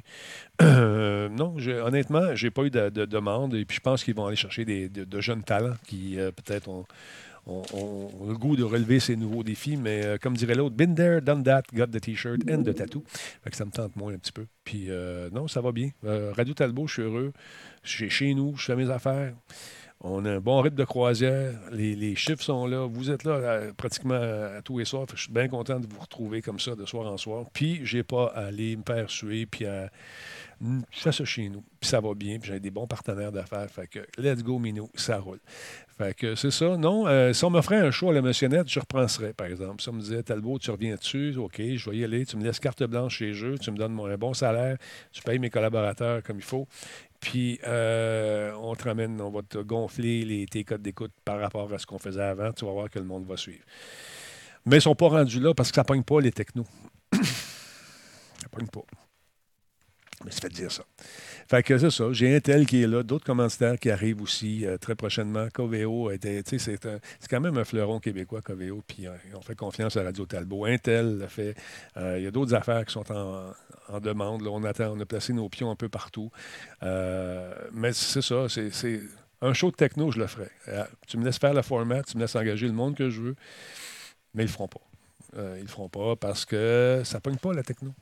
Euh, 0.62 1.30
non, 1.30 1.58
j'ai- 1.58 1.80
honnêtement, 1.80 2.36
j'ai 2.36 2.52
pas 2.52 2.64
eu 2.64 2.70
de, 2.70 2.90
de 2.90 3.06
demande 3.06 3.56
et 3.56 3.66
puis 3.66 3.78
je 3.78 3.82
pense 3.82 4.04
qu'ils 4.04 4.14
vont 4.16 4.28
aller 4.28 4.36
chercher 4.36 4.66
des, 4.66 4.88
de, 4.88 5.04
de 5.04 5.22
jeunes 5.22 5.44
talents 5.44 5.74
qui 5.88 6.20
euh, 6.20 6.32
peut-être 6.32 6.68
ont, 6.70 6.86
ont- 7.48 7.64
ont 7.74 8.28
le 8.28 8.36
goût 8.36 8.56
de 8.56 8.64
relever 8.64 9.00
ces 9.00 9.16
nouveaux 9.16 9.44
défis, 9.44 9.78
mais 9.78 10.06
euh, 10.06 10.18
comme 10.18 10.36
dirait 10.36 10.56
l'autre, 10.56 10.76
been 10.76 10.96
there, 10.96 11.22
done 11.22 11.44
that, 11.44 11.64
got 11.74 11.88
the 11.88 12.00
t-shirt 12.02 12.42
and 12.50 12.64
the 12.64 12.74
tattoo. 12.74 13.04
Que 13.50 13.56
ça 13.56 13.66
me 13.66 13.72
tente 13.72 13.96
moins 13.96 14.14
un 14.14 14.18
petit 14.18 14.32
peu. 14.32 14.46
Puis 14.64 14.86
euh, 14.90 15.30
non, 15.32 15.48
ça 15.48 15.62
va 15.62 15.72
bien. 15.72 15.90
Euh, 16.06 16.32
Radio 16.36 16.54
Talbot, 16.54 16.88
je 16.88 16.94
suis 16.94 17.02
heureux. 17.04 17.34
Je 17.84 17.90
suis 17.92 18.10
chez 18.10 18.34
nous, 18.34 18.56
je 18.58 18.66
fais 18.66 18.76
mes 18.76 18.90
affaires. 18.90 19.34
On 20.04 20.26
a 20.26 20.32
un 20.32 20.40
bon 20.40 20.62
rythme 20.62 20.78
de 20.78 20.84
croisière. 20.84 21.54
Les, 21.72 22.16
chiffres 22.16 22.42
sont 22.42 22.66
là. 22.66 22.88
Vous 22.88 23.12
êtes 23.12 23.24
là 23.24 23.34
euh, 23.34 23.72
pratiquement 23.74 24.16
à, 24.16 24.58
à 24.58 24.62
tous 24.64 24.80
les 24.80 24.86
soirs. 24.86 25.06
Je 25.14 25.22
suis 25.22 25.32
bien 25.32 25.48
content 25.48 25.80
de 25.80 25.86
vous 25.86 26.00
retrouver 26.00 26.42
comme 26.42 26.60
ça 26.60 26.74
de 26.76 26.86
soir 26.88 27.12
en 27.12 27.18
soir. 27.18 27.46
Puis, 27.54 27.82
j'ai 27.84 28.02
pas 28.02 28.32
à 28.34 28.46
aller 28.46 28.76
me 28.76 28.82
faire 28.84 29.12
suer. 29.12 29.46
Puis, 29.46 29.66
à... 29.68 29.92
ça 30.92 31.12
chez 31.12 31.50
nous. 31.50 31.64
Puis, 31.80 31.90
ça 31.90 32.00
va 32.00 32.14
bien. 32.14 32.40
Puis, 32.40 32.52
j'ai 32.52 32.60
des 32.60 32.72
bons 32.72 32.88
partenaires 32.88 33.32
d'affaires. 33.32 33.70
Fait 33.70 33.88
que, 33.88 34.00
let's 34.18 34.44
go, 34.44 34.60
Minou. 34.60 34.90
Ça 34.96 35.20
roule. 35.20 35.40
Fait 35.98 36.14
que 36.14 36.36
c'est 36.36 36.52
ça. 36.52 36.78
Non, 36.78 37.08
euh, 37.08 37.34
si 37.34 37.44
on 37.46 37.50
m'offrait 37.50 37.78
un 37.78 37.92
show 37.92 38.10
à 38.10 38.14
la 38.14 38.22
motionnette, 38.22 38.70
je 38.70 38.80
repenserais, 38.80 39.34
par 39.34 39.48
exemple. 39.48 39.82
Si 39.82 39.90
on 39.90 39.94
me 39.94 40.02
disait, 40.02 40.24
Talbot, 40.24 40.60
tu 40.60 40.72
reviens 40.72 40.96
dessus, 40.96 41.36
OK, 41.38 41.60
je 41.60 41.90
vais 41.90 41.98
y 41.98 42.04
aller. 42.04 42.26
Tu 42.26 42.38
me 42.38 42.44
laisses 42.44 42.60
carte 42.60 42.84
blanche 42.84 43.18
chez 43.18 43.32
eux, 43.44 43.58
tu 43.60 43.72
me 43.72 43.78
donnes 43.78 44.00
un 44.00 44.18
bon 44.18 44.34
salaire, 44.34 44.78
tu 45.12 45.22
payes 45.22 45.40
mes 45.40 45.50
collaborateurs 45.50 46.24
comme 46.24 46.38
il 46.38 46.44
faut. 46.44 46.68
Puis, 47.20 47.60
euh, 47.68 48.52
on 48.60 48.76
te 48.76 48.84
ramène, 48.86 49.22
on 49.22 49.30
va 49.30 49.42
te 49.44 49.60
gonfler 49.60 50.26
les, 50.26 50.48
tes 50.48 50.64
codes 50.64 50.82
d'écoute 50.82 51.12
par 51.24 51.40
rapport 51.40 51.72
à 51.72 51.78
ce 51.78 51.86
qu'on 51.86 52.00
faisait 52.00 52.24
avant. 52.24 52.52
Tu 52.52 52.66
vas 52.66 52.72
voir 52.72 52.90
que 52.90 52.98
le 52.98 53.06
monde 53.06 53.26
va 53.28 53.38
suivre. 53.38 53.64
Mais 54.66 54.76
ils 54.76 54.78
ne 54.78 54.82
sont 54.82 54.96
pas 54.96 55.08
rendus 55.08 55.40
là 55.40 55.54
parce 55.54 55.70
que 55.70 55.76
ça 55.76 55.82
ne 55.82 55.88
pogne 55.88 56.04
pas 56.04 56.20
les 56.20 56.32
technos. 56.32 56.66
ça 57.14 58.50
pogne 58.50 58.68
pas. 58.68 58.82
Mais 60.23 60.31
c'est 60.31 60.41
fait 60.41 60.49
dire 60.49 60.72
ça. 60.72 60.84
Fait 61.48 61.64
que 61.64 61.77
c'est 61.77 61.89
ça. 61.89 62.11
J'ai 62.11 62.35
Intel 62.35 62.65
qui 62.65 62.84
est 62.84 62.88
là, 62.88 63.03
d'autres 63.03 63.26
commanditaires 63.26 63.77
qui 63.80 63.89
arrivent 63.89 64.22
aussi 64.22 64.65
euh, 64.65 64.77
très 64.77 64.95
prochainement. 64.95 65.48
Coveo, 65.53 66.11
c'est, 66.45 66.80
quand 67.30 67.41
même 67.41 67.57
un 67.57 67.64
fleuron 67.64 67.99
québécois, 67.99 68.41
Coveo, 68.41 68.81
puis 68.88 69.07
euh, 69.07 69.11
on 69.35 69.41
fait 69.41 69.56
confiance 69.56 69.98
à 69.98 70.03
Radio 70.03 70.26
Talbot. 70.26 70.65
Intel 70.65 71.18
le 71.19 71.27
fait. 71.27 71.56
Euh, 71.98 72.18
Il 72.19 72.23
y 72.23 72.27
a 72.27 72.31
d'autres 72.31 72.53
affaires 72.53 72.85
qui 72.85 72.93
sont 72.93 73.06
en, 73.11 73.99
demande. 73.99 74.48
on 74.48 74.64
attend, 74.64 74.93
on 74.95 74.99
a 74.99 75.06
placé 75.06 75.34
nos 75.34 75.49
pions 75.49 75.72
un 75.72 75.76
peu 75.76 75.89
partout. 75.89 76.31
Mais 76.81 77.93
c'est 77.93 78.22
ça, 78.22 78.48
c'est, 78.48 79.02
un 79.41 79.53
show 79.53 79.72
de 79.72 79.76
techno, 79.76 80.11
je 80.11 80.19
le 80.19 80.27
ferai. 80.27 80.49
Tu 81.07 81.18
me 81.18 81.26
laisses 81.26 81.39
faire 81.39 81.53
le 81.53 81.64
format, 81.64 82.03
tu 82.03 82.15
me 82.15 82.22
laisses 82.22 82.35
engager 82.35 82.68
le 82.68 82.73
monde 82.73 82.95
que 82.95 83.10
je 83.10 83.22
veux, 83.22 83.35
mais 84.35 84.43
ils 84.43 84.48
le 84.48 84.52
feront 84.52 84.68
pas. 84.68 84.81
Ils 85.35 85.64
le 85.64 85.68
feront 85.68 85.89
pas 85.89 86.15
parce 86.15 86.45
que 86.45 87.02
ça 87.03 87.19
pogne 87.19 87.38
pas 87.38 87.53
la 87.53 87.64
techno. 87.64 87.93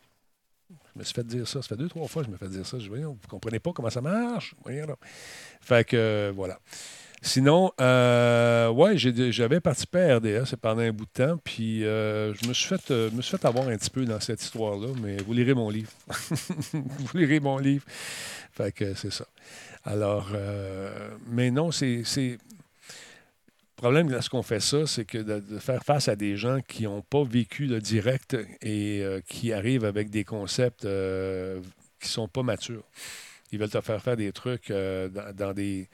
Je 0.93 0.99
me 0.99 1.03
suis 1.03 1.13
fait 1.13 1.25
dire 1.25 1.47
ça. 1.47 1.61
Ça 1.61 1.67
fait 1.67 1.77
deux, 1.77 1.89
trois 1.89 2.07
fois 2.07 2.23
que 2.23 2.27
je 2.27 2.31
me 2.31 2.37
fais 2.37 2.47
dire 2.47 2.65
ça. 2.65 2.79
Je 2.79 2.89
dis, 2.89 3.03
vous 3.03 3.17
comprenez 3.29 3.59
pas 3.59 3.71
comment 3.73 3.89
ça 3.89 4.01
marche? 4.01 4.55
Fait 5.61 5.83
que, 5.83 6.31
voilà. 6.35 6.59
Sinon, 7.21 7.71
euh, 7.81 8.69
ouais, 8.69 8.97
j'avais 8.97 9.59
participé 9.59 9.99
à 9.99 10.17
RDS 10.17 10.55
pendant 10.61 10.81
un 10.81 10.91
bout 10.91 11.05
de 11.05 11.11
temps, 11.11 11.37
puis 11.43 11.83
euh, 11.83 12.33
je 12.33 12.47
me 12.47 12.53
suis, 12.53 12.67
fait, 12.67 12.91
euh, 12.91 13.11
me 13.11 13.21
suis 13.21 13.37
fait 13.37 13.45
avoir 13.45 13.67
un 13.67 13.77
petit 13.77 13.89
peu 13.89 14.05
dans 14.05 14.21
cette 14.21 14.41
histoire-là, 14.41 14.87
mais 15.01 15.17
vous 15.17 15.33
lirez 15.33 15.53
mon 15.53 15.69
livre. 15.69 15.91
vous 16.73 17.17
lirez 17.17 17.41
mon 17.41 17.57
livre. 17.57 17.83
Fait 18.53 18.71
que 18.71 18.93
c'est 18.93 19.11
ça. 19.11 19.25
Alors, 19.83 20.29
euh, 20.33 21.09
mais 21.27 21.51
non, 21.51 21.71
c'est. 21.71 22.03
Le 23.79 23.81
problème 23.81 24.11
lorsqu'on 24.11 24.43
fait 24.43 24.59
ça, 24.59 24.85
c'est 24.85 25.05
que 25.05 25.17
de, 25.17 25.39
de 25.39 25.57
faire 25.57 25.81
face 25.85 26.09
à 26.09 26.17
des 26.17 26.35
gens 26.35 26.59
qui 26.59 26.83
n'ont 26.83 27.01
pas 27.01 27.23
vécu 27.23 27.65
le 27.65 27.79
direct 27.79 28.35
et 28.61 29.01
euh, 29.01 29.21
qui 29.25 29.53
arrivent 29.53 29.85
avec 29.85 30.09
des 30.09 30.25
concepts 30.25 30.83
euh, 30.83 31.61
qui 32.01 32.07
ne 32.07 32.11
sont 32.11 32.27
pas 32.27 32.43
matures. 32.43 32.83
Ils 33.53 33.57
veulent 33.57 33.69
te 33.69 33.79
faire 33.79 34.01
faire 34.01 34.17
des 34.17 34.33
trucs 34.33 34.69
euh, 34.69 35.07
dans, 35.07 35.53
des, 35.53 35.87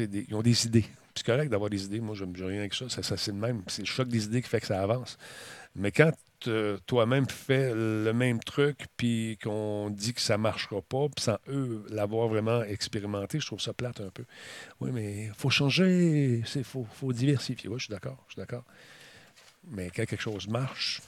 Ils 0.00 0.34
ont 0.34 0.42
des 0.42 0.66
idées. 0.66 0.84
C'est 1.14 1.24
correct 1.24 1.48
d'avoir 1.48 1.70
des 1.70 1.84
idées. 1.84 2.00
Moi, 2.00 2.16
je 2.16 2.24
n'ai 2.24 2.44
rien 2.44 2.58
avec 2.58 2.74
ça. 2.74 2.88
ça, 2.88 3.04
ça, 3.04 3.16
c'est 3.16 3.30
le 3.30 3.38
même. 3.38 3.62
C'est 3.68 3.82
le 3.82 3.86
choc 3.86 4.08
des 4.08 4.24
idées 4.24 4.42
qui 4.42 4.48
fait 4.48 4.60
que 4.60 4.66
ça 4.66 4.82
avance. 4.82 5.16
Mais 5.76 5.92
quand 5.92 6.10
toi-même 6.86 7.28
fais 7.28 7.72
le 7.74 8.12
même 8.12 8.40
truc, 8.40 8.86
puis 8.96 9.38
qu'on 9.42 9.90
dit 9.90 10.14
que 10.14 10.20
ça 10.20 10.36
ne 10.36 10.42
marchera 10.42 10.82
pas, 10.82 11.08
puis 11.08 11.24
sans 11.24 11.38
eux 11.48 11.84
l'avoir 11.90 12.28
vraiment 12.28 12.62
expérimenté, 12.62 13.40
je 13.40 13.46
trouve 13.46 13.60
ça 13.60 13.72
plate 13.72 14.00
un 14.00 14.10
peu. 14.10 14.24
Oui, 14.80 14.90
mais 14.92 15.26
il 15.26 15.34
faut 15.34 15.50
changer, 15.50 16.42
il 16.54 16.64
faut, 16.64 16.86
faut 16.92 17.12
diversifier. 17.12 17.68
Oui, 17.68 17.78
je 17.78 17.84
suis 17.84 17.92
d'accord, 17.92 18.22
je 18.28 18.34
suis 18.34 18.40
d'accord. 18.40 18.64
Mais 19.68 19.86
quand 19.86 20.06
quelque 20.06 20.20
chose 20.20 20.46
marche, 20.48 21.00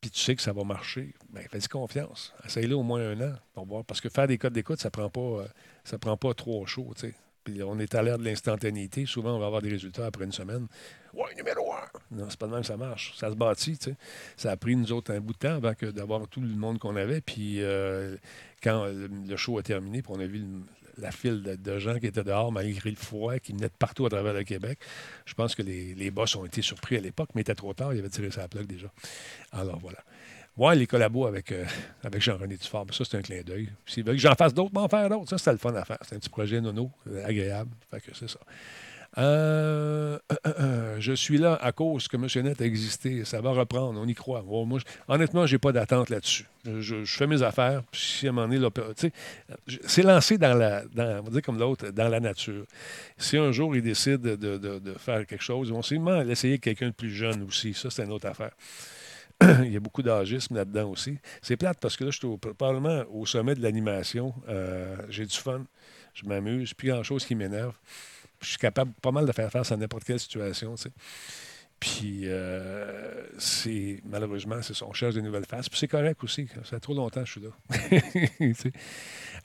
puis 0.00 0.10
tu 0.10 0.18
sais 0.18 0.34
que 0.34 0.42
ça 0.42 0.52
va 0.52 0.64
marcher, 0.64 1.14
ben 1.30 1.46
fais-y 1.48 1.68
confiance. 1.68 2.34
Essaye-le 2.44 2.74
au 2.74 2.82
moins 2.82 3.00
un 3.00 3.20
an 3.20 3.34
pour 3.54 3.66
voir. 3.66 3.84
Parce 3.84 4.00
que 4.00 4.08
faire 4.08 4.26
des 4.26 4.36
codes 4.36 4.52
d'écoute, 4.52 4.80
ça 4.80 4.90
prend 4.90 5.08
pas 5.08 5.20
euh, 5.20 5.46
ça 5.84 5.96
prend 5.96 6.16
pas 6.16 6.34
trop 6.34 6.66
chaud, 6.66 6.90
tu 6.96 7.02
sais. 7.02 7.14
On 7.64 7.78
est 7.78 7.94
à 7.94 8.02
l'ère 8.02 8.18
de 8.18 8.24
l'instantanéité. 8.24 9.06
Souvent, 9.06 9.36
on 9.36 9.38
va 9.38 9.46
avoir 9.46 9.62
des 9.62 9.68
résultats 9.68 10.06
après 10.06 10.24
une 10.24 10.32
semaine. 10.32 10.66
Ouais, 11.12 11.34
numéro 11.36 11.72
un! 11.72 12.16
Non, 12.16 12.26
c'est 12.28 12.38
pas 12.38 12.46
de 12.46 12.52
même 12.52 12.60
que 12.60 12.66
ça 12.66 12.76
marche. 12.76 13.14
Ça 13.16 13.30
se 13.30 13.34
bâtit, 13.34 13.76
tu 13.76 13.90
sais. 13.90 13.96
Ça 14.36 14.50
a 14.50 14.56
pris 14.56 14.76
nous 14.76 14.92
autres 14.92 15.12
un 15.12 15.20
bout 15.20 15.32
de 15.32 15.38
temps 15.38 15.56
avant 15.56 15.72
d'avoir 15.92 16.26
tout 16.28 16.40
le 16.40 16.48
monde 16.48 16.78
qu'on 16.78 16.96
avait. 16.96 17.20
Puis 17.20 17.62
euh, 17.62 18.16
quand 18.62 18.86
le, 18.86 19.08
le 19.08 19.36
show 19.36 19.58
a 19.58 19.62
terminé, 19.62 20.02
puis 20.02 20.12
on 20.14 20.20
a 20.20 20.26
vu 20.26 20.44
la 20.98 21.10
file 21.10 21.42
de, 21.42 21.78
gens 21.78 21.98
qui 21.98 22.06
étaient 22.06 22.24
dehors 22.24 22.52
malgré 22.52 22.90
le 22.90 22.96
froid 22.96 23.38
qui 23.38 23.52
venait 23.52 23.68
de 23.68 23.74
partout 23.78 24.06
à 24.06 24.10
travers 24.10 24.34
le 24.34 24.44
Québec. 24.44 24.78
Je 25.24 25.34
pense 25.34 25.54
que 25.54 25.62
les, 25.62 25.94
les 25.94 26.10
boss 26.10 26.34
ont 26.36 26.44
été 26.44 26.62
surpris 26.62 26.96
à 26.96 27.00
l'époque, 27.00 27.30
mais 27.34 27.40
il 27.40 27.42
était 27.42 27.54
trop 27.54 27.72
tard, 27.74 27.94
il 27.94 27.98
avait 27.98 28.08
tiré 28.08 28.30
sa 28.30 28.48
plaque 28.48 28.66
déjà. 28.66 28.90
Alors 29.52 29.78
voilà. 29.78 29.98
Ouais, 30.56 30.76
les 30.76 30.86
collabos 30.86 31.26
avec, 31.26 31.50
euh, 31.50 31.64
Jean-René 32.18 32.56
Dufort, 32.56 32.86
ça, 32.92 33.04
c'est 33.04 33.16
un 33.16 33.22
clin 33.22 33.40
d'œil. 33.42 33.70
S'ils 33.86 34.04
veulent 34.04 34.16
que 34.16 34.20
j'en 34.20 34.34
fasse 34.34 34.52
d'autres, 34.52 34.74
m'en 34.74 34.88
faire 34.88 35.08
d'autres. 35.08 35.30
Ça, 35.30 35.38
c'était 35.38 35.52
le 35.52 35.58
fun 35.58 35.74
à 35.74 35.84
faire. 35.84 35.98
C'est 36.02 36.14
un 36.14 36.18
petit 36.18 36.28
projet 36.28 36.60
nono, 36.60 36.90
euh, 37.08 37.24
agréable. 37.24 37.70
Fait 37.90 38.00
que 38.00 38.14
c'est 38.14 38.28
ça. 38.28 38.38
Euh, 39.18 40.18
je 40.98 41.12
suis 41.12 41.36
là 41.36 41.58
à 41.60 41.72
cause 41.72 42.08
que 42.08 42.16
M. 42.16 42.26
Net 42.44 42.60
a 42.60 42.64
existé. 42.64 43.24
Ça 43.24 43.40
va 43.40 43.50
reprendre, 43.50 44.00
on 44.00 44.06
y 44.06 44.14
croit. 44.14 44.44
Honnêtement, 45.08 45.46
je 45.46 45.54
n'ai 45.54 45.58
pas 45.58 45.72
d'attente 45.72 46.08
là-dessus. 46.08 46.46
Je, 46.64 47.04
fais 47.04 47.26
mes 47.26 47.42
affaires, 47.42 47.82
puis 47.90 48.00
si 48.00 48.26
à 48.26 48.30
un 48.30 48.32
moment 48.32 48.48
donné, 48.48 49.10
c'est 49.86 50.02
lancé 50.02 50.38
dans 50.38 50.54
la, 50.54 50.82
dire 50.84 51.42
comme 51.42 51.58
l'autre, 51.58 51.90
dans 51.90 52.08
la 52.08 52.20
nature. 52.20 52.64
Si 53.18 53.36
un 53.36 53.52
jour 53.52 53.74
ils 53.76 53.82
décident 53.82 54.16
de, 54.16 54.36
de- 54.36 54.78
de 54.78 54.92
faire 54.94 55.26
quelque 55.26 55.42
chose, 55.42 55.68
ils 55.68 55.74
vont 55.74 55.82
sûrement 55.82 56.22
l'essayer 56.22 56.54
avec 56.54 56.62
quelqu'un 56.62 56.88
de 56.88 56.92
plus 56.94 57.10
jeune 57.10 57.42
aussi. 57.42 57.74
Ça, 57.74 57.90
c'est 57.90 58.04
une 58.04 58.12
autre 58.12 58.28
affaire. 58.28 58.52
Il 59.64 59.72
y 59.72 59.76
a 59.76 59.80
beaucoup 59.80 60.02
d'âgisme 60.02 60.54
là-dedans 60.56 60.90
aussi. 60.90 61.18
C'est 61.40 61.56
plate 61.56 61.78
parce 61.80 61.96
que 61.96 62.04
là, 62.04 62.10
je 62.10 62.18
suis 62.18 62.36
probablement 62.38 63.04
au 63.10 63.26
sommet 63.26 63.54
de 63.54 63.62
l'animation. 63.62 64.34
Euh, 64.48 64.96
J'ai 65.08 65.26
du 65.26 65.36
fun. 65.36 65.64
Je 66.14 66.24
m'amuse. 66.26 66.74
Plus 66.74 66.88
grand-chose 66.88 67.24
qui 67.24 67.34
m'énerve. 67.34 67.74
Je 68.40 68.48
suis 68.48 68.58
capable 68.58 68.92
pas 69.00 69.10
mal 69.12 69.26
de 69.26 69.32
faire 69.32 69.50
face 69.50 69.72
à 69.72 69.76
n'importe 69.76 70.04
quelle 70.04 70.20
situation. 70.20 70.74
Puis, 71.80 72.22
euh, 72.26 73.24
c'est 73.38 74.00
malheureusement, 74.04 74.62
c'est. 74.62 74.80
On 74.84 74.92
cherche 74.92 75.16
de 75.16 75.20
nouvelles 75.20 75.46
faces. 75.46 75.68
Puis 75.68 75.78
c'est 75.80 75.88
correct 75.88 76.22
aussi. 76.22 76.46
Ça 76.54 76.62
fait 76.62 76.80
trop 76.80 76.94
longtemps 76.94 77.22
que 77.24 77.26
je 77.26 77.32
suis 77.32 77.40
là. 77.40 78.70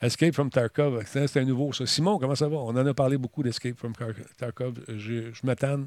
Escape 0.02 0.34
from 0.34 0.48
Tarkov, 0.50 1.02
c'est 1.06 1.36
un 1.36 1.44
nouveau, 1.44 1.72
ça. 1.72 1.84
Simon, 1.86 2.18
comment 2.18 2.36
ça 2.36 2.48
va? 2.48 2.56
On 2.58 2.68
en 2.76 2.86
a 2.86 2.94
parlé 2.94 3.18
beaucoup 3.18 3.42
d'Escape 3.42 3.76
from 3.76 3.92
Tar- 3.94 4.12
Tarkov. 4.36 4.74
Je, 4.88 5.32
je 5.32 5.40
m'attends 5.44 5.80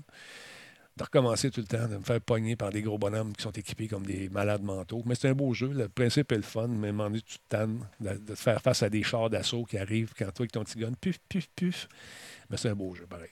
de 0.98 1.04
recommencer 1.04 1.50
tout 1.52 1.62
le 1.62 1.68
temps, 1.68 1.88
de 1.88 1.98
me 1.98 2.04
faire 2.04 2.20
pogner 2.20 2.56
par 2.56 2.70
des 2.70 2.82
gros 2.82 2.98
bonhommes 2.98 3.34
qui 3.34 3.44
sont 3.44 3.52
équipés 3.52 3.88
comme 3.88 4.06
des 4.06 4.30
malades 4.30 4.62
mentaux. 4.62 5.04
Mais 5.06 5.16
c'est 5.16 5.30
un 5.30 5.34
beau 5.34 5.54
jeu, 5.54 5.72
le 5.74 5.88
principe 5.88 6.32
est 6.32 6.38
le 6.38 6.42
fun, 6.42 6.68
mais 6.68 6.92
moment 6.92 7.10
donné, 7.10 7.22
tu 7.22 7.38
te 7.38 7.44
tannes 7.50 7.80
de, 8.00 8.14
te 8.14 8.36
faire 8.36 8.62
face 8.62 8.84
à 8.84 8.90
des 8.90 9.04
chars 9.04 9.30
d'assaut 9.30 9.64
qui 9.64 9.78
arrivent 9.78 10.14
quand 10.18 10.26
toi 10.26 10.44
avec 10.44 10.52
ton 10.52 10.64
petit 10.64 10.80
gun, 10.80 10.92
puf, 11.00 11.18
puf, 11.30 11.48
puf. 11.56 11.88
Mais 12.50 12.58
c'est 12.58 12.70
un 12.70 12.76
beau 12.76 12.94
jeu, 12.94 13.06
pareil. 13.08 13.30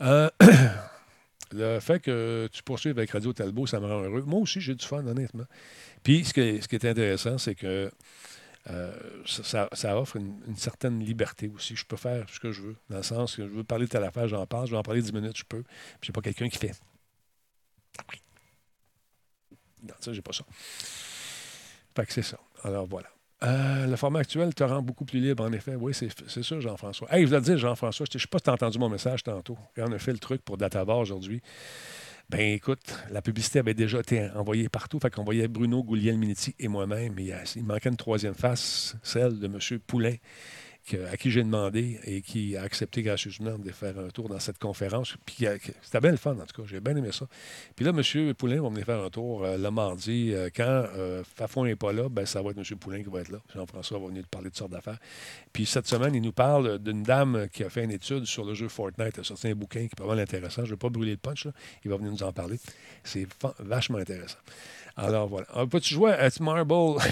Euh, 0.00 0.28
le 1.52 1.78
fait 1.78 2.00
que 2.00 2.48
tu 2.52 2.62
poursuives 2.64 2.98
avec 2.98 3.10
Radio 3.10 3.32
Talbot, 3.32 3.66
ça 3.66 3.78
me 3.78 3.86
rend 3.86 4.02
heureux. 4.02 4.24
Moi 4.26 4.40
aussi, 4.40 4.60
j'ai 4.60 4.74
du 4.74 4.84
fun, 4.84 5.06
honnêtement. 5.06 5.46
Puis, 6.02 6.24
ce, 6.24 6.32
qui 6.32 6.40
est 6.40 6.84
intéressant, 6.84 7.38
c'est 7.38 7.54
que 7.54 7.90
euh, 8.68 8.92
ça, 9.24 9.68
offre 9.96 10.16
une, 10.16 10.40
une 10.48 10.56
certaine 10.56 10.98
liberté 10.98 11.52
aussi. 11.54 11.76
Je 11.76 11.84
peux 11.84 11.96
faire 11.96 12.26
ce 12.28 12.40
que 12.40 12.50
je 12.50 12.62
veux, 12.62 12.76
dans 12.90 12.96
le 12.96 13.02
sens 13.04 13.36
que 13.36 13.46
je 13.46 13.52
veux 13.52 13.64
parler 13.64 13.86
de 13.86 13.90
telle 13.90 14.02
affaire, 14.02 14.26
j'en 14.26 14.44
parle. 14.46 14.66
Je 14.66 14.72
vais 14.72 14.76
en 14.76 14.82
parler 14.82 15.02
10 15.02 15.12
minutes, 15.12 15.38
je 15.38 15.44
peux. 15.44 15.62
Puis, 15.62 16.08
j'ai 16.08 16.12
pas 16.12 16.22
quelqu'un 16.22 16.48
qui 16.48 16.58
fait. 16.58 16.74
Non, 19.82 19.94
ça, 20.00 20.12
j'ai 20.12 20.22
pas 20.22 20.32
ça. 20.32 20.44
Fait 21.94 22.06
que 22.06 22.12
c'est 22.12 22.22
ça. 22.22 22.38
Alors, 22.64 22.86
voilà. 22.86 23.08
Euh, 23.42 23.86
le 23.86 23.96
format 23.96 24.20
actuel 24.20 24.54
te 24.54 24.64
rend 24.64 24.80
beaucoup 24.80 25.04
plus 25.04 25.20
libre, 25.20 25.44
en 25.44 25.52
effet. 25.52 25.74
Oui, 25.74 25.92
c'est 25.94 26.42
ça, 26.42 26.60
Jean-François. 26.60 27.08
Hey, 27.14 27.22
je 27.22 27.28
voulais 27.28 27.40
te 27.40 27.44
dire, 27.46 27.58
Jean-François, 27.58 28.06
je 28.10 28.16
ne 28.16 28.20
sais 28.20 28.26
pas 28.26 28.38
si 28.38 28.44
tu 28.44 28.50
as 28.50 28.54
entendu 28.54 28.78
mon 28.78 28.88
message 28.88 29.22
tantôt. 29.22 29.58
On 29.76 29.92
a 29.92 29.98
fait 29.98 30.12
le 30.12 30.18
truc 30.18 30.42
pour 30.42 30.56
Databar 30.56 30.98
aujourd'hui, 30.98 31.42
ben 32.28 32.40
écoute, 32.40 32.92
la 33.12 33.22
publicité 33.22 33.60
avait 33.60 33.74
déjà 33.74 34.00
été 34.00 34.28
envoyée 34.30 34.68
partout. 34.68 34.98
Fait 34.98 35.10
qu'on 35.10 35.22
voyait 35.22 35.46
Bruno 35.46 35.84
Gouliel-Minetti 35.84 36.56
et 36.58 36.66
moi-même. 36.66 37.14
il 37.18 37.64
manquait 37.64 37.88
une 37.88 37.96
troisième 37.96 38.34
face, 38.34 38.96
celle 39.02 39.38
de 39.38 39.46
M. 39.46 39.78
Poulain, 39.86 40.16
à 40.94 41.16
qui 41.16 41.30
j'ai 41.30 41.42
demandé 41.42 41.98
et 42.04 42.22
qui 42.22 42.56
a 42.56 42.62
accepté 42.62 43.02
gracieusement 43.02 43.58
de 43.58 43.70
faire 43.70 43.98
un 43.98 44.08
tour 44.08 44.28
dans 44.28 44.38
cette 44.38 44.58
conférence. 44.58 45.16
Euh, 45.42 45.58
c'était 45.82 46.00
bien 46.00 46.10
le 46.10 46.16
fun, 46.16 46.32
en 46.32 46.46
tout 46.46 46.62
cas. 46.62 46.68
J'ai 46.68 46.80
bien 46.80 46.96
aimé 46.96 47.10
ça. 47.12 47.26
Puis 47.74 47.84
là, 47.84 47.90
M. 47.90 48.34
Poulain 48.34 48.60
va 48.60 48.68
venir 48.68 48.84
faire 48.84 49.02
un 49.02 49.10
tour 49.10 49.44
euh, 49.44 49.56
le 49.56 49.70
mardi. 49.70 50.32
Euh, 50.32 50.48
quand 50.54 50.84
Fafon 51.34 51.64
n'est 51.64 51.76
pas 51.76 51.92
là, 51.92 52.08
ben, 52.08 52.26
ça 52.26 52.42
va 52.42 52.50
être 52.50 52.58
M. 52.58 52.78
Poulain 52.78 53.02
qui 53.02 53.10
va 53.10 53.20
être 53.20 53.30
là. 53.30 53.38
Jean-François 53.54 53.98
va 53.98 54.06
venir 54.06 54.22
nous 54.22 54.28
parler 54.28 54.50
de 54.50 54.56
sortes 54.56 54.72
d'affaires. 54.72 54.98
Puis 55.52 55.66
cette 55.66 55.86
semaine, 55.86 56.14
il 56.14 56.22
nous 56.22 56.32
parle 56.32 56.78
d'une 56.78 57.02
dame 57.02 57.48
qui 57.52 57.64
a 57.64 57.70
fait 57.70 57.84
une 57.84 57.92
étude 57.92 58.24
sur 58.24 58.44
le 58.44 58.54
jeu 58.54 58.68
Fortnite. 58.68 59.12
Elle 59.14 59.20
a 59.20 59.24
sorti 59.24 59.48
un 59.48 59.54
bouquin 59.54 59.80
qui 59.80 59.86
est 59.86 59.98
pas 59.98 60.06
mal 60.06 60.20
intéressant. 60.20 60.62
Je 60.64 60.70
ne 60.70 60.74
vais 60.74 60.78
pas 60.78 60.88
brûler 60.88 61.12
le 61.12 61.16
punch. 61.18 61.48
Il 61.84 61.90
va 61.90 61.96
venir 61.96 62.12
nous 62.12 62.22
en 62.22 62.32
parler. 62.32 62.58
C'est 63.04 63.26
vachement 63.58 63.98
intéressant. 63.98 64.38
Alors 64.96 65.28
voilà. 65.28 65.46
On 65.54 65.66
peut-tu 65.66 65.94
jouer 65.94 66.12
à 66.12 66.30
Marble? 66.40 67.02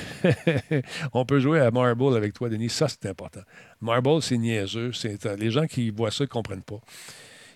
On 1.12 1.26
peut 1.26 1.38
jouer 1.38 1.60
à 1.60 1.70
Marble 1.70 2.16
avec 2.16 2.32
toi, 2.32 2.48
Denis. 2.48 2.70
Ça, 2.70 2.88
c'est 2.88 3.06
important. 3.06 3.42
Marble, 3.80 4.22
c'est 4.22 4.38
niaiseux. 4.38 4.92
C'est, 4.92 5.26
euh, 5.26 5.36
les 5.36 5.50
gens 5.50 5.66
qui 5.66 5.90
voient 5.90 6.10
ça 6.10 6.24
ne 6.24 6.28
comprennent 6.28 6.62
pas. 6.62 6.80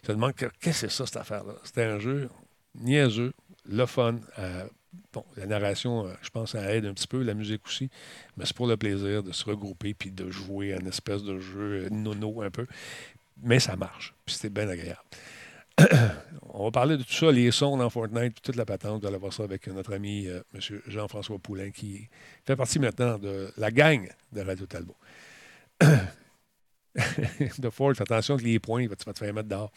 Ils 0.02 0.06
se 0.08 0.12
demandent 0.12 0.34
que- 0.34 0.46
qu'est-ce 0.60 0.82
que 0.82 0.88
c'est 0.88 0.96
ça, 0.96 1.06
cette 1.06 1.16
affaire-là? 1.16 1.54
C'était 1.64 1.84
un 1.84 1.98
jeu 1.98 2.28
niaiseux, 2.74 3.32
le 3.68 3.86
fun. 3.86 4.16
euh, 4.38 4.64
la 5.36 5.46
narration, 5.46 6.06
euh, 6.06 6.12
je 6.22 6.30
pense, 6.30 6.52
ça 6.52 6.74
aide 6.74 6.86
un 6.86 6.94
petit 6.94 7.06
peu, 7.06 7.22
la 7.22 7.34
musique 7.34 7.66
aussi. 7.66 7.90
Mais 8.36 8.44
c'est 8.46 8.54
pour 8.56 8.66
le 8.66 8.76
plaisir 8.76 9.22
de 9.22 9.32
se 9.32 9.44
regrouper 9.44 9.92
puis 9.94 10.10
de 10.10 10.30
jouer 10.30 10.72
à 10.74 10.80
une 10.80 10.86
espèce 10.86 11.22
de 11.24 11.38
jeu 11.38 11.88
nono 11.90 12.40
un 12.42 12.50
peu. 12.50 12.66
Mais 13.42 13.58
ça 13.58 13.74
marche. 13.76 14.14
Puis 14.24 14.36
c'était 14.36 14.48
bien 14.50 14.68
agréable. 14.68 15.00
On 16.50 16.64
va 16.64 16.70
parler 16.70 16.96
de 16.96 17.02
tout 17.02 17.12
ça, 17.12 17.30
les 17.30 17.50
sons 17.50 17.76
dans 17.76 17.88
Fortnite, 17.90 18.40
toute 18.42 18.56
la 18.56 18.64
patente. 18.64 19.00
Vous 19.02 19.06
allez 19.08 19.18
voir 19.18 19.32
ça 19.32 19.44
avec 19.44 19.66
notre 19.68 19.94
ami 19.94 20.26
M. 20.26 20.40
Jean-François 20.86 21.38
Poulain, 21.38 21.70
qui 21.70 22.08
fait 22.46 22.56
partie 22.56 22.78
maintenant 22.78 23.18
de 23.18 23.50
la 23.56 23.70
gang 23.70 24.08
de 24.32 24.40
Radio 24.40 24.66
Talbot. 24.66 24.96
de 27.58 27.70
Fort, 27.70 27.92
attention 28.00 28.36
que 28.36 28.42
les 28.42 28.58
points, 28.58 28.82
tu 28.82 29.04
vas 29.04 29.12
te 29.12 29.18
faire 29.18 29.34
mettre 29.34 29.48
dehors. 29.48 29.70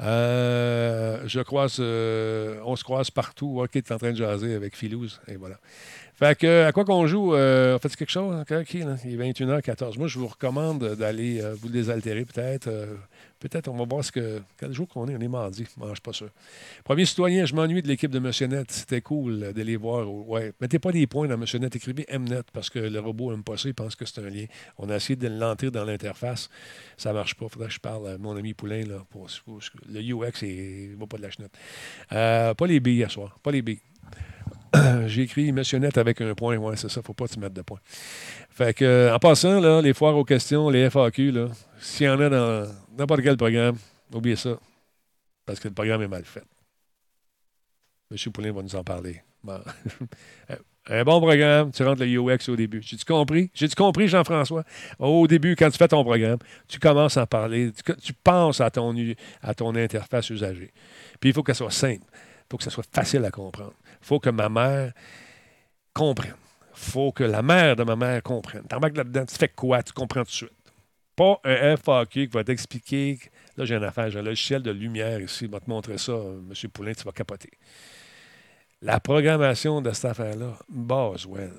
Euh, 0.00 1.22
je 1.26 1.40
croise, 1.40 1.76
euh, 1.80 2.60
on 2.64 2.76
se 2.76 2.84
croise 2.84 3.10
partout. 3.10 3.60
OK, 3.60 3.70
tu 3.70 3.78
es 3.78 3.92
en 3.92 3.98
train 3.98 4.12
de 4.12 4.16
jaser 4.16 4.54
avec 4.54 4.76
Philouz, 4.76 5.20
et 5.28 5.36
voilà. 5.36 5.58
Fait 6.18 6.38
que, 6.38 6.64
à 6.64 6.72
quoi 6.72 6.86
qu'on 6.86 7.06
joue, 7.06 7.34
euh, 7.34 7.76
on 7.76 7.78
fait 7.78 7.94
quelque 7.94 8.10
chose? 8.10 8.42
Il 9.04 9.20
est 9.20 9.32
21h14. 9.32 9.98
Moi, 9.98 10.08
je 10.08 10.18
vous 10.18 10.28
recommande 10.28 10.94
d'aller 10.94 11.42
euh, 11.42 11.54
vous 11.54 11.68
désaltérer 11.68 12.24
peut-être. 12.24 12.68
euh, 12.68 12.94
peut-être, 13.38 13.68
on 13.68 13.76
va 13.76 13.84
voir 13.84 14.02
ce 14.02 14.12
que. 14.12 14.40
Quel 14.58 14.72
jour 14.72 14.88
qu'on 14.88 15.08
est? 15.08 15.14
On 15.14 15.20
est 15.20 15.28
mardi. 15.28 15.66
Bon, 15.76 15.88
je 15.88 15.96
suis 15.96 16.00
pas 16.00 16.14
sûr. 16.14 16.30
Premier 16.84 17.04
citoyen, 17.04 17.44
je 17.44 17.54
m'ennuie 17.54 17.82
de 17.82 17.88
l'équipe 17.88 18.10
de 18.10 18.18
Monsieur 18.18 18.46
Net. 18.46 18.70
C'était 18.70 19.02
cool 19.02 19.52
de 19.52 19.62
les 19.62 19.76
voir. 19.76 20.10
Ouais. 20.10 20.54
Mettez 20.58 20.78
pas 20.78 20.90
des 20.90 21.06
points 21.06 21.28
dans 21.28 21.36
Monsieur 21.36 21.58
Net. 21.58 21.76
Écrivez 21.76 22.06
Mnet 22.10 22.44
parce 22.50 22.70
que 22.70 22.78
le 22.78 22.98
robot 22.98 23.34
aime 23.34 23.44
pas 23.44 23.58
ça. 23.58 23.68
Il 23.68 23.74
pense 23.74 23.94
que 23.94 24.06
c'est 24.06 24.22
un 24.22 24.30
lien. 24.30 24.46
On 24.78 24.88
a 24.88 24.96
essayé 24.96 25.16
de 25.16 25.28
l'entrer 25.28 25.70
dans 25.70 25.84
l'interface. 25.84 26.48
Ça 26.96 27.12
marche 27.12 27.34
pas. 27.34 27.46
Faudrait 27.50 27.68
que 27.68 27.74
je 27.74 27.80
parle 27.80 28.08
à 28.08 28.16
mon 28.16 28.34
ami 28.34 28.54
Poulain. 28.54 28.84
Là, 28.86 29.04
pour, 29.10 29.28
le 29.86 30.00
UX, 30.00 30.46
il 30.46 30.96
va 30.98 31.06
pas 31.06 31.18
de 31.18 31.22
la 31.22 31.30
chenette. 31.30 31.52
Euh, 32.12 32.54
pas 32.54 32.66
les 32.66 32.80
billes 32.80 33.04
à 33.04 33.10
soir. 33.10 33.38
Pas 33.42 33.50
les 33.50 33.60
billes. 33.60 33.80
J'ai 35.06 35.22
écrit 35.22 35.52
Monsieur 35.52 35.80
avec 35.96 36.20
un 36.20 36.34
point. 36.34 36.56
Ouais, 36.56 36.76
c'est 36.76 36.90
ça. 36.90 37.02
Faut 37.02 37.14
pas 37.14 37.28
te 37.28 37.38
mettre 37.38 37.54
de 37.54 37.62
point. 37.62 37.78
Fait 38.50 38.74
que, 38.74 38.84
euh, 38.84 39.14
en 39.14 39.18
passant, 39.18 39.80
les 39.80 39.94
foires 39.94 40.16
aux 40.16 40.24
questions, 40.24 40.70
les 40.70 40.90
FAQ, 40.90 41.32
s'il 41.78 42.06
y 42.06 42.08
en 42.08 42.20
a 42.20 42.28
dans 42.28 42.66
n'importe 42.96 43.22
quel 43.22 43.36
programme, 43.36 43.76
oubliez 44.12 44.36
ça. 44.36 44.58
Parce 45.44 45.60
que 45.60 45.68
le 45.68 45.74
programme 45.74 46.02
est 46.02 46.08
mal 46.08 46.24
fait. 46.24 46.44
M. 48.10 48.32
Poulin 48.32 48.52
va 48.52 48.62
nous 48.62 48.76
en 48.76 48.84
parler. 48.84 49.22
Bon. 49.42 49.60
Un 50.88 51.02
bon 51.02 51.20
programme, 51.20 51.72
tu 51.72 51.82
rentres 51.82 52.02
le 52.02 52.06
UX 52.06 52.48
au 52.48 52.54
début. 52.54 52.80
J'ai-tu 52.80 53.04
compris? 53.04 53.50
J'ai-tu 53.52 53.74
compris, 53.74 54.06
Jean-François? 54.06 54.62
Au 55.00 55.26
début, 55.26 55.56
quand 55.56 55.68
tu 55.68 55.78
fais 55.78 55.88
ton 55.88 56.04
programme, 56.04 56.38
tu 56.68 56.78
commences 56.78 57.16
à 57.16 57.22
en 57.22 57.26
parler, 57.26 57.72
tu, 58.00 58.12
penses 58.12 58.60
à 58.60 58.70
ton, 58.70 58.96
u- 58.96 59.16
à 59.42 59.52
ton 59.52 59.74
interface 59.74 60.30
usagée. 60.30 60.72
Puis 61.18 61.30
il 61.30 61.32
faut 61.32 61.42
qu'elle 61.42 61.56
soit 61.56 61.72
simple. 61.72 62.04
Il 62.12 62.46
faut 62.48 62.56
que 62.56 62.62
ça 62.62 62.70
soit 62.70 62.86
facile 62.92 63.24
à 63.24 63.32
comprendre. 63.32 63.72
Faut 64.00 64.18
que 64.20 64.30
ma 64.30 64.48
mère 64.48 64.92
comprenne. 65.94 66.34
Faut 66.72 67.12
que 67.12 67.24
la 67.24 67.42
mère 67.42 67.76
de 67.76 67.84
ma 67.84 67.96
mère 67.96 68.22
comprenne. 68.22 68.64
T'embarques 68.64 68.96
là-dedans, 68.96 69.24
tu 69.24 69.34
fais 69.36 69.48
quoi? 69.48 69.82
Tu 69.82 69.92
comprends 69.92 70.20
tout 70.20 70.26
de 70.26 70.30
suite. 70.30 70.50
Pas 71.14 71.40
un 71.44 71.76
FAQ 71.76 72.28
qui 72.28 72.34
va 72.34 72.44
t'expliquer. 72.44 73.18
que- 73.18 73.28
Là, 73.58 73.64
j'ai 73.64 73.74
une 73.76 73.84
affaire, 73.84 74.10
j'ai 74.10 74.18
un 74.18 74.22
logiciel 74.22 74.62
de 74.62 74.70
lumière 74.70 75.18
ici. 75.20 75.46
Je 75.46 75.50
vais 75.50 75.60
te 75.60 75.70
montrer 75.70 75.96
ça, 75.96 76.12
euh, 76.12 76.40
M. 76.50 76.70
Poulain, 76.70 76.92
tu 76.92 77.04
vas 77.04 77.12
capoter. 77.12 77.50
La 78.82 79.00
programmation 79.00 79.80
de 79.80 79.90
cette 79.92 80.04
affaire-là, 80.10 80.58
Boswell. 80.68 81.54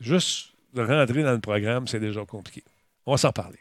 Juste 0.00 0.52
de 0.72 0.80
rentrer 0.82 1.22
dans 1.22 1.32
le 1.32 1.40
programme, 1.40 1.86
c'est 1.86 2.00
déjà 2.00 2.24
compliqué. 2.24 2.64
On 3.04 3.12
va 3.12 3.18
s'en 3.18 3.32
parler. 3.32 3.58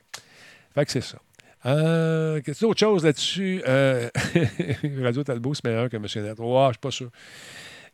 Fait 0.73 0.85
que 0.85 0.91
c'est 0.91 1.01
ça. 1.01 1.17
Euh, 1.65 2.41
Qu'est-ce 2.41 2.63
autre 2.65 2.79
chose 2.79 3.03
là-dessus? 3.03 3.61
Euh, 3.67 4.09
Radio 5.01 5.23
Talbot, 5.23 5.53
c'est 5.53 5.65
meilleur 5.65 5.89
que 5.89 5.97
M. 5.97 6.05
Net. 6.23 6.37
Oh, 6.39 6.65
je 6.67 6.73
suis 6.73 6.79
pas 6.79 6.91
sûr. 6.91 7.09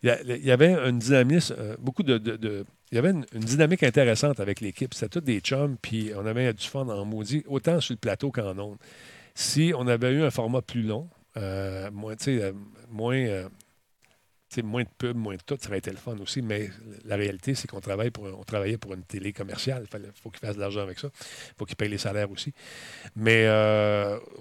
Il 0.04 0.10
y, 0.44 0.52
avait 0.52 0.74
euh, 0.74 0.90
une, 0.90 0.96
dynamique 3.40 3.84
intéressante 3.84 4.40
avec 4.40 4.60
l'équipe. 4.60 4.96
C'était 4.96 5.20
tous 5.20 5.22
des 5.22 5.40
chums, 5.42 5.78
puis 5.80 6.12
on 6.18 6.26
avait 6.26 6.52
du 6.54 6.68
fun 6.68 6.88
en 6.88 7.06
maudit, 7.06 7.44
autant 7.48 7.80
sur 7.80 7.94
le 7.94 8.00
plateau 8.00 8.32
qu'en 8.32 8.58
ondes. 8.58 8.78
Si 9.36 9.74
on 9.78 9.86
avait 9.88 10.12
eu 10.12 10.24
un 10.24 10.32
format 10.32 10.64
plus 10.64 10.82
long, 10.82 11.08
euh, 11.38 11.92
moins, 11.92 12.16
euh, 12.28 12.52
moins, 12.90 13.46
moins 14.64 14.84
de 14.84 14.90
pubs, 14.98 15.16
moins 15.16 15.36
de 15.36 15.42
tout, 15.46 15.58
ça 15.62 15.70
aurait 15.70 15.78
été 15.78 15.92
le 15.92 15.98
fun 15.98 16.18
aussi. 16.18 16.42
Mais 16.42 16.72
la 17.06 17.16
réalité, 17.16 17.54
c'est 17.54 17.68
qu'on 17.68 17.80
travaille 17.80 18.10
pour, 18.10 18.26
on 18.26 18.44
travaillait 18.44 18.80
pour 18.80 18.96
une 18.96 19.04
télé 19.04 19.34
commerciale. 19.34 19.86
Il 19.94 20.00
faut 20.20 20.32
qu'ils 20.32 20.40
fassent 20.40 20.56
de 20.56 20.62
l'argent 20.62 20.82
avec 20.82 20.98
ça. 20.98 21.10
Il 21.14 21.54
faut 21.60 21.66
qu'ils 21.66 21.78
payent 21.78 21.90
les 21.90 22.00
salaires 22.00 22.32
aussi. 22.32 22.54
Mais 23.16 23.48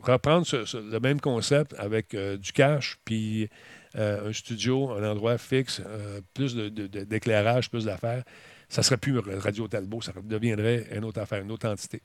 reprendre 0.02 0.46
le 0.74 0.98
même 1.00 1.20
concept 1.20 1.74
avec 1.78 2.16
du 2.16 2.52
cash, 2.52 2.98
puis 3.04 3.50
un 3.94 4.32
studio, 4.32 4.90
un 4.90 5.10
endroit 5.10 5.38
fixe, 5.38 5.82
euh, 5.84 6.20
plus 6.34 6.54
d'éclairage, 6.54 7.70
plus 7.70 7.84
d'affaires, 7.84 8.24
ça 8.68 8.82
serait 8.82 8.96
plus 8.96 9.18
Radio 9.18 9.66
Talbot, 9.66 10.00
ça 10.00 10.12
deviendrait 10.22 10.86
une 10.94 11.04
autre 11.04 11.20
affaire, 11.20 11.42
une 11.42 11.50
autre 11.50 11.68
entité. 11.68 12.00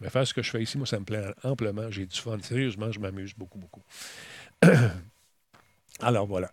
Mais 0.00 0.10
faire 0.10 0.26
ce 0.26 0.32
que 0.32 0.42
je 0.42 0.50
fais 0.50 0.62
ici, 0.62 0.78
moi, 0.78 0.86
ça 0.86 0.98
me 0.98 1.04
plaît 1.04 1.24
amplement. 1.42 1.90
J'ai 1.90 2.06
du 2.06 2.18
fun. 2.18 2.38
Sérieusement, 2.40 2.92
je 2.92 3.00
m'amuse 3.00 3.34
beaucoup, 3.34 3.58
beaucoup. 3.58 3.82
Alors 6.00 6.26
voilà. 6.26 6.50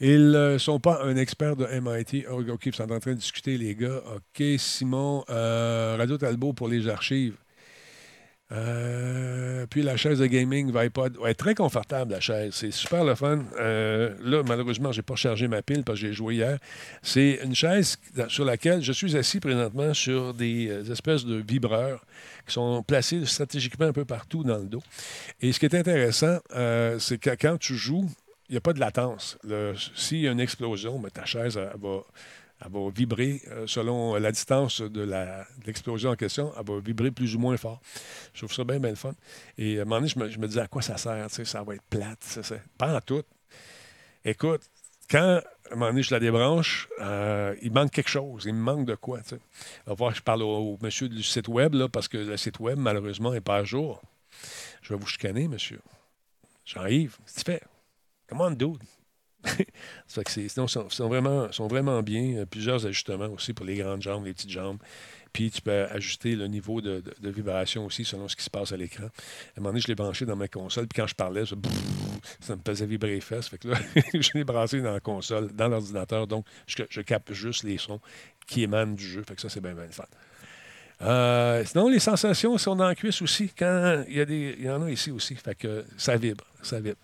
Ils 0.00 0.30
ne 0.30 0.58
sont 0.58 0.80
pas 0.80 1.02
un 1.04 1.16
expert 1.16 1.56
de 1.56 1.66
MIT. 1.66 2.26
OK, 2.28 2.66
ils 2.66 2.74
sont 2.74 2.90
en 2.90 3.00
train 3.00 3.12
de 3.12 3.18
discuter, 3.18 3.58
les 3.58 3.74
gars. 3.74 4.00
OK, 4.14 4.44
Simon, 4.58 5.24
euh, 5.28 5.96
Radio 5.98 6.18
Talbot 6.18 6.52
pour 6.52 6.68
les 6.68 6.88
archives. 6.88 7.36
Euh, 8.54 9.66
puis 9.68 9.82
la 9.82 9.96
chaise 9.96 10.18
de 10.18 10.26
gaming 10.26 10.72
Vipod. 10.76 11.16
Ouais, 11.18 11.34
très 11.34 11.54
confortable, 11.54 12.12
la 12.12 12.20
chaise. 12.20 12.54
C'est 12.54 12.70
super 12.70 13.04
le 13.04 13.14
fun. 13.14 13.44
Euh, 13.58 14.14
là, 14.22 14.42
malheureusement, 14.46 14.92
je 14.92 14.98
n'ai 14.98 15.02
pas 15.02 15.16
chargé 15.16 15.48
ma 15.48 15.62
pile 15.62 15.82
parce 15.82 16.00
que 16.00 16.06
j'ai 16.06 16.12
joué 16.12 16.36
hier. 16.36 16.58
C'est 17.02 17.40
une 17.42 17.54
chaise 17.54 17.96
sur 18.28 18.44
laquelle 18.44 18.82
je 18.82 18.92
suis 18.92 19.16
assis 19.16 19.40
présentement 19.40 19.92
sur 19.94 20.34
des 20.34 20.68
euh, 20.68 20.92
espèces 20.92 21.24
de 21.24 21.36
vibreurs 21.36 22.04
qui 22.46 22.52
sont 22.52 22.82
placés 22.82 23.24
stratégiquement 23.26 23.86
un 23.86 23.92
peu 23.92 24.04
partout 24.04 24.44
dans 24.44 24.58
le 24.58 24.66
dos. 24.66 24.82
Et 25.40 25.52
ce 25.52 25.58
qui 25.58 25.66
est 25.66 25.74
intéressant, 25.74 26.38
c'est 26.98 27.18
que 27.18 27.30
quand 27.30 27.58
tu 27.58 27.74
joues, 27.74 28.08
il 28.50 28.52
n'y 28.52 28.58
a 28.58 28.60
pas 28.60 28.74
de 28.74 28.80
latence. 28.80 29.38
S'il 29.96 30.20
y 30.20 30.28
a 30.28 30.32
une 30.32 30.40
explosion, 30.40 30.98
ben, 30.98 31.08
ta 31.10 31.24
chaise 31.24 31.56
elle 31.56 31.80
va, 31.80 32.04
elle 32.60 32.70
va 32.70 32.90
vibrer 32.90 33.42
euh, 33.48 33.66
selon 33.66 34.14
la 34.14 34.32
distance 34.32 34.80
de 34.80 35.08
l'explosion 35.66 36.10
en 36.10 36.16
question. 36.16 36.52
Elle 36.58 36.66
va 36.66 36.80
vibrer 36.80 37.10
plus 37.10 37.34
ou 37.34 37.38
moins 37.38 37.56
fort. 37.56 37.80
Je 38.32 38.40
trouve 38.40 38.52
ça 38.52 38.64
bien, 38.64 38.78
bien 38.78 38.90
le 38.90 38.96
fun. 38.96 39.14
Et 39.58 39.78
à 39.78 39.82
un 39.82 39.84
moment 39.84 39.96
donné, 39.96 40.08
je 40.08 40.38
me, 40.38 40.46
disais 40.46 40.60
à 40.60 40.68
quoi 40.68 40.82
ça 40.82 40.96
sert. 40.96 41.26
Ça 41.30 41.62
va 41.62 41.74
être 41.74 41.82
plate. 41.90 42.22
ça, 42.22 42.42
ça. 42.42 42.56
Pas 42.78 42.96
en 42.96 43.00
tout. 43.00 43.22
Écoute, 44.24 44.62
quand 45.10 45.40
à 45.70 45.72
un 45.72 45.76
moment 45.76 45.90
donné, 45.90 46.02
je 46.02 46.14
la 46.14 46.20
débranche, 46.20 46.88
euh, 47.00 47.54
il 47.62 47.72
manque 47.72 47.90
quelque 47.90 48.10
chose. 48.10 48.44
Il 48.46 48.54
me 48.54 48.60
manque 48.60 48.86
de 48.86 48.94
quoi. 48.94 49.20
On 49.86 49.90
va 49.90 49.94
voir, 49.94 50.14
je 50.14 50.22
parle 50.22 50.42
au, 50.42 50.74
au 50.74 50.78
monsieur 50.80 51.08
du 51.08 51.22
site 51.22 51.48
web, 51.48 51.74
là, 51.74 51.88
parce 51.88 52.08
que 52.08 52.18
le 52.18 52.36
site 52.36 52.60
web, 52.60 52.78
malheureusement, 52.78 53.32
n'est 53.32 53.40
pas 53.40 53.56
à 53.56 53.64
jour. 53.64 54.00
Je 54.82 54.92
vais 54.92 54.98
vous 54.98 55.06
chicaner, 55.06 55.48
monsieur. 55.48 55.80
Jean-Yves, 56.64 57.16
qu'est-ce 57.18 57.44
que 57.44 57.52
tu 57.52 57.58
fais? 57.58 57.62
Comment 58.26 58.50
dude? 58.50 58.82
Ça 60.06 60.24
que 60.24 60.30
c'est- 60.30 60.48
sinon, 60.48 60.66
sont, 60.66 60.88
sont 60.90 61.08
vraiment, 61.08 61.50
sont 61.52 61.66
vraiment 61.66 62.02
bien. 62.02 62.44
Plusieurs 62.46 62.86
ajustements 62.86 63.28
aussi 63.28 63.52
pour 63.52 63.66
les 63.66 63.76
grandes 63.76 64.02
jambes, 64.02 64.24
les 64.24 64.32
petites 64.32 64.50
jambes. 64.50 64.78
Puis 65.34 65.50
tu 65.50 65.60
peux 65.62 65.84
ajuster 65.90 66.36
le 66.36 66.46
niveau 66.46 66.80
de, 66.80 67.02
vibration 67.24 67.84
aussi 67.84 68.04
selon 68.04 68.28
ce 68.28 68.36
qui 68.36 68.44
se 68.44 68.50
passe 68.50 68.70
à 68.70 68.76
l'écran. 68.76 69.06
À 69.06 69.06
un 69.06 69.10
moment 69.58 69.70
donné, 69.70 69.80
je 69.80 69.88
l'ai 69.88 69.96
branché 69.96 70.24
dans 70.24 70.36
ma 70.36 70.46
console, 70.46 70.86
puis 70.86 71.00
quand 71.00 71.08
je 71.08 71.14
parlais, 71.16 71.44
ça, 71.44 71.56
me 71.56 72.60
faisait 72.64 72.86
vibrer 72.86 73.16
les 73.16 73.20
fesses. 73.20 73.48
Fait 73.48 73.58
que 73.58 73.66
là, 73.68 73.76
je 74.14 74.30
l'ai 74.34 74.44
branché 74.44 74.80
dans 74.80 74.92
la 74.92 75.00
console, 75.00 75.50
dans 75.52 75.66
l'ordinateur. 75.66 76.28
Donc, 76.28 76.46
je, 76.66 77.00
capte 77.00 77.32
juste 77.32 77.64
les 77.64 77.78
sons 77.78 78.00
qui 78.46 78.62
émanent 78.62 78.94
du 78.94 79.04
jeu. 79.04 79.24
Fait 79.26 79.34
que 79.34 79.40
ça, 79.40 79.48
c'est 79.48 79.60
bien, 79.60 79.74
bien 79.74 79.88
fun. 79.88 80.04
Euh, 81.02 81.64
sinon, 81.64 81.88
les 81.88 81.98
sensations 81.98 82.56
sont 82.56 82.76
dans 82.76 82.86
la 82.86 82.94
cuisse 82.94 83.20
aussi. 83.20 83.50
Quand 83.58 84.04
il 84.06 84.16
y, 84.16 84.20
a 84.20 84.24
des, 84.24 84.54
il 84.56 84.64
y 84.64 84.70
en 84.70 84.82
a 84.82 84.90
ici 84.90 85.10
aussi. 85.10 85.34
Fait 85.34 85.56
que 85.56 85.84
ça 85.96 86.16
vibre. 86.16 86.44
Ça 86.62 86.78
vibre. 86.78 87.00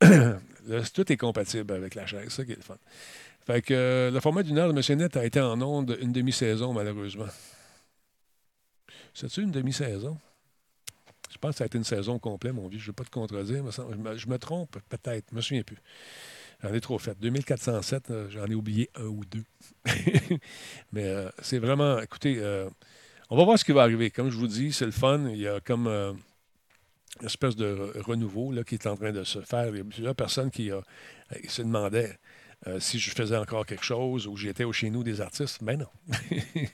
Là, 0.66 0.82
tout 0.92 1.10
est 1.12 1.16
compatible 1.16 1.72
avec 1.74 1.94
la 1.94 2.06
chaise. 2.06 2.28
Ça 2.30 2.44
qui 2.44 2.52
est 2.52 2.56
le 2.56 2.62
fun. 2.62 2.76
Fait 3.46 3.60
que 3.60 3.74
euh, 3.74 4.10
le 4.10 4.20
format 4.20 4.42
d'une 4.42 4.58
heure 4.58 4.68
de 4.68 4.72
Monsieur 4.72 4.94
Net 4.94 5.16
a 5.16 5.24
été 5.24 5.40
en 5.40 5.60
onde 5.60 5.96
une 6.00 6.12
demi-saison, 6.12 6.72
malheureusement. 6.72 7.26
C'est-tu 9.12 9.42
une 9.42 9.50
demi-saison? 9.50 10.18
Je 11.30 11.38
pense 11.38 11.52
que 11.52 11.56
ça 11.58 11.64
a 11.64 11.66
été 11.66 11.78
une 11.78 11.84
saison 11.84 12.18
complète, 12.18 12.52
mon 12.54 12.68
vieux. 12.68 12.78
Je 12.78 12.84
ne 12.84 12.88
veux 12.88 12.92
pas 12.94 13.04
te 13.04 13.10
contredire. 13.10 13.72
semble- 13.72 14.16
Je 14.16 14.28
me, 14.28 14.38
trompe, 14.38 14.78
peut-être. 14.88 15.26
Je 15.30 15.36
me 15.36 15.40
souviens 15.40 15.62
plus. 15.62 15.78
J'en 16.62 16.72
ai 16.72 16.80
trop 16.80 16.98
fait. 16.98 17.18
2407, 17.20 18.10
euh, 18.10 18.30
j'en 18.30 18.46
ai 18.46 18.54
oublié 18.54 18.88
un 18.94 19.04
ou 19.06 19.24
deux. 19.24 19.44
Mais 20.92 21.04
euh, 21.04 21.28
c'est 21.42 21.58
vraiment... 21.58 21.98
Écoutez, 22.00 22.36
euh, 22.38 22.68
on 23.30 23.36
va 23.36 23.44
voir 23.44 23.58
ce 23.58 23.64
qui 23.64 23.72
va 23.72 23.82
arriver. 23.82 24.10
Comme 24.10 24.30
je 24.30 24.36
vous 24.36 24.46
dis, 24.46 24.72
c'est 24.72 24.86
le 24.86 24.92
fun. 24.92 25.28
Il 25.28 25.40
y 25.40 25.48
a 25.48 25.60
comme... 25.60 25.88
espèce 27.22 27.56
de 27.56 27.66
re- 27.66 28.00
renouveau 28.00 28.52
là, 28.52 28.64
qui 28.64 28.74
est 28.74 28.86
en 28.86 28.96
train 28.96 29.12
de 29.12 29.24
se 29.24 29.40
faire. 29.40 29.68
Il 29.68 29.76
y 29.76 29.80
a 29.80 29.84
plusieurs 29.84 30.14
personnes 30.14 30.50
qui, 30.50 30.70
euh, 30.70 30.80
se 31.48 31.62
demandaient 31.62 32.18
euh, 32.66 32.80
si 32.80 32.98
je 32.98 33.10
faisais 33.10 33.36
encore 33.36 33.66
quelque 33.66 33.84
chose 33.84 34.26
ou 34.26 34.36
j'étais 34.36 34.64
au 34.64 34.72
chez 34.72 34.90
nous 34.90 35.04
des 35.04 35.20
artistes. 35.20 35.62
Ben 35.62 35.78
non. 35.78 35.88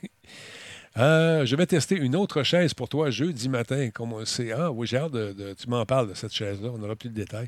Euh, 0.96 1.46
je 1.46 1.54
vais 1.54 1.66
tester 1.66 1.94
une 1.94 2.16
autre 2.16 2.42
chaise 2.42 2.74
pour 2.74 2.88
toi 2.88 3.10
jeudi 3.10 3.48
matin. 3.48 3.90
Comme 3.90 4.12
on 4.12 4.24
sait. 4.24 4.50
Ah 4.50 4.72
oui, 4.72 4.88
j'ai 4.88 4.96
hâte 4.96 5.12
de, 5.12 5.54
Tu 5.54 5.68
m'en 5.68 5.86
parles 5.86 6.08
de 6.08 6.14
cette 6.14 6.32
chaise-là. 6.32 6.68
On 6.74 6.82
aura 6.82 6.96
plus 6.96 7.10
de 7.10 7.14
détails. 7.14 7.46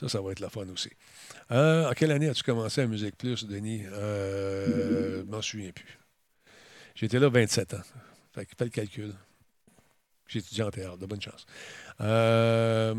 Ça, 0.00 0.08
ça 0.08 0.22
va 0.22 0.32
être 0.32 0.40
la 0.40 0.48
fun 0.48 0.66
aussi. 0.72 0.88
En 1.50 1.92
quelle 1.94 2.12
année 2.12 2.30
as-tu 2.30 2.42
commencé 2.44 2.80
à 2.80 2.86
Musique 2.86 3.18
Plus, 3.18 3.44
Denis? 3.44 3.82
Je 3.82 5.22
m'en 5.24 5.42
souviens 5.42 5.70
plus. 5.70 5.98
J'étais 6.94 7.18
là 7.18 7.28
27 7.28 7.74
ans. 7.74 7.82
Fait 8.34 8.48
le 8.58 8.70
calcul. 8.70 9.12
J'ai 10.28 10.40
étudié 10.40 10.62
en 10.62 10.70
théâtre, 10.70 10.98
de 10.98 11.06
bonne 11.06 11.22
chance. 11.22 11.46
Euh, 12.00 12.94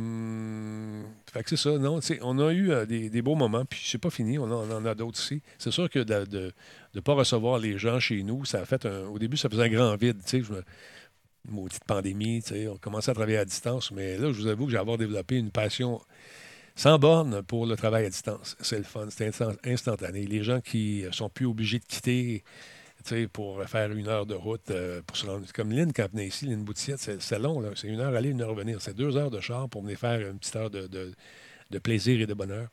fait 1.31 1.43
que 1.43 1.49
c'est 1.49 1.57
ça, 1.57 1.77
non, 1.77 1.99
on 2.21 2.39
a 2.39 2.51
eu 2.51 2.71
euh, 2.71 2.85
des, 2.85 3.09
des 3.09 3.21
beaux 3.21 3.35
moments, 3.35 3.63
puis 3.65 3.81
c'est 3.85 3.97
pas 3.97 4.09
fini, 4.09 4.37
on 4.37 4.51
en, 4.51 4.85
a 4.85 4.95
d'autres 4.95 5.19
ici. 5.19 5.41
C'est 5.57 5.71
sûr 5.71 5.89
que 5.89 5.99
de 5.99 6.51
ne 6.95 6.99
pas 6.99 7.13
recevoir 7.13 7.59
les 7.59 7.77
gens 7.77 7.99
chez 7.99 8.23
nous, 8.23 8.45
ça 8.45 8.59
a 8.61 8.65
fait 8.65 8.85
un, 8.85 9.07
au 9.07 9.17
début, 9.19 9.37
ça 9.37 9.49
faisait 9.49 9.63
un 9.63 9.69
grand 9.69 9.95
vide, 9.95 10.17
tu 10.25 10.43
sais, 10.43 10.53
maudite 11.47 11.83
pandémie, 11.85 12.43
on 12.69 12.77
commençait 12.77 13.11
à 13.11 13.13
travailler 13.13 13.37
à 13.37 13.45
distance, 13.45 13.91
mais 13.91 14.17
là, 14.17 14.31
je 14.31 14.41
vous 14.41 14.47
avoue 14.47 14.65
que 14.65 14.71
j'ai 14.71 14.77
avoir 14.77 14.97
développé 14.97 15.37
une 15.37 15.51
passion 15.51 16.01
sans 16.75 16.97
borne 16.97 17.41
pour 17.43 17.65
le 17.65 17.75
travail 17.75 18.05
à 18.05 18.09
distance. 18.09 18.55
C'est 18.61 18.77
le 18.77 18.83
fun, 18.83 19.07
c'est 19.09 19.27
instant- 19.27 19.55
instantané. 19.65 20.25
Les 20.25 20.43
gens 20.43 20.61
qui 20.61 21.03
euh, 21.05 21.11
sont 21.11 21.29
plus 21.29 21.45
obligés 21.45 21.79
de 21.79 21.85
quitter 21.85 22.43
pour 23.31 23.63
faire 23.65 23.91
une 23.91 24.07
heure 24.07 24.25
de 24.25 24.35
route, 24.35 24.71
euh, 24.71 25.01
pour 25.05 25.17
se 25.17 25.25
rendre. 25.25 25.45
Comme 25.53 25.71
Lynn, 25.71 25.91
quand 25.93 26.09
venait 26.11 26.27
ici, 26.27 26.45
Lynn 26.45 26.63
Boutillette, 26.63 26.99
c'est 27.19 27.39
long, 27.39 27.59
là. 27.59 27.69
C'est 27.75 27.87
une 27.87 27.99
heure 27.99 28.15
aller, 28.15 28.29
une 28.29 28.41
heure 28.41 28.49
revenir. 28.49 28.81
C'est 28.81 28.95
deux 28.95 29.17
heures 29.17 29.31
de 29.31 29.39
char 29.39 29.69
pour 29.69 29.81
venir 29.81 29.97
faire 29.97 30.19
une 30.19 30.39
petite 30.39 30.55
heure 30.55 30.69
de, 30.69 30.87
de- 30.87 31.79
plaisir 31.79 32.19
et 32.19 32.25
de 32.25 32.33
bonheur. 32.33 32.67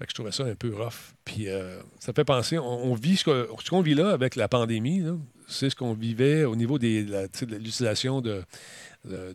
Je 0.00 0.14
trouvais 0.14 0.32
ça 0.32 0.44
un 0.44 0.54
peu 0.54 0.74
rough. 0.74 1.14
Puis 1.24 1.48
euh, 1.48 1.80
ça 1.98 2.14
fait 2.14 2.24
penser, 2.24 2.58
on, 2.58 2.94
vit 2.94 3.18
ce 3.18 3.68
qu'on 3.68 3.82
vit 3.82 3.94
là 3.94 4.10
avec 4.10 4.34
la 4.34 4.48
pandémie, 4.48 5.02
c'est 5.46 5.68
ce 5.68 5.76
qu'on 5.76 5.92
vivait 5.92 6.44
au 6.44 6.56
niveau 6.56 6.78
des, 6.78 7.04
de 7.04 7.28
l'utilisation 7.56 8.22
de, 8.22 8.42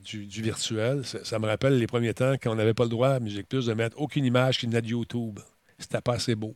du, 0.04 0.42
virtuel. 0.42 1.06
Ça, 1.06 1.24
ça 1.24 1.38
me 1.38 1.46
rappelle 1.46 1.78
les 1.78 1.86
premiers 1.86 2.16
temps 2.16 2.34
quand 2.42 2.52
on 2.52 2.56
n'avait 2.56 2.74
pas 2.74 2.84
le 2.84 2.90
droit 2.90 3.10
à 3.10 3.20
Musique 3.20 3.48
Plus 3.48 3.68
de 3.68 3.74
mettre 3.74 4.02
aucune 4.02 4.26
image 4.26 4.58
qui 4.58 4.66
venait 4.66 4.82
de 4.82 4.88
YouTube. 4.88 5.40
C'était 5.78 6.02
pas 6.02 6.14
assez 6.14 6.34
beau. 6.34 6.56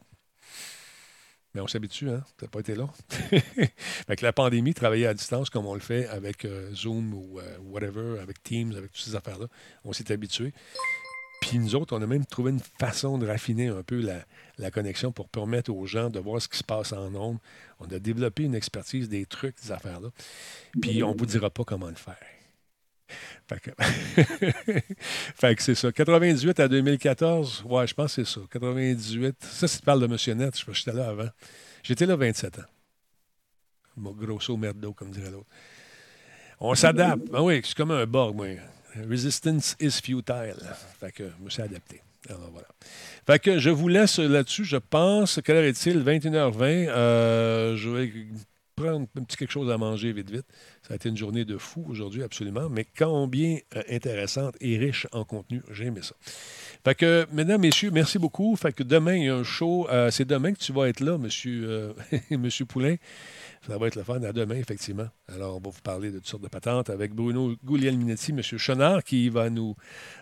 Mais 1.53 1.61
on 1.61 1.67
s'habitue, 1.67 2.09
hein? 2.09 2.23
Ça 2.39 2.47
pas 2.47 2.59
été 2.59 2.75
long. 2.75 2.89
fait 3.09 4.15
que 4.15 4.23
la 4.23 4.33
pandémie, 4.33 4.73
travailler 4.73 5.07
à 5.07 5.13
distance 5.13 5.49
comme 5.49 5.65
on 5.65 5.73
le 5.73 5.79
fait 5.79 6.07
avec 6.07 6.45
euh, 6.45 6.73
Zoom 6.75 7.13
ou 7.13 7.39
euh, 7.39 7.57
whatever, 7.63 8.19
avec 8.19 8.43
Teams, 8.43 8.73
avec 8.75 8.91
toutes 8.91 9.03
ces 9.03 9.15
affaires-là, 9.15 9.47
on 9.83 9.93
s'est 9.93 10.11
habitué. 10.11 10.53
Puis 11.41 11.57
nous 11.57 11.75
autres, 11.75 11.97
on 11.97 12.01
a 12.01 12.05
même 12.05 12.25
trouvé 12.25 12.51
une 12.51 12.59
façon 12.79 13.17
de 13.17 13.25
raffiner 13.25 13.67
un 13.67 13.81
peu 13.81 13.99
la, 13.99 14.25
la 14.57 14.71
connexion 14.71 15.11
pour 15.11 15.29
permettre 15.29 15.71
aux 15.71 15.85
gens 15.85 16.09
de 16.09 16.19
voir 16.19 16.41
ce 16.41 16.47
qui 16.47 16.57
se 16.57 16.63
passe 16.63 16.93
en 16.93 17.15
ondes. 17.15 17.39
On 17.79 17.85
a 17.85 17.97
développé 17.97 18.43
une 18.43 18.55
expertise 18.55 19.09
des 19.09 19.25
trucs, 19.25 19.55
des 19.63 19.71
affaires-là. 19.71 20.09
Puis 20.81 21.01
on 21.01 21.13
ne 21.13 21.17
vous 21.17 21.25
dira 21.25 21.49
pas 21.49 21.63
comment 21.63 21.87
le 21.87 21.95
faire. 21.95 22.17
Fait 25.35 25.55
que, 25.55 25.63
c'est 25.63 25.75
ça. 25.75 25.91
98 25.91 26.59
à 26.59 26.67
2014, 26.67 27.63
ouais, 27.65 27.87
je 27.87 27.93
pense 27.93 28.15
que 28.15 28.23
c'est 28.23 28.31
ça. 28.33 28.41
98, 28.51 29.35
ça, 29.41 29.67
si 29.67 29.79
tu 29.79 29.83
parles 29.83 30.01
de 30.01 30.07
Monsieur 30.07 30.33
Net, 30.33 30.57
je 30.57 30.71
j'étais 30.71 30.93
là 30.93 31.09
avant. 31.09 31.29
J'étais 31.83 32.05
là 32.05 32.15
27 32.15 32.59
ans. 32.59 32.63
Mon 33.97 34.11
grosso 34.11 34.55
merdo, 34.55 34.93
comme 34.93 35.11
dirait 35.11 35.31
l'autre. 35.31 35.47
On 36.59 36.75
s'adapte. 36.75 37.27
Ah 37.33 37.41
oui, 37.41 37.61
c'est 37.63 37.75
comme 37.75 37.91
un 37.91 38.05
Borg, 38.05 38.35
moi. 38.35 38.47
Resistance 39.09 39.75
is 39.79 40.01
futile. 40.01 40.59
Fait 40.99 41.11
que 41.11 41.29
je 41.29 41.43
me 41.43 41.49
suis 41.49 41.61
adapté. 41.61 42.01
Alors, 42.27 42.49
voilà. 42.51 42.67
Fait 43.25 43.39
que 43.39 43.59
je 43.59 43.69
vous 43.69 43.87
laisse 43.87 44.19
là-dessus. 44.19 44.65
Je 44.65 44.77
pense, 44.77 45.39
quelle 45.43 45.57
heure 45.57 45.63
est-il? 45.63 46.03
21h20. 46.03 46.87
Euh, 46.89 47.77
je 47.77 47.89
vais 47.89 48.11
prendre 48.79 49.07
un 49.17 49.23
petit 49.23 49.37
quelque 49.37 49.51
chose 49.51 49.69
à 49.69 49.77
manger 49.77 50.13
vite, 50.13 50.31
vite. 50.31 50.45
Ça 50.87 50.93
a 50.93 50.95
été 50.95 51.09
une 51.09 51.17
journée 51.17 51.45
de 51.45 51.57
fou 51.57 51.85
aujourd'hui, 51.89 52.23
absolument, 52.23 52.69
mais 52.69 52.85
combien 52.97 53.57
euh, 53.75 53.83
intéressante 53.89 54.55
et 54.61 54.77
riche 54.77 55.07
en 55.11 55.25
contenu. 55.25 55.61
J'ai 55.71 55.85
aimé 55.85 56.01
ça. 56.01 56.15
Fait 56.83 56.95
que, 56.95 57.27
mesdames, 57.31 57.61
messieurs, 57.61 57.91
merci 57.91 58.17
beaucoup. 58.19 58.55
Fait 58.55 58.71
que 58.71 58.83
demain, 58.83 59.15
il 59.15 59.25
y 59.25 59.29
a 59.29 59.35
un 59.35 59.43
show. 59.43 59.87
Euh, 59.89 60.11
c'est 60.11 60.25
demain 60.25 60.53
que 60.53 60.59
tu 60.59 60.71
vas 60.71 60.87
être 60.87 61.01
là, 61.01 61.17
monsieur, 61.17 61.69
euh, 61.69 61.93
monsieur 62.31 62.65
Poulain. 62.65 62.95
Ça 63.67 63.77
va 63.77 63.87
être 63.87 63.95
le 63.95 64.03
fun 64.03 64.23
à 64.23 64.31
demain, 64.31 64.55
effectivement. 64.55 65.07
Alors, 65.27 65.57
on 65.57 65.59
va 65.59 65.69
vous 65.69 65.81
parler 65.81 66.11
de 66.11 66.17
toutes 66.17 66.27
sortes 66.27 66.43
de 66.43 66.47
patentes 66.47 66.89
avec 66.89 67.13
Bruno 67.13 67.55
Guglielminetti, 67.65 68.31
monsieur 68.31 68.57
Chenard, 68.57 69.03
qui 69.03 69.29
va 69.29 69.49
nous, 69.49 69.75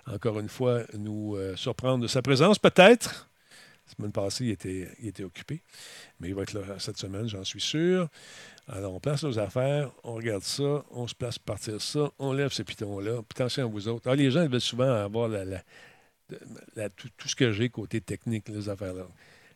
encore 0.07 0.39
une 0.39 0.49
fois, 0.49 0.81
nous 0.97 1.37
surprendre 1.55 2.01
de 2.01 2.07
sa 2.07 2.23
présence, 2.23 2.57
peut-être. 2.57 3.29
La 3.87 3.95
semaine 3.95 4.11
passée, 4.11 4.45
il 4.45 4.51
était, 4.51 4.89
il 4.99 5.07
était 5.07 5.23
occupé. 5.23 5.61
Mais 6.19 6.27
il 6.29 6.35
va 6.35 6.43
être 6.43 6.53
là 6.53 6.77
cette 6.79 6.97
semaine, 6.97 7.27
j'en 7.27 7.43
suis 7.43 7.61
sûr. 7.61 8.09
Alors, 8.67 8.93
on 8.93 8.99
place 8.99 9.23
nos 9.23 9.39
affaires, 9.39 9.91
on 10.03 10.15
regarde 10.15 10.43
ça, 10.43 10.83
on 10.91 11.07
se 11.07 11.15
place 11.15 11.39
pour 11.39 11.55
partir 11.55 11.81
ça, 11.81 12.11
on 12.19 12.33
lève 12.33 12.51
ce 12.51 12.63
piton-là. 12.63 13.21
Puis 13.23 13.41
attention 13.41 13.63
à 13.63 13.67
vous 13.67 13.87
autres. 13.87 14.07
Alors, 14.07 14.17
les 14.17 14.29
gens 14.29 14.43
ils 14.43 14.49
veulent 14.49 14.59
souvent 14.61 14.91
avoir 14.91 15.29
la, 15.29 15.45
la- 15.45 16.89
tout, 16.89 17.09
tout 17.17 17.27
ce 17.27 17.35
que 17.35 17.51
j'ai 17.51 17.69
côté 17.69 18.01
technique, 18.01 18.49
les 18.49 18.67
affaires-là. 18.69 19.07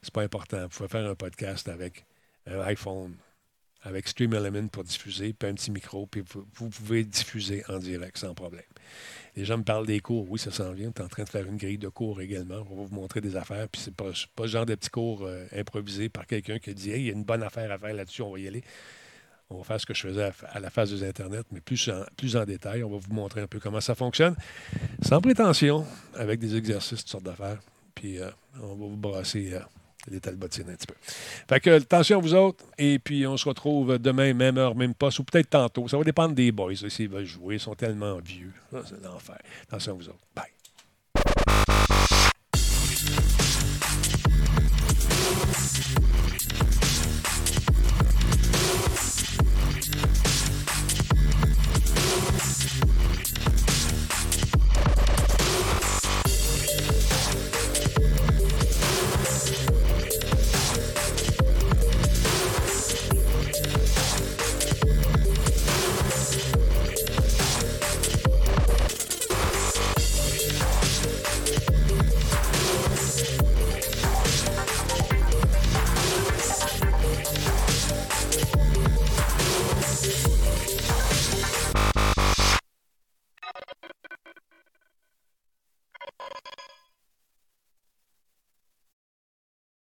C'est 0.01 0.13
pas 0.13 0.21
important. 0.23 0.61
Vous 0.63 0.69
pouvez 0.69 0.89
faire 0.89 1.09
un 1.09 1.15
podcast 1.15 1.67
avec 1.67 2.05
un 2.47 2.59
iPhone, 2.61 3.15
avec 3.83 4.07
Stream 4.07 4.33
Element 4.33 4.67
pour 4.67 4.83
diffuser, 4.83 5.33
puis 5.33 5.49
un 5.49 5.53
petit 5.53 5.71
micro, 5.71 6.05
puis 6.05 6.23
vous, 6.53 6.69
pouvez 6.69 7.03
diffuser 7.03 7.63
en 7.67 7.79
direct 7.79 8.17
sans 8.17 8.33
problème. 8.33 8.63
Les 9.35 9.45
gens 9.45 9.57
me 9.57 9.63
parlent 9.63 9.87
des 9.87 9.99
cours. 10.01 10.29
Oui, 10.29 10.37
ça 10.37 10.51
s'en 10.51 10.73
vient. 10.73 10.91
On 10.95 11.01
est 11.01 11.03
en 11.03 11.07
train 11.07 11.23
de 11.23 11.29
faire 11.29 11.47
une 11.47 11.57
grille 11.57 11.77
de 11.77 11.87
cours 11.87 12.21
également. 12.21 12.65
On 12.69 12.75
va 12.75 12.83
vous 12.83 12.95
montrer 12.95 13.21
des 13.21 13.37
affaires. 13.37 13.67
Puis 13.69 13.81
c'est 13.81 13.95
pas, 13.95 14.11
pas 14.35 14.43
le 14.43 14.49
genre 14.49 14.65
de 14.65 14.75
petits 14.75 14.89
cours 14.89 15.23
euh, 15.23 15.45
improvisés 15.55 16.09
par 16.09 16.27
quelqu'un 16.27 16.59
qui 16.59 16.73
dit 16.73 16.91
Hey, 16.91 17.01
il 17.01 17.05
y 17.07 17.09
a 17.09 17.13
une 17.13 17.23
bonne 17.23 17.41
affaire 17.41 17.71
à 17.71 17.77
faire 17.77 17.93
là-dessus, 17.93 18.21
on 18.21 18.31
va 18.31 18.39
y 18.39 18.47
aller. 18.47 18.61
On 19.49 19.57
va 19.57 19.63
faire 19.63 19.81
ce 19.81 19.85
que 19.85 19.93
je 19.93 20.01
faisais 20.01 20.23
à, 20.23 20.33
à 20.51 20.59
la 20.59 20.69
phase 20.69 20.91
des 20.91 21.07
Internet, 21.07 21.45
mais 21.51 21.61
plus 21.61 21.89
en, 21.89 22.03
plus 22.17 22.35
en 22.35 22.45
détail. 22.45 22.83
On 22.83 22.89
va 22.89 22.97
vous 22.97 23.13
montrer 23.13 23.41
un 23.41 23.47
peu 23.47 23.59
comment 23.59 23.81
ça 23.81 23.95
fonctionne. 23.95 24.35
Sans 25.01 25.21
prétention, 25.21 25.85
avec 26.15 26.39
des 26.39 26.55
exercices, 26.55 26.99
toutes 26.99 27.09
sortes 27.09 27.23
d'affaires. 27.23 27.59
Puis 27.95 28.19
euh, 28.19 28.29
on 28.61 28.75
va 28.75 28.85
vous 28.87 28.97
brasser 28.97 29.53
euh, 29.53 29.59
les 30.09 30.19
talbotines 30.19 30.69
un 30.69 30.75
petit 30.75 30.87
peu. 30.87 30.95
Fait 31.47 31.59
que 31.59 31.69
attention 31.69 32.17
à 32.17 32.21
vous 32.21 32.33
autres. 32.33 32.63
Et 32.77 32.99
puis 32.99 33.27
on 33.27 33.37
se 33.37 33.47
retrouve 33.47 33.97
demain, 33.99 34.33
même 34.33 34.57
heure, 34.57 34.75
même 34.75 34.93
poste, 34.93 35.19
ou 35.19 35.23
peut-être 35.23 35.49
tantôt. 35.49 35.87
Ça 35.87 35.97
va 35.97 36.03
dépendre 36.03 36.33
des 36.33 36.51
boys, 36.51 36.75
s'ils 36.75 37.09
veulent 37.09 37.25
jouer. 37.25 37.55
Ils 37.55 37.59
sont 37.59 37.75
tellement 37.75 38.17
vieux. 38.17 38.53
C'est 38.71 39.03
l'enfer. 39.03 39.37
Attention 39.63 39.93
à 39.93 39.95
vous 39.95 40.09
autres. 40.09 40.19
Bye. 40.35 40.45